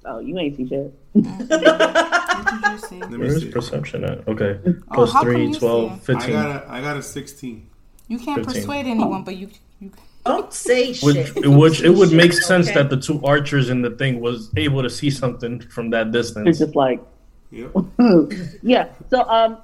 oh, 0.04 0.18
you 0.18 0.38
ain't 0.38 0.58
see 0.58 0.68
shit. 0.68 0.92
What 1.12 1.48
did 1.48 2.70
you 2.70 2.78
see? 2.78 3.00
Let 3.00 3.10
me 3.12 3.18
Where's 3.18 3.40
see. 3.40 3.50
perception 3.50 4.04
at? 4.04 4.28
Okay. 4.28 4.60
Oh, 4.66 4.74
Plus 4.92 5.12
how 5.14 5.20
come 5.20 5.32
3, 5.32 5.46
you 5.46 5.54
12, 5.54 6.08
it? 6.10 6.16
I 6.16 6.30
got 6.30 6.64
a 6.64 6.70
I 6.70 6.80
got 6.82 6.98
a 6.98 7.02
16. 7.02 7.70
You 8.08 8.18
can't 8.18 8.44
15. 8.44 8.62
persuade 8.62 8.86
anyone, 8.86 9.24
but 9.24 9.36
you 9.38 9.48
you. 9.80 9.90
Don't 10.26 10.52
say 10.52 10.94
Which, 10.94 11.16
shit. 11.16 11.46
which 11.46 11.82
it 11.82 11.90
would 11.90 12.12
make 12.12 12.32
sense 12.32 12.66
Okay. 12.68 12.74
that 12.78 12.90
the 12.90 12.96
two 12.96 13.22
archers 13.24 13.70
in 13.70 13.82
the 13.82 13.90
thing 13.90 14.20
was 14.20 14.50
able 14.56 14.82
to 14.82 14.90
see 14.90 15.10
something 15.10 15.60
from 15.60 15.90
that 15.90 16.12
distance. 16.12 16.48
It's 16.48 16.58
distance. 16.58 16.68
just 16.68 16.76
like 16.76 17.00
Yep. 17.52 17.72
yeah. 18.62 18.88
So 19.08 19.22
um, 19.22 19.58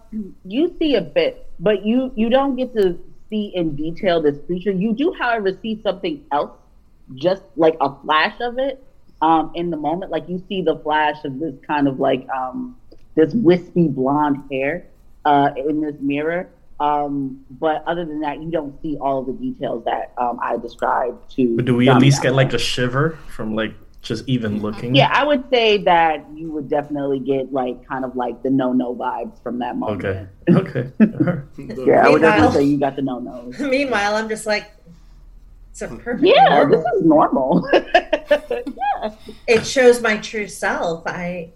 you 0.45 0.75
see 0.79 0.95
a 0.95 1.01
bit, 1.01 1.51
but 1.59 1.85
you 1.85 2.13
you 2.15 2.31
don't 2.31 2.55
get 2.57 2.73
to 2.75 2.97
see 3.29 3.51
in 3.55 3.75
detail 3.75 4.23
this 4.23 4.39
creature. 4.47 4.71
You 4.71 4.95
do, 4.95 5.13
however, 5.19 5.59
see 5.61 5.81
something 5.83 6.25
else, 6.31 6.53
just 7.17 7.43
like 7.57 7.77
a 7.81 7.93
flash 8.03 8.41
of 8.41 8.59
it, 8.59 8.83
um, 9.21 9.51
in 9.57 9.71
the 9.71 9.77
moment. 9.77 10.13
Like 10.13 10.29
you 10.29 10.43
see 10.49 10.63
the 10.63 10.77
flash 10.79 11.25
of 11.25 11.41
this 11.41 11.55
kind 11.67 11.89
of 11.89 11.99
like 11.99 12.27
um, 12.31 12.77
this 13.17 13.35
wispy 13.35 13.89
blonde 13.89 14.45
hair, 14.51 14.87
uh, 15.25 15.51
in 15.57 15.81
this 15.81 15.97
mirror. 16.01 16.49
Um, 16.83 17.45
but 17.61 17.85
other 17.87 18.05
than 18.05 18.21
that, 18.23 18.43
you 18.43 18.51
don't 18.51 18.75
see 18.83 18.97
all 19.01 19.21
of 19.21 19.27
the 19.27 19.33
details 19.35 19.85
that 19.85 20.13
um, 20.19 20.41
I 20.43 20.57
described 20.57 21.31
to. 21.37 21.55
But 21.55 21.65
do 21.65 21.77
we 21.77 21.89
at 21.89 21.99
least 21.99 22.23
get 22.23 22.35
like 22.35 22.53
a 22.55 22.59
shiver 22.59 23.19
from 23.29 23.55
like 23.55 23.73
just 24.01 24.29
even 24.29 24.61
looking? 24.61 24.93
Yeah, 24.97 25.09
I 25.13 25.23
would 25.23 25.49
say 25.49 25.79
that 25.85 26.27
you 26.35 26.51
would 26.51 26.69
definitely 26.69 27.21
get 27.21 27.53
like 27.53 27.87
kind 27.87 28.05
of 28.05 28.17
like 28.17 28.43
the 28.43 28.51
no 28.51 28.73
no 28.73 28.97
vibes 28.97 29.41
from 29.45 29.61
that 29.61 29.77
moment. 29.77 30.05
Okay. 30.05 30.27
Okay. 30.51 30.91
Yeah, 30.99 32.05
I 32.05 32.09
would 32.09 32.21
Meanwhile- 32.21 32.21
definitely 32.21 32.53
say 32.57 32.65
you 32.65 32.79
got 32.81 32.97
the 32.97 33.03
no 33.03 33.21
nos. 33.21 33.61
Meanwhile, 33.61 34.17
I'm 34.17 34.29
just 34.29 34.45
like, 34.45 34.73
it's 35.71 35.83
a 35.83 35.87
perfect 35.89 36.25
Yeah, 36.27 36.49
normal. 36.49 36.77
this 36.83 36.85
is 36.97 37.03
normal. 37.05 37.71
yeah. 37.73 39.15
It 39.47 39.65
shows 39.65 40.03
my 40.03 40.17
true 40.19 40.49
self. 40.49 41.05
I, 41.07 41.51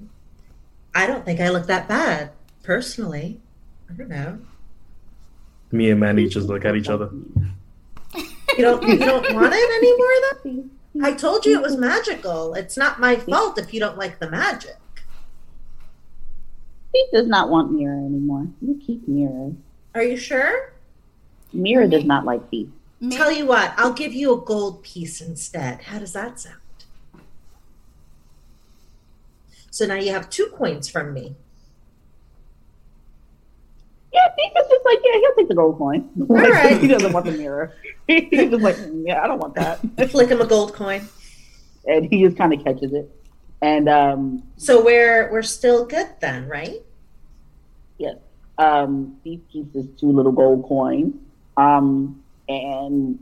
I 0.94 1.08
don't 1.08 1.24
think 1.24 1.40
I 1.40 1.48
look 1.48 1.66
that 1.66 1.88
bad 1.88 2.30
personally. 2.62 3.40
I 3.90 3.94
don't 3.94 4.08
know. 4.08 4.38
Me 5.72 5.90
and 5.90 6.00
Manny 6.00 6.28
just 6.28 6.48
look 6.48 6.64
at 6.64 6.76
each 6.76 6.88
other. 6.88 7.10
You 8.14 8.62
don't. 8.64 8.82
You 8.86 8.98
don't 8.98 9.34
want 9.34 9.52
it 9.54 10.44
anymore, 10.44 10.64
though. 10.64 11.06
I 11.06 11.12
told 11.12 11.44
you 11.44 11.58
it 11.58 11.62
was 11.62 11.76
magical. 11.76 12.54
It's 12.54 12.76
not 12.76 13.00
my 13.00 13.16
fault 13.16 13.58
if 13.58 13.74
you 13.74 13.80
don't 13.80 13.98
like 13.98 14.18
the 14.18 14.30
magic. 14.30 14.76
He 16.92 17.06
does 17.12 17.26
not 17.26 17.50
want 17.50 17.72
mirror 17.72 17.98
anymore. 17.98 18.46
You 18.62 18.80
keep 18.84 19.06
mirror. 19.06 19.52
Are 19.94 20.02
you 20.02 20.16
sure? 20.16 20.72
Mirror 21.52 21.88
does 21.88 22.04
not 22.04 22.24
like 22.24 22.48
thief. 22.48 22.68
Tell 23.10 23.30
you 23.30 23.44
what, 23.44 23.74
I'll 23.76 23.92
give 23.92 24.14
you 24.14 24.32
a 24.32 24.40
gold 24.40 24.82
piece 24.82 25.20
instead. 25.20 25.82
How 25.82 25.98
does 25.98 26.14
that 26.14 26.40
sound? 26.40 26.56
So 29.70 29.84
now 29.84 29.96
you 29.96 30.12
have 30.12 30.30
two 30.30 30.46
coins 30.46 30.88
from 30.88 31.12
me. 31.12 31.36
Take 35.36 35.48
the 35.48 35.54
gold 35.54 35.78
coin. 35.78 36.08
right. 36.16 36.76
he 36.80 36.88
doesn't 36.88 37.12
want 37.12 37.26
the 37.26 37.32
mirror. 37.32 37.74
He's 38.06 38.50
just 38.50 38.62
like, 38.62 38.76
yeah, 39.04 39.22
I 39.22 39.26
don't 39.26 39.38
want 39.38 39.54
that. 39.54 39.80
Flick 40.10 40.28
him 40.28 40.40
a 40.40 40.46
gold 40.46 40.72
coin. 40.74 41.08
and 41.86 42.06
he 42.12 42.22
just 42.24 42.36
kind 42.36 42.52
of 42.52 42.62
catches 42.64 42.92
it. 42.92 43.10
And 43.62 43.88
um, 43.88 44.42
So 44.56 44.84
we're 44.84 45.30
we're 45.32 45.42
still 45.42 45.84
good 45.86 46.08
then, 46.20 46.48
right? 46.48 46.82
yes, 47.98 48.16
um, 48.58 49.16
he 49.24 49.40
keeps 49.50 49.72
his 49.74 49.86
two 49.98 50.12
little 50.12 50.32
gold 50.32 50.64
coins. 50.68 51.14
Um, 51.56 52.22
and 52.48 53.18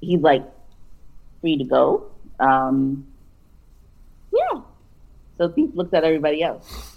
he's 0.00 0.20
like 0.20 0.44
free 1.40 1.56
to 1.56 1.64
go. 1.64 2.10
Um, 2.40 3.06
yeah. 4.32 4.60
So 5.36 5.48
Thief 5.48 5.70
looks 5.74 5.94
at 5.94 6.02
everybody 6.02 6.42
else. 6.42 6.96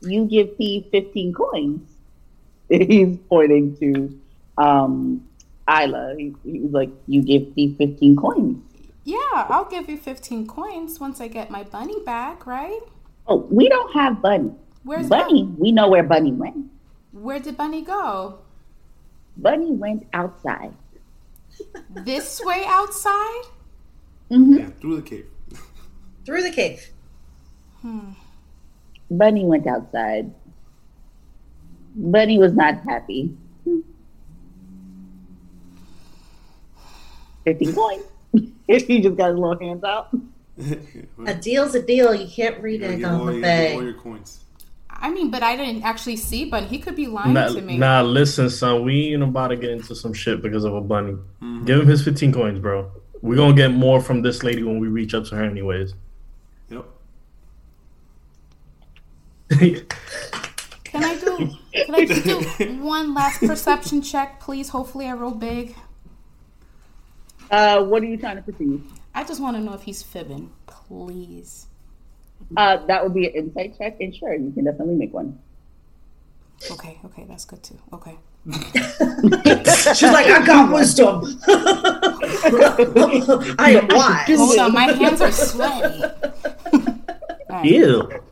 You 0.00 0.24
give 0.26 0.56
Thief 0.56 0.84
15 0.92 1.32
coins. 1.34 1.91
He's 2.68 3.18
pointing 3.28 3.76
to 3.78 4.18
um, 4.58 5.26
Isla. 5.68 6.14
He, 6.16 6.34
he's 6.44 6.70
like, 6.70 6.90
You 7.06 7.22
give 7.22 7.54
me 7.56 7.74
15 7.74 8.16
coins. 8.16 8.62
Yeah, 9.04 9.16
I'll 9.32 9.64
give 9.64 9.88
you 9.88 9.96
15 9.96 10.46
coins 10.46 11.00
once 11.00 11.20
I 11.20 11.28
get 11.28 11.50
my 11.50 11.64
bunny 11.64 12.00
back, 12.04 12.46
right? 12.46 12.78
Oh, 13.26 13.46
we 13.50 13.68
don't 13.68 13.92
have 13.94 14.22
Bunny. 14.22 14.52
Where's 14.84 15.08
Bunny, 15.08 15.44
we 15.58 15.72
know 15.72 15.88
where 15.88 16.02
Bunny 16.02 16.32
went. 16.32 16.66
Where 17.12 17.38
did 17.38 17.56
Bunny 17.56 17.82
go? 17.82 18.38
Bunny 19.36 19.72
went 19.72 20.06
outside. 20.12 20.74
This 21.90 22.40
way 22.44 22.64
outside? 22.66 23.42
Yeah, 24.28 24.70
through 24.80 24.96
the 24.96 25.02
cave. 25.02 25.26
Through 26.24 26.42
the 26.42 26.50
cave. 26.50 26.90
Hmm. 27.80 28.12
Bunny 29.10 29.44
went 29.44 29.66
outside. 29.66 30.32
Bunny 31.94 32.38
was 32.38 32.52
not 32.52 32.80
happy. 32.84 33.34
50 37.44 37.72
coins. 37.72 38.02
he 38.66 39.00
just 39.00 39.16
got 39.16 39.30
his 39.30 39.38
little 39.38 39.58
hands 39.58 39.84
out. 39.84 40.08
A 41.26 41.34
deal's 41.34 41.74
a 41.74 41.82
deal. 41.82 42.14
You 42.14 42.28
can't 42.28 42.62
read 42.62 42.82
it 42.82 43.02
on 43.04 43.20
all, 43.20 43.26
the 43.26 43.32
you 43.34 43.74
all 43.74 43.82
your 43.82 43.94
coins. 43.94 44.40
I 44.90 45.10
mean, 45.10 45.30
but 45.30 45.42
I 45.42 45.56
didn't 45.56 45.82
actually 45.82 46.16
see 46.16 46.44
Bunny. 46.44 46.66
He 46.66 46.78
could 46.78 46.94
be 46.94 47.06
lying 47.08 47.32
Nah, 47.32 47.48
to 47.48 47.60
me. 47.60 47.76
nah, 47.78 48.02
listen, 48.02 48.48
son. 48.50 48.84
We 48.84 49.12
ain't 49.14 49.22
about 49.22 49.48
to 49.48 49.56
get 49.56 49.70
into 49.70 49.94
some 49.96 50.12
shit 50.12 50.42
because 50.42 50.64
of 50.64 50.74
a 50.74 50.80
bunny. 50.80 51.12
Mm-hmm. 51.12 51.64
Give 51.64 51.80
him 51.80 51.86
his 51.88 52.04
15 52.04 52.32
coins, 52.32 52.58
bro. 52.60 52.90
We're 53.22 53.36
gonna 53.36 53.54
get 53.54 53.72
more 53.72 54.00
from 54.00 54.22
this 54.22 54.42
lady 54.42 54.62
when 54.62 54.78
we 54.78 54.88
reach 54.88 55.14
up 55.14 55.24
to 55.26 55.36
her, 55.36 55.42
anyways. 55.44 55.94
Yep. 56.68 56.84
Can 61.72 61.94
I 61.94 62.04
do? 62.04 62.14
Just 62.14 62.58
do 62.58 62.78
one 62.82 63.14
last 63.14 63.40
perception 63.40 64.02
check, 64.02 64.40
please? 64.40 64.68
Hopefully, 64.70 65.06
I 65.06 65.12
roll 65.12 65.32
big. 65.32 65.74
Uh, 67.50 67.82
what 67.84 68.02
are 68.02 68.06
you 68.06 68.16
trying 68.16 68.36
to 68.36 68.42
perceive? 68.42 68.82
I 69.14 69.24
just 69.24 69.40
want 69.40 69.56
to 69.56 69.62
know 69.62 69.74
if 69.74 69.82
he's 69.82 70.02
fibbing, 70.02 70.50
please. 70.66 71.66
Uh, 72.56 72.84
that 72.86 73.02
would 73.02 73.14
be 73.14 73.26
an 73.26 73.32
insight 73.32 73.76
check, 73.78 74.00
and 74.00 74.14
sure, 74.14 74.34
you 74.34 74.50
can 74.52 74.64
definitely 74.64 74.94
make 74.94 75.12
one. 75.12 75.38
Okay, 76.70 76.98
okay, 77.04 77.24
that's 77.28 77.44
good 77.44 77.62
too. 77.62 77.78
Okay. 77.92 78.16
She's 78.46 80.02
like, 80.10 80.26
I 80.26 80.44
got 80.44 80.72
wisdom. 80.74 81.38
I 83.58 83.80
am 83.80 83.88
wise. 83.88 84.38
Hold 84.38 84.58
on, 84.58 84.72
my 84.72 84.92
hands 84.92 85.20
are 85.20 85.30
sweaty. 85.30 86.04
Alright, 87.50 87.64
Ew. 87.64 88.08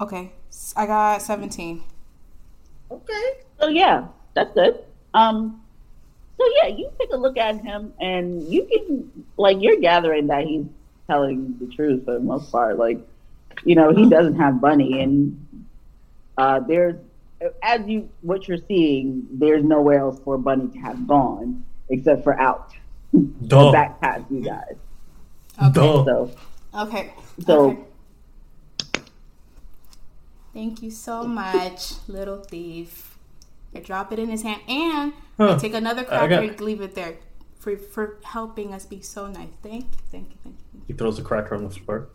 Okay, 0.00 0.30
I 0.76 0.86
got 0.86 1.22
17. 1.22 1.82
Okay. 2.90 3.22
So 3.60 3.68
yeah, 3.68 4.08
that's 4.34 4.52
good. 4.54 4.78
Um, 5.14 5.62
so 6.38 6.44
yeah, 6.62 6.68
you 6.68 6.90
take 6.98 7.10
a 7.12 7.16
look 7.16 7.36
at 7.36 7.60
him, 7.60 7.92
and 8.00 8.46
you 8.48 8.64
can 8.64 9.26
like 9.36 9.58
you're 9.60 9.80
gathering 9.80 10.28
that 10.28 10.44
he's 10.46 10.66
telling 11.08 11.56
the 11.58 11.66
truth 11.74 12.04
for 12.04 12.14
the 12.14 12.20
most 12.20 12.52
part. 12.52 12.78
Like, 12.78 13.00
you 13.64 13.74
know, 13.74 13.94
he 13.94 14.08
doesn't 14.08 14.36
have 14.36 14.60
Bunny, 14.60 15.00
and 15.00 15.66
uh, 16.36 16.60
there's 16.60 16.96
as 17.62 17.86
you 17.86 18.08
what 18.22 18.48
you're 18.48 18.58
seeing, 18.68 19.26
there's 19.32 19.64
nowhere 19.64 20.00
else 20.00 20.20
for 20.24 20.38
Bunny 20.38 20.68
to 20.68 20.78
have 20.78 21.06
gone 21.06 21.64
except 21.90 22.22
for 22.22 22.38
out 22.38 22.72
Duh. 23.46 23.72
back 23.72 24.00
past 24.00 24.24
you 24.30 24.42
guys. 24.42 24.76
Okay. 25.62 25.72
Duh. 25.72 26.04
So 26.04 26.30
Okay. 26.74 27.12
so 27.44 27.70
okay. 27.70 27.82
Thank 30.58 30.82
you 30.82 30.90
so 30.90 31.22
much, 31.22 31.92
little 32.08 32.38
thief. 32.38 33.16
I 33.72 33.78
drop 33.78 34.12
it 34.12 34.18
in 34.18 34.28
his 34.28 34.42
hand 34.42 34.60
and 34.66 35.12
I 35.38 35.56
take 35.56 35.72
another 35.72 36.02
cracker 36.02 36.34
and 36.34 36.60
leave 36.60 36.80
it 36.80 36.96
there 36.96 37.14
for 37.60 37.76
for 37.76 38.18
helping 38.24 38.74
us 38.74 38.84
be 38.84 39.00
so 39.00 39.28
nice. 39.28 39.54
Thank 39.62 39.84
you, 39.84 39.98
thank 40.10 40.30
you, 40.30 40.36
thank 40.42 40.56
you. 40.74 40.80
He 40.88 40.94
throws 40.94 41.16
a 41.20 41.22
cracker 41.22 41.54
on 41.54 41.62
the 41.62 41.70
floor. 41.70 42.08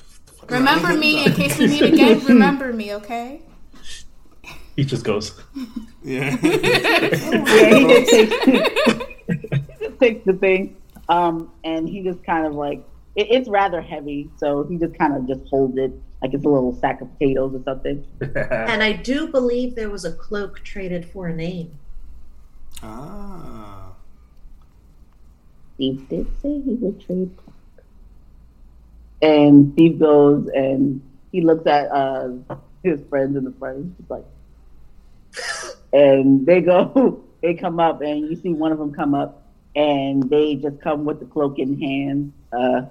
Remember 0.50 0.94
me 0.94 1.26
in 1.26 1.32
case 1.39 1.58
we 1.58 1.68
meet 1.68 1.84
again. 1.84 2.20
Remember 2.26 2.74
me, 2.74 2.94
okay? 2.96 3.44
He 4.76 4.84
just 4.84 5.06
goes. 5.06 5.41
Yeah. 6.04 6.38
yeah, 6.44 7.00
he 7.00 7.88
just 7.88 8.12
takes, 8.12 8.36
he 9.26 9.88
just 9.88 10.00
takes 10.02 10.26
the 10.26 10.34
thing, 10.34 10.76
um, 11.08 11.50
and 11.64 11.88
he 11.88 12.04
just 12.04 12.22
kind 12.26 12.46
of 12.46 12.56
like 12.56 12.84
it, 13.16 13.28
it's 13.32 13.48
rather 13.48 13.80
heavy, 13.80 14.30
so 14.36 14.66
he 14.66 14.76
just 14.78 14.98
kind 14.98 15.16
of 15.16 15.30
just 15.30 15.50
holds 15.50 15.78
it 15.78 15.94
like 16.24 16.34
it's 16.34 16.46
a 16.46 16.50
little 16.50 16.74
sack 16.74 17.02
of 17.02 17.12
potatoes 17.14 17.54
or 17.54 17.62
something. 17.64 18.06
And 18.36 18.82
I 18.82 18.94
do 18.94 19.28
believe 19.28 19.76
there 19.76 19.90
was 19.90 20.06
a 20.06 20.14
cloak 20.14 20.64
traded 20.64 21.06
for 21.06 21.28
a 21.28 21.36
name. 21.36 21.78
ah. 22.82 23.92
Steve 25.76 26.08
did 26.08 26.28
say 26.42 26.62
he 26.62 26.76
would 26.76 27.06
trade 27.06 27.30
cloak. 27.36 27.86
And 29.22 29.74
Steve 29.74 30.00
goes 30.00 30.48
and 30.56 31.02
he 31.34 31.42
looks 31.42 31.68
at 31.68 31.92
uh, 31.92 32.30
his 32.84 33.02
friends 33.10 33.36
in 33.36 33.44
the 33.44 33.52
front. 33.52 33.78
He's 33.84 33.98
just 33.98 34.10
like, 34.10 34.26
and 35.94 36.46
they 36.46 36.62
go, 36.62 37.22
they 37.42 37.54
come 37.54 37.80
up, 37.80 38.02
and 38.02 38.30
you 38.30 38.36
see 38.36 38.54
one 38.54 38.72
of 38.72 38.78
them 38.78 38.94
come 38.94 39.14
up, 39.14 39.44
and 39.76 40.30
they 40.30 40.56
just 40.56 40.80
come 40.80 41.04
with 41.04 41.20
the 41.20 41.26
cloak 41.26 41.60
in 41.60 41.80
hand, 41.82 42.34
uh, 42.52 42.84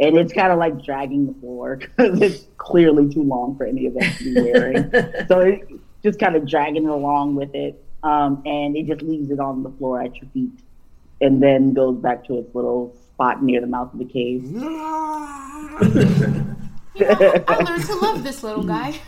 and 0.00 0.16
it's 0.16 0.32
kind 0.32 0.52
of 0.52 0.58
like 0.58 0.82
dragging 0.82 1.26
the 1.26 1.34
floor 1.40 1.76
because 1.76 2.20
it's 2.20 2.46
clearly 2.56 3.12
too 3.12 3.22
long 3.22 3.56
for 3.56 3.66
any 3.66 3.86
of 3.86 3.96
us 3.96 4.18
to 4.18 4.34
be 4.34 4.40
wearing. 4.40 4.90
so 5.28 5.40
it 5.40 5.68
just 6.02 6.18
kind 6.18 6.36
of 6.36 6.46
dragging 6.46 6.84
it 6.84 6.90
along 6.90 7.34
with 7.34 7.54
it, 7.54 7.82
um, 8.02 8.42
and 8.46 8.76
it 8.76 8.86
just 8.86 9.02
leaves 9.02 9.30
it 9.30 9.40
on 9.40 9.62
the 9.62 9.70
floor 9.70 10.00
at 10.00 10.14
your 10.16 10.30
feet, 10.30 10.52
and 11.20 11.42
then 11.42 11.74
goes 11.74 11.96
back 11.98 12.24
to 12.26 12.38
its 12.38 12.54
little 12.54 12.94
spot 13.14 13.42
near 13.42 13.60
the 13.60 13.66
mouth 13.66 13.92
of 13.92 13.98
the 13.98 14.04
cave. 14.04 14.44
You 16.94 17.04
know, 17.06 17.44
I 17.46 17.62
learned 17.62 17.84
to 17.84 17.94
love 17.96 18.24
this 18.24 18.42
little 18.42 18.64
guy. 18.64 18.98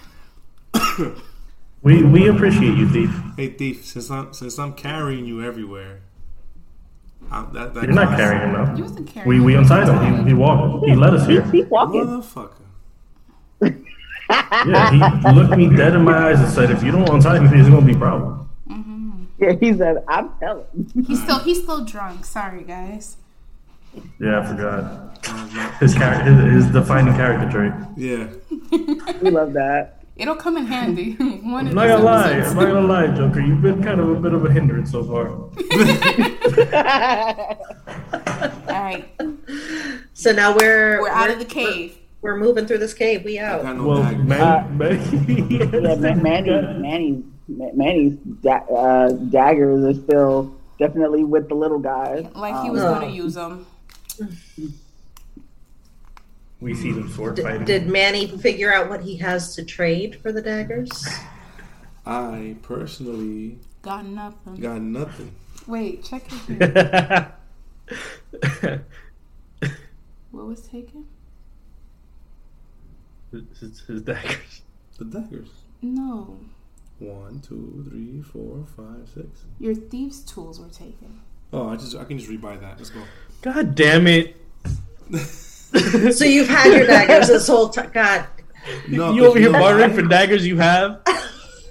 we 1.83 2.05
we 2.05 2.29
appreciate 2.29 2.77
you, 2.77 2.89
thief. 2.89 3.11
Hey 3.37 3.49
thief, 3.49 3.85
since 3.85 4.11
I'm 4.11 4.33
since 4.33 4.61
I'm 4.61 4.75
carrying 4.75 5.27
you 5.27 5.43
everywhere, 5.43 6.03
I, 7.33 7.43
that, 7.53 7.75
that 7.75 7.85
You're 7.85 7.93
not 7.93 8.09
costs- 8.09 8.21
carrying 8.21 8.43
him 8.43 8.51
He 8.51 8.81
now. 8.81 8.83
wasn't 8.83 9.07
carrying. 9.09 9.29
We 9.29 9.41
we 9.41 9.55
untied 9.55 9.89
him. 9.89 10.25
He, 10.25 10.31
he 10.31 10.35
walked. 10.35 10.85
He 10.87 10.95
let 10.97 11.15
us 11.15 11.27
here. 11.27 11.43
Keep 11.51 11.69
walking. 11.69 12.05
Motherfucker. 12.07 12.53
Yeah, 14.31 14.91
he 15.23 15.33
looked 15.35 15.57
me 15.57 15.69
dead 15.77 15.95
in 15.95 16.03
my 16.05 16.17
eyes 16.31 16.41
and 16.41 16.49
said, 16.49 16.71
"If 16.71 16.83
you 16.83 16.93
don't 16.93 17.09
untie 17.09 17.39
me, 17.41 17.49
there's 17.49 17.69
gonna 17.69 17.85
be 17.85 17.93
a 17.95 17.99
problem." 17.99 18.49
Mm-hmm. 18.69 19.25
Yeah, 19.39 19.53
he 19.55 19.77
said, 19.77 20.05
"I'm 20.09 20.31
telling." 20.39 20.67
He's 21.07 21.23
still 21.23 21.41
he's 21.41 21.63
still 21.63 21.85
drunk. 21.85 22.25
Sorry, 22.25 22.63
guys. 22.63 23.17
Yeah, 24.21 24.41
I 24.41 24.47
forgot. 24.47 25.27
His 25.81 25.95
character, 25.95 26.33
his, 26.33 26.65
his 26.65 26.73
defining 26.73 27.15
character 27.15 27.51
trait. 27.51 27.73
Yeah. 27.97 28.29
We 29.21 29.31
love 29.31 29.53
that. 29.55 30.00
It'll 30.21 30.37
come 30.37 30.57
in 30.59 30.67
handy. 30.67 31.13
One 31.19 31.67
I'm 31.67 31.67
of 31.69 31.75
not 31.75 31.89
gonna 31.89 32.05
lie. 32.05 32.33
I'm 32.33 32.55
not 32.57 32.67
gonna 32.67 32.81
lie, 32.87 33.07
Joker. 33.09 33.41
You've 33.41 33.63
been 33.63 33.83
kind 33.83 34.01
of 34.01 34.11
a 34.11 34.15
bit 34.21 34.35
of 34.35 34.45
a 34.45 34.53
hindrance 34.53 34.91
so 34.93 35.03
far. 35.03 35.29
All 38.69 38.85
right, 38.85 39.05
So 40.15 40.33
now 40.33 40.55
we're 40.57 41.01
we're 41.01 41.09
out 41.09 41.31
of 41.31 41.39
the 41.39 41.45
cave. 41.45 41.97
We're 42.23 42.37
moving 42.37 42.67
through 42.67 42.79
this 42.79 42.93
cave. 42.93 43.25
We 43.25 43.39
I 43.39 43.47
out. 43.61 43.77
no 43.77 43.87
Well, 43.87 44.03
daggers. 44.03 44.25
man, 44.27 44.77
man, 44.79 45.01
Yeah, 45.49 45.97
Ma- 45.97 46.15
Manny, 46.15 46.53
Manny, 46.81 47.23
Manny's 47.49 48.19
da- 48.43 48.67
uh, 48.75 49.13
daggers 49.13 49.83
are 49.85 49.95
still 50.03 50.55
definitely 50.79 51.25
with 51.25 51.49
the 51.49 51.55
little 51.55 51.79
guys. 51.79 52.27
Like 52.35 52.63
he 52.63 52.71
was 52.71 52.83
Oh. 52.83 52.95
gonna 52.95 53.07
use 53.11 53.35
them. 53.35 53.65
we 56.61 56.75
see 56.75 56.93
them 56.93 57.09
sword 57.11 57.37
D- 57.37 57.43
fighting. 57.43 57.65
did 57.65 57.87
Manny 57.89 58.27
figure 58.27 58.73
out 58.73 58.89
what 58.89 59.03
he 59.03 59.17
has 59.19 59.55
to 59.57 59.65
trade 59.65 60.21
for 60.23 60.33
the 60.33 60.43
daggers? 60.43 60.91
I 62.07 62.57
personally 62.63 63.59
Got 63.83 64.05
nothing. 64.07 64.57
got 64.57 64.81
nothing. 64.81 65.33
Wait, 65.67 66.05
check 66.05 66.25
it. 66.49 67.33
Here. 68.61 68.83
What 70.31 70.47
was 70.47 70.61
taken? 70.63 71.07
his, 73.33 73.81
his 73.87 74.03
daggers. 74.03 74.63
The 74.97 75.05
daggers. 75.07 75.49
No. 75.83 76.39
One, 77.01 77.41
two, 77.41 77.85
three, 77.89 78.23
four, 78.23 78.65
five, 78.77 79.09
six. 79.13 79.45
Your 79.59 79.75
thieves' 79.75 80.21
tools 80.21 80.61
were 80.61 80.69
taken. 80.69 81.21
Oh, 81.53 81.69
I 81.69 81.77
just 81.77 81.97
I 81.97 82.05
can 82.05 82.17
just 82.19 82.31
rebuy 82.31 82.61
that. 82.61 82.79
Let's 82.79 82.91
go. 82.91 83.03
God 83.43 83.75
damn 83.75 84.07
it! 84.07 84.37
So 86.13 86.25
you've 86.25 86.49
had 86.49 86.73
your 86.73 86.87
daggers 86.87 87.29
this 87.29 87.47
whole 87.47 87.69
time. 87.69 87.91
God, 87.93 88.27
No, 88.89 89.13
you 89.13 89.21
'cause 89.23 89.31
over 89.31 89.39
here 89.39 89.53
bartering 89.53 89.95
for 89.95 90.03
daggers 90.03 90.47
you 90.47 90.57
have? 90.59 91.01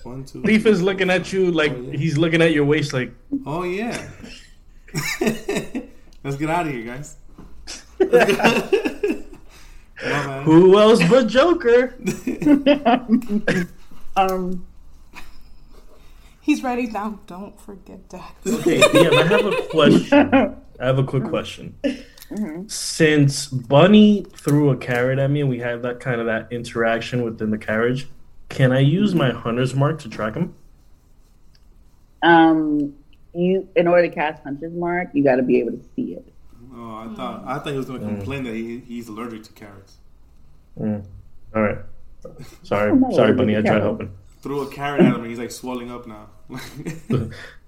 One, 0.04 0.24
two. 0.24 0.42
Leaf 0.42 0.66
is 0.66 0.82
looking 0.82 1.10
at 1.10 1.32
you 1.34 1.52
like 1.52 1.72
Oh, 1.74 1.82
yeah. 1.82 1.98
he's 1.98 2.18
looking 2.18 2.42
at 2.42 2.52
your 2.54 2.66
waist 2.66 2.94
like, 2.94 3.12
Oh 3.46 3.64
yeah. 3.64 4.10
Let's 6.24 6.38
get 6.38 6.50
out 6.50 6.66
of 6.68 6.74
here, 6.74 6.84
guys. 6.86 7.18
Let's 8.00 8.36
go. 8.36 9.24
My 10.02 10.10
bad. 10.10 10.44
who 10.44 10.80
else 10.80 11.02
but 11.10 11.28
Joker? 11.28 11.94
Um, 14.16 14.66
He's 16.42 16.64
ready 16.64 16.88
now. 16.88 17.20
Don't 17.28 17.60
forget 17.60 18.10
that. 18.10 18.34
Okay, 18.48 18.80
DM, 18.80 19.14
I 19.14 19.24
have 19.28 19.46
a 19.46 19.62
question. 19.70 20.56
I 20.80 20.86
have 20.86 20.98
a 21.00 21.04
quick 21.04 21.26
question. 21.26 21.76
Since 22.68 23.48
Bunny 23.48 24.26
threw 24.36 24.70
a 24.70 24.78
carrot 24.78 25.20
at 25.20 25.30
me 25.32 25.42
and 25.42 25.50
we 25.50 25.60
had 25.60 25.82
that 25.82 26.00
kind 26.00 26.20
of 26.20 26.28
that 26.28 26.52
interaction 26.52 27.24
within 27.24 27.50
the 27.50 27.58
carriage, 27.58 28.08
can 28.50 28.72
I 28.72 28.80
use 28.80 29.16
my 29.16 29.32
hunter's 29.32 29.74
mark 29.74 30.00
to 30.02 30.10
track 30.10 30.36
him? 30.36 30.54
um, 32.22 32.94
you 33.34 33.68
in 33.76 33.88
order 33.88 34.08
to 34.08 34.14
cast 34.14 34.44
Hunter's 34.44 34.74
Mark, 34.74 35.10
you 35.14 35.24
got 35.24 35.36
to 35.38 35.44
be 35.44 35.60
able 35.60 35.72
to 35.72 35.84
see 35.96 36.14
it. 36.14 36.34
Oh, 36.74 36.96
I 36.96 37.16
thought 37.16 37.44
I 37.46 37.60
thought 37.60 37.72
he 37.72 37.78
was 37.78 37.86
going 37.86 38.02
to 38.02 38.08
complain 38.08 38.44
that 38.44 38.56
he, 38.56 38.80
he's 38.80 39.08
allergic 39.08 39.44
to 39.44 39.54
carrots. 39.54 39.98
Mm. 40.80 41.06
All 41.56 41.62
right. 41.62 41.78
Sorry, 42.64 43.00
sorry, 43.14 43.34
Bunny. 43.34 43.58
I 43.58 43.62
tried 43.62 43.82
helping. 43.82 44.12
Threw 44.42 44.62
a 44.62 44.72
carrot 44.72 45.02
at 45.02 45.08
him 45.08 45.22
and 45.22 45.28
he's 45.28 45.40
like 45.40 45.52
swelling 45.52 45.92
up 45.92 46.08
now. 46.08 46.30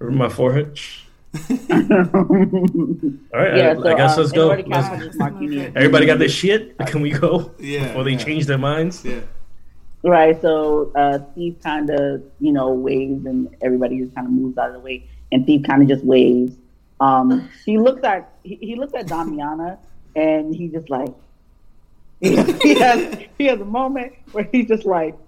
My 0.00 0.28
forehead. 0.28 0.78
All 1.34 1.40
right, 3.40 3.56
Yeah, 3.56 3.70
I, 3.70 3.74
so 3.74 3.88
I 3.88 3.94
guess 3.96 4.18
let's 4.18 4.30
in 4.30 4.36
go. 4.36 4.50
order 4.50 4.62
to 4.62 4.68
cast 4.68 4.90
Let's- 4.90 5.02
Hunter's 5.02 5.16
Mark, 5.18 5.34
you 5.40 5.48
need 5.48 5.72
everybody 5.74 6.06
got 6.06 6.18
their 6.18 6.28
shit? 6.28 6.76
Can 6.86 7.00
we 7.00 7.10
go 7.10 7.52
yeah. 7.58 7.88
before 7.88 8.04
they 8.04 8.12
yeah. 8.12 8.18
change 8.18 8.46
their 8.46 8.58
minds? 8.58 9.04
Yeah. 9.04 9.20
Right, 10.04 10.38
so 10.42 10.90
uh, 10.94 11.20
Steve 11.32 11.58
kind 11.62 11.88
of, 11.88 12.22
you 12.40 12.52
know, 12.52 12.70
waves 12.72 13.24
and 13.24 13.48
everybody 13.62 14.00
just 14.00 14.14
kind 14.14 14.26
of 14.26 14.32
moves 14.32 14.58
out 14.58 14.68
of 14.68 14.74
the 14.74 14.80
way. 14.80 15.06
And 15.30 15.44
Steve 15.44 15.62
kind 15.64 15.80
of 15.80 15.88
just 15.88 16.04
waves. 16.04 16.56
Um, 17.00 17.48
he 17.64 17.78
looks 17.78 18.02
at 18.04 18.32
he, 18.42 18.56
he 18.56 18.76
looks 18.76 18.94
at 18.94 19.06
Damiana 19.06 19.78
and 20.16 20.54
he 20.54 20.68
just 20.68 20.90
like 20.90 21.14
he 22.20 22.74
has 22.74 23.18
he 23.38 23.46
has 23.46 23.60
a 23.60 23.64
moment 23.64 24.12
where 24.32 24.48
he's 24.52 24.68
just 24.68 24.84
like 24.84 25.14
I 25.14 25.18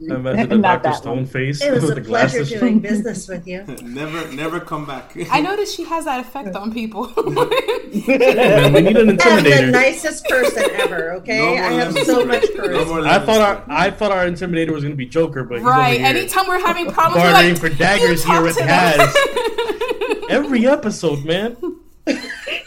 imagine 0.00 0.48
the 0.48 0.56
Not 0.58 0.82
Dr. 0.82 0.82
that 0.82 0.96
Stone 0.96 1.16
one. 1.16 1.26
face 1.26 1.62
it 1.62 1.72
was 1.72 1.82
with 1.84 1.92
a 1.92 1.94
the 1.96 2.00
pleasure 2.08 2.38
glasses. 2.38 2.60
doing 2.60 2.78
business 2.90 3.28
with 3.28 3.46
you. 3.46 3.62
never, 3.82 4.32
never 4.32 4.60
come 4.60 4.86
back. 4.86 5.12
I 5.30 5.40
noticed 5.40 5.76
she 5.76 5.84
has 5.84 6.04
that 6.06 6.20
effect 6.20 6.54
on 6.56 6.72
people. 6.72 7.06
Man, 7.16 8.72
we 8.72 8.80
need 8.82 8.96
an 8.96 9.10
I'm 9.10 9.16
the 9.16 9.22
intimidator. 9.22 9.70
nicest 9.70 10.24
person 10.26 10.64
ever. 10.72 11.12
Okay, 11.14 11.38
No 11.38 11.54
I 11.62 11.70
have 11.72 11.92
so 11.98 12.24
much 12.24 12.42
No 12.54 12.62
charisma. 12.62 12.86
more 12.86 13.06
I 13.06 13.18
thought 13.18 13.40
our. 13.40 13.64
I 13.68 13.90
thought 13.90 14.12
our 14.12 14.26
intimidator 14.26 14.70
was 14.72 14.82
gonna 14.84 14.94
be 14.96 15.06
Joker, 15.06 15.44
but 15.44 15.56
he's 15.58 15.64
right. 15.64 15.94
over 15.94 15.98
here 15.98 16.06
Anytime 16.06 16.46
we're 16.48 16.60
having 16.60 16.90
problems, 16.90 17.22
we're 17.24 17.32
bartering 17.32 17.52
like, 17.54 17.60
for 17.60 17.68
daggers 17.70 18.24
"You 18.24 18.32
here 18.32 18.36
talk 18.36 18.44
with 18.44 18.56
to 18.56 18.62
Kaz. 18.64 18.96
them." 19.14 20.24
Every 20.30 20.66
episode, 20.66 21.24
man. 21.24 21.56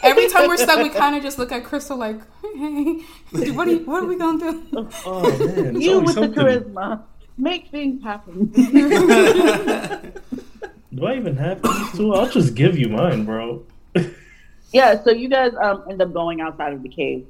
Every 0.02 0.28
time 0.28 0.48
we're 0.48 0.56
stuck, 0.56 0.82
we 0.82 0.90
kind 0.90 1.16
of 1.16 1.22
just 1.22 1.38
look 1.38 1.52
at 1.52 1.64
Crystal 1.64 1.96
like, 1.96 2.20
"Hey, 2.42 3.02
what 3.52 3.68
are 3.68 3.72
you, 3.72 3.84
what 3.84 4.02
are 4.02 4.06
we 4.06 4.16
gonna 4.16 4.38
do?" 4.38 4.88
Oh 5.06 5.38
man, 5.38 5.80
you 5.80 5.94
always 5.94 6.16
with 6.16 6.34
the 6.34 6.40
charisma 6.40 7.02
make 7.38 7.70
things 7.70 8.02
happen. 8.02 8.46
Do 10.94 11.06
I 11.06 11.16
even 11.16 11.36
have 11.36 11.62
these 11.62 11.92
two? 11.92 12.14
I'll 12.14 12.28
just 12.28 12.54
give 12.54 12.78
you 12.78 12.88
mine, 12.88 13.24
bro. 13.24 13.64
yeah, 14.72 15.02
so 15.02 15.10
you 15.10 15.28
guys 15.28 15.52
um, 15.60 15.84
end 15.88 16.02
up 16.02 16.12
going 16.12 16.40
outside 16.40 16.74
of 16.74 16.82
the 16.82 16.88
cave. 16.88 17.26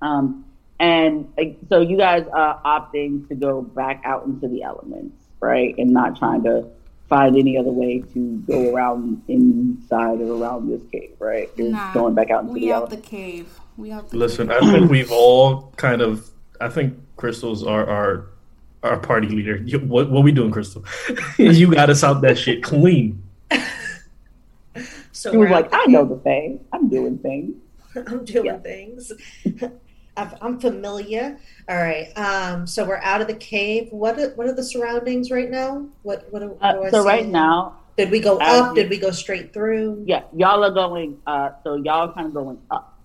Um, 0.00 0.44
and 0.78 1.30
uh, 1.38 1.44
so 1.68 1.80
you 1.80 1.96
guys 1.96 2.24
are 2.32 2.60
opting 2.64 3.28
to 3.28 3.34
go 3.34 3.62
back 3.62 4.00
out 4.04 4.26
into 4.26 4.46
the 4.46 4.62
elements, 4.62 5.16
right? 5.40 5.74
And 5.76 5.90
not 5.90 6.16
trying 6.16 6.44
to 6.44 6.68
find 7.10 7.36
any 7.36 7.58
other 7.58 7.70
way 7.72 8.00
to 8.14 8.38
go 8.46 8.74
around 8.74 9.22
inside 9.28 10.20
or 10.22 10.32
around 10.40 10.70
this 10.70 10.80
cave, 10.92 11.16
right? 11.18 11.50
You're 11.56 11.72
Nah, 11.72 11.92
going 11.92 12.14
back 12.14 12.30
out 12.30 12.42
into 12.42 12.54
we 12.54 12.60
the 12.60 12.72
out 12.72 12.88
the 12.88 12.96
cave. 12.96 13.60
We 13.76 13.92
out 13.92 14.08
the 14.10 14.16
Listen, 14.16 14.48
cave. 14.48 14.62
I 14.62 14.72
think 14.72 14.90
we've 14.90 15.12
all 15.12 15.72
kind 15.76 16.00
of. 16.00 16.30
I 16.60 16.68
think 16.70 16.94
Crystal's 17.16 17.66
our 17.66 17.86
our 17.86 18.26
our 18.82 18.96
party 18.98 19.28
leader. 19.28 19.56
You, 19.56 19.80
what 19.80 20.10
what 20.10 20.22
we 20.24 20.32
doing, 20.32 20.52
Crystal? 20.52 20.84
you 21.38 21.74
got 21.74 21.90
us 21.90 22.02
out 22.04 22.22
that 22.22 22.38
shit 22.38 22.62
clean. 22.62 23.22
So 25.12 25.32
He 25.32 25.36
was 25.36 25.48
we're 25.50 25.54
like, 25.54 25.68
I 25.72 25.84
know 25.86 26.06
the 26.06 26.16
thing. 26.16 26.60
I'm 26.72 26.88
doing 26.88 27.18
things. 27.18 27.56
I'm 28.06 28.24
doing 28.24 28.46
Yeah. 28.46 28.58
things. 28.58 29.12
I've, 30.20 30.34
I'm 30.42 30.60
familiar. 30.60 31.38
All 31.68 31.76
right. 31.76 32.08
Um. 32.16 32.66
So 32.66 32.84
we're 32.86 32.98
out 32.98 33.20
of 33.20 33.26
the 33.26 33.34
cave. 33.34 33.88
What 33.90 34.18
are, 34.18 34.30
What 34.30 34.46
are 34.46 34.52
the 34.54 34.62
surroundings 34.64 35.30
right 35.30 35.50
now? 35.50 35.86
What 36.02 36.26
What, 36.30 36.40
do- 36.40 36.48
what 36.48 36.60
do 36.60 36.82
I 36.82 36.86
Uh, 36.88 36.90
so 36.90 37.02
see? 37.02 37.08
right 37.08 37.26
now, 37.28 37.76
did 37.96 38.10
we 38.10 38.20
go 38.20 38.38
up? 38.38 38.76
you- 38.76 38.82
Did 38.82 38.90
we 38.90 38.98
go 38.98 39.10
straight 39.10 39.52
through? 39.54 40.04
yeah, 40.06 40.22
y'all 40.36 40.62
are 40.64 40.70
going. 40.70 41.18
Uh, 41.26 41.50
so 41.64 41.76
y'all 41.76 42.08
are 42.08 42.12
kind 42.12 42.26
of 42.26 42.34
going 42.34 42.58
up. 42.70 42.98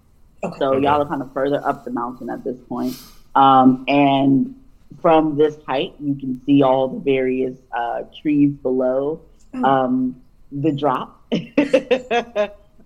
Okay. 0.43 0.57
So 0.59 0.74
Okay. 0.74 0.84
y'all 0.86 1.01
are 1.01 1.05
kind 1.07 1.22
of 1.22 1.32
further 1.34 1.61
up 1.66 1.86
the 1.86 1.91
mountain 1.91 2.30
at 2.30 2.43
this 2.43 2.57
point. 2.70 2.95
Um, 3.36 3.84
and 3.88 4.55
from 5.01 5.36
this 5.38 5.57
height, 5.68 5.93
you 5.99 6.16
can 6.16 6.41
see 6.45 6.61
all 6.63 6.88
the 6.88 6.99
various 6.99 7.57
uh, 7.72 8.03
trees 8.22 8.51
below. 8.61 9.22
Oh. 9.53 9.63
Um, 9.63 10.22
the 10.51 10.72
drop, 10.72 11.22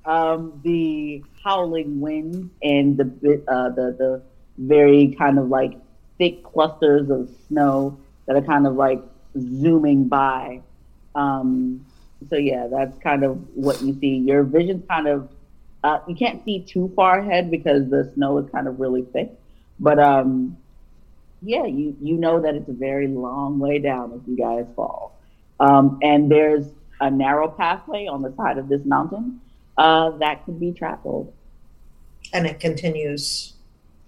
um, 0.09 0.59
the 0.63 1.23
howling 1.43 2.01
wind, 2.01 2.49
and 2.63 2.97
the 2.97 3.43
uh, 3.47 3.69
the 3.69 3.95
the 3.95 4.21
very 4.57 5.15
kind 5.19 5.37
of 5.37 5.49
like 5.49 5.77
thick 6.17 6.43
clusters 6.43 7.11
of 7.11 7.29
snow 7.47 7.97
that 8.25 8.35
are 8.35 8.41
kind 8.41 8.65
of 8.65 8.73
like 8.73 9.01
zooming 9.37 10.07
by. 10.07 10.61
Um, 11.13 11.85
so 12.27 12.37
yeah, 12.37 12.67
that's 12.67 12.97
kind 12.97 13.23
of 13.23 13.37
what 13.55 13.83
you 13.83 13.97
see. 13.99 14.17
Your 14.17 14.41
vision's 14.41 14.83
kind 14.89 15.07
of 15.07 15.29
uh, 15.83 15.99
you 16.07 16.15
can't 16.15 16.43
see 16.43 16.59
too 16.61 16.91
far 16.95 17.19
ahead 17.19 17.51
because 17.51 17.87
the 17.91 18.11
snow 18.15 18.39
is 18.39 18.49
kind 18.49 18.67
of 18.67 18.79
really 18.79 19.03
thick. 19.13 19.31
But 19.79 19.99
um, 19.99 20.57
yeah, 21.43 21.65
you 21.65 21.95
you 22.01 22.17
know 22.17 22.41
that 22.41 22.55
it's 22.55 22.67
a 22.67 22.73
very 22.73 23.07
long 23.07 23.59
way 23.59 23.77
down 23.77 24.19
if 24.19 24.27
you 24.27 24.35
guys 24.35 24.65
fall. 24.75 25.15
Um, 25.59 25.99
and 26.01 26.31
there's 26.31 26.65
a 26.99 27.11
narrow 27.11 27.47
pathway 27.47 28.07
on 28.07 28.23
the 28.23 28.33
side 28.35 28.57
of 28.57 28.69
this 28.69 28.83
mountain 28.85 29.39
uh, 29.79 30.09
that 30.17 30.43
can 30.45 30.59
be 30.59 30.71
traveled. 30.73 31.33
And 32.33 32.45
it 32.45 32.59
continues. 32.59 33.53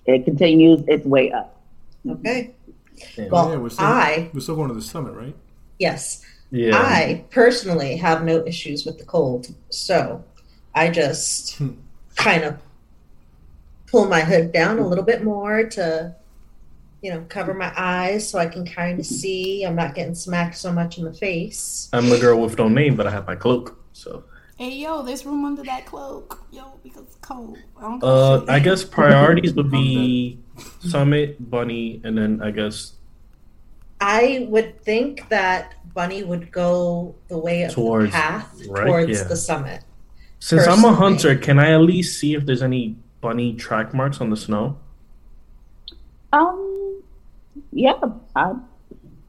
It 0.06 0.26
continues 0.26 0.82
its 0.88 1.06
way 1.06 1.32
up. 1.32 1.60
Okay. 2.08 2.52
Yeah. 3.18 3.28
Well, 3.32 3.50
yeah, 3.52 3.58
we're 3.58 3.70
still, 3.70 3.86
I 3.86 4.30
we're 4.34 4.42
still 4.42 4.56
going 4.56 4.68
to 4.68 4.76
the 4.76 4.82
summit, 4.82 5.14
right? 5.14 5.36
yes, 5.80 6.24
Yeah. 6.52 6.76
I 6.78 7.24
personally 7.32 7.96
have 7.98 8.24
no 8.24 8.46
issues 8.46 8.86
with 8.86 9.00
the 9.00 9.06
cold, 9.06 9.48
so 9.70 10.24
I 10.76 10.90
just 10.90 11.56
Hmm. 11.58 11.72
kind 12.16 12.44
of 12.44 12.58
pull 13.88 14.06
my 14.08 14.22
hood 14.22 14.52
down 14.52 14.78
a 14.78 14.88
little 14.88 15.04
bit 15.04 15.24
more 15.24 15.64
to, 15.64 16.16
you 17.02 17.12
know, 17.12 17.26
cover 17.30 17.54
my 17.54 17.72
eyes 17.76 18.28
so 18.30 18.38
I 18.38 18.46
can 18.46 18.66
kind 18.66 19.00
of 19.00 19.06
see. 19.06 19.64
I'm 19.64 19.76
not 19.76 19.96
getting 19.96 20.14
smacked 20.16 20.58
so 20.58 20.72
much 20.72 20.98
in 21.00 21.04
the 21.06 21.14
face. 21.14 21.90
I'm 21.94 22.10
the 22.10 22.20
girl 22.20 22.40
with 22.42 22.58
no 22.58 22.68
name, 22.70 22.96
but 22.96 23.08
I 23.08 23.12
have 23.12 23.26
my 23.26 23.36
cloak. 23.36 23.80
So, 23.94 24.24
Hey 24.62 24.76
yo, 24.76 25.02
there's 25.02 25.26
room 25.26 25.44
under 25.44 25.64
that 25.64 25.88
cloak. 25.88 26.46
Yo, 26.52 26.80
because 26.84 27.02
it's 27.02 27.16
cold. 27.16 27.58
I 27.80 27.82
don't 27.82 28.04
uh, 28.04 28.38
give 28.38 28.48
a 28.48 28.52
I 28.52 28.56
shit. 28.58 28.64
guess 28.64 28.84
priorities 28.84 29.54
would 29.56 29.72
be 29.82 30.38
Summit, 30.82 31.50
Bunny, 31.50 32.00
and 32.04 32.16
then 32.16 32.44
I 32.44 32.52
guess 32.52 32.94
I 34.00 34.46
would 34.52 34.80
think 34.84 35.28
that 35.30 35.74
Bunny 35.96 36.22
would 36.24 36.52
go 36.52 37.16
the 37.28 37.40
way 37.40 37.64
of 37.64 37.72
Towards- 37.72 38.12
the 38.12 38.12
path 38.12 38.62
right, 38.70 38.86
towards 38.86 39.10
yeah. 39.10 39.24
the 39.24 39.36
summit. 39.36 39.84
since 40.38 40.68
I'm 40.68 40.86
a 40.86 40.94
hunter, 40.94 41.36
can 41.36 41.58
I 41.58 41.72
at 41.72 41.82
least 41.82 42.20
see 42.20 42.36
if 42.36 42.46
there's 42.46 42.62
any 42.62 42.98
bunny 43.20 43.56
track 43.56 43.96
marks 43.96 44.22
on 44.22 44.30
the 44.30 44.38
snow? 44.38 44.78
Um, 46.34 47.02
yeah, 47.72 48.00
I, 48.36 48.54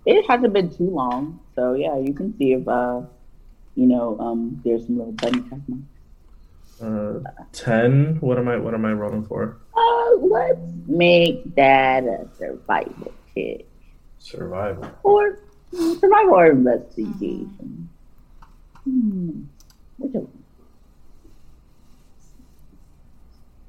it 0.04 0.26
hasn't 0.28 0.52
been 0.52 0.68
too 0.76 0.90
long, 0.90 1.40
so 1.56 1.72
yeah, 1.72 1.96
you 1.98 2.12
can 2.12 2.36
see 2.36 2.52
if 2.52 2.68
uh, 2.68 3.00
you 3.74 3.86
know, 3.86 4.18
um, 4.18 4.60
there's 4.64 4.86
some 4.86 4.98
little 4.98 5.12
bunny 5.12 5.40
track 5.48 5.60
marks. 5.68 5.86
Uh, 6.80 7.20
ten. 7.52 8.16
What 8.20 8.38
am 8.38 8.48
I? 8.48 8.56
What 8.56 8.74
am 8.74 8.84
I 8.84 8.92
rolling 8.92 9.24
for? 9.24 9.56
Uh, 9.76 10.16
let's 10.20 10.60
make 10.86 11.54
that 11.54 12.04
a 12.04 12.26
survival 12.36 13.12
check. 13.34 13.60
Survival. 14.18 14.90
Or 15.04 15.38
mm, 15.72 16.00
survival 16.00 16.34
or 16.34 16.46
investigation. 16.50 17.88
Hmm. 18.84 19.42
Whichever. 19.98 20.26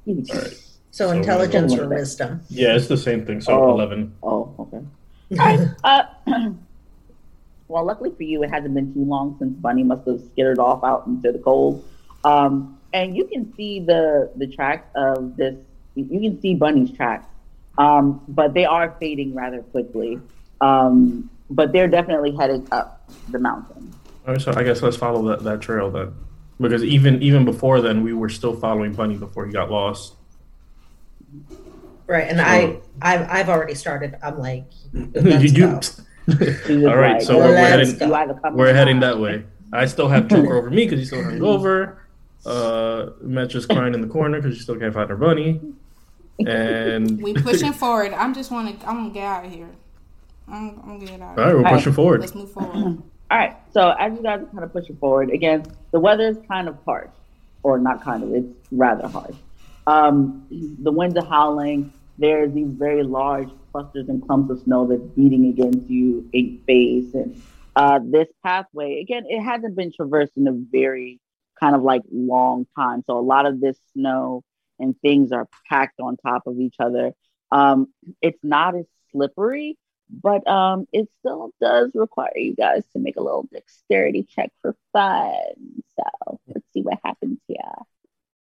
Give 0.06 0.18
me 0.18 0.24
two. 0.24 0.34
Alright. 0.38 0.52
So 0.92 1.08
So 1.08 1.12
intelligence 1.12 1.74
we're- 1.74 1.86
or 1.86 1.90
wisdom. 1.90 2.42
Yeah, 2.50 2.76
it's 2.76 2.88
the 2.88 2.98
same 2.98 3.26
thing. 3.26 3.42
So 3.42 3.54
Oh. 3.54 3.70
eleven. 3.72 4.14
Oh, 4.24 4.54
okay. 4.60 4.82
Alright. 5.40 5.70
Uh, 5.84 6.04
well, 7.68 7.86
luckily 7.86 8.12
for 8.16 8.24
you, 8.24 8.44
it 8.44 8.50
hasn't 8.50 8.74
been 8.74 8.94
too 8.94 9.04
long 9.06 9.36
since 9.40 9.54
Bunny 9.58 9.84
must 9.84 10.08
have 10.08 10.22
skittered 10.32 10.60
off 10.60 10.84
out 10.84 11.08
into 11.08 11.32
the 11.32 11.40
cold. 11.40 11.86
Um, 12.24 12.80
and 12.94 13.18
you 13.18 13.26
can 13.26 13.54
see 13.56 13.80
the 13.80 14.32
the 14.36 14.48
tracks 14.48 14.88
of 14.96 15.36
this. 15.36 15.56
You 15.96 16.20
can 16.20 16.42
see 16.42 16.56
Bunny's 16.56 16.92
tracks, 16.92 17.28
um, 17.78 18.24
but 18.28 18.54
they 18.54 18.66
are 18.66 18.96
fading 19.00 19.34
rather 19.34 19.62
quickly. 19.62 20.20
Um, 20.62 21.30
but 21.50 21.72
they're 21.72 21.88
definitely 21.88 22.36
heading 22.36 22.68
up 22.72 23.10
the 23.30 23.40
mountain. 23.40 23.94
All 24.26 24.34
right, 24.34 24.42
so 24.42 24.54
I 24.54 24.64
guess 24.64 24.82
let's 24.82 24.96
follow 24.96 25.22
that, 25.30 25.44
that 25.44 25.62
trail 25.62 25.92
then, 25.92 26.14
because 26.60 26.84
even 26.84 27.22
even 27.22 27.46
before 27.46 27.82
then, 27.82 28.04
we 28.04 28.14
were 28.14 28.30
still 28.30 28.56
following 28.56 28.94
Bunny 28.94 29.18
before 29.18 29.46
he 29.46 29.52
got 29.52 29.70
lost. 29.70 30.16
Right, 32.06 32.28
and 32.28 32.42
I, 32.42 32.80
I've, 33.02 33.30
I've 33.30 33.50
already 33.50 33.76
started. 33.76 34.18
I'm 34.22 34.38
like, 34.38 34.66
you, 34.94 35.68
let's 35.68 36.02
you- 36.28 36.36
go. 36.36 36.54
She 36.66 36.76
was 36.78 36.86
All 36.86 36.98
right, 36.98 37.14
like, 37.14 37.22
so 37.22 37.38
we're, 37.38 37.50
we're 37.50 37.56
heading 37.58 37.98
go. 37.98 38.06
You 38.08 38.14
either 38.16 38.34
come 38.36 38.56
we're 38.56 38.74
heading 38.74 39.00
that 39.02 39.20
way. 39.20 39.46
I 39.72 39.86
still 39.88 40.08
have 40.08 40.28
Joker 40.28 40.56
over 40.56 40.70
me 40.70 40.86
because 40.86 41.00
he's 41.00 41.08
still 41.08 41.22
hungover. 41.24 41.98
Uh, 42.46 43.12
Metra's 43.24 43.66
crying 43.66 43.94
in 43.94 44.02
the 44.02 44.08
corner 44.08 44.42
because 44.42 44.58
she 44.58 44.64
still 44.64 44.78
can't 44.78 44.94
find 44.94 45.10
her 45.10 45.16
bunny. 45.16 45.62
And 46.46 47.22
We 47.24 47.34
pushing 47.34 47.74
forward. 47.74 48.14
I'm 48.14 48.34
just 48.34 48.52
want 48.52 48.80
to. 48.80 48.88
I'm 48.88 48.98
gonna 48.98 49.14
get 49.14 49.24
out 49.26 49.46
of 49.46 49.52
here. 49.52 49.70
I'm, 50.48 50.80
I'm 50.84 51.00
gonna 51.00 51.06
get 51.06 51.22
out. 51.22 51.40
all 51.40 51.46
right, 51.46 51.56
we're 51.56 51.66
All 51.66 51.74
pushing 51.74 51.94
forward. 51.94 52.22
Let's 52.22 52.36
move 52.36 52.52
forward. 52.52 53.02
All 53.32 53.38
right. 53.40 53.56
So 53.72 53.92
as 53.92 54.14
you 54.14 54.22
guys 54.22 54.42
are 54.42 54.46
kind 54.46 54.64
of 54.64 54.74
pushing 54.74 54.96
forward, 54.98 55.30
again, 55.32 55.66
the 55.92 56.00
weather 56.00 56.28
is 56.28 56.38
kind 56.48 56.68
of 56.68 56.78
harsh, 56.86 57.10
or 57.64 57.80
not 57.80 58.04
kind 58.04 58.24
of, 58.24 58.34
it's 58.34 58.48
rather 58.72 59.08
harsh. 59.08 59.36
Um, 59.88 60.46
the 60.82 60.92
winds 60.92 61.16
are 61.18 61.26
howling. 61.26 61.92
There's 62.20 62.54
these 62.54 62.68
very 62.68 63.02
large 63.04 63.50
clusters 63.74 64.08
and 64.08 64.26
clumps 64.26 64.52
of 64.52 64.60
snow 64.60 64.88
that's 64.88 65.02
beating 65.16 65.48
against 65.48 65.90
you 65.90 66.30
in 66.32 66.62
face. 66.66 67.14
And 67.14 67.42
uh, 67.76 68.00
this 68.02 68.30
pathway, 68.44 69.02
again, 69.02 69.24
it 69.28 69.42
hasn't 69.42 69.76
been 69.76 69.92
traversed 69.92 70.34
in 70.38 70.48
a 70.48 70.54
very 70.54 71.20
kind 71.60 71.76
of 71.76 71.82
like 71.82 72.04
long 72.12 72.66
time. 72.78 73.04
So 73.06 73.18
a 73.18 73.22
lot 73.22 73.46
of 73.46 73.60
this 73.60 73.78
snow 73.94 74.44
and 74.80 74.96
things 75.02 75.32
are 75.32 75.48
packed 75.68 76.00
on 76.00 76.18
top 76.18 76.44
of 76.46 76.60
each 76.60 76.76
other. 76.80 77.14
Um, 77.52 77.88
it's 78.22 78.40
not 78.44 78.76
as 78.76 78.86
slippery, 79.12 79.78
but 80.10 80.48
um, 80.48 80.86
it 80.94 81.10
still 81.20 81.52
does 81.60 81.92
require 81.96 82.38
you 82.38 82.56
guys 82.56 82.84
to 82.94 83.00
make 83.00 83.16
a 83.16 83.24
little 83.24 83.48
dexterity 83.52 84.24
check 84.24 84.52
for 84.62 84.76
fun. 84.92 85.32
So 85.96 86.40
let's 86.48 86.66
see 86.74 86.82
what 86.82 87.00
happens 87.04 87.40
here. 87.48 87.58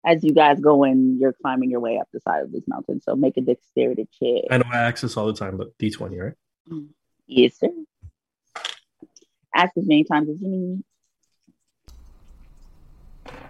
As 0.04 0.24
you 0.24 0.32
guys 0.32 0.58
go 0.60 0.84
in, 0.84 1.18
you're 1.20 1.34
climbing 1.34 1.70
your 1.70 1.80
way 1.80 1.98
up 1.98 2.08
the 2.12 2.20
side 2.20 2.42
of 2.42 2.52
this 2.52 2.64
mountain. 2.66 3.00
So 3.02 3.14
make 3.14 3.36
a 3.36 3.42
dexterity 3.42 4.08
check. 4.18 4.44
I 4.50 4.58
know 4.58 4.64
I 4.72 4.78
ask 4.78 5.02
this 5.02 5.16
all 5.16 5.26
the 5.26 5.34
time, 5.34 5.56
but 5.56 5.76
D20, 5.78 6.22
right? 6.22 6.32
Yes, 7.26 7.58
sir. 7.58 7.68
Ask 9.54 9.76
as 9.76 9.86
many 9.86 10.04
times 10.04 10.28
as 10.30 10.40
you 10.40 10.48
need. 10.48 10.84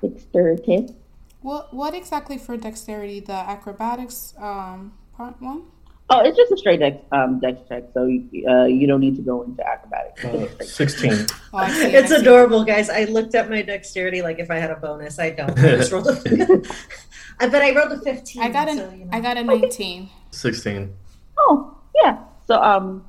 Dexterity. 0.03 0.95
What 1.43 1.73
what 1.73 1.95
exactly 1.95 2.37
for 2.37 2.57
dexterity? 2.57 3.21
The 3.21 3.33
acrobatics 3.33 4.35
um 4.39 4.95
part 5.17 5.41
one. 5.41 5.65
Oh, 6.13 6.21
it's 6.25 6.37
just 6.37 6.51
a 6.51 6.57
straight 6.57 6.81
dex, 6.81 6.97
um, 7.13 7.39
dex 7.39 7.61
check, 7.69 7.85
so 7.95 8.01
uh, 8.03 8.65
you 8.65 8.87
don't 8.89 9.01
need 9.01 9.15
to 9.15 9.23
go 9.23 9.43
into 9.43 9.65
acrobatics. 9.65 10.25
Uh, 10.25 10.65
16. 10.65 11.27
Oh, 11.53 11.69
see, 11.69 11.85
It's 11.95 12.11
adorable, 12.11 12.65
guys. 12.65 12.91
I 12.91 13.05
looked 13.05 13.37
at 13.37 13.49
my 13.49 13.63
dexterity 13.63 14.21
like 14.21 14.41
if 14.41 14.51
I 14.51 14.57
had 14.57 14.73
a 14.73 14.77
bonus. 14.77 15.21
I 15.21 15.31
don't. 15.31 15.57
I 15.57 15.77
just 15.77 15.93
rolled 15.93 16.09
a. 16.09 16.13
I 17.41 17.47
bet 17.47 17.63
I 17.63 17.75
rolled 17.75 17.93
a 17.93 18.01
fifteen. 18.01 18.43
I 18.43 18.49
got 18.49 18.69
an 18.69 18.79
so, 18.79 18.91
you 18.91 19.05
know. 19.05 19.11
I 19.13 19.21
got 19.21 19.37
a 19.37 19.45
nineteen. 19.45 20.11
16. 20.33 20.93
Oh, 21.39 21.77
yeah. 22.03 22.19
So, 22.47 22.61
um, 22.61 23.05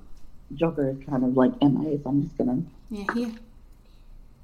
Joker 0.54 0.90
is 0.90 0.98
kind 1.08 1.24
of 1.24 1.36
like 1.36 1.52
MIA, 1.62 2.00
so 2.04 2.10
I'm 2.10 2.24
just 2.24 2.38
gonna 2.38 2.62
Yeah, 2.90 3.06
he 3.14 3.34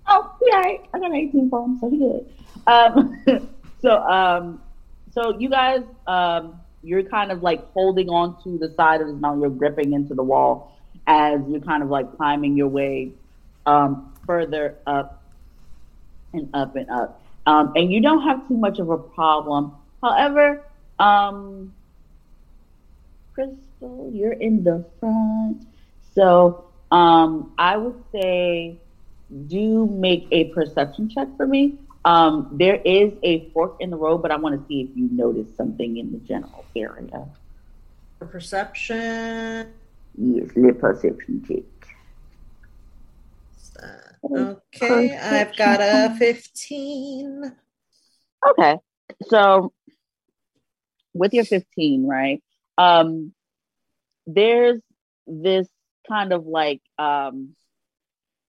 Oh, 0.08 0.36
yeah, 0.46 0.56
I 0.56 0.80
I 0.94 1.00
got 1.00 1.14
18 1.14 1.50
for 1.50 1.66
him, 1.66 1.78
so 1.80 1.90
he 1.90 1.98
did. 2.00 2.34
Um, 2.66 3.50
so, 3.82 4.02
um, 4.04 4.62
so 5.12 5.38
you 5.38 5.50
guys, 5.50 5.84
um, 6.08 6.60
you're 6.84 7.04
kind 7.04 7.32
of 7.32 7.44
like 7.44 7.72
holding 7.74 8.10
on 8.10 8.42
to 8.44 8.58
the 8.58 8.74
side 8.76 9.02
of 9.02 9.08
this 9.08 9.16
mountain. 9.18 9.42
You're 9.42 9.50
gripping 9.50 9.94
into 9.94 10.14
the 10.14 10.24
wall 10.24 10.78
as 11.06 11.42
you're 11.48 11.62
kind 11.62 11.84
of 11.84 11.90
like 11.90 12.16
climbing 12.18 12.56
your 12.58 12.68
way 12.68 13.12
um, 13.66 14.14
further 14.26 14.76
up 14.86 15.24
and 16.34 16.50
up 16.54 16.76
and 16.76 16.90
up. 16.90 17.22
Um, 17.46 17.74
and 17.76 17.92
you 17.92 18.02
don't 18.02 18.22
have 18.24 18.48
too 18.48 18.58
much 18.58 18.80
of 18.80 18.90
a 18.90 18.98
problem. 18.98 19.74
However, 20.02 20.64
um, 21.00 21.74
Crystal, 23.34 24.12
you're 24.14 24.34
in 24.34 24.64
the 24.64 24.86
front. 25.00 25.66
So 26.14 26.66
um, 26.92 27.54
I 27.58 27.78
would 27.78 28.04
say 28.12 28.78
do 29.48 29.86
make 29.88 30.28
a 30.32 30.46
perception 30.46 31.10
check 31.10 31.28
for 31.38 31.46
me. 31.46 31.78
Um, 32.08 32.48
there 32.54 32.82
is 32.86 33.12
a 33.22 33.50
fork 33.50 33.76
in 33.82 33.90
the 33.90 33.98
road, 33.98 34.20
but 34.20 34.32
I 34.32 34.38
want 34.38 34.58
to 34.58 34.66
see 34.70 34.80
if 34.80 34.96
you 34.96 35.10
notice 35.12 35.54
something 35.58 35.98
in 35.98 36.14
the 36.14 36.20
general 36.20 36.64
area. 36.74 37.28
perception. 38.20 39.74
Yes, 40.18 40.50
lip 40.56 40.80
perception 40.80 41.44
check. 41.46 41.64
Okay, 44.24 45.18
I've 45.18 45.56
got 45.58 45.82
a 45.82 46.16
fifteen. 46.18 47.54
Okay. 48.52 48.78
So 49.24 49.74
with 51.14 51.34
your 51.34 51.46
15, 51.46 52.08
right? 52.08 52.42
Um 52.78 53.34
there's 54.26 54.80
this 55.26 55.68
kind 56.08 56.32
of 56.32 56.46
like 56.46 56.82
um 56.98 57.56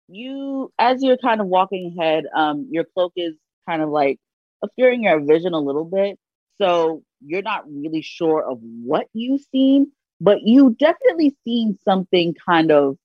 you 0.09 0.71
as 0.79 1.03
you're 1.03 1.17
kind 1.17 1.41
of 1.41 1.47
walking 1.47 1.95
ahead, 1.97 2.25
um 2.35 2.67
your 2.71 2.85
cloak 2.85 3.13
is 3.15 3.35
kind 3.67 3.81
of 3.81 3.89
like 3.89 4.19
obscuring 4.63 5.03
your 5.03 5.19
vision 5.21 5.53
a 5.53 5.59
little 5.59 5.85
bit. 5.85 6.17
So 6.61 7.03
you're 7.21 7.41
not 7.41 7.65
really 7.69 8.01
sure 8.01 8.43
of 8.43 8.59
what 8.61 9.07
you've 9.13 9.41
seen, 9.51 9.91
but 10.21 10.41
you 10.43 10.75
definitely 10.79 11.35
seen 11.45 11.77
something 11.83 12.35
kind 12.45 12.71
of 12.71 12.97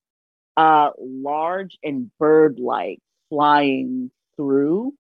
uh 0.57 0.91
large 0.99 1.79
and 1.83 2.11
bird 2.19 2.59
like 2.61 3.01
flying 3.31 4.11
through 4.37 4.93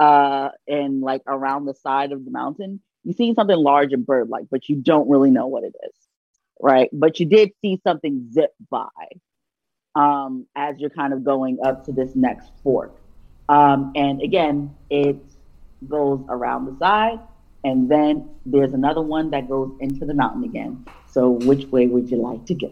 uh 0.00 0.50
and 0.66 1.00
like 1.02 1.22
around 1.26 1.66
the 1.66 1.74
side 1.74 2.12
of 2.12 2.24
the 2.24 2.30
mountain. 2.30 2.80
You 3.04 3.14
seen 3.14 3.34
something 3.34 3.56
large 3.56 3.92
and 3.92 4.06
bird 4.06 4.28
like 4.28 4.46
but 4.50 4.68
you 4.68 4.76
don't 4.76 5.08
really 5.08 5.30
know 5.30 5.46
what 5.46 5.64
it 5.64 5.74
is 5.88 5.94
right? 6.60 6.90
But 6.92 7.20
you 7.20 7.26
did 7.26 7.52
see 7.62 7.80
something 7.84 8.30
zip 8.32 8.50
by 8.70 8.88
um 9.98 10.46
as 10.56 10.78
you're 10.78 10.90
kind 10.90 11.12
of 11.12 11.24
going 11.24 11.58
up 11.64 11.84
to 11.84 11.92
this 11.92 12.14
next 12.14 12.50
fork 12.62 12.94
um 13.48 13.92
and 13.94 14.22
again 14.22 14.74
it 14.90 15.16
goes 15.88 16.20
around 16.28 16.66
the 16.66 16.76
side 16.78 17.18
and 17.64 17.90
then 17.90 18.28
there's 18.46 18.72
another 18.72 19.02
one 19.02 19.30
that 19.30 19.48
goes 19.48 19.70
into 19.80 20.04
the 20.06 20.14
mountain 20.14 20.44
again 20.44 20.84
so 21.10 21.30
which 21.30 21.66
way 21.66 21.86
would 21.86 22.10
you 22.10 22.16
like 22.16 22.44
to 22.46 22.54
go 22.54 22.70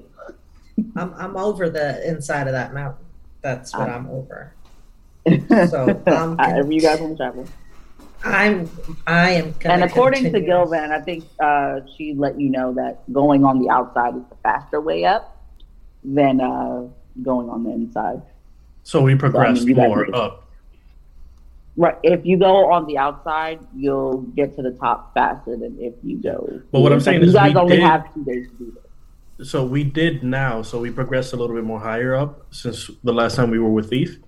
I'm 0.97 1.13
I'm 1.15 1.37
over 1.37 1.69
the 1.69 2.07
inside 2.09 2.47
of 2.47 2.53
that 2.53 2.75
mountain. 2.75 3.07
That's 3.43 3.73
what 3.75 3.89
I'm 3.89 4.09
over. 4.09 4.53
so 5.69 6.03
um, 6.07 6.37
however 6.39 6.73
you 6.73 6.81
guys 6.81 7.01
want 7.01 7.13
to 7.13 7.17
travel 7.17 7.47
I'm 8.25 8.69
I 9.07 9.31
am. 9.33 9.55
And 9.65 9.85
according 9.85 10.33
to. 10.33 10.41
Gilvan, 10.41 10.91
I 10.91 11.01
think 11.01 11.25
uh, 11.41 11.81
she 11.97 12.15
let 12.15 12.41
you 12.41 12.51
know 12.51 12.73
that 12.75 13.11
going 13.13 13.45
on 13.45 13.61
the 13.61 13.71
outside 13.71 14.17
is 14.17 14.23
the 14.29 14.37
faster 14.43 14.81
way 14.81 15.05
up 15.05 15.47
than 16.03 16.41
uh, 16.41 16.89
going 17.23 17.49
on 17.49 17.65
the 17.65 17.71
inside. 17.71 18.23
So 18.83 19.03
we 19.03 19.15
progressed 19.17 19.67
you 19.67 19.75
guys 19.75 19.89
more 19.89 20.05
did. 20.05 20.15
up. 20.15 20.43
Right. 21.77 21.97
If 22.03 22.25
you 22.25 22.39
go 22.39 22.73
on 22.73 22.87
the 22.87 22.97
outside, 22.99 23.59
you'll 23.77 24.23
get 24.23 24.57
to 24.57 24.63
the 24.63 24.71
top 24.71 25.13
faster 25.13 25.57
than 25.57 25.77
if 25.79 25.93
you 26.03 26.17
go. 26.17 26.61
But 26.73 26.81
what 26.81 26.93
I'm 26.93 27.01
saying 27.01 27.21
you 27.21 27.29
is 27.29 27.35
guys 27.35 27.53
we 27.53 27.61
only 27.61 27.77
did- 27.77 27.85
have 27.85 28.15
two 28.15 28.25
days 28.25 28.49
to 28.49 28.55
do 28.57 28.73
this. 29.39 29.51
So 29.51 29.67
we 29.67 29.85
did 29.85 30.23
now. 30.23 30.63
So 30.63 30.81
we 30.81 30.91
progressed 30.91 31.35
a 31.35 31.37
little 31.37 31.55
bit 31.55 31.65
more 31.65 31.81
higher 31.81 32.15
up 32.15 32.47
since 32.51 32.91
the 33.05 33.13
last 33.13 33.37
time 33.37 33.51
we 33.51 33.59
were 33.59 33.69
with 33.69 33.91
Thief. 33.91 34.19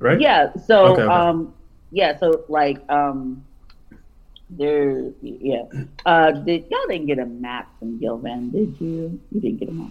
Right? 0.00 0.20
Yeah. 0.20 0.52
So, 0.66 0.86
Okay, 0.94 1.02
okay. 1.02 1.12
um, 1.12 1.54
yeah. 1.92 2.18
So, 2.18 2.44
like, 2.48 2.78
um, 2.90 3.44
there, 4.50 5.12
yeah. 5.22 5.62
Uh, 6.04 6.32
did 6.32 6.64
y'all 6.70 6.86
didn't 6.88 7.06
get 7.06 7.18
a 7.20 7.26
map 7.26 7.70
from 7.78 8.00
Gilvan? 8.00 8.50
Did 8.50 8.74
you? 8.80 9.20
You 9.30 9.40
didn't 9.40 9.58
get 9.60 9.68
a 9.68 9.72
map. 9.72 9.90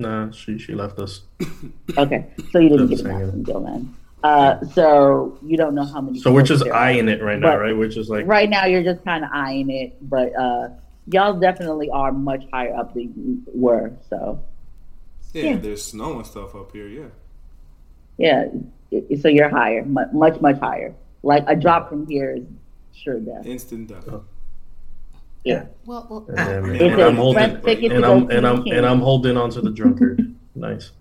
Nah, 0.00 0.30
she 0.32 0.58
she 0.58 0.74
left 0.74 0.98
us. 0.98 1.22
Okay, 1.98 2.26
so 2.50 2.58
you 2.58 2.70
didn't 2.70 2.88
get 2.88 3.00
a 3.00 3.04
map 3.04 3.12
hanging. 3.12 3.30
from 3.30 3.44
Gilvan. 3.44 3.88
Uh, 4.22 4.64
so 4.74 5.38
you 5.44 5.56
don't 5.56 5.74
know 5.74 5.84
how 5.84 6.00
many. 6.00 6.18
So 6.20 6.32
we're 6.32 6.42
just 6.42 6.64
there 6.64 6.72
are. 6.74 6.76
eyeing 6.76 7.08
it 7.08 7.22
right 7.22 7.38
now, 7.38 7.52
But- 7.52 7.60
right? 7.60 7.76
We're 7.76 7.88
just 7.88 8.10
like 8.10 8.26
right 8.26 8.48
now 8.50 8.64
you're 8.66 8.82
just 8.82 9.04
kind 9.04 9.24
of 9.24 9.30
eyeing 9.32 9.70
it, 9.70 9.96
but 10.08 10.34
uh, 10.36 10.68
y'all 11.06 11.38
definitely 11.38 11.90
are 11.90 12.12
much 12.12 12.42
higher 12.52 12.74
up 12.74 12.94
than 12.94 13.12
you 13.16 13.42
were. 13.54 13.92
So 14.08 14.42
Yeah, 15.32 15.42
Yeah. 15.44 15.56
there's 15.58 15.84
snow 15.84 16.16
and 16.16 16.26
stuff 16.26 16.54
up 16.54 16.72
here. 16.72 16.88
Yeah. 16.88 17.08
yeah, 18.18 18.48
so 19.20 19.28
you're 19.28 19.48
higher, 19.48 19.84
mu- 19.84 20.10
much 20.12 20.40
much 20.40 20.58
higher. 20.58 20.94
Like 21.22 21.44
a 21.46 21.54
drop 21.56 21.88
from 21.90 22.06
here 22.06 22.36
is 22.36 22.44
sure 22.92 23.20
death. 23.20 23.46
Instant 23.46 23.88
death. 23.88 24.04
Oh. 24.08 24.24
Yeah. 25.44 25.66
Well, 25.86 26.06
well 26.10 26.24
And, 26.28 26.36
then- 26.66 26.74
It's 26.74 26.82
and 26.92 27.00
a 27.00 27.06
I'm 27.06 27.16
holding 27.16 27.42
express 27.42 27.64
ticket 27.64 27.90
to 27.90 27.96
and 27.96 28.04
I'm 28.04 28.30
and 28.30 28.46
I'm 28.46 28.66
and 28.66 28.86
I'm 28.86 29.00
holding 29.00 29.36
on 29.36 29.50
to 29.50 29.60
the 29.60 29.70
drunkard. 29.70 30.34
nice. 30.54 30.90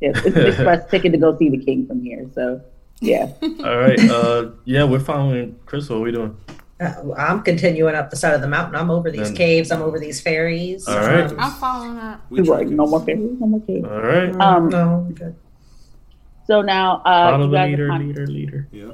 Yes, 0.00 0.24
it's 0.24 0.36
an 0.36 0.46
express 0.46 0.88
ticket 0.88 1.10
to 1.10 1.18
go 1.18 1.36
see 1.38 1.50
the 1.50 1.58
king 1.58 1.84
from 1.84 2.04
here. 2.04 2.24
So, 2.32 2.60
yeah. 3.00 3.32
All 3.42 3.78
right. 3.78 3.98
Uh, 3.98 4.50
yeah, 4.64 4.84
we're 4.84 5.00
following 5.00 5.58
Crystal. 5.66 5.96
What 5.98 6.02
are 6.02 6.04
we 6.04 6.12
doing? 6.12 6.36
Uh, 6.80 6.94
I'm 7.16 7.42
continuing 7.42 7.96
up 7.96 8.08
the 8.10 8.14
side 8.14 8.32
of 8.34 8.40
the 8.40 8.46
mountain. 8.46 8.76
I'm 8.76 8.92
over 8.92 9.10
these 9.10 9.26
Then- 9.26 9.34
caves. 9.36 9.72
I'm 9.72 9.82
over 9.82 9.98
these 9.98 10.20
ferries. 10.20 10.86
All 10.86 10.98
right. 11.00 11.28
I'm 11.36 11.50
following 11.50 11.98
up. 11.98 12.20
We 12.30 12.38
He's 12.38 12.48
like, 12.48 12.68
no 12.68 12.86
more 12.86 13.04
favorites, 13.04 13.34
no 13.40 13.46
more 13.48 13.60
caves. 13.62 13.84
All 13.88 14.00
right. 14.00 14.32
Um, 14.36 14.68
no, 14.68 15.04
I'm 15.08 15.14
good. 15.14 15.34
So 16.46 16.62
now, 16.62 17.02
uh, 17.04 17.32
Follow 17.32 17.48
the 17.48 17.56
guys 17.56 17.74
are 17.80 17.98
leader, 17.98 17.98
leader, 17.98 18.26
leader. 18.28 18.68
Yeah. 18.70 18.90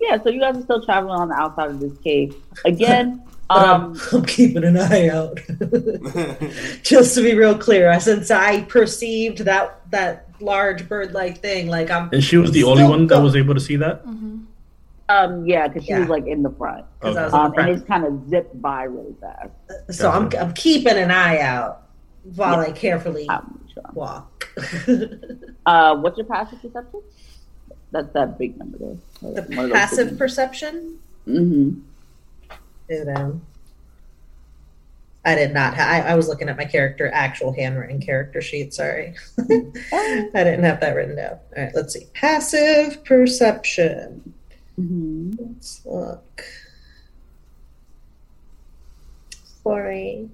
Yeah. 0.00 0.22
So 0.22 0.28
you 0.30 0.40
guys 0.40 0.56
are 0.56 0.62
still 0.62 0.84
traveling 0.84 1.20
on 1.20 1.28
the 1.28 1.34
outside 1.34 1.70
of 1.70 1.80
this 1.80 1.96
cave 1.98 2.34
again. 2.64 3.22
But 3.50 3.68
I'm, 3.68 3.82
Um, 3.82 4.00
I'm 4.12 4.24
keeping 4.26 4.62
an 4.62 4.76
eye 4.76 5.08
out. 5.08 5.40
Just 6.84 7.16
to 7.16 7.22
be 7.22 7.34
real 7.34 7.58
clear, 7.58 7.98
since 7.98 8.30
I 8.30 8.62
perceived 8.62 9.38
that 9.38 9.80
that 9.90 10.28
large 10.40 10.88
bird-like 10.88 11.38
thing, 11.38 11.66
like 11.66 11.90
I'm 11.90 12.08
And 12.12 12.22
she 12.22 12.36
was 12.36 12.52
the 12.52 12.62
only 12.62 12.82
Still 12.84 12.90
one 12.90 13.06
that 13.08 13.20
was 13.20 13.34
able 13.34 13.54
to 13.54 13.60
see 13.60 13.74
that. 13.76 14.02
hmm 14.02 14.38
um, 15.08 15.44
yeah, 15.44 15.66
because 15.66 15.82
she 15.84 15.90
Yeah. 15.90 15.98
was 15.98 16.08
like 16.08 16.28
in 16.28 16.44
the 16.44 16.50
front, 16.50 16.84
because 17.00 17.16
I 17.16 17.24
was 17.24 17.34
um, 17.34 17.46
and 17.46 17.54
the 17.54 17.58
it 17.58 17.64
front. 17.64 17.74
just 17.74 17.86
kind 17.88 18.04
of 18.04 18.28
zipped 18.28 18.62
by 18.62 18.84
really 18.84 19.16
fast. 19.20 19.50
So 19.98 20.08
I'm 20.08 20.30
I'm 20.38 20.52
keeping 20.54 20.96
an 20.96 21.10
eye 21.10 21.40
out 21.40 21.88
while 22.36 22.60
I 22.60 22.70
carefully 22.70 23.28
Um, 23.28 23.58
sure. 23.74 23.82
walk. 23.94 24.46
Uh, 25.66 25.96
what's 25.96 26.16
your 26.16 26.26
passive 26.26 26.62
perception? 26.62 27.00
That's 27.92 28.12
that 28.12 28.38
big 28.38 28.56
number 28.56 28.78
there. 28.78 29.32
the 29.32 29.70
passive 29.72 30.16
perception. 30.16 30.98
Mm-hmm. 31.26 31.80
Dude, 32.88 33.08
um, 33.16 33.42
I 35.24 35.34
did 35.34 35.52
not. 35.52 35.74
Ha- 35.74 35.82
I, 35.82 36.12
I 36.12 36.14
was 36.14 36.28
looking 36.28 36.48
at 36.48 36.56
my 36.56 36.64
character 36.64 37.10
actual 37.12 37.52
handwritten 37.52 38.00
character 38.00 38.40
sheet. 38.40 38.72
Sorry, 38.72 39.14
I 39.38 39.44
didn't 40.32 40.64
have 40.64 40.80
that 40.80 40.94
written 40.94 41.16
down. 41.16 41.38
All 41.56 41.62
right, 41.64 41.72
let's 41.74 41.92
see. 41.94 42.06
Passive 42.14 43.04
perception. 43.04 44.34
Mm-hmm. 44.78 45.32
Let's 45.38 45.82
look. 45.84 46.44
Sorry. 49.62 50.28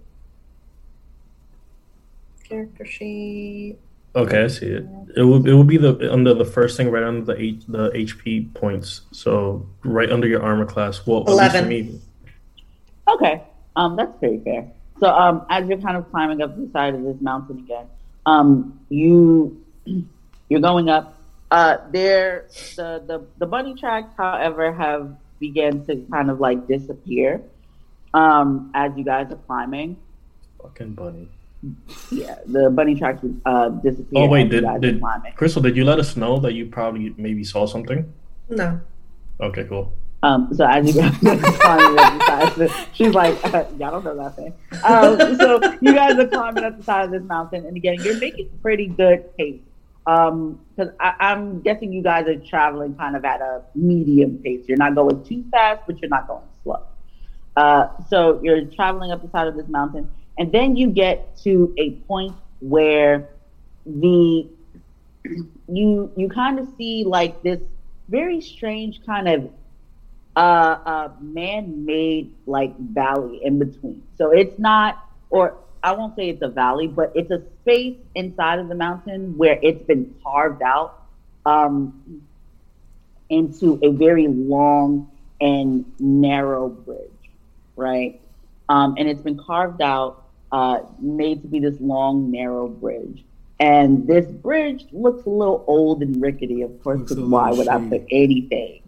Character 2.45 2.87
sheet. 2.87 3.77
Okay, 4.17 4.45
I 4.45 4.47
see 4.47 4.67
it. 4.67 4.87
It 5.14 5.23
will 5.23 5.47
it 5.47 5.53
will 5.53 5.64
be 5.64 5.77
the 5.77 6.11
under 6.12 6.33
the 6.35 6.45
first 6.45 6.77
thing 6.77 6.91
right 6.91 7.03
under 7.03 7.25
the 7.25 7.41
H, 7.41 7.62
the 7.69 7.91
HP 7.91 8.53
points. 8.55 9.03
So 9.12 9.67
right 9.85 10.11
under 10.11 10.27
your 10.27 10.43
armor 10.43 10.64
class. 10.64 11.07
Well, 11.07 11.21
at 11.21 11.29
least 11.29 11.53
for 11.53 11.59
Eleven. 11.59 11.69
me. 11.69 12.01
Okay, 13.09 13.43
um, 13.77 13.97
that's 13.97 14.19
pretty 14.19 14.43
fair. 14.43 14.73
So, 14.99 15.09
um, 15.09 15.45
as 15.51 15.69
you're 15.69 15.79
kind 15.79 15.97
of 15.97 16.11
climbing 16.11 16.41
up 16.41 16.57
the 16.57 16.71
side 16.73 16.95
of 16.95 17.03
this 17.03 17.21
mountain 17.21 17.59
again, 17.59 17.87
um, 18.25 18.81
you 18.89 19.62
you're 20.49 20.61
going 20.61 20.89
up. 20.89 21.12
Uh, 21.51 21.77
there, 21.93 22.47
the 22.77 23.05
the 23.07 23.27
the 23.39 23.47
bunny 23.47 23.75
tracks, 23.75 24.09
however, 24.17 24.73
have 24.73 25.14
began 25.39 25.85
to 25.87 25.97
kind 26.11 26.31
of 26.31 26.41
like 26.41 26.67
disappear. 26.67 27.43
Um, 28.14 28.71
as 28.75 28.93
you 28.97 29.05
guys 29.05 29.31
are 29.31 29.37
climbing, 29.47 29.97
Fucking 30.62 30.95
bunny. 30.95 31.29
Yeah, 32.11 32.39
the 32.47 32.71
bunny 32.71 32.95
tracks 32.95 33.25
uh 33.45 33.69
disappear. 33.69 34.23
Oh 34.23 34.29
wait, 34.29 34.47
as 34.47 34.53
you 34.53 34.61
did 34.61 34.64
guys 34.64 34.77
are 34.77 34.81
did. 34.81 35.37
Crystal? 35.37 35.62
Did 35.62 35.77
you 35.77 35.85
let 35.85 35.99
us 35.99 36.17
know 36.17 36.39
that 36.41 36.55
you 36.55 36.67
probably 36.67 37.14
maybe 37.17 37.45
saw 37.45 37.67
something? 37.67 38.12
No. 38.49 38.81
Okay, 39.41 39.64
cool. 39.64 39.93
Um, 40.23 40.49
so 40.53 40.64
as 40.67 40.87
you 40.87 41.01
guys 41.01 41.12
are 41.14 41.53
climbing 41.59 41.99
up 41.99 42.19
the 42.19 42.27
side, 42.27 42.49
of 42.49 42.55
the- 42.57 42.87
she's 42.95 43.14
like, 43.14 43.43
y'all 43.79 43.91
don't 44.01 44.05
know 44.05 44.14
nothing. 44.14 44.53
Um, 44.85 45.37
so 45.37 45.61
you 45.81 45.95
guys 45.95 46.19
are 46.19 46.27
climbing 46.27 46.64
up 46.64 46.77
the 46.79 46.83
side 46.83 47.05
of 47.05 47.11
this 47.11 47.23
mountain, 47.23 47.67
and 47.67 47.77
again, 47.77 47.97
you're 48.03 48.19
making 48.19 48.49
pretty 48.62 48.87
good 48.87 49.37
pace. 49.37 49.61
Um, 50.07 50.61
because 50.77 50.93
I'm 51.01 51.61
guessing 51.62 51.93
you 51.93 52.03
guys 52.03 52.29
are 52.29 52.37
traveling 52.37 52.95
kind 52.95 53.17
of 53.17 53.25
at 53.25 53.41
a 53.41 53.62
medium 53.75 54.39
pace. 54.39 54.64
You're 54.69 54.79
not 54.79 54.95
going 54.95 55.23
too 55.25 55.45
fast, 55.51 55.83
but 55.87 56.01
you're 56.01 56.09
not 56.09 56.29
going 56.29 56.45
slow. 56.62 56.83
Uh, 57.57 57.89
so 58.09 58.41
you're 58.43 58.64
traveling 58.67 59.11
up 59.11 59.23
the 59.23 59.31
side 59.31 59.49
of 59.49 59.57
this 59.57 59.67
mountain, 59.69 60.09
and 60.39 60.53
then 60.53 60.76
you 60.76 60.89
get 60.91 61.37
to 61.39 61.74
a 61.78 61.93
point 62.07 62.34
where 62.61 63.28
the 63.84 64.47
you 65.68 66.11
you 66.16 66.28
kind 66.28 66.59
of 66.59 66.68
see 66.76 67.05
like 67.05 67.43
this 67.43 67.61
very 68.09 68.41
strange 68.41 69.05
kind 69.05 69.28
of 69.28 69.51
uh, 70.37 70.39
uh, 70.39 71.12
man-made 71.20 72.32
like 72.47 72.78
valley 72.78 73.41
in 73.43 73.59
between. 73.59 74.03
So 74.18 74.30
it's 74.30 74.59
not, 74.59 75.03
or 75.30 75.57
I 75.82 75.93
won't 75.93 76.14
say 76.14 76.28
it's 76.28 76.43
a 76.43 76.49
valley, 76.49 76.89
but 76.89 77.12
it's 77.14 77.30
a 77.30 77.43
space 77.62 77.97
inside 78.14 78.59
of 78.59 78.68
the 78.68 78.74
mountain 78.74 79.37
where 79.37 79.59
it's 79.62 79.82
been 79.87 80.14
carved 80.22 80.62
out 80.62 81.03
um, 81.47 82.22
into 83.30 83.78
a 83.82 83.91
very 83.91 84.28
long 84.28 85.11
and 85.41 85.91
narrow 85.99 86.68
bridge, 86.68 87.11
right? 87.74 88.20
Um, 88.68 88.97
and 88.99 89.09
it's 89.09 89.22
been 89.22 89.39
carved 89.39 89.80
out, 89.80 90.26
uh, 90.53 90.81
made 91.01 91.43
to 91.43 91.49
be 91.49 91.61
this 91.61 91.81
long, 91.81 92.31
narrow 92.31 92.69
bridge. 92.69 93.25
And 93.59 94.07
this 94.07 94.27
bridge 94.27 94.87
looks 94.93 95.25
a 95.27 95.31
little 95.31 95.65
old 95.67 96.03
and 96.03 96.21
rickety, 96.21 96.63
of 96.63 96.83
course, 96.83 97.01
because 97.01 97.19
why 97.19 97.51
would 97.53 97.69
I 97.69 97.79
put 97.89 98.05
anything 98.11 98.83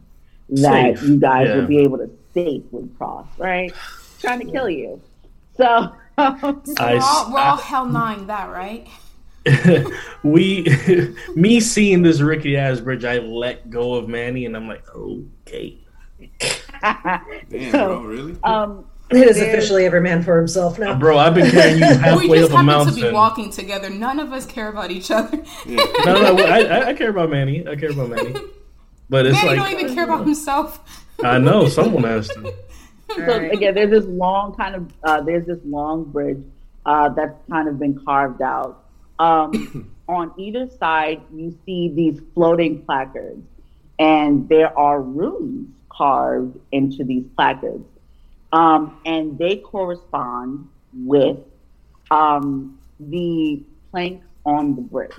that 0.50 0.98
Safe, 0.98 1.08
you 1.08 1.18
guys 1.18 1.48
yeah. 1.48 1.56
would 1.56 1.68
be 1.68 1.78
able 1.78 1.98
to 1.98 2.10
safely 2.34 2.88
cross, 2.98 3.26
right? 3.38 3.72
Trying 4.20 4.40
to 4.40 4.52
kill 4.52 4.68
you. 4.68 5.00
So, 5.56 5.92
So 5.94 5.94
I 6.18 6.94
we're 6.94 7.00
all, 7.00 7.32
we're 7.32 7.40
all 7.40 7.56
hell 7.56 7.86
nine 7.86 8.26
that, 8.26 8.50
right? 8.50 8.86
we, 10.22 10.66
me 11.34 11.60
seeing 11.60 12.02
this 12.02 12.20
rickety 12.20 12.56
ass 12.56 12.80
bridge, 12.80 13.04
I 13.04 13.18
let 13.18 13.70
go 13.70 13.94
of 13.94 14.08
Manny, 14.08 14.44
and 14.44 14.56
I'm 14.56 14.68
like, 14.68 14.84
okay. 14.94 15.78
Damn, 16.82 17.72
So, 17.72 18.00
bro, 18.00 18.00
really? 18.02 18.36
um, 18.42 18.84
It 19.10 19.16
is 19.16 19.36
There's- 19.36 19.54
officially 19.54 19.86
every 19.86 20.00
man 20.02 20.22
for 20.22 20.36
himself 20.36 20.78
now. 20.78 20.94
Bro, 20.98 21.16
I've 21.18 21.34
been 21.34 21.50
carrying 21.50 21.78
you 21.78 21.86
we 21.88 21.94
halfway 21.96 22.38
just 22.40 22.52
up 22.52 22.60
a 22.60 22.62
happen 22.64 22.86
to 22.88 22.92
be 22.94 23.00
mountain. 23.02 23.14
walking 23.14 23.50
together. 23.50 23.88
None 23.90 24.20
of 24.20 24.32
us 24.32 24.44
care 24.44 24.68
about 24.68 24.90
each 24.90 25.10
other. 25.10 25.42
Yeah. 25.66 25.82
No, 26.04 26.34
no, 26.34 26.44
I, 26.44 26.58
I- 26.60 26.86
I 26.88 26.94
care 26.94 27.10
about 27.10 27.30
Manny. 27.30 27.66
I 27.66 27.74
care 27.76 27.90
about 27.90 28.10
Manny. 28.10 28.34
But 29.08 29.26
it's 29.26 29.34
Manny 29.42 29.58
like 29.58 29.70
don't 29.70 29.80
even 29.80 29.94
care 29.94 30.04
about 30.04 30.24
himself. 30.26 31.04
I 31.24 31.38
know 31.38 31.68
someone 31.68 32.04
has 32.04 32.28
to. 32.28 32.42
so 33.16 33.22
Alright. 33.22 33.52
again, 33.52 33.74
there's 33.74 33.90
this 33.90 34.04
long 34.04 34.54
kind 34.54 34.74
of 34.74 34.92
uh, 35.02 35.20
there's 35.22 35.46
this 35.46 35.58
long 35.64 36.04
bridge 36.04 36.42
uh, 36.84 37.08
that's 37.08 37.34
kind 37.50 37.68
of 37.68 37.78
been 37.78 37.98
carved 38.04 38.42
out. 38.42 38.84
Um, 39.18 39.90
on 40.08 40.32
either 40.38 40.68
side, 40.78 41.22
you 41.34 41.56
see 41.64 41.88
these 41.88 42.20
floating 42.34 42.82
placards, 42.84 43.42
and 43.98 44.46
there 44.50 44.78
are 44.78 45.00
runes 45.00 45.70
carved 45.88 46.58
into 46.72 47.02
these 47.04 47.24
placards, 47.34 47.84
um, 48.52 49.00
and 49.04 49.38
they 49.38 49.56
correspond 49.56 50.68
with 50.92 51.38
um, 52.10 52.78
the 52.98 53.62
planks 53.90 54.26
on 54.44 54.74
the 54.76 54.82
bridge. 54.82 55.12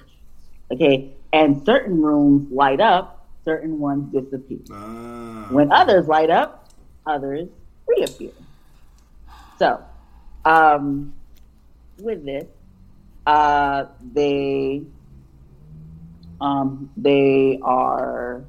Okay, 0.72 1.12
and 1.34 1.64
certain 1.66 2.02
runes 2.02 2.52
light 2.52 2.80
up, 2.80 3.28
certain 3.44 3.80
ones 3.80 4.12
disappear. 4.12 4.60
Ah. 4.72 5.48
When 5.50 5.72
others 5.72 6.08
light 6.08 6.30
up, 6.30 6.70
others 7.06 7.50
reappear. 7.88 8.32
So, 9.58 9.84
um, 10.46 11.14
with 12.00 12.24
this, 12.26 12.46
uh, 13.26 13.86
they, 14.14 14.84
um, 16.40 16.90
they 16.96 17.60
are, 17.62 18.44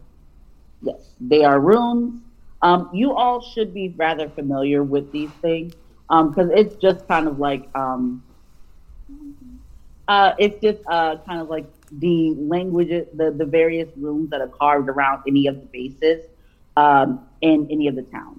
yes, 0.82 1.14
they 1.20 1.42
are 1.42 1.58
runes. 1.58 2.22
Um, 2.62 2.90
you 2.92 3.14
all 3.14 3.40
should 3.40 3.72
be 3.72 3.94
rather 3.96 4.28
familiar 4.28 4.82
with 4.82 5.10
these 5.12 5.30
things 5.40 5.74
because 6.08 6.50
it's 6.54 6.74
just 6.76 7.06
kind 7.08 7.26
of 7.28 7.38
like, 7.38 7.68
um, 7.74 8.22
uh, 10.08 10.34
it's 10.38 10.60
just 10.60 10.80
uh, 10.88 11.16
kind 11.26 11.40
of 11.40 11.48
like 11.48 11.66
the 11.92 12.34
languages, 12.38 13.06
the, 13.14 13.30
the 13.30 13.44
various 13.44 13.88
runes 13.96 14.30
that 14.30 14.40
are 14.40 14.48
carved 14.48 14.88
around 14.88 15.22
any 15.26 15.46
of 15.46 15.56
the 15.56 15.66
bases 15.66 16.24
um, 16.76 17.20
in 17.40 17.66
any 17.70 17.88
of 17.88 17.94
the 17.94 18.02
towns. 18.02 18.38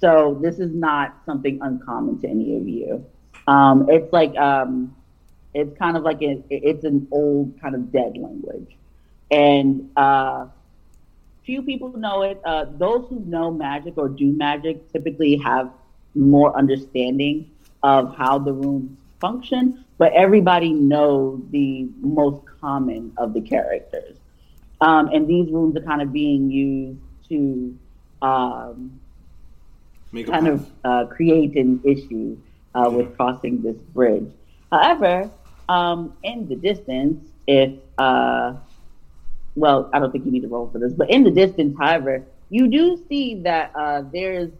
So 0.00 0.38
this 0.40 0.58
is 0.58 0.72
not 0.72 1.16
something 1.26 1.58
uncommon 1.60 2.20
to 2.20 2.28
any 2.28 2.56
of 2.56 2.68
you. 2.68 3.04
Um, 3.48 3.88
it's 3.90 4.12
like 4.12 4.36
um, 4.36 4.94
it's 5.54 5.76
kind 5.78 5.96
of 5.96 6.02
like 6.04 6.22
a, 6.22 6.42
it's 6.50 6.84
an 6.84 7.08
old 7.10 7.60
kind 7.60 7.74
of 7.74 7.90
dead 7.90 8.16
language, 8.16 8.76
and 9.30 9.90
uh, 9.96 10.46
few 11.48 11.62
people 11.62 11.90
know 11.96 12.20
it. 12.20 12.38
Uh, 12.44 12.66
those 12.76 13.08
who 13.08 13.20
know 13.20 13.50
magic 13.50 13.94
or 13.96 14.06
do 14.06 14.26
magic 14.36 14.92
typically 14.92 15.34
have 15.38 15.70
more 16.14 16.54
understanding 16.54 17.50
of 17.82 18.14
how 18.18 18.38
the 18.38 18.52
runes 18.52 18.98
function, 19.18 19.82
but 19.96 20.12
everybody 20.12 20.74
knows 20.74 21.40
the 21.50 21.88
most 22.02 22.44
common 22.60 23.10
of 23.16 23.32
the 23.32 23.40
characters. 23.40 24.14
Um, 24.82 25.08
and 25.08 25.26
these 25.26 25.50
runes 25.50 25.74
are 25.78 25.80
kind 25.80 26.02
of 26.02 26.12
being 26.12 26.50
used 26.50 27.00
to 27.30 27.78
um, 28.20 29.00
Make 30.12 30.26
kind 30.26 30.48
of 30.48 30.70
uh, 30.84 31.06
create 31.06 31.56
an 31.56 31.80
issue 31.82 32.36
uh, 32.74 32.90
with 32.92 33.16
crossing 33.16 33.62
this 33.62 33.78
bridge. 33.94 34.30
However, 34.70 35.30
um, 35.70 36.12
in 36.22 36.46
the 36.46 36.56
distance, 36.56 37.24
if 37.46 37.72
uh, 37.96 38.52
well, 39.58 39.90
I 39.92 39.98
don't 39.98 40.10
think 40.10 40.24
you 40.24 40.32
need 40.32 40.42
to 40.42 40.48
roll 40.48 40.68
for 40.70 40.78
this, 40.78 40.92
but 40.92 41.10
in 41.10 41.24
the 41.24 41.30
distance, 41.30 41.76
however, 41.78 42.24
you 42.50 42.68
do 42.68 43.02
see 43.08 43.40
that 43.42 43.72
uh, 43.74 44.02
there's 44.12 44.50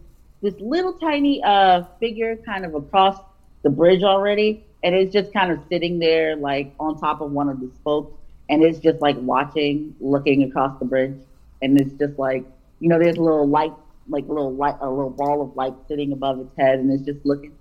this 0.41 0.53
little 0.59 0.93
tiny 0.93 1.41
uh, 1.43 1.83
figure 1.99 2.35
kind 2.37 2.65
of 2.65 2.75
across 2.75 3.19
the 3.63 3.69
bridge 3.69 4.03
already, 4.03 4.63
and 4.83 4.95
it's 4.95 5.11
just 5.11 5.33
kind 5.33 5.51
of 5.51 5.59
sitting 5.69 5.99
there, 5.99 6.35
like 6.35 6.73
on 6.79 6.99
top 6.99 7.21
of 7.21 7.31
one 7.31 7.49
of 7.49 7.59
the 7.59 7.69
spokes, 7.75 8.13
and 8.49 8.63
it's 8.63 8.79
just 8.79 9.01
like 9.01 9.15
watching, 9.19 9.95
looking 9.99 10.43
across 10.43 10.77
the 10.79 10.85
bridge, 10.85 11.17
and 11.61 11.79
it's 11.79 11.93
just 11.93 12.17
like 12.19 12.45
you 12.79 12.87
know, 12.87 12.97
there's 12.97 13.17
a 13.17 13.21
little 13.21 13.47
light, 13.47 13.73
like 14.07 14.25
a 14.25 14.27
little 14.27 14.53
light, 14.53 14.75
a 14.81 14.89
little 14.89 15.09
ball 15.09 15.41
of 15.41 15.55
light 15.55 15.73
sitting 15.87 16.11
above 16.11 16.39
its 16.39 16.55
head, 16.57 16.79
and 16.79 16.91
it's 16.91 17.03
just 17.03 17.25
looking, 17.25 17.53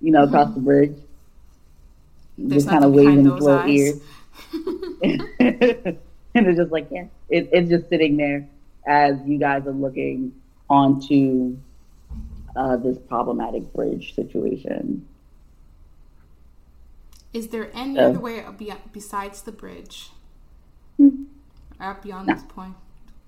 you 0.00 0.10
know, 0.10 0.24
across 0.24 0.52
the 0.54 0.60
bridge, 0.60 0.96
There's 2.38 2.64
just 2.64 2.68
kind 2.68 2.84
of 2.84 2.92
waving 2.92 3.26
its 3.26 3.42
little 3.42 3.58
eyes. 3.58 4.00
ears. 5.02 5.96
and 6.36 6.46
it's 6.46 6.58
just 6.58 6.72
like, 6.72 6.88
yeah, 6.90 7.04
it, 7.28 7.48
it's 7.52 7.68
just 7.70 7.88
sitting 7.88 8.16
there 8.16 8.46
as 8.86 9.16
you 9.24 9.38
guys 9.38 9.66
are 9.66 9.72
looking 9.72 10.32
onto 10.68 11.56
uh, 12.56 12.76
this 12.76 12.98
problematic 13.08 13.72
bridge 13.72 14.14
situation. 14.14 15.06
Is 17.32 17.48
there 17.48 17.70
any 17.74 17.98
Uh, 17.98 18.08
other 18.10 18.20
way 18.20 18.44
besides 18.92 19.42
the 19.42 19.52
bridge? 19.52 20.10
Hmm. 20.96 21.24
Or 21.80 21.98
beyond 22.02 22.28
this 22.28 22.42
point, 22.44 22.74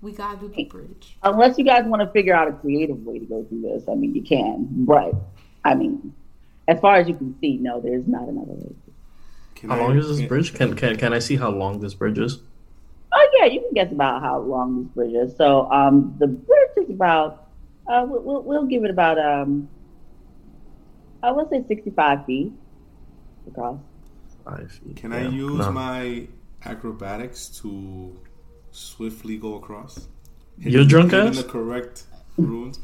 we 0.01 0.11
gotta 0.13 0.37
do 0.39 0.47
the 0.47 0.63
bridge. 0.65 1.17
Unless 1.23 1.57
you 1.57 1.65
guys 1.65 1.83
want 1.85 2.01
to 2.01 2.07
figure 2.09 2.33
out 2.33 2.47
a 2.47 2.53
creative 2.53 3.05
way 3.05 3.19
to 3.19 3.25
go 3.25 3.43
through 3.43 3.61
this, 3.61 3.83
I 3.89 3.95
mean, 3.95 4.15
you 4.15 4.21
can. 4.21 4.67
But 4.71 5.13
I 5.65 5.75
mean, 5.75 6.13
as 6.67 6.79
far 6.79 6.95
as 6.95 7.07
you 7.09 7.15
can 7.15 7.37
see, 7.41 7.57
no, 7.57 7.81
there's 7.81 8.07
not 8.07 8.27
another 8.29 8.53
way. 8.53 8.71
Can 9.55 9.69
How 9.69 9.75
I- 9.75 9.79
long 9.81 9.97
is 9.97 10.07
this 10.07 10.19
can- 10.19 10.27
bridge? 10.29 10.53
Can 10.53 10.75
can 10.75 10.95
can 10.95 11.13
I 11.13 11.19
see 11.19 11.35
how 11.35 11.49
long 11.49 11.79
this 11.81 11.93
bridge 11.93 12.19
is? 12.19 12.39
Oh 13.11 13.29
yeah, 13.39 13.45
you 13.45 13.61
can 13.61 13.73
guess 13.73 13.91
about 13.91 14.21
how 14.21 14.39
long 14.39 14.83
this 14.83 14.91
bridge 14.93 15.13
is. 15.13 15.35
So 15.37 15.71
um, 15.71 16.15
the 16.19 16.27
bridge 16.27 16.69
is 16.77 16.89
about. 16.89 17.49
Uh, 17.87 18.05
we'll, 18.07 18.21
we'll, 18.21 18.41
we'll 18.43 18.65
give 18.65 18.83
it 18.83 18.91
about 18.91 19.17
um. 19.17 19.69
I 21.23 21.31
will 21.31 21.49
say 21.49 21.63
sixty-five 21.67 22.25
feet 22.25 22.51
across. 23.47 23.79
Five 24.45 24.71
feet. 24.71 24.97
Can 24.97 25.13
I 25.13 25.27
use 25.27 25.59
no. 25.59 25.71
my 25.71 26.27
acrobatics 26.65 27.47
to 27.61 28.13
swiftly 28.71 29.37
go 29.37 29.55
across? 29.55 30.07
Your 30.57 30.85
drunk 30.85 31.11
Given 31.11 31.29
ass? 31.29 31.37
the 31.37 31.43
correct 31.43 32.03
runes. 32.37 32.79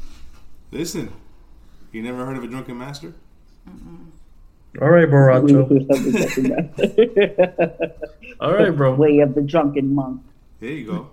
Listen, 0.70 1.12
you 1.92 2.02
never 2.02 2.24
heard 2.24 2.36
of 2.36 2.44
a 2.44 2.46
drunken 2.48 2.78
master? 2.78 3.14
All 4.82 4.90
right, 4.90 5.08
Borracho. 5.08 5.70
All 8.40 8.52
right, 8.52 8.70
bro. 8.76 8.94
Way 8.94 9.20
of 9.20 9.34
the 9.34 9.42
drunken 9.42 9.94
monk. 9.94 10.20
There 10.60 10.70
you 10.70 10.86
go. 10.86 11.08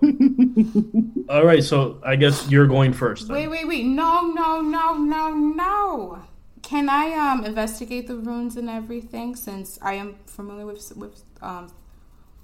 All 1.32 1.44
right, 1.44 1.62
so 1.62 1.98
I 2.04 2.16
guess 2.16 2.50
you're 2.50 2.66
going 2.66 2.92
first. 2.92 3.28
then. 3.28 3.36
Wait, 3.36 3.48
wait, 3.48 3.66
wait! 3.68 3.84
No, 3.84 4.22
no, 4.32 4.60
no, 4.60 4.94
no, 4.94 5.34
no! 5.34 6.18
Can 6.62 6.88
I 6.88 7.12
um 7.12 7.44
investigate 7.44 8.06
the 8.06 8.16
runes 8.16 8.56
and 8.56 8.68
everything 8.70 9.36
since 9.36 9.78
I 9.82 9.94
am 9.94 10.16
familiar 10.26 10.64
with 10.66 10.96
with 10.96 11.22
um 11.42 11.70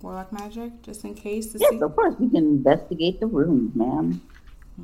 warlock 0.03 0.33
magic, 0.33 0.83
just 0.83 1.05
in 1.05 1.15
case 1.15 1.55
Yes, 1.59 1.71
see? 1.71 1.81
of 1.81 1.95
course 1.97 2.15
we 2.19 2.29
can 2.29 2.45
investigate 2.45 3.21
the 3.21 3.27
runes, 3.27 3.75
ma'am. 3.75 4.21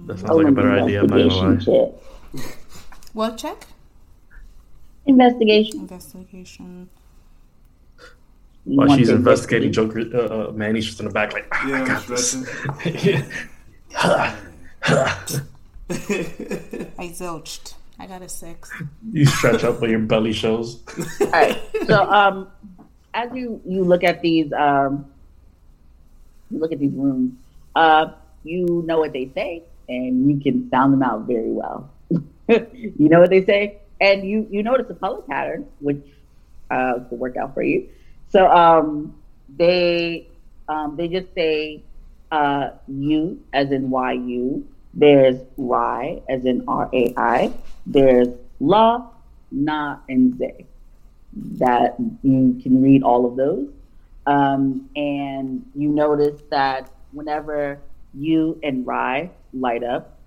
That 0.06 0.18
sounds 0.18 0.30
like 0.32 0.46
a 0.48 0.52
better 0.52 0.72
idea. 0.72 1.00
I'm 1.02 1.06
not 1.08 1.16
gonna 1.28 1.54
lie. 1.54 1.56
Check. 1.56 2.44
What 3.12 3.36
check? 3.38 3.66
Investigation. 5.06 5.80
Investigation. 5.80 6.88
While 8.64 8.88
want 8.88 8.98
she's 8.98 9.10
investigating. 9.10 9.72
Joker, 9.72 10.00
uh, 10.14 10.48
uh, 10.48 10.52
Manny's 10.52 10.86
just 10.86 10.98
in 11.00 11.06
the 11.06 11.12
back, 11.12 11.32
like, 11.34 11.46
"Ah, 11.52 11.68
Yeah, 11.68 11.76
I 11.76 11.80
I'm 11.80 11.86
got 11.86 12.06
this. 12.06 12.34
I 16.98 17.08
zilched. 17.12 17.74
I 17.98 18.06
got 18.06 18.22
a 18.22 18.28
six. 18.28 18.70
you 19.12 19.26
stretch 19.26 19.64
up, 19.64 19.80
but 19.80 19.90
your 19.90 19.98
belly 20.00 20.32
shows. 20.32 20.82
All 21.20 21.26
right. 21.28 21.60
So, 21.86 22.02
um, 22.10 22.48
as 23.12 23.30
you 23.34 23.60
you 23.66 23.84
look 23.84 24.02
at 24.02 24.22
these, 24.22 24.52
um, 24.52 25.06
you 26.50 26.58
look 26.58 26.72
at 26.72 26.78
these 26.78 26.92
runes, 26.92 27.34
uh, 27.76 28.12
you 28.42 28.82
know 28.86 28.98
what 28.98 29.12
they 29.12 29.30
say, 29.34 29.62
and 29.88 30.28
you 30.30 30.40
can 30.40 30.68
sound 30.70 30.94
them 30.94 31.02
out 31.02 31.26
very 31.26 31.50
well. 31.50 31.90
you 32.48 33.08
know 33.08 33.20
what 33.20 33.30
they 33.30 33.44
say, 33.44 33.78
and 34.04 34.16
you 34.30 34.38
you 34.54 34.60
notice 34.70 34.88
a 34.90 34.96
color 35.02 35.22
pattern, 35.32 35.62
which 35.86 36.04
uh, 36.74 36.94
will 37.08 37.20
work 37.24 37.36
out 37.42 37.50
for 37.56 37.64
you. 37.70 37.88
So, 38.34 38.40
um, 38.62 38.88
they 39.62 40.28
um, 40.68 40.88
they 40.98 41.08
just 41.08 41.30
say 41.34 41.82
uh, 42.30 42.64
you 42.86 43.20
as 43.52 43.66
in 43.76 43.90
Y 43.90 44.12
U. 44.12 44.44
There's 45.02 45.40
Y 45.56 46.22
as 46.28 46.44
in 46.44 46.58
R 46.68 46.86
A 46.92 47.04
I. 47.16 47.52
There's 47.86 48.28
La, 48.60 49.08
Na, 49.50 49.98
and 50.08 50.38
Ze 50.38 50.66
that 51.58 51.96
you 52.22 52.60
can 52.62 52.82
read 52.82 53.02
all 53.02 53.26
of 53.26 53.34
those. 53.36 53.68
Um, 54.26 54.88
and 54.96 55.48
you 55.74 55.88
notice 55.88 56.40
that 56.50 56.90
whenever 57.12 57.78
you 58.14 58.58
and 58.62 58.86
Rai 58.86 59.30
light 59.52 59.82
up, 59.82 60.18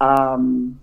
um, 0.00 0.80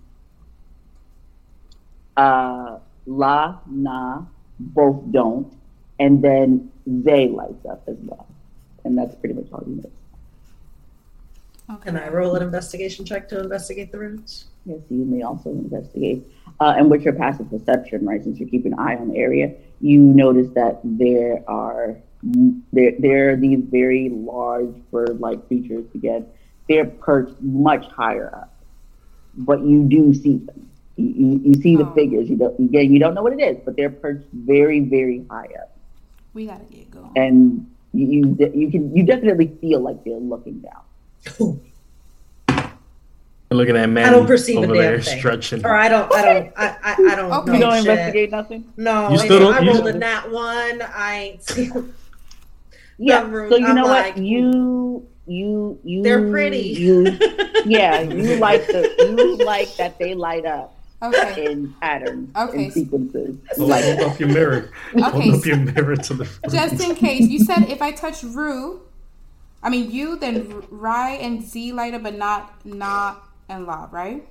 uh, 2.16 2.78
La, 3.06 3.58
Na, 3.66 4.22
both 4.58 5.02
don't, 5.10 5.52
and 5.98 6.22
then 6.22 6.70
they 6.86 7.28
lights 7.28 7.66
up 7.66 7.82
as 7.86 7.96
well. 8.02 8.26
And 8.84 8.96
that's 8.96 9.14
pretty 9.16 9.34
much 9.34 9.46
all 9.52 9.64
you 9.66 9.76
know. 9.76 9.90
Okay. 11.70 11.84
Can 11.84 11.96
I 11.96 12.08
roll 12.08 12.34
an 12.34 12.42
investigation 12.42 13.04
check 13.04 13.28
to 13.30 13.40
investigate 13.40 13.90
the 13.90 13.98
runes? 13.98 14.46
Yes, 14.66 14.80
you 14.90 15.04
may 15.04 15.22
also 15.22 15.50
investigate. 15.50 16.26
Uh, 16.60 16.74
and 16.76 16.90
with 16.90 17.02
your 17.02 17.14
passive 17.14 17.48
perception, 17.50 18.04
right, 18.06 18.22
since 18.22 18.38
you're 18.38 18.48
keeping 18.48 18.72
an 18.72 18.78
eye 18.78 18.96
on 18.96 19.08
the 19.08 19.16
area, 19.16 19.52
you 19.80 20.00
notice 20.00 20.48
that 20.54 20.80
there 20.84 21.42
are 21.48 21.96
there, 22.72 22.92
there 22.98 23.30
are 23.30 23.36
these 23.36 23.60
very 23.60 24.08
large 24.08 24.74
bird-like 24.90 25.46
creatures. 25.46 25.84
Again, 25.94 26.26
they're 26.68 26.86
perched 26.86 27.40
much 27.42 27.86
higher 27.88 28.34
up, 28.34 28.54
but 29.36 29.60
you 29.60 29.84
do 29.84 30.14
see 30.14 30.38
them. 30.38 30.70
You, 30.96 31.06
you, 31.06 31.40
you 31.46 31.54
see 31.62 31.76
the 31.76 31.84
Oh. 31.86 31.92
figures. 31.94 32.28
You 32.30 32.36
don't 32.36 32.58
again. 32.60 32.92
You 32.92 32.98
don't 32.98 33.14
know 33.14 33.22
what 33.22 33.32
it 33.32 33.40
is, 33.40 33.56
but 33.64 33.76
they're 33.76 33.90
perched 33.90 34.26
very, 34.32 34.80
very 34.80 35.24
high 35.30 35.48
up, 35.60 35.76
We 36.34 36.46
gotta 36.46 36.64
get 36.64 36.90
going. 36.90 37.10
and 37.16 37.66
you 37.92 38.06
you, 38.38 38.50
you 38.54 38.70
can 38.70 38.96
you 38.96 39.02
definitely 39.04 39.48
feel 39.60 39.80
like 39.80 40.02
they're 40.04 40.16
looking 40.18 40.60
down. 40.60 41.60
You're 43.50 43.58
looking 43.58 43.76
at 43.76 43.88
Manny 43.88 44.08
I 44.08 44.10
don't 44.10 44.26
perceive 44.26 44.58
a 44.58 44.66
damn 44.66 44.70
there 44.76 45.00
thing. 45.00 45.18
stretching. 45.18 45.64
Or 45.64 45.74
I 45.76 45.88
don't, 45.88 46.12
I 46.12 46.22
don't, 46.22 46.52
I, 46.56 46.76
I, 46.82 47.12
I 47.12 47.14
don't 47.14 47.32
Okay. 47.32 47.50
know 47.50 47.54
You 47.54 47.60
don't 47.60 47.72
shit. 47.82 47.90
investigate 47.90 48.30
nothing. 48.30 48.64
No, 48.76 49.10
You 49.10 49.14
I, 49.18 49.24
still 49.24 49.38
don't- 49.40 49.54
I 49.54 49.66
rolled 49.72 49.86
a 49.86 49.92
nat 49.98 50.30
one. 50.30 50.82
I. 50.82 51.38
Yeah. 52.96 53.24
Them 53.24 53.48
So 53.50 53.56
you 53.56 53.66
I'm 53.66 53.74
know 53.74 53.86
like, 53.86 54.14
what? 54.14 54.24
You 54.24 55.04
you 55.26 55.80
you 55.82 56.02
They're 56.04 56.30
pretty. 56.30 56.58
You 56.60 57.18
yeah, 57.66 58.00
you 58.02 58.36
like 58.36 58.64
the 58.68 58.94
you 59.00 59.36
like 59.44 59.74
that 59.78 59.98
they 59.98 60.14
light 60.14 60.46
up 60.46 60.73
Okay. 61.04 61.50
in 61.52 61.72
patterns 61.80 62.30
Okay. 62.36 62.64
and 62.64 62.72
sequences. 62.72 63.36
Hold, 63.56 63.68
Like 63.70 63.84
hold 63.84 64.00
up 64.00 64.18
your 64.20 64.28
mirror. 64.30 64.70
Okay, 64.94 65.02
Hold 65.30 65.34
up 65.34 65.46
your 65.46 65.56
mirror 65.56 65.96
to 65.96 66.14
the. 66.14 66.24
Just 66.50 66.80
in 66.82 66.94
case, 66.94 67.28
you 67.28 67.40
said 67.40 67.68
if 67.68 67.82
I 67.82 67.92
touch 67.92 68.22
Rue, 68.22 68.80
I 69.62 69.70
mean 69.70 69.90
you, 69.90 70.16
then 70.16 70.52
R- 70.52 70.62
Rai 70.70 71.18
and 71.18 71.42
Z 71.42 71.72
light 71.72 71.94
up, 71.94 72.02
but 72.02 72.16
not 72.16 72.64
Na 72.66 73.16
and 73.48 73.66
La, 73.66 73.88
right? 73.90 74.26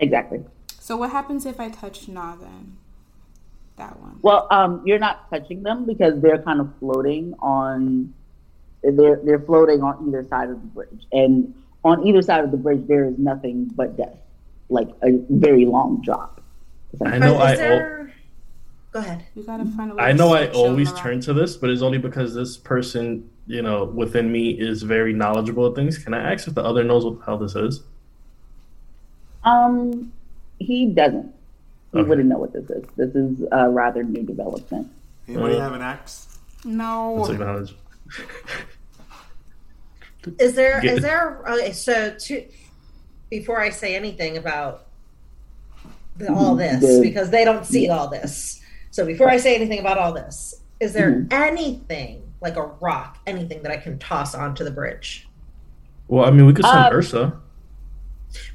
exactly. 0.00 0.44
So 0.80 0.96
what 0.96 1.10
happens 1.10 1.44
if 1.46 1.58
I 1.60 1.68
touch 1.68 2.08
Na 2.08 2.36
then? 2.36 2.76
That 3.76 4.00
one. 4.00 4.18
Well, 4.22 4.46
um, 4.50 4.82
you're 4.84 4.98
not 4.98 5.28
touching 5.30 5.62
them 5.62 5.84
because 5.86 6.20
they're 6.20 6.42
kind 6.42 6.60
of 6.60 6.70
floating 6.80 7.34
on. 7.40 8.12
They're 8.82 9.20
they're 9.24 9.38
floating 9.40 9.82
on 9.82 10.06
either 10.08 10.24
side 10.24 10.50
of 10.50 10.60
the 10.60 10.66
bridge, 10.68 11.06
and 11.12 11.54
on 11.84 12.06
either 12.06 12.22
side 12.22 12.42
of 12.44 12.50
the 12.50 12.56
bridge 12.56 12.86
there 12.88 13.04
is 13.04 13.18
nothing 13.18 13.70
but 13.76 13.96
death, 13.96 14.16
like 14.68 14.88
a 15.02 15.18
very 15.30 15.64
long 15.66 16.00
drop. 16.02 16.40
I 17.04 17.18
know 17.18 17.36
I. 17.36 17.50
al- 17.52 17.56
there- 17.56 18.14
Go 18.90 19.00
ahead. 19.00 19.24
We 19.34 19.42
gotta 19.42 19.66
find 19.66 19.92
a 19.92 19.94
way. 19.94 20.02
I 20.02 20.12
know 20.12 20.32
I 20.32 20.48
always 20.48 20.90
turn 20.94 21.20
to 21.20 21.34
this, 21.34 21.56
but 21.58 21.68
it's 21.68 21.82
only 21.82 21.98
because 21.98 22.34
this 22.34 22.56
person, 22.56 23.28
you 23.46 23.60
know, 23.60 23.84
within 23.84 24.32
me 24.32 24.50
is 24.52 24.82
very 24.82 25.12
knowledgeable 25.12 25.66
of 25.66 25.74
things. 25.74 25.98
Can 25.98 26.14
I 26.14 26.32
ask 26.32 26.48
if 26.48 26.54
the 26.54 26.64
other 26.64 26.82
knows 26.84 27.04
what, 27.04 27.18
how 27.26 27.36
this 27.36 27.54
is? 27.54 27.82
Um, 29.44 30.10
he 30.58 30.86
doesn't. 30.86 31.34
He 31.92 31.98
Okay. 31.98 32.08
wouldn't 32.08 32.28
know 32.28 32.38
what 32.38 32.54
this 32.54 32.68
is. 32.70 32.84
This 32.96 33.14
is 33.14 33.44
a 33.52 33.68
rather 33.68 34.02
new 34.02 34.22
development. 34.22 34.90
Anybody 35.28 35.56
Uh, 35.56 35.60
have 35.60 35.74
an 35.74 35.82
axe? 35.82 36.38
No. 36.64 37.26
Let's. 37.28 37.74
Is 40.38 40.54
there 40.54 40.80
Get- 40.80 40.96
is 40.96 41.02
there 41.02 41.42
okay, 41.46 41.72
so 41.72 42.14
to 42.18 42.44
before 43.30 43.60
I 43.60 43.70
say 43.70 43.94
anything 43.94 44.36
about 44.36 44.86
the, 46.16 46.32
all 46.32 46.56
this 46.56 46.80
The- 46.80 47.00
because 47.02 47.30
they 47.30 47.44
don't 47.44 47.64
see 47.64 47.88
all 47.88 48.08
this. 48.08 48.60
So 48.90 49.04
before 49.04 49.28
I 49.28 49.36
say 49.36 49.54
anything 49.54 49.80
about 49.80 49.98
all 49.98 50.12
this, 50.12 50.62
is 50.80 50.92
there 50.92 51.26
anything 51.30 52.22
like 52.40 52.56
a 52.56 52.62
rock, 52.80 53.18
anything 53.26 53.62
that 53.62 53.72
I 53.72 53.76
can 53.76 53.98
toss 53.98 54.34
onto 54.34 54.64
the 54.64 54.70
bridge? 54.70 55.28
Well, 56.08 56.24
I 56.24 56.30
mean, 56.30 56.46
we 56.46 56.54
could 56.54 56.64
send 56.64 56.78
Um, 56.86 56.92
Ursa. 56.94 57.36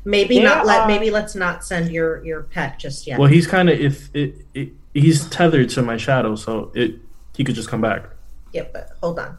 Maybe 0.06 0.36
There 0.40 0.44
not. 0.46 0.66
Let 0.66 0.82
are- 0.82 0.88
maybe 0.88 1.10
let's 1.10 1.36
not 1.36 1.64
send 1.66 1.92
your 1.92 2.24
your 2.24 2.44
pet 2.44 2.78
just 2.80 3.08
yet. 3.08 3.20
Well, 3.20 3.28
he's 3.30 3.48
kind 3.48 3.70
of 3.70 3.80
if 3.80 4.10
it, 4.16 4.36
it, 4.54 4.70
he's 4.94 5.28
tethered 5.30 5.70
to 5.70 5.82
my 5.82 5.98
shadow, 5.98 6.36
so 6.36 6.72
it 6.76 6.96
he 7.36 7.44
could 7.44 7.56
just 7.56 7.70
come 7.70 7.82
back. 7.82 8.06
yeah, 8.54 8.66
but 8.72 8.92
hold 9.02 9.18
on. 9.20 9.38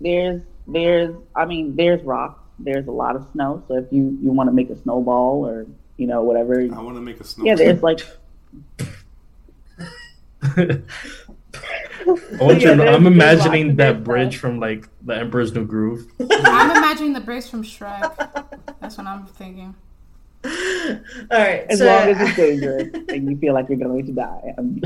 There's 0.00 0.42
there's 0.66 1.14
I 1.36 1.44
mean 1.44 1.76
there's 1.76 2.02
rocks. 2.02 2.39
There's 2.62 2.86
a 2.86 2.92
lot 2.92 3.16
of 3.16 3.26
snow. 3.32 3.62
So 3.68 3.76
if 3.76 3.86
you 3.90 4.18
you 4.22 4.32
want 4.32 4.48
to 4.48 4.52
make 4.52 4.70
a 4.70 4.76
snowball 4.76 5.46
or 5.46 5.66
you 5.96 6.06
know 6.06 6.22
whatever, 6.22 6.60
I 6.60 6.80
want 6.80 6.96
to 6.96 7.00
make 7.00 7.20
a 7.20 7.24
snow. 7.24 7.44
yeah, 7.44 7.54
there's 7.54 7.82
like 7.82 8.00
I 10.42 10.56
yeah, 12.38 12.74
to, 12.74 12.88
I'm 12.88 13.06
imagining 13.06 13.76
that 13.76 14.04
bridge 14.04 14.32
stuff. 14.32 14.40
from 14.40 14.60
like 14.60 14.88
the 15.02 15.16
Emperor's 15.16 15.52
New 15.52 15.64
Groove. 15.64 16.10
I'm 16.30 16.70
imagining 16.70 17.12
the 17.12 17.20
bridge 17.20 17.48
from 17.48 17.62
Shrek. 17.62 18.16
That's 18.80 18.96
what 18.96 19.06
I'm 19.06 19.26
thinking. 19.26 19.74
All 20.42 20.50
right. 21.30 21.66
as 21.68 21.78
so, 21.78 21.86
long 21.86 22.08
as 22.08 22.20
it's 22.20 22.36
dangerous 22.36 22.88
and 23.10 23.30
you 23.30 23.36
feel 23.36 23.52
like 23.52 23.68
you're 23.68 23.78
going 23.78 24.06
to 24.06 24.12
die. 24.12 24.54
I'm 24.56 24.80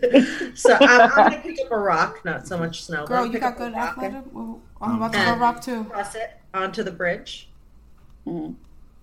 so 0.54 0.74
I'm, 0.80 1.00
I'm 1.00 1.30
gonna 1.30 1.38
pick 1.42 1.58
up 1.64 1.70
a 1.72 1.78
rock, 1.78 2.24
not 2.24 2.46
so 2.46 2.58
much 2.58 2.82
snow. 2.84 3.00
but 3.00 3.08
Girl, 3.08 3.26
you 3.26 3.32
pick 3.32 3.40
got 3.42 3.52
up 3.54 3.56
a 3.56 3.58
good 3.64 3.74
rock 3.74 3.88
athletic. 3.98 4.24
Well, 4.32 4.60
I'm 4.80 4.96
about 4.96 5.12
to 5.12 5.18
go 5.18 5.36
rock 5.36 5.60
too. 5.62 5.84
Toss 5.84 6.14
it 6.14 6.30
onto 6.52 6.82
the 6.82 6.92
bridge. 6.92 7.48
Mhm. 8.26 8.54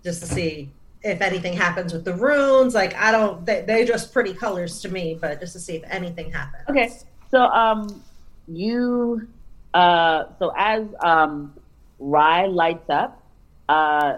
just 0.04 0.22
to 0.22 0.28
see 0.28 0.72
if 1.04 1.22
anything 1.22 1.54
happens 1.54 1.94
with 1.94 2.04
the 2.06 2.14
runes. 2.16 2.74
Like 2.74 2.96
I 2.96 3.12
don't, 3.12 3.46
they, 3.46 3.62
they're 3.62 3.86
just 3.86 4.12
pretty 4.12 4.34
colors 4.34 4.82
to 4.82 4.90
me, 4.90 5.18
but 5.20 5.40
just 5.40 5.54
to 5.54 5.60
see 5.60 5.76
if 5.76 5.84
anything 5.88 6.32
happens. 6.32 6.64
Okay. 6.70 6.92
So 7.30 7.44
um 7.46 8.02
you 8.48 9.28
uh 9.76 10.26
so 10.40 10.52
as 10.58 10.88
um 11.02 11.54
Rai 12.00 12.48
lights 12.48 12.90
up, 12.90 13.22
uh 13.70 14.18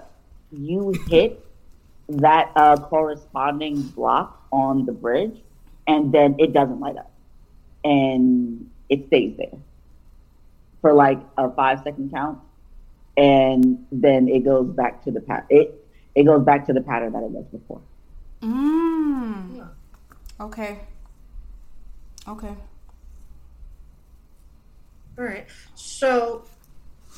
you 0.51 0.93
hit 1.09 1.45
that 2.09 2.51
uh 2.55 2.77
corresponding 2.77 3.81
block 3.81 4.45
on 4.51 4.85
the 4.85 4.91
bridge 4.93 5.41
and 5.88 6.14
then 6.14 6.35
it 6.39 6.53
doesn't 6.53 6.80
light 6.80 6.97
up. 6.97 7.11
And 7.84 8.69
it 8.89 9.07
stays 9.07 9.35
there 9.38 9.60
for 10.81 10.93
like 10.93 11.19
a 11.38 11.49
five 11.51 11.80
second 11.84 12.11
count 12.11 12.39
and 13.18 13.85
then 13.91 14.27
it 14.27 14.43
goes 14.43 14.68
back 14.68 15.03
to 15.03 15.11
the 15.11 15.22
pat 15.22 15.45
it 15.49 15.84
it 16.15 16.23
goes 16.23 16.43
back 16.43 16.65
to 16.68 16.73
the 16.73 16.81
pattern 16.81 17.14
that 17.14 17.23
it 17.23 17.31
was 17.31 17.45
before. 17.45 17.81
Mm. 18.41 19.68
Okay. 20.39 20.80
Okay. 22.27 22.55
All 25.18 25.26
right. 25.26 25.47
So 25.76 26.43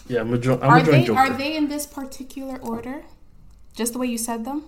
Yeah, 0.08 0.22
I'm 0.22 0.30
gonna 0.30 0.42
join. 0.42 0.62
I'm 0.62 0.70
Are 0.70 0.80
gonna 0.80 0.92
they 0.92 1.08
are 1.10 1.30
they 1.32 1.56
in 1.58 1.68
this 1.68 1.86
particular 1.86 2.58
order? 2.60 3.04
Just 3.74 3.94
the 3.94 4.00
way 4.00 4.08
you 4.08 4.18
said 4.18 4.46
them? 4.46 4.64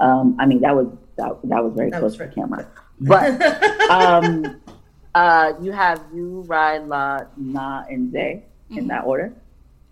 Um, 0.00 0.36
I 0.38 0.46
mean, 0.46 0.60
that 0.60 0.74
was 0.74 0.86
that, 1.16 1.38
that 1.44 1.62
was 1.64 1.72
very 1.74 1.90
That 1.90 2.00
close 2.00 2.18
was 2.18 2.18
to 2.18 2.26
the 2.26 2.32
camera. 2.34 2.66
But 3.00 3.40
um, 3.90 4.60
uh, 5.14 5.52
you 5.60 5.72
have 5.72 6.02
you, 6.14 6.42
Rai, 6.46 6.78
La, 6.80 7.20
Na, 7.36 7.84
and 7.88 8.12
Zay 8.12 8.44
in 8.70 8.86
that 8.88 9.04
order. 9.04 9.32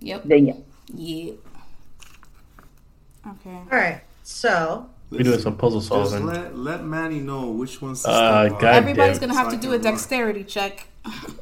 Yep. 0.01 0.25
Then 0.25 0.47
yes. 0.47 0.57
Yeah. 0.95 1.33
Okay. 3.27 3.51
all 3.57 3.67
right. 3.79 4.01
So 4.23 4.89
We're 5.11 5.23
doing 5.23 5.41
some 5.41 5.57
puzzle 5.57 5.81
Just 5.81 5.89
solving. 5.91 6.27
let 6.27 6.57
let 6.57 6.85
Manny 6.85 7.21
know 7.21 7.51
which 7.51 7.81
ones. 7.83 8.03
To 8.03 8.11
Uh. 8.11 8.49
God 8.49 8.65
Everybody's 8.65 9.19
damn. 9.19 9.29
gonna 9.31 9.41
have 9.41 9.51
So 9.53 9.53
to 9.53 9.57
I 9.59 9.61
do 9.61 9.69
a 9.69 9.73
run. 9.73 9.81
dexterity 9.83 10.45
check. 10.45 10.87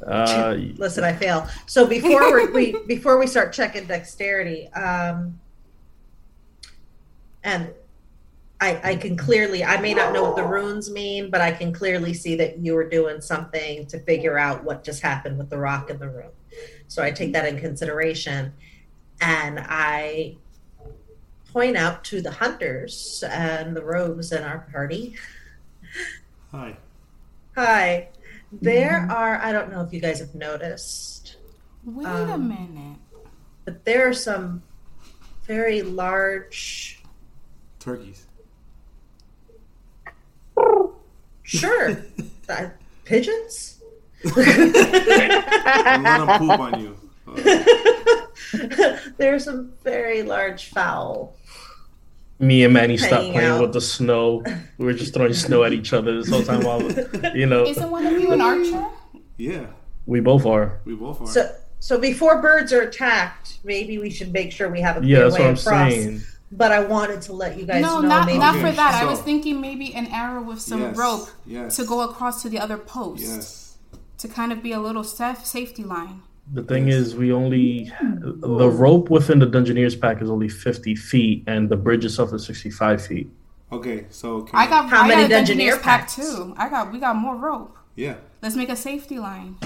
Uh, 0.06 0.56
listen, 0.76 1.04
I 1.04 1.12
fail. 1.12 1.46
So 1.66 1.86
before 1.86 2.34
we, 2.34 2.72
we 2.72 2.84
before 2.86 3.18
we 3.18 3.26
start 3.26 3.52
checking 3.52 3.86
dexterity, 3.86 4.68
um, 4.72 5.38
and 7.44 7.70
I 8.60 8.80
I 8.92 8.96
can 8.96 9.16
clearly 9.16 9.62
I 9.64 9.80
may 9.80 9.92
not 9.94 10.12
know 10.12 10.22
what 10.24 10.36
the 10.36 10.44
runes 10.46 10.90
mean, 10.90 11.30
but 11.30 11.40
I 11.40 11.52
can 11.52 11.72
clearly 11.72 12.14
see 12.14 12.36
that 12.36 12.58
you 12.58 12.74
were 12.74 12.88
doing 12.88 13.20
something 13.20 13.86
to 13.88 13.98
figure 14.00 14.38
out 14.38 14.64
what 14.64 14.82
just 14.82 15.02
happened 15.02 15.36
with 15.38 15.50
the 15.50 15.58
rock 15.58 15.90
in 15.90 15.98
the 15.98 16.08
room. 16.08 16.30
So 16.88 17.02
I 17.02 17.10
take 17.10 17.32
that 17.34 17.46
in 17.46 17.58
consideration, 17.60 18.54
and 19.20 19.60
I 19.60 20.36
point 21.52 21.76
out 21.76 22.04
to 22.04 22.20
the 22.22 22.30
hunters 22.30 23.22
and 23.30 23.76
the 23.76 23.82
rogues 23.84 24.32
in 24.32 24.42
our 24.42 24.66
party. 24.72 25.16
Hi. 26.52 26.76
Hi, 27.56 28.08
there 28.52 29.06
are 29.10 29.36
I 29.36 29.52
don't 29.52 29.70
know 29.70 29.82
if 29.82 29.92
you 29.92 30.00
guys 30.00 30.18
have 30.20 30.34
noticed. 30.34 31.36
Wait 31.84 32.06
a 32.06 32.32
Um, 32.34 32.48
minute. 32.48 32.98
but 33.64 33.84
there 33.84 34.08
are 34.08 34.12
some 34.14 34.62
very 35.44 35.82
large 35.82 37.02
Turkeys. 37.78 38.25
Sure 41.46 42.04
uh, 42.48 42.68
pigeons 43.04 43.78
I'm 44.24 46.02
gonna 46.02 46.38
poop 46.38 46.60
on 46.60 46.80
you. 46.80 46.96
Uh, 48.54 48.96
there 49.18 49.38
some 49.38 49.72
very 49.82 50.22
large 50.22 50.66
fowl 50.68 51.34
me 52.38 52.64
and 52.64 52.72
Manny 52.72 52.96
stopped 52.96 53.32
playing 53.32 53.38
out. 53.38 53.60
with 53.62 53.72
the 53.72 53.80
snow. 53.80 54.42
We 54.78 54.84
were 54.84 54.92
just 54.92 55.14
throwing 55.14 55.32
snow 55.32 55.64
at 55.64 55.72
each 55.72 55.92
other 55.92 56.16
this 56.16 56.28
whole 56.28 56.42
time 56.42 56.62
while, 56.62 56.82
you 57.34 57.46
know, 57.46 57.64
Isn't 57.64 57.90
one 57.90 58.06
of 58.06 58.12
you 58.12 58.32
an 58.32 58.40
archer? 58.42 58.84
yeah, 59.38 59.66
we 60.06 60.20
both 60.20 60.44
are. 60.46 60.80
we 60.84 60.94
both 60.94 61.20
are. 61.22 61.26
so 61.26 61.54
so 61.80 61.98
before 61.98 62.40
birds 62.42 62.72
are 62.72 62.82
attacked 62.82 63.58
maybe 63.64 63.98
we 63.98 64.10
should 64.10 64.32
make 64.32 64.52
sure 64.52 64.68
we 64.70 64.80
have 64.80 65.02
a 65.02 65.06
Yeah, 65.06 65.16
clear 65.16 65.30
that's 65.30 65.34
way 65.34 65.40
what 65.40 65.48
I'm 65.48 65.54
across 65.54 65.92
saying. 65.92 66.20
But 66.52 66.70
i 66.72 66.80
wanted 66.80 67.20
to 67.20 67.32
let 67.32 67.58
you 67.58 67.66
guys 67.66 67.82
No, 67.82 68.00
know 68.00 68.08
not 68.08 68.26
maybe 68.26 68.38
not 68.38 68.54
Okay, 68.56 68.70
for 68.70 68.72
that. 68.76 68.94
I 69.02 69.04
was 69.04 69.20
thinking 69.20 69.60
maybe 69.60 69.94
an 69.94 70.06
arrow 70.06 70.42
with 70.42 70.60
some 70.60 70.80
Yes, 70.80 70.96
rope 70.96 71.28
yes. 71.44 71.76
to 71.76 71.84
go 71.84 72.00
across 72.08 72.42
to 72.42 72.48
the 72.48 72.58
other 72.58 72.76
post 72.78 73.22
Yes. 73.22 73.76
to 74.18 74.28
kind 74.28 74.52
of 74.52 74.62
be 74.62 74.72
a 74.72 74.80
little 74.80 75.04
safe 75.04 75.44
safety 75.44 75.82
line. 75.84 76.22
The 76.52 76.62
thing 76.62 76.86
is, 76.88 77.16
we 77.16 77.32
only 77.32 77.90
the 78.38 78.68
rope 78.70 79.10
within 79.10 79.40
the 79.40 79.46
Dungeoneers 79.48 80.00
pack 80.00 80.22
is 80.22 80.30
only 80.30 80.48
50 80.48 80.94
feet, 80.94 81.42
and 81.48 81.68
the 81.68 81.76
bridge 81.76 82.04
itself 82.04 82.32
is 82.32 82.46
65 82.46 83.04
feet. 83.04 83.28
Okay, 83.72 84.06
so 84.10 84.42
can 84.42 84.56
I 84.56 84.68
got 84.68 84.88
How 84.88 85.02
I 85.02 85.08
many 85.08 85.26
got 85.28 85.42
a 85.42 85.52
Dungeoneer 85.52 85.72
Dungeoneers 85.72 85.82
pack 85.82 86.08
too. 86.08 86.54
I 86.56 86.68
got 86.68 86.92
we 86.92 87.00
got 87.00 87.16
more 87.16 87.34
rope. 87.34 87.76
yeah. 87.96 88.14
Let's 88.42 88.54
make 88.54 88.68
a 88.68 88.76
safety 88.76 89.18
line. 89.18 89.56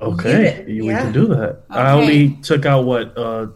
Okay, 0.00 0.64
You- 0.66 0.86
we 0.86 0.92
can 0.92 1.12
do 1.12 1.26
that. 1.28 1.62
I 1.70 1.92
only 1.92 2.30
took 2.42 2.66
out 2.66 2.84
what 2.84 3.16
uh 3.16 3.46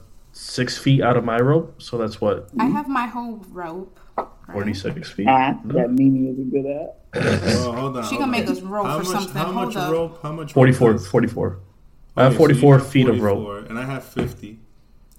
six 0.56 0.76
feet 0.78 1.02
out 1.02 1.16
of 1.16 1.24
my 1.24 1.38
rope, 1.38 1.80
so 1.80 1.98
that's 1.98 2.20
what 2.20 2.48
I 2.58 2.64
have 2.66 2.88
my 2.88 3.06
whole 3.06 3.44
rope. 3.50 4.00
right? 4.16 4.26
46 4.52 5.10
feet. 5.10 5.26
Math 5.26 5.60
that 5.66 5.90
Mimi 5.92 6.30
isn't 6.30 6.50
good 6.50 6.66
at. 6.66 6.96
Well, 7.14 7.72
hold 7.72 7.96
on. 7.98 8.02
She 8.04 8.08
hold 8.16 8.20
gonna 8.20 8.22
on. 8.24 8.30
make 8.30 8.48
us 8.48 8.60
roll 8.62 8.84
how 8.86 8.98
for 8.98 9.04
much, 9.04 9.12
something. 9.12 9.36
How 9.42 9.52
much 9.52 9.74
Hold 9.74 9.76
up. 9.76 9.92
rope? 9.92 10.22
How 10.22 10.32
much? 10.32 10.52
44, 10.52 10.90
rope 10.90 11.00
is- 11.00 11.06
44. 11.06 11.58
I 12.16 12.22
have 12.24 12.32
Okay, 12.32 12.36
so 12.38 12.48
you 12.48 12.54
44 12.60 12.78
feet 12.80 13.08
of 13.08 13.20
rope. 13.20 13.68
and 13.68 13.78
I 13.78 13.84
have 13.84 14.02
50. 14.04 14.58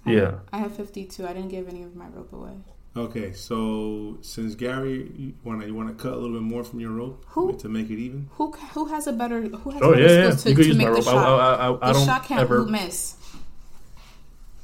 Yeah. 0.05 0.35
I 0.51 0.57
have 0.57 0.73
52. 0.75 1.25
I 1.27 1.33
didn't 1.33 1.49
give 1.49 1.67
any 1.69 1.83
of 1.83 1.95
my 1.95 2.05
rope 2.07 2.33
away. 2.33 2.53
Okay, 2.95 3.31
so 3.33 4.17
since 4.21 4.55
Gary, 4.55 5.11
you 5.15 5.33
want 5.43 5.61
to 5.61 5.67
you 5.67 5.75
want 5.75 5.89
to 5.95 6.01
cut 6.03 6.13
a 6.13 6.15
little 6.15 6.33
bit 6.33 6.41
more 6.41 6.63
from 6.63 6.79
your 6.79 6.89
rope 6.91 7.23
Who? 7.29 7.55
to 7.57 7.69
make 7.69 7.91
it 7.91 7.99
even? 7.99 8.27
Who 8.37 8.51
who 8.73 8.85
has 8.87 9.05
a 9.05 9.13
better 9.13 9.39
who 9.41 9.69
has 9.69 9.81
Oh 9.83 9.91
better 9.91 10.01
yeah, 10.01 10.09
yeah. 10.23 10.29
skills 10.31 10.43
to, 10.43 10.49
you 10.49 10.55
to 10.55 10.63
use 10.69 10.77
make 10.77 10.87
my 10.87 10.93
the 10.93 10.97
rope. 10.97 11.07
I, 11.07 11.11
shot? 11.11 11.39
I, 11.39 11.53
I, 11.53 11.67
I 11.67 11.87
the 11.87 11.93
don't 11.93 12.05
shot 12.07 12.23
can't 12.25 12.41
ever. 12.41 12.65
miss. 12.65 13.15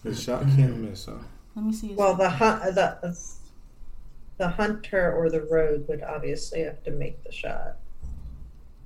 The 0.03 0.13
shot 0.15 0.43
can't 0.55 0.77
miss. 0.77 1.05
Huh? 1.05 1.13
Let 1.55 1.65
me 1.65 1.73
see. 1.73 1.93
well 1.93 2.15
the 2.15 2.29
hunt 2.29 2.63
the 2.75 3.15
the 4.37 4.47
hunter 4.49 5.13
or 5.13 5.29
the 5.29 5.41
rogue 5.43 5.87
would 5.87 6.01
obviously 6.01 6.61
have 6.63 6.83
to 6.83 6.91
make 6.91 7.23
the 7.23 7.31
shot 7.31 7.77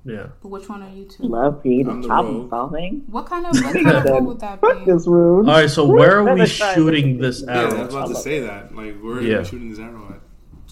Yeah. 0.04 0.28
but 0.42 0.50
which 0.50 0.68
one 0.68 0.84
are 0.84 0.90
you 0.94 1.06
two? 1.06 1.24
Love 1.24 1.62
creative 1.62 1.88
I'm 1.94 2.02
the 2.02 2.08
problem 2.10 2.50
solving. 2.50 3.04
What 3.08 3.26
kind 3.28 3.46
of 3.46 3.56
what 3.64 3.74
kind 3.74 3.88
of 3.88 4.04
rope 4.06 4.24
would 4.26 4.40
that 4.42 4.60
Fuck 4.60 4.80
be? 4.86 4.92
this 4.92 5.08
room. 5.08 5.48
All 5.50 5.56
right. 5.56 5.70
So 5.70 5.86
where 5.86 6.20
are 6.20 6.34
we 6.36 6.46
shooting 6.46 7.18
this 7.20 7.44
arrow? 7.44 7.70
Yeah, 7.74 7.78
I 7.82 7.86
was 7.86 7.94
about 7.96 8.08
to 8.10 8.16
say 8.16 8.40
that. 8.42 8.76
Like, 8.76 9.00
where 9.00 9.16
are 9.18 9.22
Yeah. 9.22 9.40
you 9.40 9.46
shooting 9.46 9.70
this 9.70 9.80
arrow 9.80 10.14
at? 10.14 10.20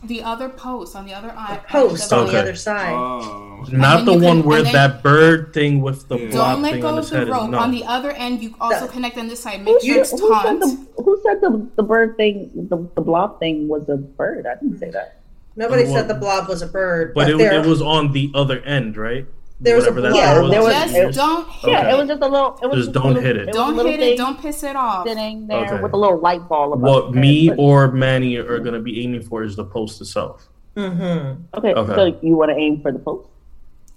The 0.07 0.21
other 0.23 0.49
post 0.49 0.95
on 0.95 1.05
the 1.05 1.13
other 1.13 1.31
eye. 1.35 1.59
post 1.67 2.11
on 2.13 2.25
the 2.25 2.31
Okay. 2.31 2.39
other 2.39 2.55
side 2.55 2.93
Oh, 2.93 3.65
Not 3.71 4.05
the 4.05 4.13
one 4.13 4.41
can- 4.41 4.43
where 4.43 4.61
then- 4.61 4.73
that 4.73 5.01
bird 5.01 5.53
thing 5.53 5.81
with 5.81 6.07
the 6.07 6.17
Yeah. 6.17 6.29
blob 6.31 6.53
Don't 6.55 6.61
let 6.63 6.71
thing 6.73 6.81
go 6.81 6.87
on 6.89 6.93
of 6.97 7.03
his 7.05 7.09
the 7.09 7.17
head. 7.17 7.27
is- 7.27 7.33
rope. 7.33 7.49
No. 7.49 7.57
On 7.59 7.71
the 7.71 7.83
other 7.85 8.11
end, 8.11 8.43
you 8.43 8.53
also 8.61 8.85
The- 8.85 8.91
connect 8.91 9.17
on 9.17 9.27
this 9.27 9.39
side. 9.41 9.63
Make 9.65 9.81
sure 9.81 9.95
You, 9.95 10.01
it's 10.01 10.11
who 10.11 10.17
said 10.17 10.27
taunt. 10.27 10.59
the 10.61 11.01
who 11.03 11.19
said 11.23 11.41
the 11.41 11.65
the 11.75 11.83
bird 11.83 12.17
thing 12.17 12.51
the, 12.69 12.77
the 12.95 13.01
blob 13.01 13.39
thing 13.39 13.67
was 13.67 13.89
a 13.89 13.97
bird? 13.97 14.45
I 14.45 14.55
didn't 14.61 14.79
say 14.79 14.91
that. 14.91 15.17
nobody 15.55 15.83
Well, 15.85 15.93
said 15.93 16.07
the 16.07 16.13
blob 16.15 16.47
was 16.49 16.61
a 16.61 16.67
bird 16.67 17.13
but 17.15 17.27
but, 17.31 17.39
it, 17.41 17.53
it 17.53 17.65
was 17.65 17.81
on 17.81 18.11
the 18.11 18.29
other 18.35 18.59
end, 18.61 18.97
right? 18.97 19.25
There 19.59 19.75
was 19.77 19.87
a 19.87 19.91
that 19.91 20.13
yeah, 20.15 20.41
was. 20.41 20.51
there 20.51 20.61
was- 20.61 20.73
Just 20.73 20.95
it- 20.95 21.15
don't 21.15 21.47
hit 21.49 21.71
Yeah, 21.71 21.79
Okay. 21.79 21.91
it 21.93 21.97
was 21.97 22.07
just 22.09 22.21
a 22.21 22.27
little. 22.27 22.59
It 22.61 22.67
was 22.69 22.77
Just 22.77 22.89
a 22.89 22.93
don't 22.93 23.05
little- 23.07 23.21
hit 23.21 23.37
it. 23.37 23.47
was 23.47 23.55
a 23.55 23.59
Don't 23.59 23.87
hit 23.87 23.99
it. 24.01 24.17
Don't 24.17 24.41
piss 24.41 24.63
it 24.63 24.75
off. 24.75 25.07
Sitting 25.07 25.47
there 25.47 25.65
Okay. 25.65 25.81
with 25.81 25.93
a 25.93 25.97
little 25.97 26.19
light 26.19 26.47
ball. 26.49 26.73
above 26.73 26.81
What 26.81 27.15
it. 27.15 27.19
me 27.19 27.49
But- 27.49 27.59
or 27.59 27.91
Manny 27.91 28.35
are 28.37 28.59
going 28.59 28.73
to 28.73 28.81
be 28.81 29.01
aiming 29.03 29.21
for 29.21 29.43
is 29.43 29.55
the 29.55 29.63
post 29.63 30.01
itself. 30.01 30.49
Mm-hmm. 30.75 31.41
Okay, 31.57 31.73
Okay. 31.73 31.95
so 31.95 32.17
you 32.21 32.35
want 32.35 32.51
to 32.51 32.57
aim 32.57 32.81
for 32.81 32.91
the 32.91 32.99
post? 32.99 33.29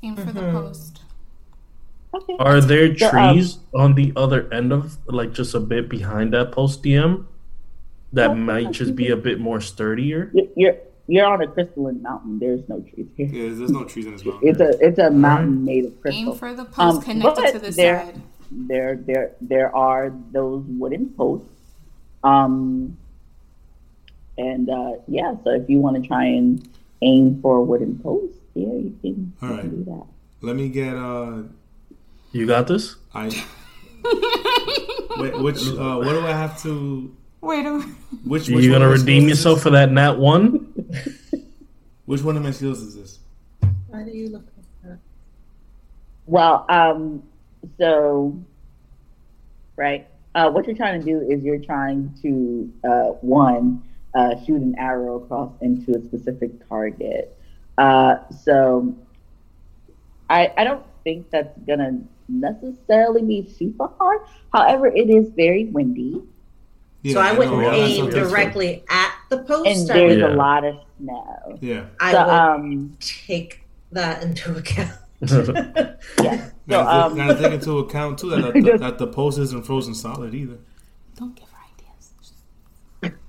Aim 0.05 0.14
for 0.14 0.30
the 0.32 0.40
Mhm. 0.40 0.52
post. 0.52 1.01
Okay. 2.14 2.36
Are 2.39 2.60
there 2.60 2.97
So, 2.97 3.09
um, 3.09 3.10
trees 3.35 3.59
on 3.74 3.94
the 3.94 4.12
other 4.14 4.48
end 4.52 4.72
of, 4.72 4.97
like, 5.09 5.32
just 5.32 5.55
a 5.56 5.60
bit 5.60 5.89
behind 5.89 6.32
that 6.35 6.52
post 6.52 6.82
DM 6.85 7.26
that 8.12 8.28
No, 8.28 8.35
might 8.36 8.70
just 8.70 8.94
be 8.94 9.09
a 9.09 9.16
bit 9.16 9.40
more 9.40 9.60
sturdier? 9.60 10.30
You- 10.32 10.48
You're 10.56 10.76
you're 11.09 11.26
on 11.26 11.40
a 11.43 11.48
crystalline 11.48 12.01
mountain. 12.02 12.39
There's 12.39 12.68
no 12.68 12.80
trees 12.80 13.06
here. 13.16 13.26
Yeah, 13.26 13.55
there's 13.55 13.70
no 13.72 13.85
trees 13.85 14.06
in 14.06 14.12
this 14.12 14.24
mountain. 14.24 14.48
It's 14.48 14.60
a 14.60 14.70
it's 14.86 14.98
a 14.98 15.10
mountain 15.10 15.64
made 15.64 15.86
of 15.86 16.01
crystal. 16.01 16.32
Aim 16.32 16.39
for 16.39 16.55
the 16.55 16.64
post 16.66 16.78
Um, 16.98 17.02
connected 17.02 17.43
but 17.43 17.52
to 17.52 17.59
the 17.59 17.70
there- 17.72 18.05
side. 18.06 18.22
There 18.51 18.97
there 18.97 19.32
there 19.43 19.76
are 19.76 20.10
those 20.32 20.64
wooden 20.68 21.10
posts. 21.10 21.48
Um, 22.24 22.97
and 24.39 24.70
uh, 24.70 24.93
yeah, 25.06 25.35
so 25.44 25.51
if 25.51 25.68
you 25.68 25.78
want 25.80 26.01
to 26.01 26.06
try 26.09 26.24
and 26.24 26.66
aim 27.02 27.40
for 27.43 27.56
a 27.59 27.62
wooden 27.62 27.98
post, 27.98 28.35
yeah, 28.55 28.68
you 28.68 28.97
can, 29.02 29.32
All 29.43 29.48
you 29.48 29.55
right. 29.55 29.60
can 29.62 29.85
do 29.85 29.85
that. 29.90 30.06
Let 30.40 30.56
me 30.56 30.68
get 30.68 30.94
uh 30.97 31.43
You 32.32 32.47
got 32.47 32.66
this? 32.68 32.97
I 33.14 33.26
Wait, 35.18 35.36
which 35.40 35.66
uh 35.68 35.97
what 35.98 36.12
do 36.12 36.20
I 36.20 36.30
have 36.32 36.60
to 36.62 37.14
Wait 37.40 37.66
a 37.66 37.70
minute. 37.72 37.89
which 38.24 38.48
You 38.48 38.70
gonna 38.70 38.89
redeem 38.89 39.28
yourself 39.28 39.60
for 39.62 39.70
that 39.70 39.90
nat 39.93 40.18
one? 40.18 40.67
Which 42.09 42.22
one 42.22 42.39
of 42.39 42.43
my 42.43 42.52
skills 42.52 42.80
is 42.80 42.94
this? 42.94 43.18
Why 43.89 44.02
do 44.02 44.12
you 44.12 44.30
look 44.30 44.47
like 44.56 44.66
that? 44.82 44.98
Well, 46.24 46.64
um, 46.70 47.22
so 47.76 48.35
right, 49.76 50.06
uh, 50.35 50.48
what 50.48 50.66
you're 50.66 50.74
trying 50.74 51.01
to 51.01 51.05
do 51.05 51.20
is 51.20 51.43
you're 51.43 51.59
trying 51.59 52.14
to 52.22 52.72
uh, 52.82 53.05
one 53.20 53.82
uh, 54.14 54.43
shoot 54.43 54.62
an 54.62 54.74
arrow 54.78 55.16
across 55.16 55.52
into 55.60 55.98
a 55.98 56.02
specific 56.02 56.66
target. 56.66 57.39
Uh, 57.76 58.16
so 58.30 58.94
I 60.30 60.51
I 60.56 60.64
don't 60.64 60.86
think 61.05 61.28
that's 61.28 61.59
gonna 61.66 62.01
necessarily 62.26 63.20
be 63.20 63.52
super 63.52 63.90
hard. 63.98 64.22
However, 64.51 64.86
it 64.86 65.10
is 65.10 65.28
very 65.36 65.66
windy 65.66 66.22
Yeah, 67.02 67.12
so 67.12 67.20
I 67.20 67.32
know, 67.32 67.39
wouldn't 67.39 67.62
yeah, 67.64 67.74
aim 67.74 68.09
directly 68.09 68.82
at 68.89 69.17
the 69.28 69.38
post. 69.38 69.66
and 69.68 69.88
there's 69.88 70.18
Yeah. 70.18 70.28
a 70.28 70.34
lot 70.34 70.64
of 70.64 70.76
snow. 70.98 71.40
fine. 71.46 71.59
Yeah. 71.60 71.84
I 72.00 72.12
So 72.12 72.20
um 72.20 72.96
take 73.00 73.60
that 73.92 74.22
into 74.22 74.56
account. 74.56 74.92
yeah. 75.20 75.28
So 76.18 76.52
Gotta, 76.68 77.06
um 77.06 77.16
gotta 77.16 77.34
take 77.42 77.52
into 77.52 77.78
account 77.78 78.18
too 78.18 78.30
that, 78.30 78.55
that, 78.55 78.78
that 78.80 78.98
the 78.98 79.06
post 79.09 79.38
isn't 79.38 79.64
frozen 79.66 79.94
solid 79.94 80.34
either. 80.34 80.59
Don't 81.16 81.34
give 81.34 81.48
her 81.48 81.59
ideas. 83.10 83.22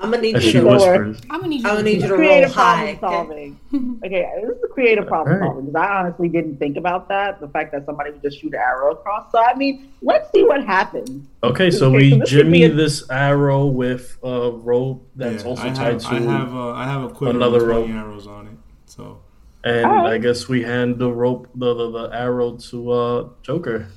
I'm 0.00 0.10
gonna 0.12 0.18
need 0.22 0.36
As 0.36 0.44
you 0.44 0.50
she 0.50 0.58
to 0.58 0.64
Don't 0.64 0.66
roll. 0.66 0.74
whispers. 0.88 1.20
I'm 1.30 1.40
gonna 1.40 1.48
need 1.48 1.62
you. 1.62 1.68
I 1.68 1.72
would 1.72 1.78
to 1.78 1.84
need 1.84 1.94
you 1.96 2.00
to 2.02 2.06
that. 2.08 2.12
roll 2.14 2.18
creative 2.18 2.52
high. 2.52 2.90
okay? 2.90 3.00
solving. 3.00 3.60
Okay, 4.04 4.30
this 4.42 4.56
is 4.56 4.62
a 4.64 4.68
creative 4.68 5.06
problem 5.08 5.34
Alright. 5.36 5.48
solving 5.48 5.66
because 5.66 5.82
I 5.82 5.88
honestly 5.98 6.28
didn't 6.28 6.56
think 6.58 6.76
about 6.76 7.08
that. 7.08 7.40
The 7.40 7.48
fact 7.48 7.72
that 7.72 7.84
somebody 7.84 8.12
would 8.12 8.22
just 8.22 8.40
shoot 8.40 8.54
an 8.54 8.60
arrow 8.60 8.92
across. 8.92 9.30
So 9.32 9.38
I 9.38 9.54
mean, 9.54 9.92
let's 10.02 10.30
see 10.32 10.44
what 10.44 10.64
happens. 10.64 11.26
Okay, 11.42 11.70
so 11.70 11.86
Okay, 11.88 11.96
we 11.96 12.10
so 12.12 12.18
this 12.18 12.30
jimmy 12.30 12.64
a- 12.64 12.68
this 12.72 13.08
arrow 13.10 13.66
with 13.66 14.16
a 14.22 14.50
rope 14.52 15.06
that's 15.16 15.42
Yeah, 15.42 15.48
also 15.50 15.62
I 15.62 15.70
tied 15.70 15.92
have, 15.94 16.02
to, 16.02 16.08
I 16.08 16.20
have 16.20 16.54
uh, 16.54 16.70
I 16.72 16.84
have 16.86 17.02
a 17.04 17.08
quiver 17.10 17.36
another 17.36 17.58
with 17.58 17.68
rope. 17.68 17.88
arrows 17.88 18.26
on 18.26 18.46
it. 18.46 18.52
So 18.86 19.20
and 19.64 19.84
Alright. 19.86 20.12
I 20.12 20.18
guess 20.18 20.48
we 20.48 20.62
hand 20.62 20.98
the 20.98 21.10
rope, 21.10 21.48
the 21.56 21.74
the, 21.74 21.90
the 21.90 22.16
arrow 22.16 22.56
to 22.70 22.90
uh 22.92 23.28
Joker, 23.42 23.88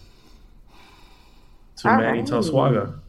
to 1.78 1.88
Manny 1.88 2.20
Alright. 2.22 2.26
Taswaga. 2.26 3.00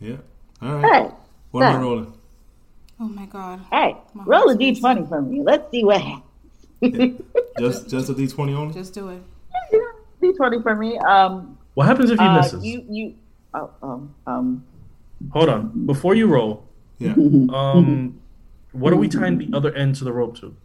yeah. 0.00 0.16
All 0.62 0.76
right. 0.76 1.08
Hey, 1.10 1.14
What 1.50 1.62
am 1.64 1.76
I 1.76 1.80
rolling? 1.80 2.12
Oh 3.00 3.08
my 3.08 3.26
god. 3.26 3.60
hey, 3.72 3.96
My 4.14 4.22
roll 4.24 4.42
a 4.42 4.46
heart's 4.48 4.58
racing. 4.60 4.82
d20 4.82 5.08
for 5.08 5.22
me. 5.22 5.42
Let's 5.42 5.70
see 5.70 5.84
what 5.84 6.00
happens. 6.00 6.22
Just 7.58 7.88
just 7.88 8.08
a 8.10 8.14
D 8.14 8.26
twenty 8.26 8.54
only? 8.54 8.74
Just 8.74 8.92
do 8.94 9.08
it. 9.08 9.22
d20 10.20 10.62
for 10.62 10.74
me. 10.74 10.98
Um, 10.98 11.56
What 11.74 11.86
happens 11.86 12.10
if 12.10 12.18
he 12.18 12.24
uh, 12.24 12.36
misses? 12.42 12.64
you 12.64 12.84
you. 12.88 13.14
Oh, 13.54 13.70
um, 13.82 14.14
um, 14.26 14.64
Hold 15.30 15.48
on, 15.48 15.86
before 15.86 16.14
you 16.14 16.26
roll, 16.26 16.64
Yeah. 16.98 17.12
um, 17.52 18.20
what 18.72 18.92
are 18.92 18.96
we 18.96 19.06
tying 19.08 19.38
the 19.38 19.48
other 19.56 19.72
end 19.74 19.94
to 19.96 20.04
the 20.04 20.12
rope 20.12 20.36
to? 20.38 20.56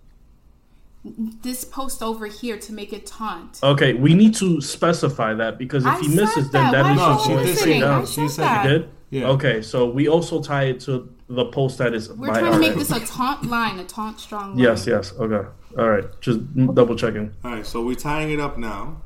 This 1.44 1.64
post 1.64 2.02
over 2.02 2.26
here 2.26 2.57
to 2.57 2.74
make 2.74 2.94
it 2.94 3.06
taunt. 3.06 3.60
Okay, 3.61 3.94
we 3.94 4.14
need 4.15 4.34
to 4.36 4.60
specify 4.61 5.34
that 5.36 5.57
because 5.60 5.86
if 5.86 5.91
I 5.91 5.99
he 5.99 6.07
misses, 6.15 6.45
said 6.45 6.52
then 6.52 6.72
that. 6.72 6.72
that 6.72 6.84
Why 6.84 6.91
is 6.94 6.98
No, 6.98 7.03
are 7.03 7.14
just 7.15 7.26
she 7.28 7.34
going 7.34 7.45
did 7.45 7.56
say 7.56 7.61
straight 7.61 7.80
that. 7.82 7.88
Down. 7.88 8.06
She 8.06 8.28
said 8.28 8.30
said 8.30 8.44
that. 8.45 8.64
Did? 8.68 8.90
Yeah. 9.10 9.28
Okay, 9.30 9.62
so 9.62 9.90
we 9.90 10.08
also 10.08 10.42
tie 10.42 10.66
it 10.66 10.82
to 10.82 11.14
the 11.30 11.46
post 11.46 11.78
that 11.78 11.94
is 11.94 12.10
We're 12.10 12.28
by 12.28 12.40
trying 12.40 12.52
to 12.54 12.60
make 12.60 12.76
this 12.76 12.92
a 12.92 13.00
taunt 13.06 13.46
line, 13.46 13.80
a 13.80 13.86
taunt 13.86 14.20
strong 14.20 14.52
line. 14.52 14.60
Yes, 14.60 14.86
yes. 14.86 15.14
Okay. 15.14 15.48
All 15.78 15.90
right. 15.90 16.06
Just 16.20 16.40
double 16.74 16.96
checking. 16.96 17.34
All 17.44 17.52
right, 17.52 17.66
so 17.66 17.86
we're 17.86 17.96
tying 17.96 18.32
it 18.32 18.40
up 18.40 18.58
now, 18.58 19.02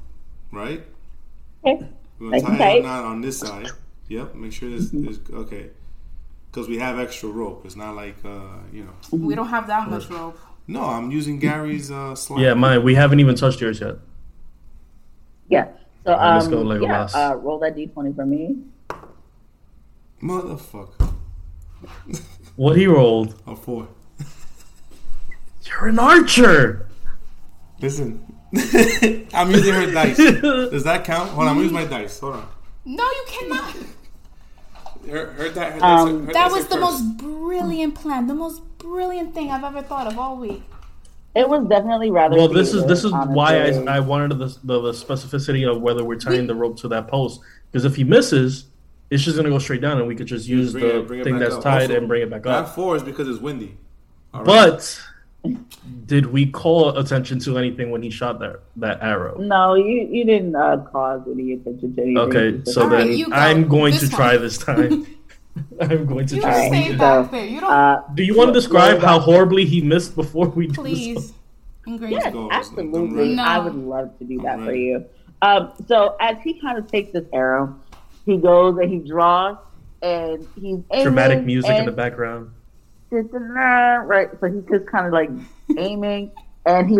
right? 0.51 0.83
okay. 1.65 1.87
We're 2.19 2.31
gonna 2.31 2.49
and 2.49 2.57
tie 2.57 2.69
it 2.71 2.81
tight. 2.81 2.85
up 2.85 3.05
on 3.05 3.21
this 3.21 3.39
side. 3.39 3.67
Yep. 4.07 4.35
Make 4.35 4.53
sure 4.53 4.69
this 4.69 4.93
is 4.93 5.19
okay. 5.31 5.69
Because 6.49 6.67
we 6.67 6.77
have 6.79 6.99
extra 6.99 7.29
rope. 7.29 7.65
It's 7.65 7.75
not 7.75 7.95
like 7.95 8.17
uh, 8.25 8.41
you 8.71 8.83
know. 8.83 9.17
We 9.17 9.35
don't 9.35 9.47
have 9.47 9.67
that 9.67 9.89
much 9.89 10.09
rope. 10.09 10.37
No, 10.67 10.83
I'm 10.83 11.11
using 11.11 11.39
Gary's 11.39 11.91
uh, 11.91 12.15
slide. 12.15 12.41
Yeah, 12.41 12.53
mine. 12.53 12.83
We 12.83 12.95
haven't 12.95 13.19
even 13.19 13.35
touched 13.35 13.61
yours 13.61 13.79
yet. 13.81 13.95
Yeah. 15.47 15.67
So 16.05 16.13
Alright, 16.13 16.33
let's 16.33 16.45
um, 16.47 16.51
go, 16.51 16.73
yeah, 16.75 17.07
uh, 17.13 17.35
roll 17.35 17.59
that 17.59 17.75
d20 17.75 18.15
for 18.15 18.25
me. 18.25 18.57
Motherfucker. 20.21 21.13
What 22.55 22.77
he 22.77 22.85
rolled. 22.87 23.41
A 23.47 23.55
four. 23.55 23.87
You're 25.63 25.87
an 25.87 25.99
archer. 25.99 26.87
Listen, 27.79 28.23
I'm 29.33 29.49
using 29.51 29.73
her 29.73 29.91
dice. 29.91 30.17
Does 30.17 30.83
that 30.83 31.03
count? 31.05 31.29
Hold 31.31 31.47
on, 31.47 31.55
I'm 31.55 31.61
using 31.61 31.73
my 31.73 31.85
dice. 31.85 32.19
Hold 32.19 32.35
on. 32.35 32.47
No, 32.85 33.03
you 33.03 33.23
cannot. 33.27 33.75
Her, 35.09 35.31
her, 35.31 35.49
di- 35.49 35.71
her 35.71 35.79
dice. 35.79 35.81
Um, 35.81 36.27
her 36.27 36.33
That 36.33 36.49
dice 36.49 36.51
was 36.51 36.67
the 36.67 36.75
first. 36.77 36.81
most 36.81 37.17
brilliant 37.17 37.95
plan, 37.95 38.27
the 38.27 38.35
most 38.35 38.61
brilliant 38.77 39.33
thing 39.33 39.49
I've 39.49 39.63
ever 39.63 39.81
thought 39.81 40.05
of 40.07 40.19
all 40.19 40.37
week. 40.37 40.61
It 41.33 41.47
was 41.47 41.65
definitely 41.67 42.11
rather. 42.11 42.35
Well, 42.35 42.49
this 42.49 42.73
is 42.73 42.85
this 42.85 43.05
is 43.05 43.11
why. 43.13 43.61
I, 43.61 43.95
I 43.95 43.99
wanted 44.01 44.37
the, 44.37 44.47
the 44.63 44.81
the 44.81 44.91
specificity 44.91 45.69
of 45.69 45.81
whether 45.81 46.03
we're 46.03 46.17
tying 46.19 46.45
the 46.45 46.55
rope 46.55 46.77
to 46.81 46.89
that 46.89 47.07
post 47.07 47.39
because 47.71 47.85
if 47.85 47.95
he 47.95 48.03
misses, 48.03 48.65
it's 49.11 49.21
just 49.23 49.37
gonna 49.37 49.49
go 49.49 49.59
straight 49.59 49.81
down 49.81 49.99
and 49.99 50.07
we 50.07 50.15
could 50.15 50.25
just 50.27 50.47
use 50.47 50.71
Bring 50.71 50.87
the 50.87 51.01
bring 51.03 51.19
it 51.19 51.23
thing 51.25 51.37
that's 51.37 51.55
up. 51.55 51.63
tied 51.63 51.83
Also, 51.83 51.97
and 51.97 52.07
bring 52.07 52.23
it 52.23 52.29
back 52.31 52.41
That 52.43 52.51
up. 52.65 52.69
four 52.75 52.95
is 52.95 53.03
because 53.03 53.27
it's 53.29 53.39
windy. 53.39 53.77
All 54.33 54.43
right. 54.43 54.45
But 54.71 55.01
did 56.05 56.27
we 56.27 56.45
call 56.45 56.97
attention 56.97 57.39
to 57.39 57.57
anything 57.57 57.89
when 57.91 58.01
he 58.03 58.09
shot 58.09 58.39
that 58.39 58.61
that 58.77 59.01
arrow? 59.01 59.37
No, 59.39 59.75
you 59.75 60.07
you 60.11 60.23
didn't 60.25 60.55
uh, 60.55 60.77
cause 60.91 61.21
any 61.29 61.53
attention 61.53 61.95
to 61.95 62.01
anything. 62.01 62.17
Okay, 62.17 62.61
so 62.65 62.87
then 62.89 63.11
you 63.13 63.27
go. 63.27 63.33
I'm 63.35 63.67
going 63.67 63.93
This 63.93 64.09
to 64.09 64.15
try 64.15 64.33
one. 64.33 64.41
this 64.43 64.57
time. 64.57 65.05
I'm 65.81 66.05
going 66.05 66.25
to 66.27 66.35
You 66.35 66.41
try. 66.41 66.51
just 66.51 66.63
Alright, 66.63 66.85
stay 66.85 66.95
back 66.95 67.31
there. 67.31 67.45
You 67.45 67.59
don't. 67.59 67.73
Uh, 67.73 68.01
Do 68.15 68.23
you 68.23 68.37
want 68.37 68.49
to 68.49 68.53
describe 68.53 68.99
how 69.01 69.19
horribly 69.19 69.65
he 69.65 69.81
missed 69.81 70.15
before 70.15 70.47
we 70.47 70.67
do 70.67 70.73
Please. 70.73 71.33
so? 71.85 71.95
Yes, 72.07 72.33
absolutely. 72.51 73.35
No. 73.35 73.43
I 73.43 73.59
would 73.59 73.75
love 73.75 74.17
to 74.19 74.23
do 74.23 74.39
that 74.43 74.59
I'm 74.59 74.65
for 74.65 74.73
you. 74.73 75.03
Um, 75.41 75.73
so 75.87 76.15
as 76.21 76.37
he 76.43 76.57
kind 76.61 76.77
of 76.77 76.87
takes 76.89 77.11
this 77.11 77.25
arrow, 77.33 77.75
he 78.25 78.37
goes 78.37 78.77
and 78.77 78.89
he 78.91 78.99
draws, 78.99 79.57
and 80.01 80.47
he's 80.55 80.79
aiming, 80.91 81.03
Dramatic 81.03 81.43
music 81.45 81.71
in 81.71 81.85
the 81.85 81.91
background. 81.91 82.51
right. 83.11 84.29
So 84.39 84.47
he's 84.51 84.63
just 84.69 84.87
kind 84.87 85.05
of 85.07 85.13
like 85.13 85.29
aiming, 85.77 86.31
and 86.65 86.89
he 86.89 86.99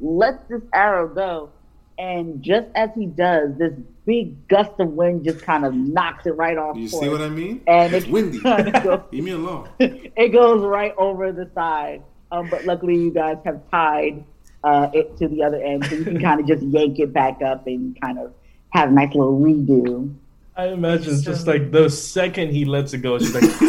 lets 0.00 0.42
this 0.48 0.62
arrow 0.72 1.08
go, 1.08 1.50
and 1.98 2.42
just 2.42 2.66
as 2.74 2.90
he 2.96 3.06
does, 3.06 3.56
this 3.58 3.72
big 4.04 4.48
gust 4.48 4.72
of 4.80 4.88
wind 4.88 5.24
just 5.24 5.42
kind 5.42 5.64
of 5.64 5.74
knocks 5.74 6.26
it 6.26 6.36
right 6.36 6.58
off. 6.58 6.74
Do 6.74 6.80
you 6.80 6.88
course. 6.90 7.02
see 7.02 7.08
what 7.08 7.20
I 7.20 7.28
mean? 7.28 7.62
And 7.66 7.92
it's 7.94 8.06
it 8.06 8.12
windy. 8.12 8.40
kinda 8.42 8.80
goes- 8.82 9.00
Leave 9.12 9.24
me 9.24 9.30
alone. 9.32 9.68
it 9.78 10.32
goes 10.32 10.64
right 10.64 10.94
over 10.96 11.32
the 11.32 11.48
side. 11.54 12.02
Um, 12.30 12.48
but 12.50 12.64
luckily, 12.64 12.96
you 12.96 13.10
guys 13.12 13.36
have 13.44 13.60
tied 13.70 14.24
uh, 14.64 14.88
it 14.94 15.16
to 15.18 15.28
the 15.28 15.42
other 15.42 15.62
end, 15.62 15.84
so 15.84 15.94
you 15.96 16.04
can 16.04 16.20
kind 16.20 16.40
of 16.40 16.46
just 16.46 16.62
yank 16.62 16.98
it 16.98 17.12
back 17.12 17.42
up 17.42 17.66
and 17.66 18.00
kind 18.00 18.18
of 18.18 18.32
have 18.70 18.88
a 18.88 18.92
nice 18.92 19.14
little 19.14 19.38
redo. 19.38 20.14
I 20.56 20.66
imagine 20.68 21.20
just 21.22 21.46
like 21.46 21.70
the 21.70 21.88
second 21.88 22.50
he 22.52 22.64
lets 22.66 22.92
it 22.92 22.98
go, 22.98 23.18
she's 23.18 23.34
like, 23.34 23.44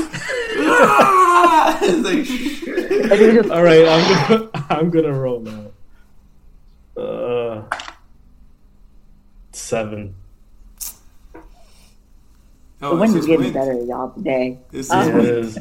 It's 1.86 2.06
like, 2.06 3.12
And 3.12 3.34
just, 3.44 3.50
all 3.52 3.64
right, 3.64 3.88
I'm 3.88 4.28
gonna, 4.30 4.50
I'm 4.70 4.90
gonna 4.90 5.14
roll 5.14 5.40
now. 5.40 7.02
Uh, 7.02 7.64
seven. 9.52 10.14
the 11.34 11.42
Oh, 12.82 12.98
wind 12.98 13.16
is 13.16 13.26
getting 13.26 13.42
wind. 13.42 13.54
better, 13.54 13.74
y'all, 13.86 14.10
today. 14.12 14.60
It's 14.74 14.92
Um, 14.92 15.22
just 15.22 15.60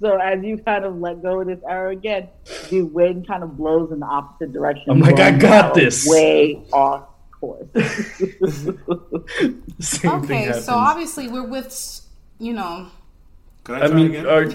so 0.00 0.16
as 0.18 0.42
you 0.44 0.58
kind 0.58 0.84
of 0.84 0.96
let 0.98 1.22
go 1.22 1.40
of 1.40 1.46
this 1.48 1.58
arrow 1.68 1.90
again, 1.90 2.28
the 2.70 2.82
wind 2.82 3.26
kind 3.26 3.42
of 3.42 3.56
blows 3.56 3.90
in 3.90 3.98
the 4.00 4.06
opposite 4.06 4.52
direction. 4.52 4.84
I'm 4.90 5.00
like, 5.00 5.18
I 5.18 5.32
got 5.32 5.74
this. 5.74 6.06
Way 6.08 6.62
off 6.72 7.08
course. 7.44 7.68
Same 9.80 10.10
Okay, 10.12 10.44
happens. 10.44 10.64
so 10.64 10.74
obviously 10.74 11.28
we're 11.28 11.46
with, 11.46 12.00
you 12.38 12.52
know. 12.52 12.88
Can 13.64 13.74
I 13.76 13.84
I 13.84 13.86
try 13.88 13.96
mean, 13.96 14.06
again? 14.14 14.26
are, 14.26 14.46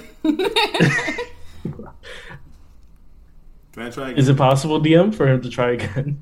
Can 3.74 3.84
I 3.84 3.90
try 3.90 4.08
again? 4.10 4.18
is 4.20 4.30
it 4.30 4.38
possible, 4.38 4.80
DM, 4.82 5.14
for 5.14 5.28
him 5.28 5.42
to 5.42 5.50
try 5.50 5.72
again? 5.72 6.22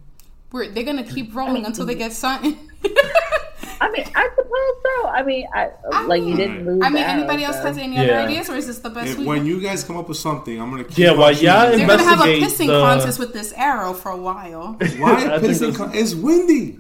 We're, 0.52 0.70
they're 0.70 0.84
gonna 0.84 1.04
keep 1.04 1.36
rolling 1.36 1.66
until 1.66 1.86
they 1.86 1.96
get 1.96 2.14
something. 2.14 2.58
I 3.82 3.90
mean, 3.92 4.06
I 4.16 4.30
suppose 4.58 4.84
so. 5.04 5.08
I 5.10 5.24
mean, 5.24 5.48
I, 5.54 5.70
I 5.92 6.06
like 6.06 6.24
you 6.24 6.36
didn't 6.36 6.66
lose. 6.66 6.82
I 6.84 6.90
mean, 6.90 6.94
the 7.04 7.10
arrow, 7.10 7.20
anybody 7.20 7.44
else 7.44 7.58
so- 7.58 7.64
has 7.64 7.78
any 7.78 7.98
other 7.98 8.08
Yeah. 8.08 8.24
ideas, 8.26 8.50
or 8.50 8.56
is 8.56 8.68
this 8.68 8.80
the 8.80 8.90
best 8.90 9.12
If, 9.12 9.18
we? 9.20 9.26
when 9.26 9.46
you 9.46 9.62
guys 9.62 9.84
come 9.84 9.98
up 9.98 10.08
with 10.10 10.18
something, 10.18 10.60
I'm 10.62 10.70
gonna 10.70 10.84
keep 10.84 10.98
Yeah, 10.98 11.12
on 11.12 11.18
while 11.20 11.30
choosing. 11.32 11.48
y'all 11.48 11.68
they're 11.78 11.88
gonna 11.88 12.04
have 12.04 12.22
a 12.26 12.34
investigate 12.34 12.44
pissing 12.44 12.68
the- 12.74 12.82
contest 12.82 13.20
with 13.20 13.34
this 13.34 13.54
arrow 13.54 13.94
for 13.94 14.12
a 14.12 14.18
while. 14.18 14.74
Why 14.80 14.88
pissing? 15.42 15.76
Con- 15.76 15.92
it's 15.94 16.14
windy. 16.16 16.80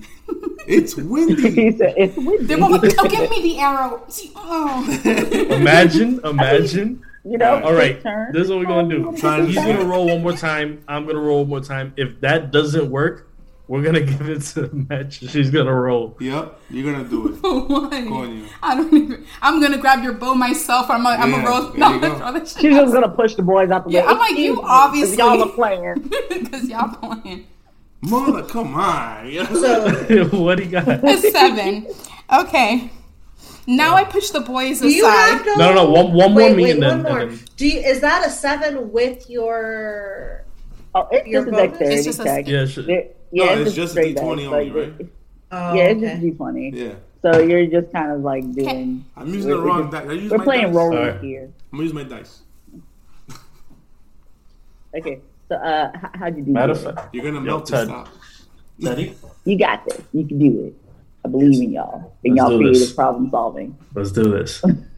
It's 0.67 0.95
windy. 0.95 1.71
Said, 1.77 1.93
it's 1.97 2.17
windy. 2.17 2.45
They're 2.45 2.57
both 2.57 2.83
like, 2.83 2.93
"Oh, 2.99 3.07
give 3.09 3.29
me 3.29 3.41
the 3.43 3.59
arrow." 3.59 4.03
Oh. 4.35 5.47
Imagine, 5.51 6.19
imagine. 6.25 7.01
you 7.23 7.37
know. 7.37 7.61
All 7.63 7.73
right, 7.73 8.01
turn. 8.01 8.33
this 8.33 8.43
is 8.43 8.49
what 8.49 8.59
we're 8.59 8.65
gonna 8.65 8.89
do. 8.89 9.11
He's 9.11 9.55
gonna 9.55 9.85
roll 9.85 10.07
one 10.07 10.23
more 10.23 10.33
time. 10.33 10.83
I'm 10.87 11.05
gonna 11.05 11.19
roll 11.19 11.39
one 11.41 11.49
more 11.49 11.59
time. 11.61 11.93
If 11.97 12.19
that 12.21 12.51
doesn't 12.51 12.89
work, 12.91 13.26
we're 13.67 13.81
gonna 13.81 14.01
give 14.01 14.29
it 14.29 14.41
to 14.53 14.69
Match. 14.89 15.19
She's 15.29 15.49
gonna 15.49 15.73
roll. 15.73 16.15
Yep, 16.19 16.59
you're 16.69 16.91
gonna 16.93 17.07
do 17.07 17.27
it. 17.29 17.31
Why? 17.41 18.01
Go 18.05 18.13
on, 18.15 18.37
you. 18.37 18.45
I 18.63 18.75
don't 18.75 18.93
even. 18.93 19.25
I'm 19.41 19.61
gonna 19.61 19.77
grab 19.77 20.03
your 20.03 20.13
bow 20.13 20.33
myself. 20.35 20.89
I'm 20.89 21.03
gonna, 21.03 21.21
I'm 21.21 21.31
Yeah, 21.31 21.43
gonna 21.43 21.49
roll. 21.67 21.73
No, 21.73 21.99
go. 21.99 22.15
throw 22.17 22.31
that 22.33 22.47
shit 22.47 22.61
She's 22.61 22.75
just 22.75 22.93
gonna 22.93 23.09
push 23.09 23.35
the 23.35 23.43
boys 23.43 23.69
out 23.69 23.85
the 23.85 23.91
Yeah, 23.91 24.01
way. 24.01 24.07
I'm 24.07 24.17
like, 24.19 24.37
you 24.37 24.53
Excuse 24.53 24.55
me, 24.57 24.61
'cause 24.61 24.69
obviously- 24.69 25.17
y'all 25.17 25.43
are 25.43 25.49
playing. 25.49 25.93
because 26.29 26.69
y'all 26.69 26.95
playing. 26.95 27.47
Mother, 28.01 28.43
come 28.43 28.75
on. 28.75 29.31
So, 29.47 30.27
what 30.39 30.57
do 30.59 30.63
you 30.63 30.71
got? 30.71 30.87
A 31.03 31.17
seven. 31.17 31.87
Okay. 32.33 32.91
Now 33.69 33.95
I 33.95 34.05
push 34.05 34.29
the 34.29 34.39
boys 34.39 34.79
do 34.79 34.87
you 34.89 35.05
have 35.05 35.41
aside. 35.41 35.45
no? 35.57 35.73
No, 35.73 35.73
no, 35.73 35.89
one- 35.89 36.13
one 36.13 36.31
more 36.33 36.43
wait, 36.43 36.55
me 36.55 36.63
wait, 36.63 36.71
and 36.75 36.83
then- 36.83 37.03
one 37.03 37.11
more. 37.11 37.25
then- 37.25 37.39
Do 37.57 37.67
you, 37.67 37.79
is 37.81 37.99
that 37.99 38.25
a 38.25 38.29
seven 38.29 38.91
with 38.93 39.29
your? 39.29 40.45
Oh, 40.95 41.07
it's 41.11 41.27
Your 41.27 41.43
just 41.43 41.53
a 41.53 41.57
dexterity 41.67 41.95
It's 41.95 42.05
just 42.05 42.19
a- 42.21 42.23
check. 42.23 42.47
Yeah, 42.47 42.65
sh- 42.65 42.79
There- 42.87 43.07
yeah, 43.31 43.45
No, 43.45 43.51
it's, 43.53 43.67
it's 43.67 43.75
just, 43.75 43.95
just 43.95 44.07
D20 44.17 44.21
only, 44.47 44.47
like, 44.47 44.73
right? 44.73 45.07
Oh, 45.51 45.73
yeah, 45.75 45.83
it's 45.83 45.97
okay. 45.97 46.09
just 46.11 46.21
D 46.21 46.31
twenty. 46.31 46.69
yeah, 46.73 46.93
So 47.21 47.39
you're 47.39 47.65
just 47.67 47.91
kind 47.93 48.11
of 48.11 48.21
like 48.21 48.43
doing. 48.53 49.05
I'm 49.15 49.27
using 49.33 49.49
we're- 49.49 49.57
the 49.59 49.63
we're 49.63 49.67
wrong 49.69 49.81
just- 49.91 50.03
dice. 50.03 50.09
I 50.09 50.13
use 50.13 50.31
We're 50.31 50.37
my 50.39 50.43
playing 50.43 50.65
dice. 50.67 50.75
roll 50.75 50.93
Alright. 50.97 51.21
here. 51.21 51.43
I'm 51.71 51.77
gonna 51.77 51.83
use 51.83 51.93
my 51.93 52.03
dice. 52.03 52.41
Okay, 54.97 55.19
so 55.49 55.55
uh, 55.55 55.91
h- 55.95 56.01
how'd 56.15 56.37
you 56.37 56.43
do? 56.43 56.51
Matter 56.51 56.73
this? 56.73 56.85
of 56.85 56.97
You're 57.13 57.23
gonna 57.25 57.41
melt 57.41 57.65
the 57.67 57.71
Ted. 57.77 57.87
stop. 57.87 58.09
Teddy, 58.81 59.15
You 59.45 59.57
got 59.57 59.85
this. 59.85 60.01
You 60.13 60.25
can 60.25 60.39
do 60.39 60.65
it. 60.65 60.75
I 61.25 61.29
believe 61.29 61.61
in 61.61 61.71
y'all. 61.73 62.13
In 62.23 62.35
Let's 62.35 62.49
y'all 62.49 62.57
do 62.57 62.67
this. 62.69 62.77
creative 62.79 62.95
problem 62.95 63.29
solving. 63.29 63.77
let's 63.93 64.11
do 64.11 64.23
this. 64.23 64.63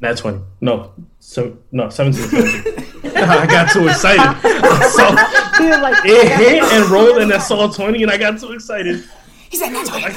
That's 0.00 0.20
twenty. 0.20 0.40
No, 0.60 0.92
so 1.18 1.58
no, 1.72 1.88
seventeen. 1.88 2.24
17. 2.24 2.84
I 3.16 3.46
got 3.46 3.72
too 3.72 3.88
excited. 3.88 4.20
I 4.20 4.88
saw, 4.88 5.10
was 5.10 5.80
like, 5.80 6.04
it 6.04 6.38
hit 6.38 6.62
and 6.62 6.90
rolled, 6.90 7.18
and 7.18 7.32
I 7.32 7.38
saw 7.38 7.66
twenty, 7.68 8.02
and 8.02 8.12
I 8.12 8.16
got 8.16 8.38
too 8.38 8.52
excited. 8.52 9.04
He 9.50 9.56
said, 9.56 9.72
"That's 9.72 9.90
right." 9.90 10.14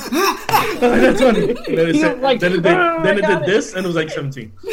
I 0.49 1.01
got 1.01 1.17
twenty. 1.17 1.53
Then 1.53 1.89
it, 1.89 1.99
said, 1.99 2.21
like, 2.21 2.39
then 2.39 2.53
it 2.53 2.61
did, 2.61 2.73
"Oh, 2.73 3.01
then 3.01 3.17
it 3.17 3.25
did 3.25 3.41
it." 3.41 3.45
this, 3.45 3.73
and 3.73 3.85
it 3.85 3.87
was 3.87 3.95
like 3.95 4.09
seventeen. 4.09 4.51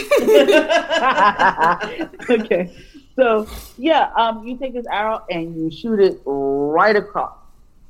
okay. 2.30 2.74
So 3.16 3.46
yeah, 3.78 4.10
um, 4.16 4.46
you 4.46 4.58
take 4.58 4.74
this 4.74 4.86
arrow 4.86 5.24
and 5.30 5.56
you 5.56 5.70
shoot 5.70 6.00
it 6.00 6.20
right 6.24 6.96
across, 6.96 7.36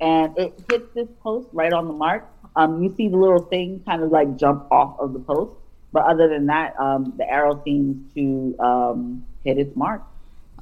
and 0.01 0.37
it 0.39 0.63
hits 0.71 0.95
this 0.95 1.09
post 1.23 1.49
right 1.53 1.73
on 1.73 1.89
the 1.89 1.95
mark. 1.95 2.29
Um, 2.55 2.83
you 2.83 2.95
see 2.97 3.09
the 3.09 3.17
little 3.17 3.43
thing 3.43 3.83
kind 3.87 4.03
of 4.03 4.11
like 4.11 4.37
jump 4.37 4.71
off 4.71 4.99
of 5.01 5.13
the 5.13 5.21
post, 5.21 5.55
but 5.93 6.05
other 6.05 6.29
than 6.29 6.47
that, 6.47 6.79
um, 6.79 7.13
the 7.17 7.29
arrow 7.31 7.61
seems 7.65 8.13
to 8.15 8.55
um, 8.61 9.25
hit 9.45 9.59
its 9.59 9.75
mark. 9.77 10.03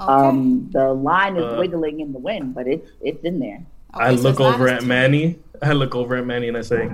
Okay. 0.00 0.12
Um, 0.12 0.68
the 0.72 0.92
line 0.92 1.36
is 1.36 1.44
Uh, 1.44 1.56
wiggling 1.58 2.00
in 2.00 2.12
the 2.12 2.18
wind, 2.18 2.54
but 2.54 2.66
it's 2.66 2.88
it's 3.00 3.24
in 3.24 3.38
there. 3.40 3.62
I 3.94 4.14
so 4.14 4.22
look 4.22 4.40
over 4.40 4.68
at 4.68 4.80
two. 4.80 4.86
Manny. 4.86 5.38
I 5.62 5.72
look 5.72 5.94
over 5.94 6.16
at 6.16 6.26
Manny 6.26 6.48
and 6.48 6.56
I 6.56 6.60
say, 6.60 6.90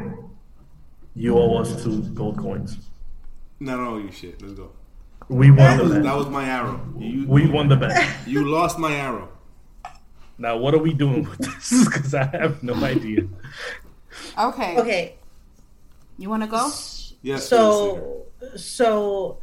"You 1.16 1.36
owe 1.36 1.56
us 1.58 1.82
two 1.82 2.02
gold 2.14 2.38
coins. 2.38 2.76
No, 3.58 3.76
no, 3.76 3.98
you 3.98 4.10
shit. 4.12 4.40
Let's 4.40 4.54
go. 4.54 4.70
We 5.28 5.50
won 5.50 5.56
That 5.58 5.76
the 5.78 5.82
was, 5.84 5.92
that 6.02 6.16
was 6.16 6.28
my 6.28 6.44
arrow. 6.44 6.80
You, 6.98 7.26
We 7.26 7.46
won 7.48 7.68
the 7.68 7.76
bet. 7.76 7.92
you 8.26 8.48
lost 8.48 8.78
my 8.78 8.92
arrow. 8.94 9.28
Now, 10.38 10.56
what 10.56 10.74
are 10.74 10.78
we 10.78 10.92
doing 10.92 11.22
with 11.28 11.38
this? 11.38 11.84
Because 11.86 12.14
I 12.14 12.24
have 12.24 12.62
no 12.62 12.74
idea. 12.84 13.22
Okay. 14.38 14.76
Okay. 14.78 15.14
You 16.18 16.28
want 16.28 16.42
to 16.42 16.48
go? 16.48 16.70
Yes. 17.22 17.48
so 17.48 18.26
so 18.56 19.38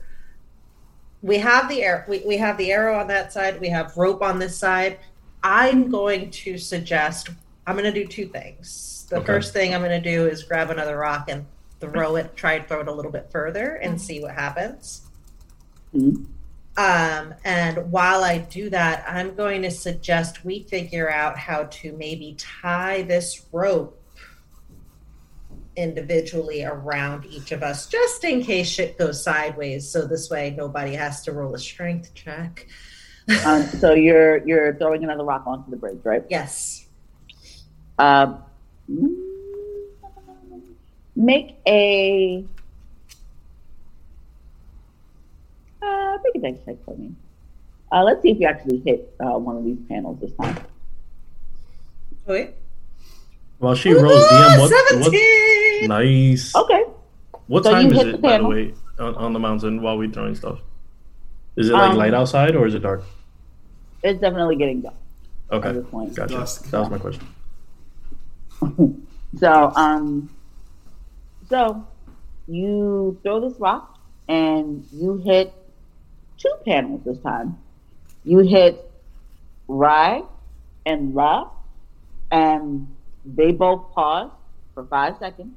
we 1.22 1.38
have 1.38 1.70
the 1.70 1.84
arrow 1.84 2.04
we, 2.08 2.24
we 2.26 2.38
have 2.38 2.58
the 2.58 2.72
arrow 2.72 3.00
on 3.00 3.08
that 3.08 3.32
side 3.34 3.60
we 3.62 3.70
have 3.70 3.96
rope 3.98 4.22
on 4.22 4.40
this 4.40 4.58
side 4.58 5.00
i'm 5.44 5.90
going 5.90 6.30
to 6.32 6.58
suggest 6.58 7.30
i'm 7.68 7.76
going 7.78 7.92
to 7.92 8.04
do 8.04 8.08
two 8.08 8.28
things 8.28 9.08
the 9.10 9.18
Okay. 9.18 9.26
first 9.26 9.54
thing 9.54 9.74
i'm 9.74 9.82
going 9.82 10.02
to 10.04 10.10
do 10.12 10.28
is 10.28 10.44
grab 10.44 10.70
another 10.70 10.98
rock 10.98 11.30
and 11.30 11.46
throw 11.80 12.16
it 12.18 12.36
try 12.36 12.54
and 12.54 12.68
throw 12.68 12.82
it 12.82 12.88
a 12.88 12.92
little 12.94 13.12
bit 13.12 13.30
further 13.32 13.76
and 13.76 14.00
see 14.00 14.22
what 14.22 14.34
happens 14.36 15.02
Mhm. 15.96 16.26
um, 16.78 17.34
and 17.46 17.92
while 17.92 18.24
i 18.24 18.38
do 18.38 18.70
that 18.70 19.04
i'm 19.08 19.34
going 19.36 19.62
to 19.64 19.72
suggest 19.72 20.44
we 20.46 20.64
figure 20.64 21.10
out 21.10 21.38
how 21.38 21.64
to 21.72 21.94
maybe 21.94 22.36
tie 22.38 23.02
this 23.04 23.46
rope 23.52 23.99
individually 25.76 26.64
around 26.64 27.26
each 27.26 27.52
of 27.52 27.64
us 27.64 27.88
just 27.88 28.24
in 28.24 28.44
case 28.44 28.68
shit 28.68 28.98
goes 28.98 29.24
sideways 29.24 29.90
so 29.90 30.06
this 30.06 30.30
way 30.30 30.54
nobody 30.58 30.94
has 30.94 31.22
to 31.24 31.32
roll 31.32 31.54
a 31.56 31.60
strength 31.60 32.14
check 32.14 32.68
Um, 33.46 33.62
so 33.64 33.94
you're 33.94 34.38
you're 34.48 34.74
throwing 34.76 35.04
another 35.04 35.24
rock 35.24 35.44
onto 35.46 35.70
the 35.70 35.78
bridge, 35.78 36.00
right? 36.04 36.24
yes 36.30 36.88
Um, 38.00 38.42
make 41.16 41.58
a 41.68 42.44
uh, 45.84 46.18
make 46.24 46.36
a 46.36 46.40
dex 46.40 46.60
check 46.66 46.78
for 46.86 46.96
me. 46.98 47.14
Uh, 47.92 48.04
let's 48.04 48.22
see 48.22 48.32
if 48.32 48.40
you 48.40 48.48
actually 48.48 48.80
hit 48.80 49.14
uh, 49.20 49.38
one 49.38 49.58
of 49.58 49.64
these 49.64 49.78
panels 49.88 50.20
this 50.22 50.34
time. 50.34 50.58
Wait. 52.26 52.54
While 53.60 53.76
she 53.76 53.94
rolls, 53.94 54.24
DM, 54.26 54.60
what, 54.60 54.72
what? 55.02 55.90
Nice. 55.90 56.56
Okay. 56.56 56.84
What 57.48 57.64
So 57.66 57.72
time 57.72 57.92
is 57.92 58.00
it, 58.00 58.12
the 58.14 58.18
by 58.18 58.38
the 58.38 58.48
way, 58.48 58.74
on, 59.00 59.16
on 59.16 59.34
the 59.34 59.40
mountain 59.40 59.82
while 59.82 59.98
we're 59.98 60.10
throwing 60.10 60.36
stuff? 60.36 60.60
Is 61.56 61.70
it 61.70 61.74
like 61.74 61.92
Um, 61.92 61.98
light 61.98 62.14
outside 62.14 62.56
or 62.56 62.68
is 62.68 62.74
it 62.76 62.80
dark? 62.80 63.04
It's 64.04 64.20
definitely 64.22 64.56
getting 64.56 64.82
dark 64.82 64.96
Okay, 65.52 65.80
point. 65.90 66.16
gotcha. 66.16 66.36
Dusk. 66.36 66.70
That 66.72 66.80
was 66.80 66.90
my 66.90 66.98
question. 67.00 67.28
So, 69.38 69.72
um, 69.76 70.30
so 71.50 71.86
you 72.48 73.20
throw 73.24 73.48
this 73.48 73.60
rock 73.60 74.00
and 74.28 74.86
you 74.92 75.18
hit 75.18 75.54
two 76.38 76.52
panels 76.66 77.02
this 77.06 77.20
time. 77.20 77.58
You 78.24 78.40
hit 78.40 78.90
right 79.68 80.24
and 80.86 81.14
left, 81.16 81.52
and 82.32 82.88
they 83.26 83.52
both 83.52 83.92
pause 83.94 84.32
for 84.74 84.86
five 84.86 85.18
seconds, 85.18 85.56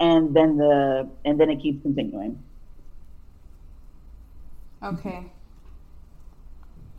and 0.00 0.34
then 0.34 0.56
the 0.56 1.08
and 1.24 1.38
then 1.38 1.50
it 1.50 1.60
keeps 1.60 1.82
continuing. 1.82 2.42
Okay. 4.82 5.32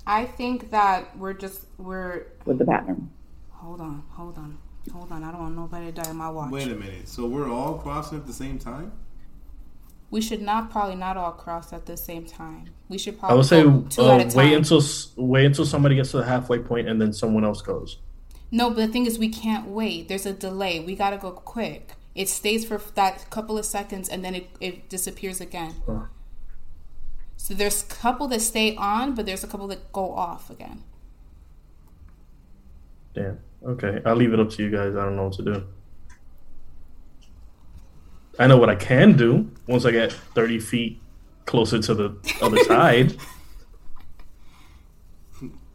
I 0.06 0.26
think 0.26 0.72
that 0.72 1.18
we're 1.18 1.34
just 1.34 1.66
we're 1.78 2.28
with 2.46 2.60
the 2.60 2.66
pattern. 2.66 3.12
hold 3.52 3.82
on, 3.82 4.04
hold 4.12 4.38
on, 4.38 4.58
hold 4.94 5.12
on. 5.12 5.24
I 5.24 5.32
don't 5.32 5.42
want 5.42 5.56
nobody 5.56 5.88
to 5.88 5.92
die 5.92 6.10
on 6.10 6.16
my 6.16 6.30
watch. 6.30 6.52
Wait 6.52 6.68
a 6.68 6.76
minute. 6.76 7.08
So 7.10 7.28
we're 7.28 7.50
all 7.50 7.76
crossing 7.76 8.18
at 8.18 8.26
the 8.26 8.34
same 8.34 8.58
time? 8.58 8.94
We 10.10 10.22
should 10.22 10.42
not 10.42 10.72
probably 10.72 10.96
not 10.96 11.18
all 11.18 11.34
cross 11.34 11.74
at 11.74 11.86
the 11.86 11.98
same 11.98 12.26
time. 12.26 12.70
We 12.88 12.98
should 12.98 13.20
probably. 13.20 13.44
I 13.44 13.48
probably 13.48 13.80
would 13.82 13.94
say 13.94 13.96
two 14.02 14.10
uh, 14.10 14.16
at 14.16 14.22
a 14.22 14.30
time. 14.30 14.38
wait 14.38 14.54
until 14.54 14.82
wait 15.18 15.46
until 15.46 15.66
somebody 15.66 15.96
gets 15.96 16.12
to 16.12 16.18
the 16.18 16.26
halfway 16.26 16.60
point 16.60 16.88
and 16.88 17.02
then 17.02 17.12
someone 17.12 17.44
else 17.44 17.62
goes. 17.62 17.98
No, 18.50 18.70
but 18.70 18.78
the 18.78 18.88
thing 18.88 19.06
is, 19.06 19.20
we 19.20 19.30
can't 19.30 19.68
wait. 19.68 20.08
There's 20.08 20.26
a 20.26 20.34
delay. 20.34 20.80
We 20.80 20.96
gotta 20.96 21.18
go 21.18 21.32
quick. 21.32 21.94
It 22.16 22.30
stays 22.30 22.66
for 22.66 22.82
that 22.96 23.30
couple 23.30 23.58
of 23.58 23.66
seconds 23.66 24.10
and 24.10 24.26
then 24.26 24.34
it, 24.34 24.50
it 24.60 24.90
disappears 24.90 25.40
again. 25.40 25.76
So 27.36 27.54
there's 27.54 27.84
a 27.84 27.86
couple 27.86 28.28
that 28.30 28.42
stay 28.42 28.76
on, 28.76 29.14
but 29.14 29.26
there's 29.28 29.44
a 29.44 29.48
couple 29.48 29.68
that 29.68 29.92
go 29.94 30.14
off 30.14 30.50
again. 30.50 30.84
Damn. 33.14 33.40
Okay, 33.64 34.02
I'll 34.06 34.16
leave 34.16 34.34
it 34.34 34.40
up 34.40 34.50
to 34.52 34.64
you 34.64 34.72
guys. 34.72 34.96
I 34.96 35.04
don't 35.04 35.16
know 35.16 35.26
what 35.26 35.34
to 35.34 35.44
do. 35.44 35.64
I 38.40 38.48
know 38.48 38.58
what 38.58 38.70
I 38.70 38.76
can 38.76 39.16
do 39.16 39.52
once 39.68 39.86
I 39.86 39.92
get 39.92 40.12
30 40.12 40.60
feet 40.60 41.02
closer 41.46 41.80
to 41.80 41.94
the 41.94 42.36
other 42.42 42.58
side. 42.64 43.18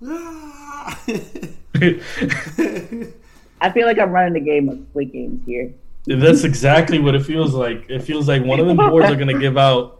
I 1.74 3.70
feel 3.72 3.86
like 3.86 3.98
I'm 3.98 4.10
running 4.10 4.36
a 4.40 4.44
game 4.44 4.68
of 4.68 4.78
Squid 4.90 5.12
Games 5.12 5.42
here. 5.46 5.72
That's 6.06 6.42
exactly 6.44 6.98
what 6.98 7.14
it 7.14 7.24
feels 7.24 7.54
like. 7.54 7.86
It 7.88 8.00
feels 8.02 8.26
like 8.28 8.44
one 8.44 8.58
of 8.60 8.66
the 8.66 8.74
boards 8.74 9.08
are 9.10 9.16
gonna 9.16 9.38
give 9.38 9.56
out. 9.56 9.98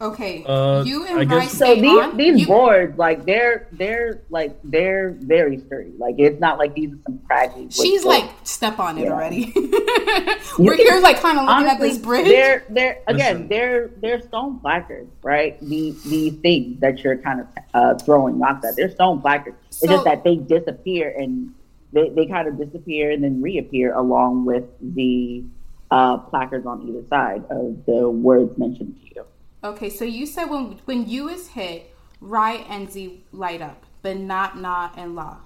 Okay, 0.00 0.44
Uh, 0.46 0.84
you 0.86 1.04
I 1.04 1.08
and 1.08 1.18
guess- 1.28 1.28
Bryce 1.28 1.52
So 1.58 1.74
these 1.74 1.98
on. 1.98 2.16
these 2.16 2.40
You- 2.42 2.46
boards, 2.46 2.96
like 2.98 3.24
they're 3.24 3.66
they're 3.72 4.20
like 4.30 4.56
they're 4.62 5.10
very 5.18 5.58
sturdy. 5.58 5.90
Like 5.98 6.14
it's 6.18 6.40
not 6.40 6.56
like 6.56 6.72
these 6.74 6.92
are 6.92 6.98
some 7.04 7.18
craggy. 7.26 7.62
wood 7.62 7.72
She's 7.72 8.04
boards. 8.04 8.20
like, 8.22 8.30
step 8.44 8.78
on 8.78 8.98
it 8.98 9.04
Yeah. 9.06 9.12
already. 9.12 9.52
We're 10.58 10.76
here, 10.76 11.00
like, 11.00 11.20
kind 11.20 11.36
of 11.38 11.46
looking 11.46 11.66
at 11.66 11.80
this 11.80 11.98
bridge. 11.98 12.26
They're 12.26 12.62
they're 12.70 12.98
again 13.08 13.34
Listen. 13.34 13.48
they're 13.48 13.90
they're 14.00 14.20
stone 14.22 14.60
placards, 14.60 15.10
right? 15.24 15.58
The 15.60 15.92
the 16.06 16.30
things 16.30 16.78
that 16.80 17.02
you're 17.02 17.16
kind 17.16 17.40
of 17.40 17.46
uh, 17.74 17.94
throwing 17.96 18.38
rocks 18.38 18.64
at, 18.66 18.76
they're 18.76 18.90
stone 18.90 19.20
placards. 19.20 19.56
It's 19.82 19.92
just 19.92 20.04
that 20.04 20.24
they 20.24 20.36
disappear 20.36 21.14
and 21.16 21.54
they, 21.92 22.08
they 22.10 22.26
kind 22.26 22.48
of 22.48 22.58
disappear 22.58 23.10
and 23.10 23.22
then 23.22 23.40
reappear 23.40 23.94
along 23.94 24.44
with 24.44 24.64
the 24.80 25.44
uh, 25.90 26.18
placards 26.18 26.66
on 26.66 26.86
either 26.88 27.04
side 27.08 27.44
of 27.50 27.84
the 27.86 28.08
words 28.10 28.56
mentioned 28.58 28.96
to 29.00 29.14
you. 29.14 29.24
Okay, 29.64 29.90
so 29.90 30.04
you 30.04 30.26
said 30.26 30.46
when 30.46 30.78
when 30.84 31.08
you 31.08 31.28
is 31.28 31.48
hit, 31.48 31.92
Rai 32.20 32.64
and 32.68 32.90
Z 32.90 33.24
light 33.32 33.62
up, 33.62 33.84
but 34.02 34.16
not 34.16 34.58
Na 34.58 34.90
and 34.96 35.16
La. 35.16 35.38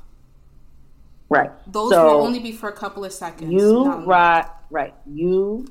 Right. 1.28 1.50
Those 1.66 1.92
so 1.92 2.04
will 2.04 2.26
only 2.26 2.40
be 2.40 2.52
for 2.52 2.68
a 2.68 2.74
couple 2.74 3.04
of 3.04 3.12
seconds. 3.12 3.50
you. 3.52 3.90
Rai, 4.04 4.44
right. 4.70 4.94
You, 5.06 5.66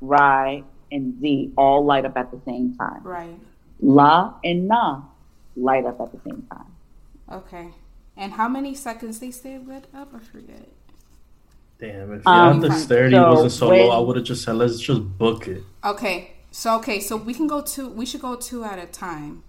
Rai, 0.00 0.64
and 0.90 1.20
Z 1.20 1.52
all 1.56 1.84
light 1.84 2.04
up 2.04 2.16
at 2.16 2.32
the 2.32 2.40
same 2.44 2.74
time. 2.74 3.02
Right. 3.02 3.38
La 3.80 4.34
and 4.42 4.66
Na 4.66 5.02
light 5.56 5.84
up 5.84 6.00
at 6.00 6.10
the 6.10 6.18
same 6.28 6.46
time. 6.50 6.66
Okay. 7.30 7.70
And 8.18 8.32
how 8.32 8.48
many 8.48 8.74
seconds 8.74 9.20
they 9.20 9.30
stay 9.30 9.58
lit 9.58 9.86
up? 9.94 10.12
I 10.14 10.18
forget. 10.18 10.68
Damn, 11.78 12.12
if 12.14 12.26
Um, 12.26 12.58
the 12.60 12.68
dexterity 12.68 13.14
so 13.14 13.30
wasn't 13.30 13.52
so 13.52 13.68
when- 13.70 13.86
low, 13.86 13.90
I 13.90 14.00
would 14.00 14.16
have 14.16 14.24
just 14.26 14.42
said, 14.44 14.56
let's 14.56 14.80
just 14.80 15.16
book 15.16 15.46
it. 15.46 15.62
Okay. 15.84 16.32
So 16.50 16.76
okay, 16.78 16.98
so 16.98 17.16
we 17.16 17.32
can 17.32 17.46
go 17.46 17.60
two. 17.60 17.88
We 17.88 18.04
should 18.04 18.20
go 18.20 18.34
two 18.34 18.64
at 18.64 18.78
a 18.80 18.86
time. 18.86 19.44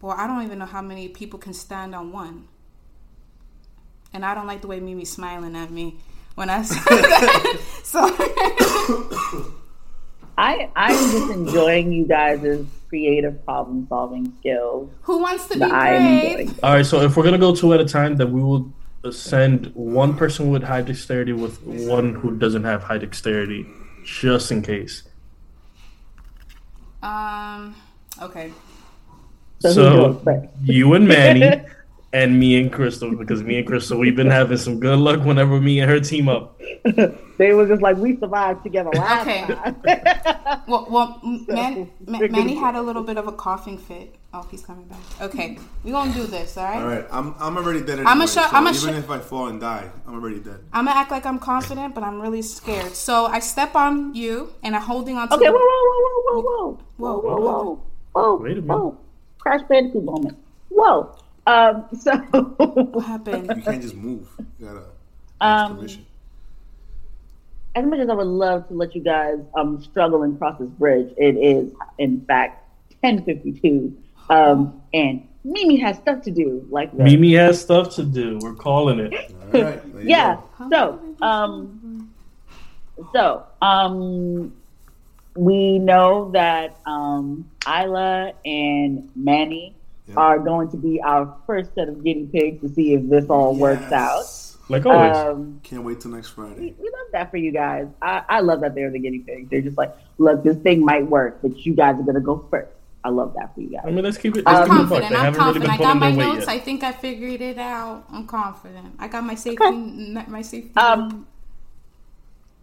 Well, 0.00 0.16
I 0.16 0.26
don't 0.26 0.42
even 0.42 0.58
know 0.58 0.64
how 0.66 0.80
many 0.82 1.08
people 1.08 1.38
can 1.38 1.52
stand 1.52 1.94
on 1.94 2.10
one. 2.12 2.48
And 4.14 4.24
I 4.24 4.34
don't 4.34 4.46
like 4.46 4.62
the 4.62 4.66
way 4.68 4.80
Mimi's 4.80 5.10
smiling 5.10 5.54
at 5.56 5.70
me 5.70 5.98
when 6.36 6.48
I 6.48 6.62
said 6.62 6.78
that. 6.86 7.60
So 7.84 8.08
I 10.36 10.70
I'm 10.74 10.92
just 10.92 11.30
enjoying 11.32 11.92
you 11.92 12.06
guys' 12.06 12.64
creative 12.88 13.44
problem 13.44 13.86
solving 13.88 14.32
skills 14.40 14.90
who 15.02 15.18
wants 15.18 15.46
to 15.48 15.54
be 15.54 15.60
that 15.60 15.72
I 15.72 15.94
am 15.94 16.34
brave? 16.34 16.60
All 16.62 16.74
right, 16.74 16.86
so 16.86 17.00
if 17.00 17.16
we're 17.16 17.24
gonna 17.24 17.38
go 17.38 17.54
two 17.54 17.72
at 17.74 17.80
a 17.80 17.84
time, 17.84 18.16
then 18.16 18.32
we 18.32 18.42
will 18.42 18.72
uh, 19.04 19.10
send 19.10 19.66
one 19.74 20.16
person 20.16 20.50
with 20.50 20.62
high 20.62 20.82
dexterity 20.82 21.32
with 21.32 21.62
one 21.62 22.14
who 22.14 22.36
doesn't 22.36 22.64
have 22.64 22.82
high 22.82 22.98
dexterity, 22.98 23.66
just 24.04 24.50
in 24.50 24.62
case. 24.62 25.02
Um. 27.02 27.74
Okay. 28.20 28.52
So, 29.60 29.72
So 29.72 30.48
you 30.62 30.94
and 30.94 31.08
Manny, 31.08 31.62
and 32.14 32.38
me 32.38 32.58
and 32.60 32.72
Crystal, 32.72 33.14
because 33.14 33.42
me 33.42 33.58
and 33.58 33.66
Crystal, 33.66 33.98
we've 33.98 34.14
been 34.16 34.30
having 34.30 34.56
some 34.56 34.78
good 34.80 34.98
luck 34.98 35.24
whenever 35.24 35.60
me 35.60 35.80
and 35.80 35.90
her 35.90 36.00
team 36.00 36.28
up. 36.28 36.60
They 37.36 37.52
were 37.52 37.66
just 37.66 37.82
like 37.82 37.96
we 37.96 38.16
survived 38.16 38.62
together 38.62 38.90
last 38.94 39.22
Okay. 39.26 39.42
time. 39.52 39.74
Well, 40.68 40.86
well, 40.88 41.20
M- 41.24 41.44
Man, 41.48 41.90
Ma- 42.06 42.18
we're 42.20 42.28
gonna 42.28 42.44
Manny 42.44 42.54
had 42.54 42.74
a 42.76 42.80
little 42.80 43.02
bit 43.02 43.18
of 43.18 43.26
a 43.26 43.32
coughing 43.32 43.76
fit. 43.76 44.14
Oh, 44.32 44.46
he's 44.52 44.62
coming 44.64 44.86
back. 44.86 45.00
Okay, 45.20 45.58
we 45.82 45.90
gonna 45.90 46.12
do 46.14 46.26
this, 46.26 46.56
all 46.56 46.64
right? 46.64 46.80
All 46.80 46.86
right, 46.94 47.06
I'm 47.10 47.34
I'm 47.40 47.56
already 47.58 47.80
dead. 47.80 47.98
Anyway, 47.98 48.10
I'ma 48.12 48.26
show- 48.26 48.42
so 48.48 48.56
I'ma 48.56 48.70
even 48.70 48.80
show- 48.94 48.98
if 49.04 49.10
I 49.10 49.18
fall 49.18 49.48
and 49.48 49.60
die, 49.60 49.90
I'm 50.06 50.14
already 50.14 50.38
dead. 50.38 50.60
I'm 50.72 50.84
gonna 50.86 50.98
act 51.02 51.10
like 51.10 51.26
I'm 51.26 51.40
confident, 51.40 51.92
but 51.96 52.04
I'm 52.04 52.20
really 52.22 52.40
scared. 52.42 52.94
So 52.94 53.26
I 53.26 53.40
step 53.40 53.74
on 53.74 54.14
you, 54.14 54.54
and 54.62 54.76
I'm 54.76 54.82
holding 54.82 55.16
on 55.18 55.28
to. 55.28 55.34
okay, 55.34 55.46
the- 55.46 55.52
whoa, 55.52 55.58
whoa, 55.58 56.00
whoa, 56.06 56.22
whoa, 56.26 56.40
whoa, 56.46 56.78
Whoa, 56.96 57.18
whoa, 57.18 57.36
whoa, 57.36 57.40
whoa, 57.40 57.82
whoa, 58.14 58.36
Wait 58.36 58.58
a 58.58 58.62
minute. 58.62 58.68
whoa, 58.78 58.96
Crash 59.40 59.62
Bandicoot 59.68 60.04
moment. 60.04 60.38
Whoa. 60.70 61.10
Um. 61.46 61.86
So. 61.98 62.12
What 62.16 63.04
happened? 63.04 63.52
You 63.56 63.62
can't 63.62 63.82
just 63.82 63.94
move. 63.94 64.28
You 64.58 64.66
gotta 64.66 64.82
Um, 65.40 65.76
permission. 65.76 66.06
as 67.74 67.84
much 67.84 67.98
as 67.98 68.08
I 68.08 68.14
would 68.14 68.26
love 68.26 68.66
to 68.68 68.74
let 68.74 68.94
you 68.94 69.02
guys 69.02 69.38
um, 69.56 69.82
struggle 69.82 70.22
and 70.22 70.38
cross 70.38 70.58
this 70.58 70.68
bridge, 70.70 71.12
it 71.18 71.36
is 71.36 71.72
in 71.98 72.20
fact 72.22 72.62
10:52, 73.02 73.92
um, 74.30 74.80
and 74.94 75.26
Mimi 75.44 75.76
has 75.78 75.98
stuff 75.98 76.22
to 76.22 76.30
do. 76.30 76.66
Like 76.70 76.96
that. 76.96 77.04
Mimi 77.04 77.34
has 77.34 77.60
stuff 77.60 77.94
to 77.96 78.04
do. 78.04 78.38
We're 78.40 78.54
calling 78.54 78.98
it. 78.98 79.12
All 79.52 79.62
right. 79.62 79.82
yeah. 80.02 80.40
go. 80.70 80.98
So, 81.20 81.26
um, 81.26 82.14
so 83.12 83.44
um, 83.60 84.54
we 85.36 85.78
know 85.78 86.30
that 86.32 86.78
um, 86.86 87.50
Isla 87.68 88.32
and 88.46 89.10
Manny 89.14 89.74
Yeah. 90.06 90.14
are 90.16 90.38
going 90.38 90.70
to 90.70 90.76
be 90.76 91.00
our 91.00 91.34
first 91.46 91.74
set 91.74 91.88
of 91.88 92.04
guinea 92.04 92.26
pigs 92.26 92.60
to 92.60 92.68
see 92.74 92.92
if 92.94 93.08
this 93.08 93.24
all 93.30 93.54
works 93.56 93.90
out. 93.90 94.24
Like 94.68 94.84
always. 94.86 95.16
Um, 95.16 95.60
Can't 95.62 95.82
wait 95.82 96.00
till 96.00 96.10
next 96.10 96.28
Friday. 96.30 96.74
we 96.78 96.84
love 96.90 97.06
that 97.12 97.30
for 97.30 97.36
you 97.38 97.50
guys. 97.52 97.86
I, 98.02 98.22
I 98.28 98.40
love 98.40 98.60
that 98.60 98.74
they're 98.74 98.90
the 98.90 98.98
guinea 98.98 99.20
pigs. 99.20 99.48
They're 99.50 99.60
just 99.62 99.78
like, 99.78 99.94
look, 100.18 100.42
this 100.42 100.56
thing 100.58 100.84
might 100.84 101.06
work, 101.06 101.38
but 101.42 101.64
you 101.64 101.74
guys 101.74 101.96
are 101.98 102.02
gonna 102.02 102.20
go 102.20 102.46
first. 102.50 102.70
I 103.02 103.10
love 103.10 103.34
that 103.34 103.54
for 103.54 103.60
you 103.60 103.76
I 103.78 103.82
guys. 103.84 103.92
mean, 103.94 104.04
let's 104.04 104.16
keep 104.16 104.34
it. 104.36 104.44
I'm 104.46 104.54
Let's 104.54 104.70
keep 104.70 104.78
it 104.80 104.84
a 104.84 104.86
buck. 104.88 104.88
confident. 105.02 105.10
They 105.10 105.16
I'm 105.16 105.24
haven't 105.34 105.40
really 105.40 105.44
confident. 105.44 105.64
been 105.64 105.70
I 105.70 105.76
got 105.76 105.98
pulling 106.00 106.16
my 106.16 106.24
notes. 106.24 106.46
yet. 106.46 106.48
I 106.48 106.58
think 106.58 106.82
I 106.84 106.92
figured 106.92 107.40
it 107.42 107.58
out. 107.58 108.04
I'm 108.10 108.26
confident. 108.26 108.94
I 108.98 109.08
got 109.08 109.24
my 109.24 109.34
safety. 109.34 109.62
Okay. 109.64 109.74
n- 109.76 110.24
My 110.28 110.40
safety. 110.42 110.72
Um, 110.76 111.26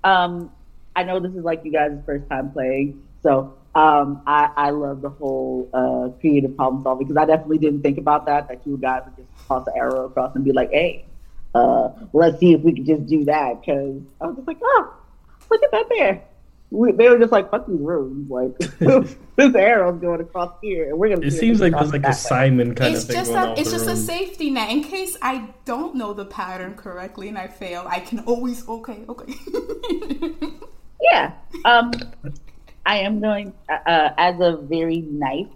um, 0.04 0.52
I 0.96 1.04
know 1.04 1.20
this 1.20 1.34
is 1.36 1.44
like 1.44 1.64
you 1.64 1.72
guys' 1.72 1.98
first 2.06 2.28
time 2.30 2.52
playing, 2.52 3.02
so 3.22 3.54
um, 3.74 4.22
I, 4.28 4.50
I 4.56 4.70
love 4.72 5.02
the 5.02 5.10
whole 5.10 5.70
uh, 5.74 6.10
creative 6.20 6.56
problem 6.56 6.84
solving 6.84 7.08
because 7.08 7.22
I 7.22 7.26
definitely 7.26 7.60
didn't 7.60 7.82
think 7.82 7.98
about 7.98 8.26
that. 8.26 8.48
That 8.48 8.66
you 8.66 8.78
guys 8.78 9.04
would 9.06 9.16
just 9.16 9.48
toss 9.48 9.66
an 9.68 9.74
arrow 9.76 10.06
across 10.06 10.36
and 10.36 10.44
be 10.44 10.52
like, 10.52 10.72
"Hey, 10.72 11.06
uh, 11.56 11.90
let's 12.14 12.40
see 12.40 12.54
if 12.54 12.62
we 12.62 12.74
can 12.74 12.86
just 12.86 13.06
do 13.08 13.24
that." 13.26 13.62
Because 13.62 14.02
I 14.20 14.28
was 14.28 14.36
just 14.36 14.48
like, 14.48 14.58
"Oh, 14.62 14.94
look 15.50 15.64
at 15.64 15.72
that 15.72 15.86
there." 15.90 16.24
We, 16.70 16.92
they 16.94 17.08
were 17.10 17.18
just 17.18 17.32
like, 17.32 17.50
"Fuck 17.50 17.68
these 17.68 17.80
runes!" 17.80 18.30
Like 18.30 18.58
this 19.38 19.56
arrow's 19.56 20.02
going 20.02 20.20
across 20.20 20.54
here, 20.62 20.90
and 20.90 21.00
we're 21.00 21.16
gonna. 21.16 21.26
It 21.26 21.32
seems 21.32 21.62
we 21.62 21.70
like 21.70 21.74
can 21.74 21.90
there's 21.90 22.04
like 22.04 22.12
a. 22.12 22.14
Simon 22.14 22.76
kind 22.76 22.94
it's 22.94 23.04
of 23.04 23.10
thing 23.10 23.18
just 23.18 23.32
going 23.32 23.48
a 23.48 23.52
on. 23.52 23.58
it's 23.58 23.72
just 23.72 23.86
the 23.86 23.94
a 23.94 23.96
safety 23.96 24.50
net 24.50 24.70
in 24.70 24.84
case 24.84 25.16
I 25.22 25.50
don't 25.64 25.96
know 25.96 26.14
the 26.14 26.26
pattern 26.26 26.76
correctly 26.76 27.30
and 27.30 27.38
I 27.38 27.48
fail. 27.48 27.86
I 27.88 28.00
can 28.02 28.20
always 28.20 28.68
okay 28.68 29.06
okay. 29.08 29.34
Yeah. 31.02 31.32
Um, 31.66 31.92
I 32.86 32.98
am 32.98 33.20
going 33.22 33.54
uh, 33.70 33.74
uh, 33.90 34.14
as 34.18 34.40
a 34.40 34.58
very 34.58 34.98
nice 35.02 35.48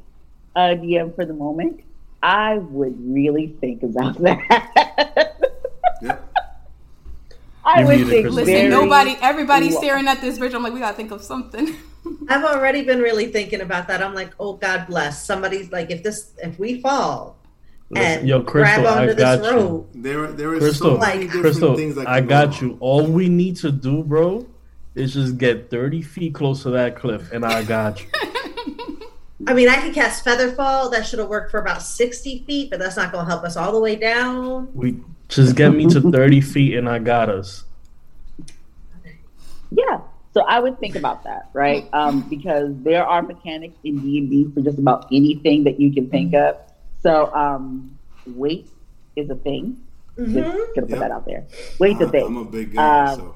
uh, 0.55 0.75
DM 0.77 1.15
for 1.15 1.25
the 1.25 1.33
moment. 1.33 1.81
I 2.21 2.57
would 2.57 2.95
really 2.99 3.55
think 3.61 3.83
about 3.83 4.17
that. 4.21 5.35
Yep. 6.01 6.31
I 7.67 7.81
You 7.81 7.87
would 7.87 8.07
think 8.07 8.29
Listen, 8.29 8.45
very. 8.45 8.69
nobody, 8.69 9.17
everybody's 9.21 9.71
Well- 9.73 9.81
staring 9.81 10.07
at 10.07 10.21
this 10.21 10.37
bridge. 10.37 10.53
I'm 10.53 10.61
like, 10.63 10.73
we 10.73 10.79
gotta 10.79 10.95
think 10.95 11.11
of 11.11 11.21
something. 11.23 11.75
I've 12.29 12.43
already 12.43 12.83
been 12.83 12.99
really 12.99 13.27
thinking 13.31 13.61
about 13.61 13.87
that. 13.87 14.03
I'm 14.03 14.13
like, 14.13 14.31
oh 14.39 14.53
God 14.53 14.85
bless. 14.87 15.25
Somebody's 15.25 15.71
like, 15.71 15.89
if 15.89 16.03
this, 16.03 16.31
if 16.43 16.59
we 16.59 16.79
fall 16.81 17.37
Listen, 17.89 18.19
and 18.19 18.27
Yo, 18.27 18.41
Crystal, 18.41 18.83
grab 18.83 18.97
I 18.97 19.01
onto 19.01 19.15
got 19.15 19.41
this 19.41 19.51
you. 19.51 19.57
rope, 19.57 19.89
There, 19.95 20.31
there 20.31 20.53
is 20.55 20.59
Crystal, 20.59 20.95
so 20.95 20.97
many 20.99 21.23
different 21.25 21.41
Crystal, 21.43 21.75
things 21.75 21.95
that 21.95 22.07
I 22.07 22.21
got 22.21 22.51
go 22.51 22.65
you. 22.65 22.77
All 22.79 23.05
we 23.07 23.29
need 23.29 23.55
to 23.57 23.71
do, 23.71 24.03
bro, 24.03 24.45
is 24.95 25.13
just 25.13 25.37
get 25.37 25.69
30 25.69 26.01
feet 26.01 26.33
close 26.33 26.63
to 26.63 26.69
that 26.71 26.95
cliff, 26.95 27.31
and 27.31 27.45
I 27.45 27.63
got 27.63 28.01
you. 28.01 28.07
I 29.47 29.53
mean, 29.53 29.67
I 29.67 29.81
could 29.81 29.93
cast 29.93 30.23
Featherfall. 30.25 30.89
That 30.91 31.05
should 31.05 31.19
have 31.19 31.27
worked 31.27 31.51
for 31.51 31.59
about 31.59 31.81
60 31.81 32.43
feet, 32.47 32.69
but 32.69 32.79
that's 32.79 32.95
not 32.95 33.11
going 33.11 33.25
to 33.25 33.29
help 33.29 33.43
us 33.43 33.57
all 33.57 33.73
the 33.73 33.79
way 33.81 33.95
down. 33.97 34.69
We 34.73 34.97
just 35.27 35.55
get 35.55 35.73
me 35.75 35.85
to 35.87 35.99
30 35.99 36.41
feet, 36.41 36.75
and 36.75 36.87
I 36.89 36.99
got 36.99 37.29
us. 37.29 37.65
Yeah. 39.71 39.99
So 40.33 40.41
I 40.41 40.59
would 40.59 40.79
think 40.79 40.95
about 40.95 41.23
that, 41.23 41.49
right? 41.53 41.87
Um, 41.93 42.21
because 42.29 42.71
there 42.83 43.05
are 43.05 43.21
mechanics 43.21 43.75
in 43.83 44.01
D 44.01 44.17
and 44.19 44.29
D 44.29 44.47
for 44.53 44.61
just 44.61 44.77
about 44.79 45.07
anything 45.11 45.63
that 45.63 45.79
you 45.79 45.93
can 45.93 46.09
think 46.09 46.33
of. 46.33 46.57
So 47.01 47.33
um, 47.33 47.97
weight 48.25 48.67
is 49.15 49.29
a 49.29 49.35
thing. 49.35 49.81
Just 50.17 50.29
Mhm. 50.31 50.43
gonna 50.75 50.87
put 50.87 50.89
Yep. 50.89 50.99
that 50.99 51.11
out 51.11 51.25
there. 51.25 51.45
Weight's 51.79 52.01
a 52.01 52.07
I- 52.07 52.09
thing. 52.09 52.25
I'm 52.25 52.37
a 52.37 52.45
big 52.45 52.73
guy, 52.73 53.05
Um, 53.11 53.19
so 53.19 53.35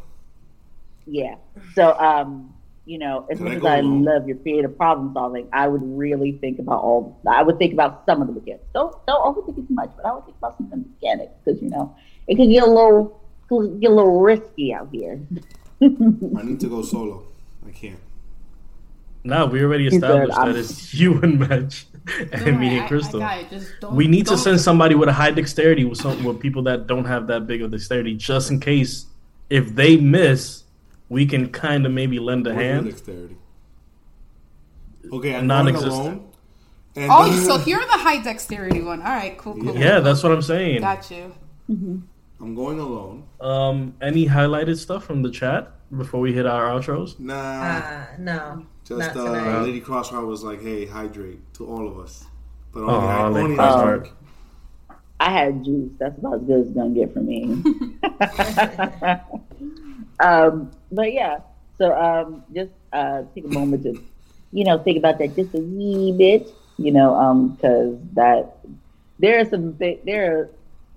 Yeah. 1.09 1.35
So, 1.75 1.97
um, 1.99 2.53
you 2.85 2.97
know, 2.97 3.25
as 3.31 3.37
Can 3.37 3.45
much 3.45 3.53
I 3.53 3.57
as 3.57 3.65
I 3.65 3.77
alone? 3.79 4.03
love 4.03 4.27
your 4.27 4.37
creative 4.37 4.75
problem 4.77 5.11
solving, 5.13 5.47
I 5.53 5.67
would 5.67 5.81
really 5.83 6.33
think 6.33 6.59
about 6.59 6.81
all. 6.83 7.19
I 7.29 7.43
would 7.43 7.57
think 7.59 7.73
about 7.73 8.03
some 8.05 8.21
of 8.21 8.27
the 8.27 8.33
mechanics. 8.33 8.63
Don't 8.73 8.95
don't 9.05 9.21
overthink 9.35 9.57
it 9.59 9.67
too 9.67 9.73
much, 9.73 9.91
but 9.95 10.05
I 10.05 10.13
would 10.13 10.25
think 10.25 10.37
about 10.37 10.57
some 10.57 10.65
of 10.67 10.71
the 10.71 10.77
mechanics 10.77 11.31
because 11.43 11.61
you 11.61 11.69
know 11.69 11.95
it 12.27 12.35
can 12.35 12.49
get 12.49 12.63
a 12.63 12.69
little 12.71 13.19
get 13.79 13.91
a 13.91 13.93
little 13.93 14.19
risky 14.21 14.73
out 14.73 14.89
here. 14.91 15.19
I 15.81 15.87
need 16.43 16.59
to 16.61 16.67
go 16.69 16.81
solo. 16.81 17.23
I 17.67 17.71
can't. 17.71 17.99
No, 19.23 19.45
we 19.47 19.61
already 19.63 19.83
He 19.85 19.91
said, 19.99 20.03
established 20.27 20.37
that 20.37 20.55
it's 20.55 20.93
you 20.99 21.21
and 21.21 21.39
Match 21.39 21.85
and 22.31 22.41
worry, 22.43 22.51
me 22.57 22.67
I- 22.69 22.71
and 22.73 22.81
I 22.85 22.87
Crystal. 22.87 23.19
got 23.19 23.37
it. 23.39 23.49
Just 23.49 23.67
don't- 23.81 23.93
We 23.95 24.07
need 24.07 24.25
to 24.25 24.31
don't- 24.31 24.37
send 24.39 24.61
somebody 24.61 24.95
with 24.95 25.09
a 25.09 25.13
high 25.13 25.31
dexterity 25.31 25.85
with 25.85 25.99
some 25.99 26.23
with 26.23 26.39
people 26.39 26.63
that 26.63 26.87
don't 26.87 27.05
have 27.05 27.27
that 27.27 27.45
big 27.45 27.61
of 27.61 27.71
dexterity, 27.71 28.15
just 28.15 28.49
in 28.49 28.59
case 28.59 29.05
if 29.49 29.75
they 29.75 29.97
miss, 29.97 30.63
we 31.09 31.25
can 31.25 31.49
kind 31.49 31.85
of 31.85 31.91
maybe 31.91 32.19
lend 32.19 32.47
a 32.47 32.51
What's 32.51 32.61
hand. 32.61 32.85
dexterity. 32.85 33.37
Okay, 35.11 35.29
I'm 35.35 35.47
going 35.47 35.47
Non-existent. 35.47 35.93
alone. 35.93 36.25
And 36.95 37.11
Oh, 37.11 37.31
so 37.47 37.57
you're 37.65 37.79
the 37.85 37.91
high 37.93 38.21
dexterity 38.21 38.81
one. 38.81 39.01
All 39.01 39.07
right, 39.13 39.37
cool, 39.37 39.55
cool. 39.55 39.75
Yeah, 39.75 39.99
that's 39.99 40.21
what 40.23 40.31
I'm 40.31 40.41
saying. 40.41 40.81
Got 40.81 41.09
you. 41.11 41.33
I'm 41.69 42.55
going 42.55 42.79
alone. 42.79 43.23
Um, 43.41 43.95
any 44.01 44.25
highlighted 44.27 44.77
stuff 44.77 45.03
from 45.03 45.21
the 45.23 45.29
chat 45.29 45.71
before 45.95 46.19
we 46.21 46.31
hit 46.33 46.45
our 46.45 46.69
outros? 46.69 47.19
Nah, 47.19 47.33
Uh, 47.35 48.05
no. 48.17 48.65
just 48.85 48.99
not 48.99 49.15
uh, 49.17 49.25
tonight. 49.25 49.61
Lady 49.63 49.81
Crossheart 49.81 50.25
was 50.25 50.43
like, 50.43 50.61
"Hey, 50.61 50.85
hydrate 50.85 51.39
to 51.55 51.67
all 51.67 51.87
of 51.87 51.99
us." 51.99 52.25
But 52.71 52.83
Aw, 52.83 52.87
only, 52.87 53.07
I, 53.07 53.27
Lady 53.29 53.43
only 53.45 53.55
Crossheart. 53.57 54.09
I 55.19 55.31
had 55.31 55.63
juice. 55.65 55.91
That's 55.99 56.17
about 56.17 56.35
as 56.35 56.41
good 56.43 56.59
as 56.61 56.65
it's 56.67 56.75
gonna 56.75 56.95
get 56.95 57.13
for 57.13 57.19
me. 57.19 57.61
um, 60.19 60.71
but 60.91 61.13
yeah, 61.13 61.39
so 61.77 61.93
um, 61.97 62.43
just 62.53 62.71
uh, 62.93 63.23
take 63.35 63.45
a 63.45 63.49
moment 63.49 63.83
to, 63.83 64.01
you 64.51 64.63
know, 64.65 64.77
think 64.79 64.97
about 64.97 65.17
that 65.19 65.35
just 65.35 65.53
a 65.53 65.59
wee 65.59 66.13
bit, 66.17 66.53
you 66.77 66.91
know, 66.91 67.15
um, 67.15 67.49
because 67.49 67.97
that 68.13 68.57
there 69.19 69.39
are 69.39 69.45
some 69.45 69.73
thi- 69.75 69.99
there 70.05 70.49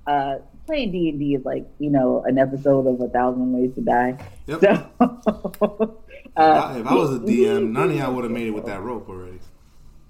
are 0.07 0.33
uh, 0.37 0.39
playing 0.67 0.93
D 0.93 1.09
and 1.11 1.19
D 1.19 1.35
is 1.35 1.45
like 1.45 1.67
you 1.79 1.91
know 1.91 2.23
an 2.25 2.39
episode 2.39 2.87
of 2.87 3.01
a 3.01 3.09
thousand 3.09 3.53
ways 3.53 3.75
to 3.75 3.81
die. 3.81 4.19
Yep. 4.47 4.61
So, 4.61 4.89
If 6.35 6.39
I- 6.39 6.79
if 6.79 6.87
I 6.87 6.95
was 6.95 7.17
a 7.17 7.19
DM, 7.21 7.71
none 7.73 7.91
of 7.91 7.97
y'all 7.97 8.15
would 8.15 8.25
have 8.25 8.33
made 8.33 8.47
it 8.47 8.53
with 8.53 8.65
that 8.67 8.81
rope 8.81 9.09
already. 9.09 9.39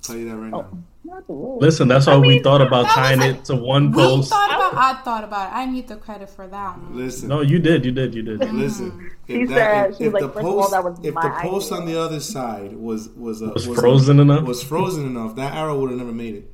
tell 0.02 0.16
you 0.16 0.28
that 0.28 0.36
right 0.36 0.50
now. 0.52 0.68
Not 1.04 1.26
the 1.26 1.32
rules. 1.34 1.60
Listen, 1.62 1.88
that's 1.88 2.06
why 2.06 2.16
we 2.16 2.28
mean, 2.28 2.42
thought 2.42 2.60
about 2.62 2.86
tying 2.86 3.18
like- 3.20 3.36
it 3.36 3.44
to 3.46 3.56
one 3.56 3.90
We 3.90 4.02
post. 4.02 4.30
thought 4.30 4.50
about. 4.54 4.74
I 4.74 5.02
thought 5.02 5.24
about 5.24 5.48
it. 5.52 5.56
I 5.56 5.66
need 5.66 5.88
the 5.88 5.96
credit 5.96 6.30
for 6.30 6.46
that 6.46 6.78
one. 6.78 6.96
Listen, 6.96 7.28
No, 7.28 7.40
you 7.40 7.58
did, 7.58 7.84
you 7.84 7.90
did, 7.92 8.14
you 8.14 8.22
did. 8.22 8.40
listen. 8.52 9.10
If 9.28 9.48
that, 9.50 9.94
said- 9.96 10.00
if, 10.00 10.06
if 10.08 10.12
was 10.12 10.22
the 10.22 10.26
like, 10.28 10.44
all, 10.44 10.68
post, 10.70 10.98
if 11.04 11.14
the 11.14 11.20
post 11.42 11.72
idea. 11.72 11.80
on 11.82 11.86
the 11.92 12.00
other 12.00 12.20
side 12.20 12.72
was 12.76 13.08
was 13.10 13.42
uh, 13.42 13.50
Was 13.54 13.66
frozen 13.66 14.20
enough? 14.20 14.44
was 14.44 14.62
frozen 14.62 15.04
enough, 15.06 15.36
that 15.36 15.54
arrow 15.54 15.78
would 15.80 15.90
have 15.90 15.98
never 15.98 16.12
made 16.12 16.34
it. 16.36 16.50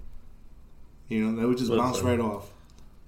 You 1.09 1.25
know, 1.25 1.41
that 1.41 1.47
would 1.49 1.59
just 1.59 1.71
bounce 1.71 2.01
right 2.01 2.21
off. 2.21 2.51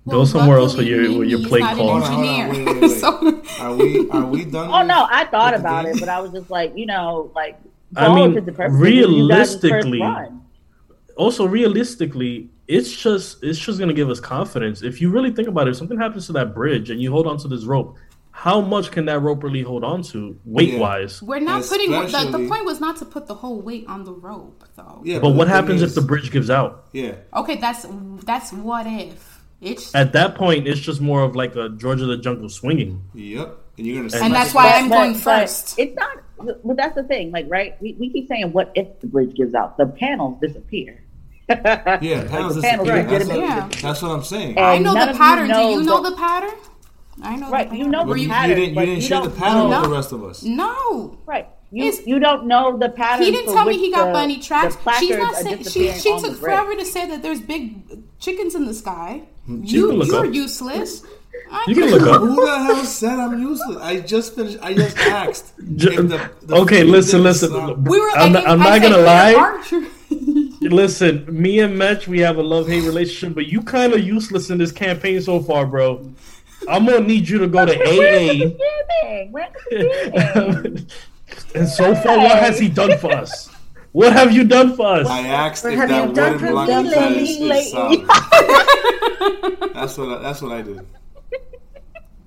Go 0.09 0.25
somewhere 0.25 0.57
else 0.59 0.75
with 0.77 0.87
luckily, 0.89 1.09
your 1.11 1.19
with 1.19 1.29
your 1.29 1.41
plate 1.49 1.61
not 1.61 1.73
an 1.73 1.79
calls. 1.79 2.09
Hold 2.09 2.25
on, 2.25 2.25
hold 2.25 2.29
on, 2.29 2.47
engineer. 2.51 2.65
wait, 2.75 2.81
wait, 2.81 2.81
wait. 2.91 3.47
so 3.47 3.65
Are 3.65 3.75
we 3.77 4.11
are 4.11 4.27
we 4.27 4.45
done? 4.47 4.71
Oh 4.73 4.83
no, 4.83 5.07
I 5.11 5.25
thought 5.27 5.55
about 5.55 5.85
it, 5.85 6.01
but 6.01 6.09
I 6.09 6.21
was 6.21 6.33
just 6.33 6.51
like, 6.51 6.77
you 6.77 6.87
know, 6.87 7.31
like. 7.35 7.59
I 7.97 8.05
for 8.05 8.11
all 8.11 8.15
mean, 8.17 8.25
intents 8.39 8.49
and 8.49 8.57
purposes, 8.57 8.81
this 8.81 8.89
is 8.89 8.95
you 8.97 9.03
first 9.03 9.63
realistically- 9.63 10.01
run. 10.01 10.40
Also 11.21 11.45
realistically 11.45 12.49
it's 12.67 12.91
just 12.97 13.45
it's 13.45 13.59
just 13.59 13.79
gonna 13.79 13.93
give 13.93 14.09
us 14.09 14.21
confidence 14.21 14.83
if 14.83 15.03
you 15.03 15.11
really 15.11 15.31
think 15.31 15.49
about 15.49 15.67
it 15.67 15.73
if 15.73 15.77
something 15.77 15.99
happens 15.99 16.25
to 16.29 16.33
that 16.33 16.55
bridge 16.55 16.89
and 16.89 16.99
you 17.03 17.11
hold 17.11 17.27
on 17.27 17.37
to 17.37 17.47
this 17.47 17.65
rope 17.65 17.99
how 18.31 18.59
much 18.61 18.91
can 18.91 19.05
that 19.05 19.19
rope 19.21 19.43
really 19.43 19.61
hold 19.61 19.85
on 19.85 20.03
to 20.03 20.39
weight 20.47 20.79
wise 20.79 21.21
we're 21.21 21.41
not 21.41 21.63
putting. 21.65 21.91
The, 21.91 22.29
the 22.39 22.49
point 22.49 22.65
was 22.65 22.81
not 22.81 22.97
to 22.99 23.05
put 23.05 23.27
the 23.27 23.35
whole 23.35 23.61
weight 23.61 23.85
on 23.87 24.05
the 24.05 24.13
rope, 24.13 24.65
though. 24.77 25.03
Yeah, 25.05 25.19
but 25.19 25.33
what 25.35 25.49
happens 25.49 25.83
is- 25.83 25.91
if 25.91 25.95
the 25.95 26.07
bridge 26.11 26.31
gives 26.31 26.49
out 26.49 26.87
Yeah, 26.93 27.17
Okay, 27.35 27.57
that's 27.57 27.87
that's 28.25 28.53
what 28.53 28.87
if. 28.87 29.43
It's 29.61 29.95
at 29.95 30.15
that 30.15 30.37
point 30.37 30.67
it's 30.67 30.81
just 30.81 31.03
more 31.03 31.23
of 31.23 31.37
like 31.37 31.55
a 31.55 31.69
George 31.69 32.01
of 32.01 32.09
the 32.09 32.17
Jungle 32.17 32.49
swinging 32.49 33.03
yep. 33.13 33.59
And 33.77 33.87
you're 33.87 34.03
gonna. 34.09 34.25
and 34.25 34.35
that's 34.35 34.55
why. 34.55 34.73
I'm 34.73 34.89
going 34.89 35.15
first. 35.15 35.79
It's 35.79 35.97
not, 35.97 36.19
but 36.65 36.77
that's 36.77 36.95
the 36.95 37.05
thing. 37.05 37.31
Like, 37.31 37.47
right? 37.49 37.81
We, 37.81 37.97
we 37.99 38.11
keep 38.11 38.29
saying, 38.29 38.53
"What 38.53 38.71
if 38.75 39.01
the 39.01 39.07
bridge 39.07 39.35
gives 39.35 39.55
out?" 39.55 39.79
The 39.79 39.87
panels 39.87 40.39
disappear. 40.41 41.03
Yeah, 41.51 42.27
panels 42.29 42.55
the 42.57 42.63
panels 42.63 42.89
disappear. 42.89 43.03
That's, 43.05 43.29
Yeah. 43.29 43.63
what, 43.65 43.73
that's 43.73 44.03
what 44.03 44.11
I'm 44.13 44.23
saying. 44.25 44.57
And 44.57 44.67
I 44.67 44.79
know 44.79 44.95
the 44.95 45.03
of 45.03 45.09
you 45.09 45.15
pattern. 45.19 45.49
Do 45.49 45.55
you 45.61 45.83
know 45.83 46.03
the- 46.03 46.11
the 46.11 46.17
pattern? 46.17 46.51
I 47.23 47.37
know. 47.37 47.51
Right, 47.51 47.71
you 47.73 47.87
know 47.89 48.05
But 48.05 48.15
the 48.15 48.21
you, 48.21 48.29
pattern, 48.29 48.51
you 48.51 48.57
didn't, 48.57 48.75
you 48.75 48.81
didn't 48.81 48.95
you 48.97 49.01
share 49.03 49.21
the 49.23 49.31
pattern 49.31 49.69
know. 49.71 49.81
with 49.81 49.91
the 49.91 49.95
rest 49.97 50.13
of 50.13 50.25
us. 50.25 50.43
No. 50.43 51.19
Right. 51.27 51.49
You 51.73 51.85
It's- 51.89 52.07
you 52.07 52.19
don't 52.19 52.47
know 52.47 52.77
the 52.79 52.89
pattern. 52.89 53.25
He 53.27 53.31
didn't 53.31 53.53
tell 53.55 53.65
me 53.67 53.77
he 53.79 53.91
got 53.93 54.07
the- 54.07 54.13
bunny 54.13 54.39
tracks. 54.39 54.77
She's 54.99 55.17
not 55.17 55.35
saying 55.37 55.65
she. 55.65 55.93
She 55.93 56.19
took 56.19 56.37
forever 56.37 56.75
to 56.75 56.85
say 56.85 57.07
that 57.09 57.23
there's 57.23 57.41
big 57.41 57.83
chickens 58.19 58.55
in 58.55 58.65
the 58.67 58.75
sky. 58.75 59.23
Hmm, 59.47 59.63
you 59.65 59.81
You 59.81 59.87
can 59.89 59.97
look 59.99 60.09
you're 60.09 60.27
up. 60.27 60.35
useless. 60.35 61.03
I 61.53 61.65
you 61.69 61.75
can 61.75 61.91
look 61.91 62.03
up 62.03 62.21
Who 62.23 62.35
the 62.45 62.59
hell 62.59 62.85
said 62.85 63.19
I'm 63.19 63.41
useless? 63.41 63.77
I 63.81 64.01
just 64.01 64.35
finished. 64.35 64.59
I 64.63 64.75
just 64.75 64.97
asked. 65.21 65.53
Ju- 65.77 66.03
the- 66.03 66.31
the 66.43 66.55
okay 66.57 66.83
listen 66.85 67.23
listen 67.23 67.51
stop- 67.51 67.79
We 67.79 68.01
were. 68.01 68.11
I'm 68.17 68.33
like, 68.33 68.45
not- 68.45 68.49
I'm 68.53 68.63
I 68.63 68.79
not 68.79 68.83
gonna 68.83 68.97
"You're 68.97 69.07
lie." 69.07 69.91
Archer." 70.63 70.75
listen 70.75 71.27
me 71.29 71.61
and 71.61 71.77
Metch, 71.77 72.09
we 72.09 72.21
have 72.21 72.39
a 72.39 72.43
love-hate 72.43 72.85
relationship 72.85 73.35
but 73.35 73.47
you 73.47 73.63
kind 73.63 73.93
of 73.93 74.01
useless 74.01 74.51
in 74.51 74.59
this 74.59 74.73
campaign 74.73 75.21
so 75.21 75.41
far 75.41 75.67
bro 75.67 76.09
i'm 76.69 76.87
gonna 76.87 77.01
need 77.01 77.29
you 77.29 77.39
to 77.39 77.49
go 77.49 77.65
to 77.65 77.77
Where's 77.77 77.89
the 77.89 77.97
aa 77.97 78.29
beginning? 78.33 79.33
Where's 79.33 79.53
the 79.71 80.61
beginning? 80.63 80.87
and 81.55 81.69
so 81.69 81.95
far, 81.95 82.19
what 82.19 82.39
has 82.39 82.59
he 82.59 82.69
done 82.69 82.99
for 82.99 83.13
us? 83.13 83.51
What 83.93 84.13
have 84.13 84.33
you 84.33 84.45
done 84.45 84.77
for 84.77 84.87
us? 84.87 85.07
I 85.09 85.27
asked 85.27 85.65
What 85.65 85.73
if 85.73 85.79
have 85.81 85.89
that 85.89 86.09
you 86.09 86.15
done 86.15 86.33
wooden 86.35 86.47
for 86.47 86.53
block 86.53 86.69
me 86.69 86.75
of 86.75 86.85
lately, 86.87 87.23
is, 87.23 87.31
is 87.31 87.41
lately? 87.41 88.03
Um, 88.03 88.07
solid. 88.07 89.75
that's 89.75 89.99
what. 89.99 90.09
I, 90.09 90.23
that's 90.23 90.43
what 90.43 90.53
I 90.53 90.63
did. 90.63 90.87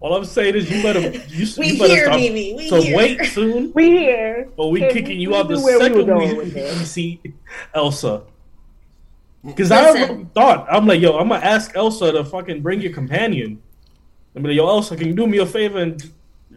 All 0.03 0.13
I'm 0.17 0.25
saying 0.25 0.55
is, 0.55 0.69
you 0.69 0.83
better 0.83 0.99
you, 1.29 1.47
We 1.57 1.67
you 1.71 1.79
better 1.79 1.93
hear, 1.93 2.05
stop 2.07 2.17
Mimi, 2.17 2.53
we 2.55 2.67
some 2.67 2.81
hear. 2.81 2.97
weight 2.97 3.25
soon, 3.27 3.71
we 3.73 3.89
here. 3.91 4.49
or 4.57 4.69
we 4.69 4.83
Okay, 4.83 4.91
kicking 4.93 5.17
you 5.17 5.29
we 5.29 5.35
out 5.37 5.47
the 5.47 5.55
knew 5.55 5.63
we 5.65 5.71
second 5.79 6.05
going 6.07 6.27
we, 6.27 6.35
with 6.35 6.53
we 6.53 6.85
see 6.85 7.21
Elsa. 7.73 8.23
Because 9.45 9.71
I 9.71 10.25
thought 10.35 10.67
I'm 10.69 10.87
like, 10.87 10.99
yo, 10.99 11.17
I'm 11.17 11.29
gonna 11.29 11.45
ask 11.45 11.73
Elsa 11.77 12.11
to 12.11 12.25
fucking 12.25 12.61
bring 12.61 12.81
your 12.81 12.91
companion. 12.91 13.61
I'm 14.35 14.43
like, 14.43 14.55
yo, 14.55 14.67
Elsa, 14.67 14.97
can 14.97 15.07
you 15.07 15.13
do 15.13 15.25
me 15.25 15.37
a 15.37 15.45
favor 15.45 15.79
and 15.79 16.03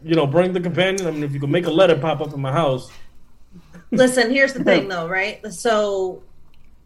you 0.02 0.16
know 0.16 0.26
bring 0.26 0.52
the 0.52 0.60
companion? 0.60 1.06
I 1.06 1.12
mean, 1.12 1.22
if 1.22 1.32
you 1.32 1.38
can 1.38 1.50
make 1.52 1.66
a 1.66 1.70
letter 1.70 1.96
pop 1.96 2.20
up 2.20 2.34
in 2.34 2.40
my 2.40 2.50
house. 2.52 2.90
Listen, 3.92 4.32
here's 4.32 4.54
the 4.54 4.64
thing 4.64 4.88
though, 4.94 5.06
right? 5.08 5.40
So 5.52 6.24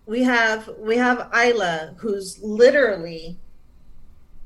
we 0.05 0.23
have 0.24 0.69
we 0.78 0.99
have 0.99 1.31
Isla 1.35 1.95
who's 1.97 2.39
literally 2.43 3.39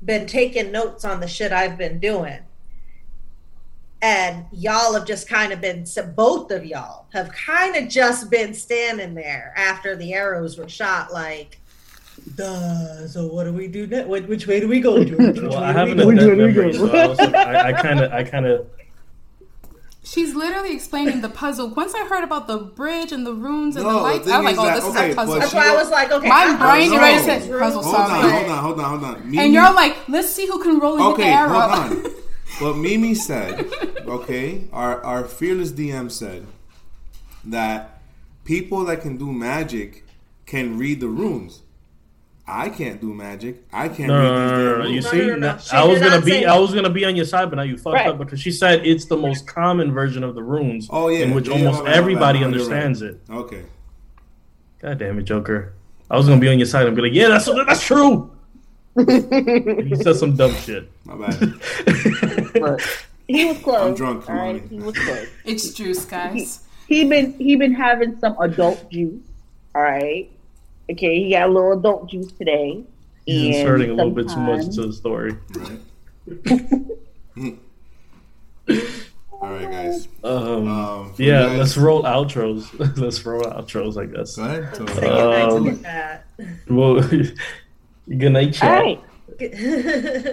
been 0.05 0.27
taking 0.27 0.71
notes 0.71 1.03
on 1.03 1.19
the 1.19 1.27
shit 1.27 1.51
I've 1.51 1.77
been 1.77 1.99
doing. 1.99 2.39
And 4.01 4.45
y'all 4.51 4.93
have 4.93 5.05
just 5.05 5.27
kind 5.27 5.51
of 5.51 5.61
been 5.61 5.85
so 5.85 6.05
both 6.05 6.51
of 6.51 6.63
y'all 6.65 7.07
have 7.13 7.31
kind 7.31 7.75
of 7.75 7.89
just 7.89 8.29
been 8.29 8.53
standing 8.53 9.15
there 9.15 9.53
after 9.57 9.95
the 9.95 10.13
arrows 10.13 10.57
were 10.57 10.69
shot 10.69 11.11
like 11.11 11.59
Duh, 12.35 13.07
so 13.07 13.27
what 13.27 13.43
do 13.43 13.53
we 13.53 13.67
do 13.67 13.87
next? 13.87 14.07
Which, 14.07 14.25
which 14.25 14.47
way 14.47 14.59
do 14.59 14.67
we 14.67 14.79
go? 14.79 15.03
George? 15.03 15.39
Which 15.39 15.41
Well, 15.41 15.51
way 15.51 15.57
I 15.57 15.71
do 15.73 15.77
have 15.79 15.87
we 15.87 15.91
an 15.91 15.97
go? 15.97 16.31
adept 16.31 16.37
memory, 16.37 16.73
so 16.73 16.87
I 17.33 17.67
I 17.67 17.73
kind 17.73 17.99
of, 17.99 18.11
I 18.13 18.23
kind 18.23 18.45
of. 18.45 18.67
She's 20.05 20.35
literally 20.35 20.71
explaining 20.73 21.21
the 21.21 21.29
puzzle. 21.29 21.69
Once 21.69 21.93
I 21.95 22.05
heard 22.05 22.23
about 22.23 22.45
the 22.47 22.57
bridge 22.59 23.11
and 23.11 23.25
the 23.25 23.33
runes 23.33 23.75
and 23.75 23.83
No, 23.85 23.91
the 23.93 23.97
the 23.97 24.03
lights, 24.03 24.27
I 24.29 24.39
was 24.39 24.45
like, 24.45 24.57
"Oh, 24.59 24.65
that- 24.65 24.75
this 24.75 24.83
okay, 24.85 25.07
is 25.09 25.13
a 25.13 25.15
puzzle." 25.15 25.39
That's 25.39 25.53
why 25.53 25.67
I 25.71 25.75
was 25.75 25.89
like, 25.89 26.11
okay. 26.11 26.27
My 26.29 26.35
I- 26.35 26.55
brain 26.57 26.89
No. 26.91 26.97
already 26.97 27.23
said 27.23 27.41
puzzle 27.59 27.81
Hold 27.83 27.95
on, 27.95 28.09
solving. 28.09 28.31
hold 28.31 28.51
on, 28.51 28.57
hold 28.63 28.79
on, 28.79 28.89
hold 28.99 29.03
on. 29.03 29.25
Mimi, 29.25 29.37
And 29.43 29.53
you're 29.53 29.73
like, 29.73 29.95
"Let's 30.07 30.29
see 30.29 30.45
who 30.45 30.61
can 30.61 30.79
roll 30.79 30.93
and 30.97 31.03
hit 31.05 31.13
okay, 31.13 31.23
the 31.23 31.29
arrow." 31.29 31.59
hold 31.59 31.71
on. 32.05 32.11
What 32.59 32.77
Mimi 32.77 33.15
said, 33.15 33.67
okay, 34.07 34.69
our 34.71 35.03
our 35.03 35.23
fearless 35.25 35.71
DM 35.71 36.09
said 36.11 36.45
that 37.43 37.99
people 38.45 38.85
that 38.85 39.01
can 39.01 39.17
do 39.17 39.31
magic 39.33 40.05
can 40.45 40.77
read 40.77 40.99
the 41.01 41.07
runes. 41.07 41.63
I 42.47 42.69
can't 42.69 43.01
do 43.01 43.11
magic. 43.13 43.63
I 43.73 43.87
can't 43.89 44.07
No, 44.09 44.19
read 44.21 44.29
no, 44.29 44.35
no, 44.35 44.49
damn 44.49 44.77
no, 44.77 44.77
no. 44.83 44.89
You 44.89 45.01
see, 45.01 45.17
no, 45.17 45.25
no, 45.27 45.35
no. 45.37 45.57
I 45.71 45.83
was 45.83 45.99
gonna 45.99 46.21
be, 46.21 46.31
say- 46.31 46.45
I 46.45 46.57
was 46.59 46.73
gonna 46.75 46.89
be 46.91 47.03
on 47.05 47.15
your 47.15 47.25
side, 47.25 47.49
but 47.49 47.55
now 47.55 47.63
you 47.63 47.75
fucked 47.75 47.95
Right. 47.95 48.07
up 48.07 48.17
because 48.19 48.39
she 48.39 48.51
said 48.51 48.85
it's 48.85 49.05
the 49.05 49.17
most 49.17 49.47
common 49.47 49.91
version 49.91 50.23
of 50.23 50.35
the 50.35 50.43
runes. 50.43 50.87
Oh, 50.91 51.07
yeah. 51.07 51.19
in 51.25 51.33
which 51.33 51.47
Yeah, 51.47 51.53
almost 51.55 51.83
my 51.83 51.91
everybody 51.91 52.39
my 52.39 52.45
understands 52.45 53.01
right. 53.01 53.11
it. 53.11 53.19
Okay. 53.31 53.63
God 54.81 54.99
damn 54.99 55.17
it, 55.17 55.23
Joker! 55.23 55.73
I 56.11 56.17
was 56.17 56.27
gonna 56.27 56.39
be 56.39 56.49
on 56.49 56.59
your 56.59 56.67
side 56.67 56.85
and 56.85 56.95
be 56.95 57.01
like, 57.01 57.13
yeah, 57.13 57.29
that's 57.29 57.45
that's 57.45 57.83
true. 57.83 58.31
And 58.95 59.89
you 59.89 59.95
said 59.97 60.15
some 60.15 60.35
dumb 60.35 60.53
shit. 60.53 60.89
My 61.03 61.15
bad. 61.27 62.79
He 63.27 63.43
was 63.45 63.57
close. 63.57 63.81
I'm 63.81 63.95
drunk, 63.95 64.29
All 64.29 64.35
right, 64.35 64.61
he 64.69 64.77
was 64.79 64.95
close. 64.95 65.27
It's 65.45 65.73
juice, 65.73 66.05
guys. 66.05 66.59
He 66.87 67.05
been 67.09 67.33
he 67.33 67.55
been 67.55 67.73
having 67.73 68.19
some 68.19 68.39
adult 68.39 68.87
juice. 68.91 69.23
All 69.73 69.81
right. 69.81 70.29
Okay, 70.91 71.23
he 71.23 71.31
got 71.31 71.49
a 71.49 71.51
little 71.51 71.71
adult 71.73 72.09
juice 72.09 72.31
today. 72.33 72.83
He's 73.25 73.45
And 73.47 73.55
inserting 73.55 73.89
a 73.91 73.93
little 73.95 74.11
bit 74.11 74.29
too 74.29 74.37
much 74.39 74.61
sometimes- 74.63 74.77
into 74.77 74.87
the 74.87 74.93
story. 74.93 75.35
Right. 75.55 75.79
All 79.41 79.51
right, 79.51 79.69
guys. 79.71 80.07
Um, 80.23 80.67
Um, 80.67 81.13
yeah, 81.17 81.43
guys- 81.47 81.57
let's 81.59 81.77
roll 81.77 82.03
outros. 82.03 82.67
let's 82.99 83.25
roll 83.25 83.43
outros, 83.43 83.97
I 84.01 84.05
guess. 84.05 84.35
Go 84.35 84.43
ahead. 84.43 84.75
So, 84.75 84.85
Say 84.87 85.01
goodnight 85.01 85.49
to 85.49 85.55
Um, 85.55 85.65
your 85.65 85.75
cat. 85.75 86.25
Well, 86.69 87.01
good 88.17 88.31
night, 88.31 88.47
All 88.47 88.51
chat. 88.51 88.83
right. 88.83 89.01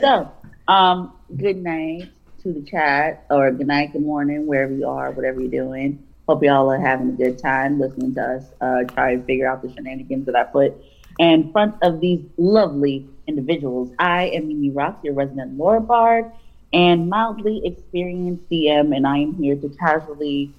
So, 0.00 0.30
um, 0.68 1.12
good 1.36 1.62
night 1.62 2.10
to 2.42 2.52
the 2.52 2.62
chat, 2.62 3.24
or 3.30 3.50
good 3.50 3.66
night, 3.66 3.92
good 3.92 4.02
morning, 4.02 4.46
wherever 4.46 4.72
you 4.72 4.86
are, 4.88 5.10
whatever 5.12 5.40
you're 5.40 5.50
doing. 5.50 6.02
Hope 6.28 6.42
y'all 6.44 6.70
are 6.70 6.78
having 6.78 7.08
a 7.08 7.12
good 7.12 7.38
time 7.38 7.80
listening 7.80 8.14
to 8.14 8.22
us 8.22 8.44
uh, 8.60 8.84
try 8.92 9.10
and 9.12 9.24
figure 9.26 9.46
out 9.48 9.60
the 9.62 9.72
shenanigans 9.72 10.26
that 10.26 10.36
I 10.36 10.44
put 10.44 10.74
in 11.18 11.50
front 11.52 11.74
of 11.82 12.00
these 12.00 12.20
lovely 12.36 13.06
individuals. 13.26 13.90
I 13.98 14.28
am 14.28 14.48
Mimi 14.48 14.70
Rock, 14.70 15.00
your 15.02 15.14
resident 15.14 15.56
lore 15.58 15.80
bard 15.80 16.30
and 16.72 17.08
mildly 17.08 17.60
experienced 17.64 18.48
DM, 18.48 18.96
and 18.96 19.06
I 19.06 19.18
am 19.18 19.34
here 19.34 19.56
to 19.56 19.68
casually 19.70 20.52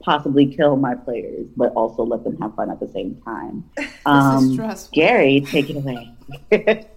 possibly 0.00 0.46
kill 0.46 0.76
my 0.76 0.94
players, 0.94 1.46
but 1.56 1.72
also 1.74 2.02
let 2.02 2.24
them 2.24 2.36
have 2.40 2.54
fun 2.54 2.70
at 2.70 2.80
the 2.80 2.88
same 2.88 3.20
time. 3.24 3.68
this 3.76 3.88
Um, 4.06 4.52
stressful. 4.54 4.94
Gary, 4.94 5.42
take 5.42 5.68
it 5.70 5.76
away. 5.76 6.10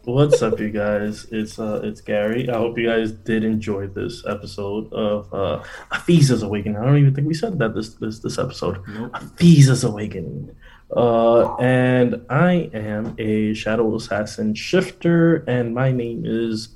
What's 0.04 0.42
up, 0.42 0.60
you 0.60 0.70
guys? 0.70 1.26
It's 1.32 1.58
uh, 1.60 1.82
it's 1.84 2.02
Gary. 2.02 2.50
I 2.50 2.58
hope 2.58 2.78
you 2.78 2.88
guys 2.90 3.12
did 3.12 3.44
enjoy 3.44 3.88
this 3.88 4.26
episode 4.28 4.92
of 4.94 5.34
uh, 5.34 5.64
Ephiza's 5.92 6.44
Awakening. 6.44 6.78
I 6.78 6.86
don't 6.86 6.98
even 6.98 7.14
think 7.16 7.28
we 7.28 7.34
said 7.34 7.58
that 7.60 7.74
this 7.76 7.94
this 7.96 8.20
this 8.20 8.38
episode. 8.38 8.86
Nope. 8.88 9.12
Ephiza's 9.14 9.84
Awakening. 9.84 10.56
Uh, 10.96 11.56
and 11.56 12.24
I 12.30 12.70
am 12.74 13.16
a 13.18 13.54
Shadow 13.54 13.96
Assassin 13.96 14.54
shifter, 14.54 15.38
and 15.48 15.74
my 15.74 15.92
name 15.92 16.24
is 16.26 16.70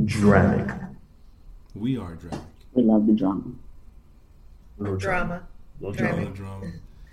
Dramic. 0.00 0.88
We 1.74 1.96
are 1.98 2.14
drunk. 2.14 2.42
we 2.72 2.82
love 2.82 3.06
the 3.06 3.12
drama. 3.12 3.44
Little 4.78 4.96
Drama. 4.96 5.42
Little 5.80 5.94
Drama. 5.94 6.26
drama. 6.30 6.66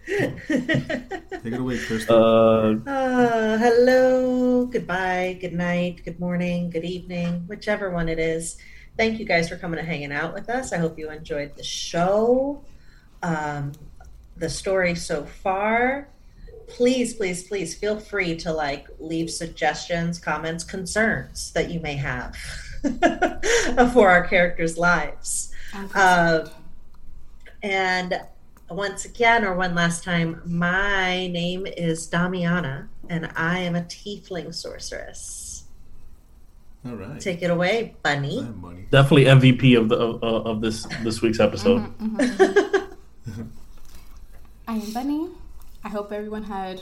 Drama. 0.06 0.36
Take 0.48 1.54
it 1.54 1.60
away, 1.60 1.78
Kristen. 1.80 2.16
Uh, 2.16 2.90
Uh, 2.90 3.58
hello, 3.58 4.66
goodbye, 4.66 5.38
good 5.40 5.54
night, 5.54 6.02
good 6.04 6.20
morning, 6.20 6.70
good 6.70 6.86
evening, 6.86 7.44
whichever 7.48 7.90
one 7.90 8.10
it 8.10 8.20
is. 8.20 8.58
Thank 8.98 9.20
you 9.20 9.26
guys 9.26 9.50
for 9.50 9.56
coming 9.58 9.80
and 9.80 9.88
hanging 9.88 10.12
out 10.12 10.34
with 10.34 10.50
us. 10.50 10.72
I 10.74 10.78
hope 10.78 11.00
you 11.00 11.10
enjoyed 11.10 11.56
the 11.56 11.64
show, 11.64 12.64
um, 13.24 13.72
the 14.38 14.50
story 14.50 14.96
so 14.96 15.26
far. 15.26 16.08
Please, 16.68 17.14
please, 17.14 17.44
please 17.48 17.76
feel 17.76 18.00
free 18.00 18.36
to 18.38 18.52
like 18.54 18.88
leave 19.00 19.30
suggestions, 19.30 20.20
comments, 20.20 20.64
concerns 20.64 21.52
that 21.54 21.70
you 21.70 21.80
may 21.80 21.96
have 21.96 22.36
for 23.94 24.10
our 24.10 24.28
characters' 24.28 24.78
lives. 24.78 25.52
Uh. 25.96 26.48
And 27.62 28.20
once 28.74 29.06
again, 29.06 29.44
or 29.46 29.56
one 29.56 29.76
last 29.76 30.04
time, 30.04 30.42
my 30.46 31.28
name 31.28 31.66
is 31.66 32.10
Damiana, 32.10 32.88
and 33.10 33.32
I 33.36 33.60
am 33.60 33.76
a 33.76 33.82
tiefling 33.82 34.54
sorceress. 34.54 35.64
All 36.86 36.96
right. 36.96 37.20
Take 37.20 37.42
it 37.42 37.50
away, 37.50 37.96
Bunny. 38.04 38.42
Hi, 38.42 38.86
definitely 38.92 39.26
MVP 39.26 39.78
of 39.78 39.88
the 39.90 39.96
of, 39.96 40.22
of 40.24 40.62
this 40.62 40.86
this 41.02 41.22
week's 41.22 41.40
episode. 41.40 41.82
Mhm, 41.98 42.18
mhm, 42.18 42.88
mhm. 43.30 43.48
I 44.68 44.74
am 44.76 44.92
Bunny. 44.92 45.30
I 45.84 45.90
hope 45.90 46.12
everyone 46.12 46.44
had 46.44 46.82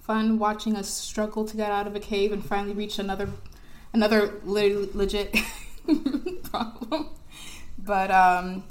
fun 0.00 0.38
watching 0.38 0.76
us 0.76 0.88
struggle 0.90 1.44
to 1.46 1.56
get 1.56 1.70
out 1.70 1.86
of 1.86 1.94
a 1.94 2.00
cave 2.00 2.32
and 2.32 2.44
finally 2.44 2.74
reach 2.74 2.98
another 2.98 3.30
another 3.94 4.34
le- 4.44 4.88
legit 4.92 5.34
problem. 6.44 7.08
But 7.78 8.10
um, 8.10 8.64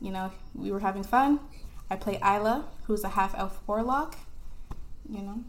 you 0.00 0.10
know, 0.10 0.32
we 0.54 0.70
were 0.70 0.80
having 0.80 1.02
fun. 1.02 1.40
I 1.90 1.96
play 1.96 2.16
Isla, 2.16 2.66
who's 2.86 3.04
a 3.04 3.10
half 3.10 3.34
elf 3.36 3.60
warlock. 3.66 4.16
You 5.08 5.22
know, 5.22 5.44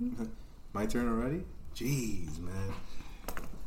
My 0.72 0.86
turn 0.86 1.08
already? 1.08 1.44
Jeez, 1.74 2.38
man. 2.40 2.72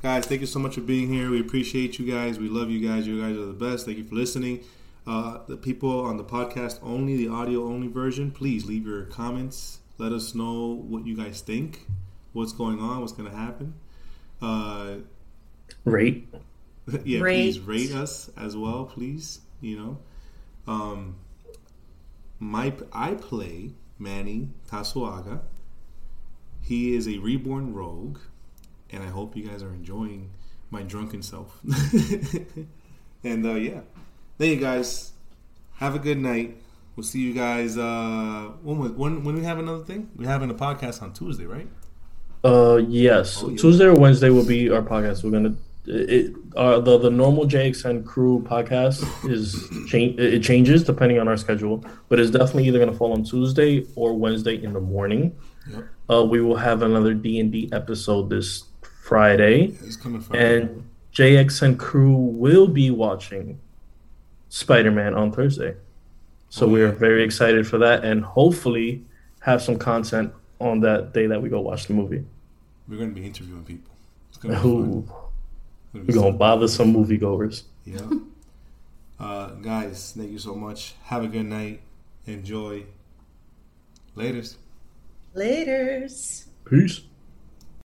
Guys, 0.01 0.25
thank 0.25 0.41
you 0.41 0.47
so 0.47 0.59
much 0.59 0.75
for 0.75 0.81
being 0.81 1.11
here. 1.11 1.29
We 1.29 1.39
appreciate 1.39 1.99
you 1.99 2.11
guys. 2.11 2.39
We 2.39 2.49
love 2.49 2.69
you 2.71 2.87
guys. 2.87 3.05
You 3.05 3.21
guys 3.21 3.37
are 3.37 3.45
the 3.45 3.53
best. 3.53 3.85
Thank 3.85 3.97
you 3.97 4.03
for 4.03 4.15
listening. 4.15 4.63
Uh, 5.05 5.39
the 5.47 5.57
people 5.57 6.01
on 6.01 6.17
the 6.17 6.23
podcast 6.23 6.79
only, 6.81 7.17
the 7.17 7.27
audio 7.27 7.65
only 7.65 7.87
version, 7.87 8.31
please 8.31 8.65
leave 8.65 8.85
your 8.85 9.03
comments. 9.05 9.79
Let 9.97 10.11
us 10.11 10.33
know 10.33 10.83
what 10.87 11.05
you 11.05 11.15
guys 11.15 11.41
think, 11.41 11.85
what's 12.33 12.53
going 12.53 12.79
on, 12.79 13.01
what's 13.01 13.13
going 13.13 13.29
to 13.29 13.35
happen. 13.35 13.73
Uh, 14.41 14.95
Rate. 15.85 16.27
yeah, 17.03 17.19
please 17.19 17.59
Rate. 17.59 17.91
rate 17.91 17.95
us 17.95 18.29
as 18.37 18.55
well, 18.55 18.85
please. 18.85 19.39
You 19.59 19.77
know, 19.77 19.97
um, 20.67 21.15
my 22.41 22.73
I 22.91 23.13
play 23.13 23.71
Manny 23.97 24.49
Tasuaga. 24.69 25.41
He 26.59 26.95
is 26.95 27.07
a 27.07 27.17
reborn 27.19 27.73
rogue, 27.73 28.17
and 28.89 29.01
I 29.03 29.07
hope 29.07 29.37
you 29.37 29.47
guys 29.47 29.63
are 29.63 29.73
enjoying 29.73 30.31
my 30.69 30.81
drunken 30.83 31.21
self. 31.21 31.59
and 33.23 33.45
uh, 33.45 33.53
yeah, 33.53 33.81
thank 34.37 34.51
you 34.51 34.59
guys. 34.59 35.11
Have 35.75 35.95
a 35.95 35.99
good 35.99 36.17
night. 36.17 36.57
We'll 36.95 37.03
see 37.03 37.19
you 37.21 37.33
guys. 37.33 37.77
Uh, 37.77 38.51
when, 38.63 38.77
was- 38.79 38.91
when 38.91 39.23
when 39.23 39.35
we 39.35 39.43
have 39.43 39.59
another 39.59 39.83
thing? 39.83 40.09
We're 40.15 40.27
having 40.27 40.49
a 40.49 40.55
podcast 40.55 41.01
on 41.01 41.13
Tuesday, 41.13 41.45
right? 41.45 41.67
Uh, 42.43 42.77
yes. 42.87 43.41
Oh, 43.43 43.49
yeah. 43.49 43.57
Tuesday 43.57 43.85
or 43.85 43.93
Wednesday 43.93 44.29
will 44.29 44.45
be 44.45 44.69
our 44.69 44.81
podcast. 44.81 45.23
We're 45.23 45.31
gonna 45.31 45.55
it 45.85 46.33
uh, 46.55 46.79
the 46.79 46.97
the 46.97 47.09
normal 47.09 47.45
JXN 47.45 48.05
crew 48.05 48.45
podcast 48.47 49.03
is 49.29 49.67
change 49.89 50.19
it 50.19 50.43
changes 50.43 50.83
depending 50.83 51.19
on 51.19 51.27
our 51.27 51.37
schedule, 51.37 51.83
but 52.09 52.19
it's 52.19 52.29
definitely 52.31 52.67
either 52.67 52.79
gonna 52.79 52.93
fall 52.93 53.13
on 53.13 53.23
Tuesday 53.23 53.85
or 53.95 54.13
Wednesday 54.13 54.61
in 54.63 54.73
the 54.73 54.79
morning. 54.81 55.35
Yep. 55.71 55.83
Uh, 56.09 56.23
we 56.25 56.41
will 56.41 56.55
have 56.57 56.81
another 56.81 57.13
D 57.13 57.39
and 57.39 57.51
D 57.51 57.69
episode 57.71 58.29
this 58.29 58.65
Friday, 59.03 59.75
It's 59.83 59.95
coming 59.95 60.21
from. 60.21 60.35
and 60.35 60.83
JXN 61.13 61.77
crew 61.77 62.13
will 62.15 62.67
be 62.67 62.91
watching 62.91 63.59
Spider 64.49 64.91
Man 64.91 65.13
on 65.15 65.31
Thursday. 65.31 65.75
So 66.49 66.65
Oh, 66.65 66.69
we 66.69 66.81
are 66.81 66.91
very 66.91 67.23
excited 67.23 67.65
for 67.67 67.77
that, 67.79 68.03
and 68.03 68.23
hopefully 68.23 69.03
have 69.39 69.61
some 69.61 69.77
content 69.77 70.33
on 70.59 70.79
that 70.81 71.13
day 71.13 71.25
that 71.27 71.41
we 71.41 71.49
go 71.49 71.59
watch 71.61 71.87
the 71.87 71.93
movie. 71.93 72.23
we're 72.87 72.97
going 72.97 73.13
to 73.13 73.19
be 73.19 73.25
interviewing 73.25 73.63
people. 73.63 73.91
It's 74.29 74.37
going 74.37 74.53
to 74.55 74.61
be. 74.61 74.67
Ooh, 74.67 75.01
be 75.01 75.07
we're 75.93 76.13
gonna 76.13 76.31
bother 76.31 76.67
some 76.67 76.93
moviegoers. 76.93 77.63
Yeah. 77.85 78.09
Uh, 79.19 79.51
guys, 79.61 80.13
thank 80.17 80.31
you 80.31 80.39
so 80.39 80.55
much. 80.55 80.95
Have 81.03 81.23
a 81.23 81.27
good 81.27 81.45
night. 81.45 81.81
Enjoy. 82.25 82.83
Laters. 84.17 84.55
Laters. 85.35 86.45
Peace. 86.65 87.01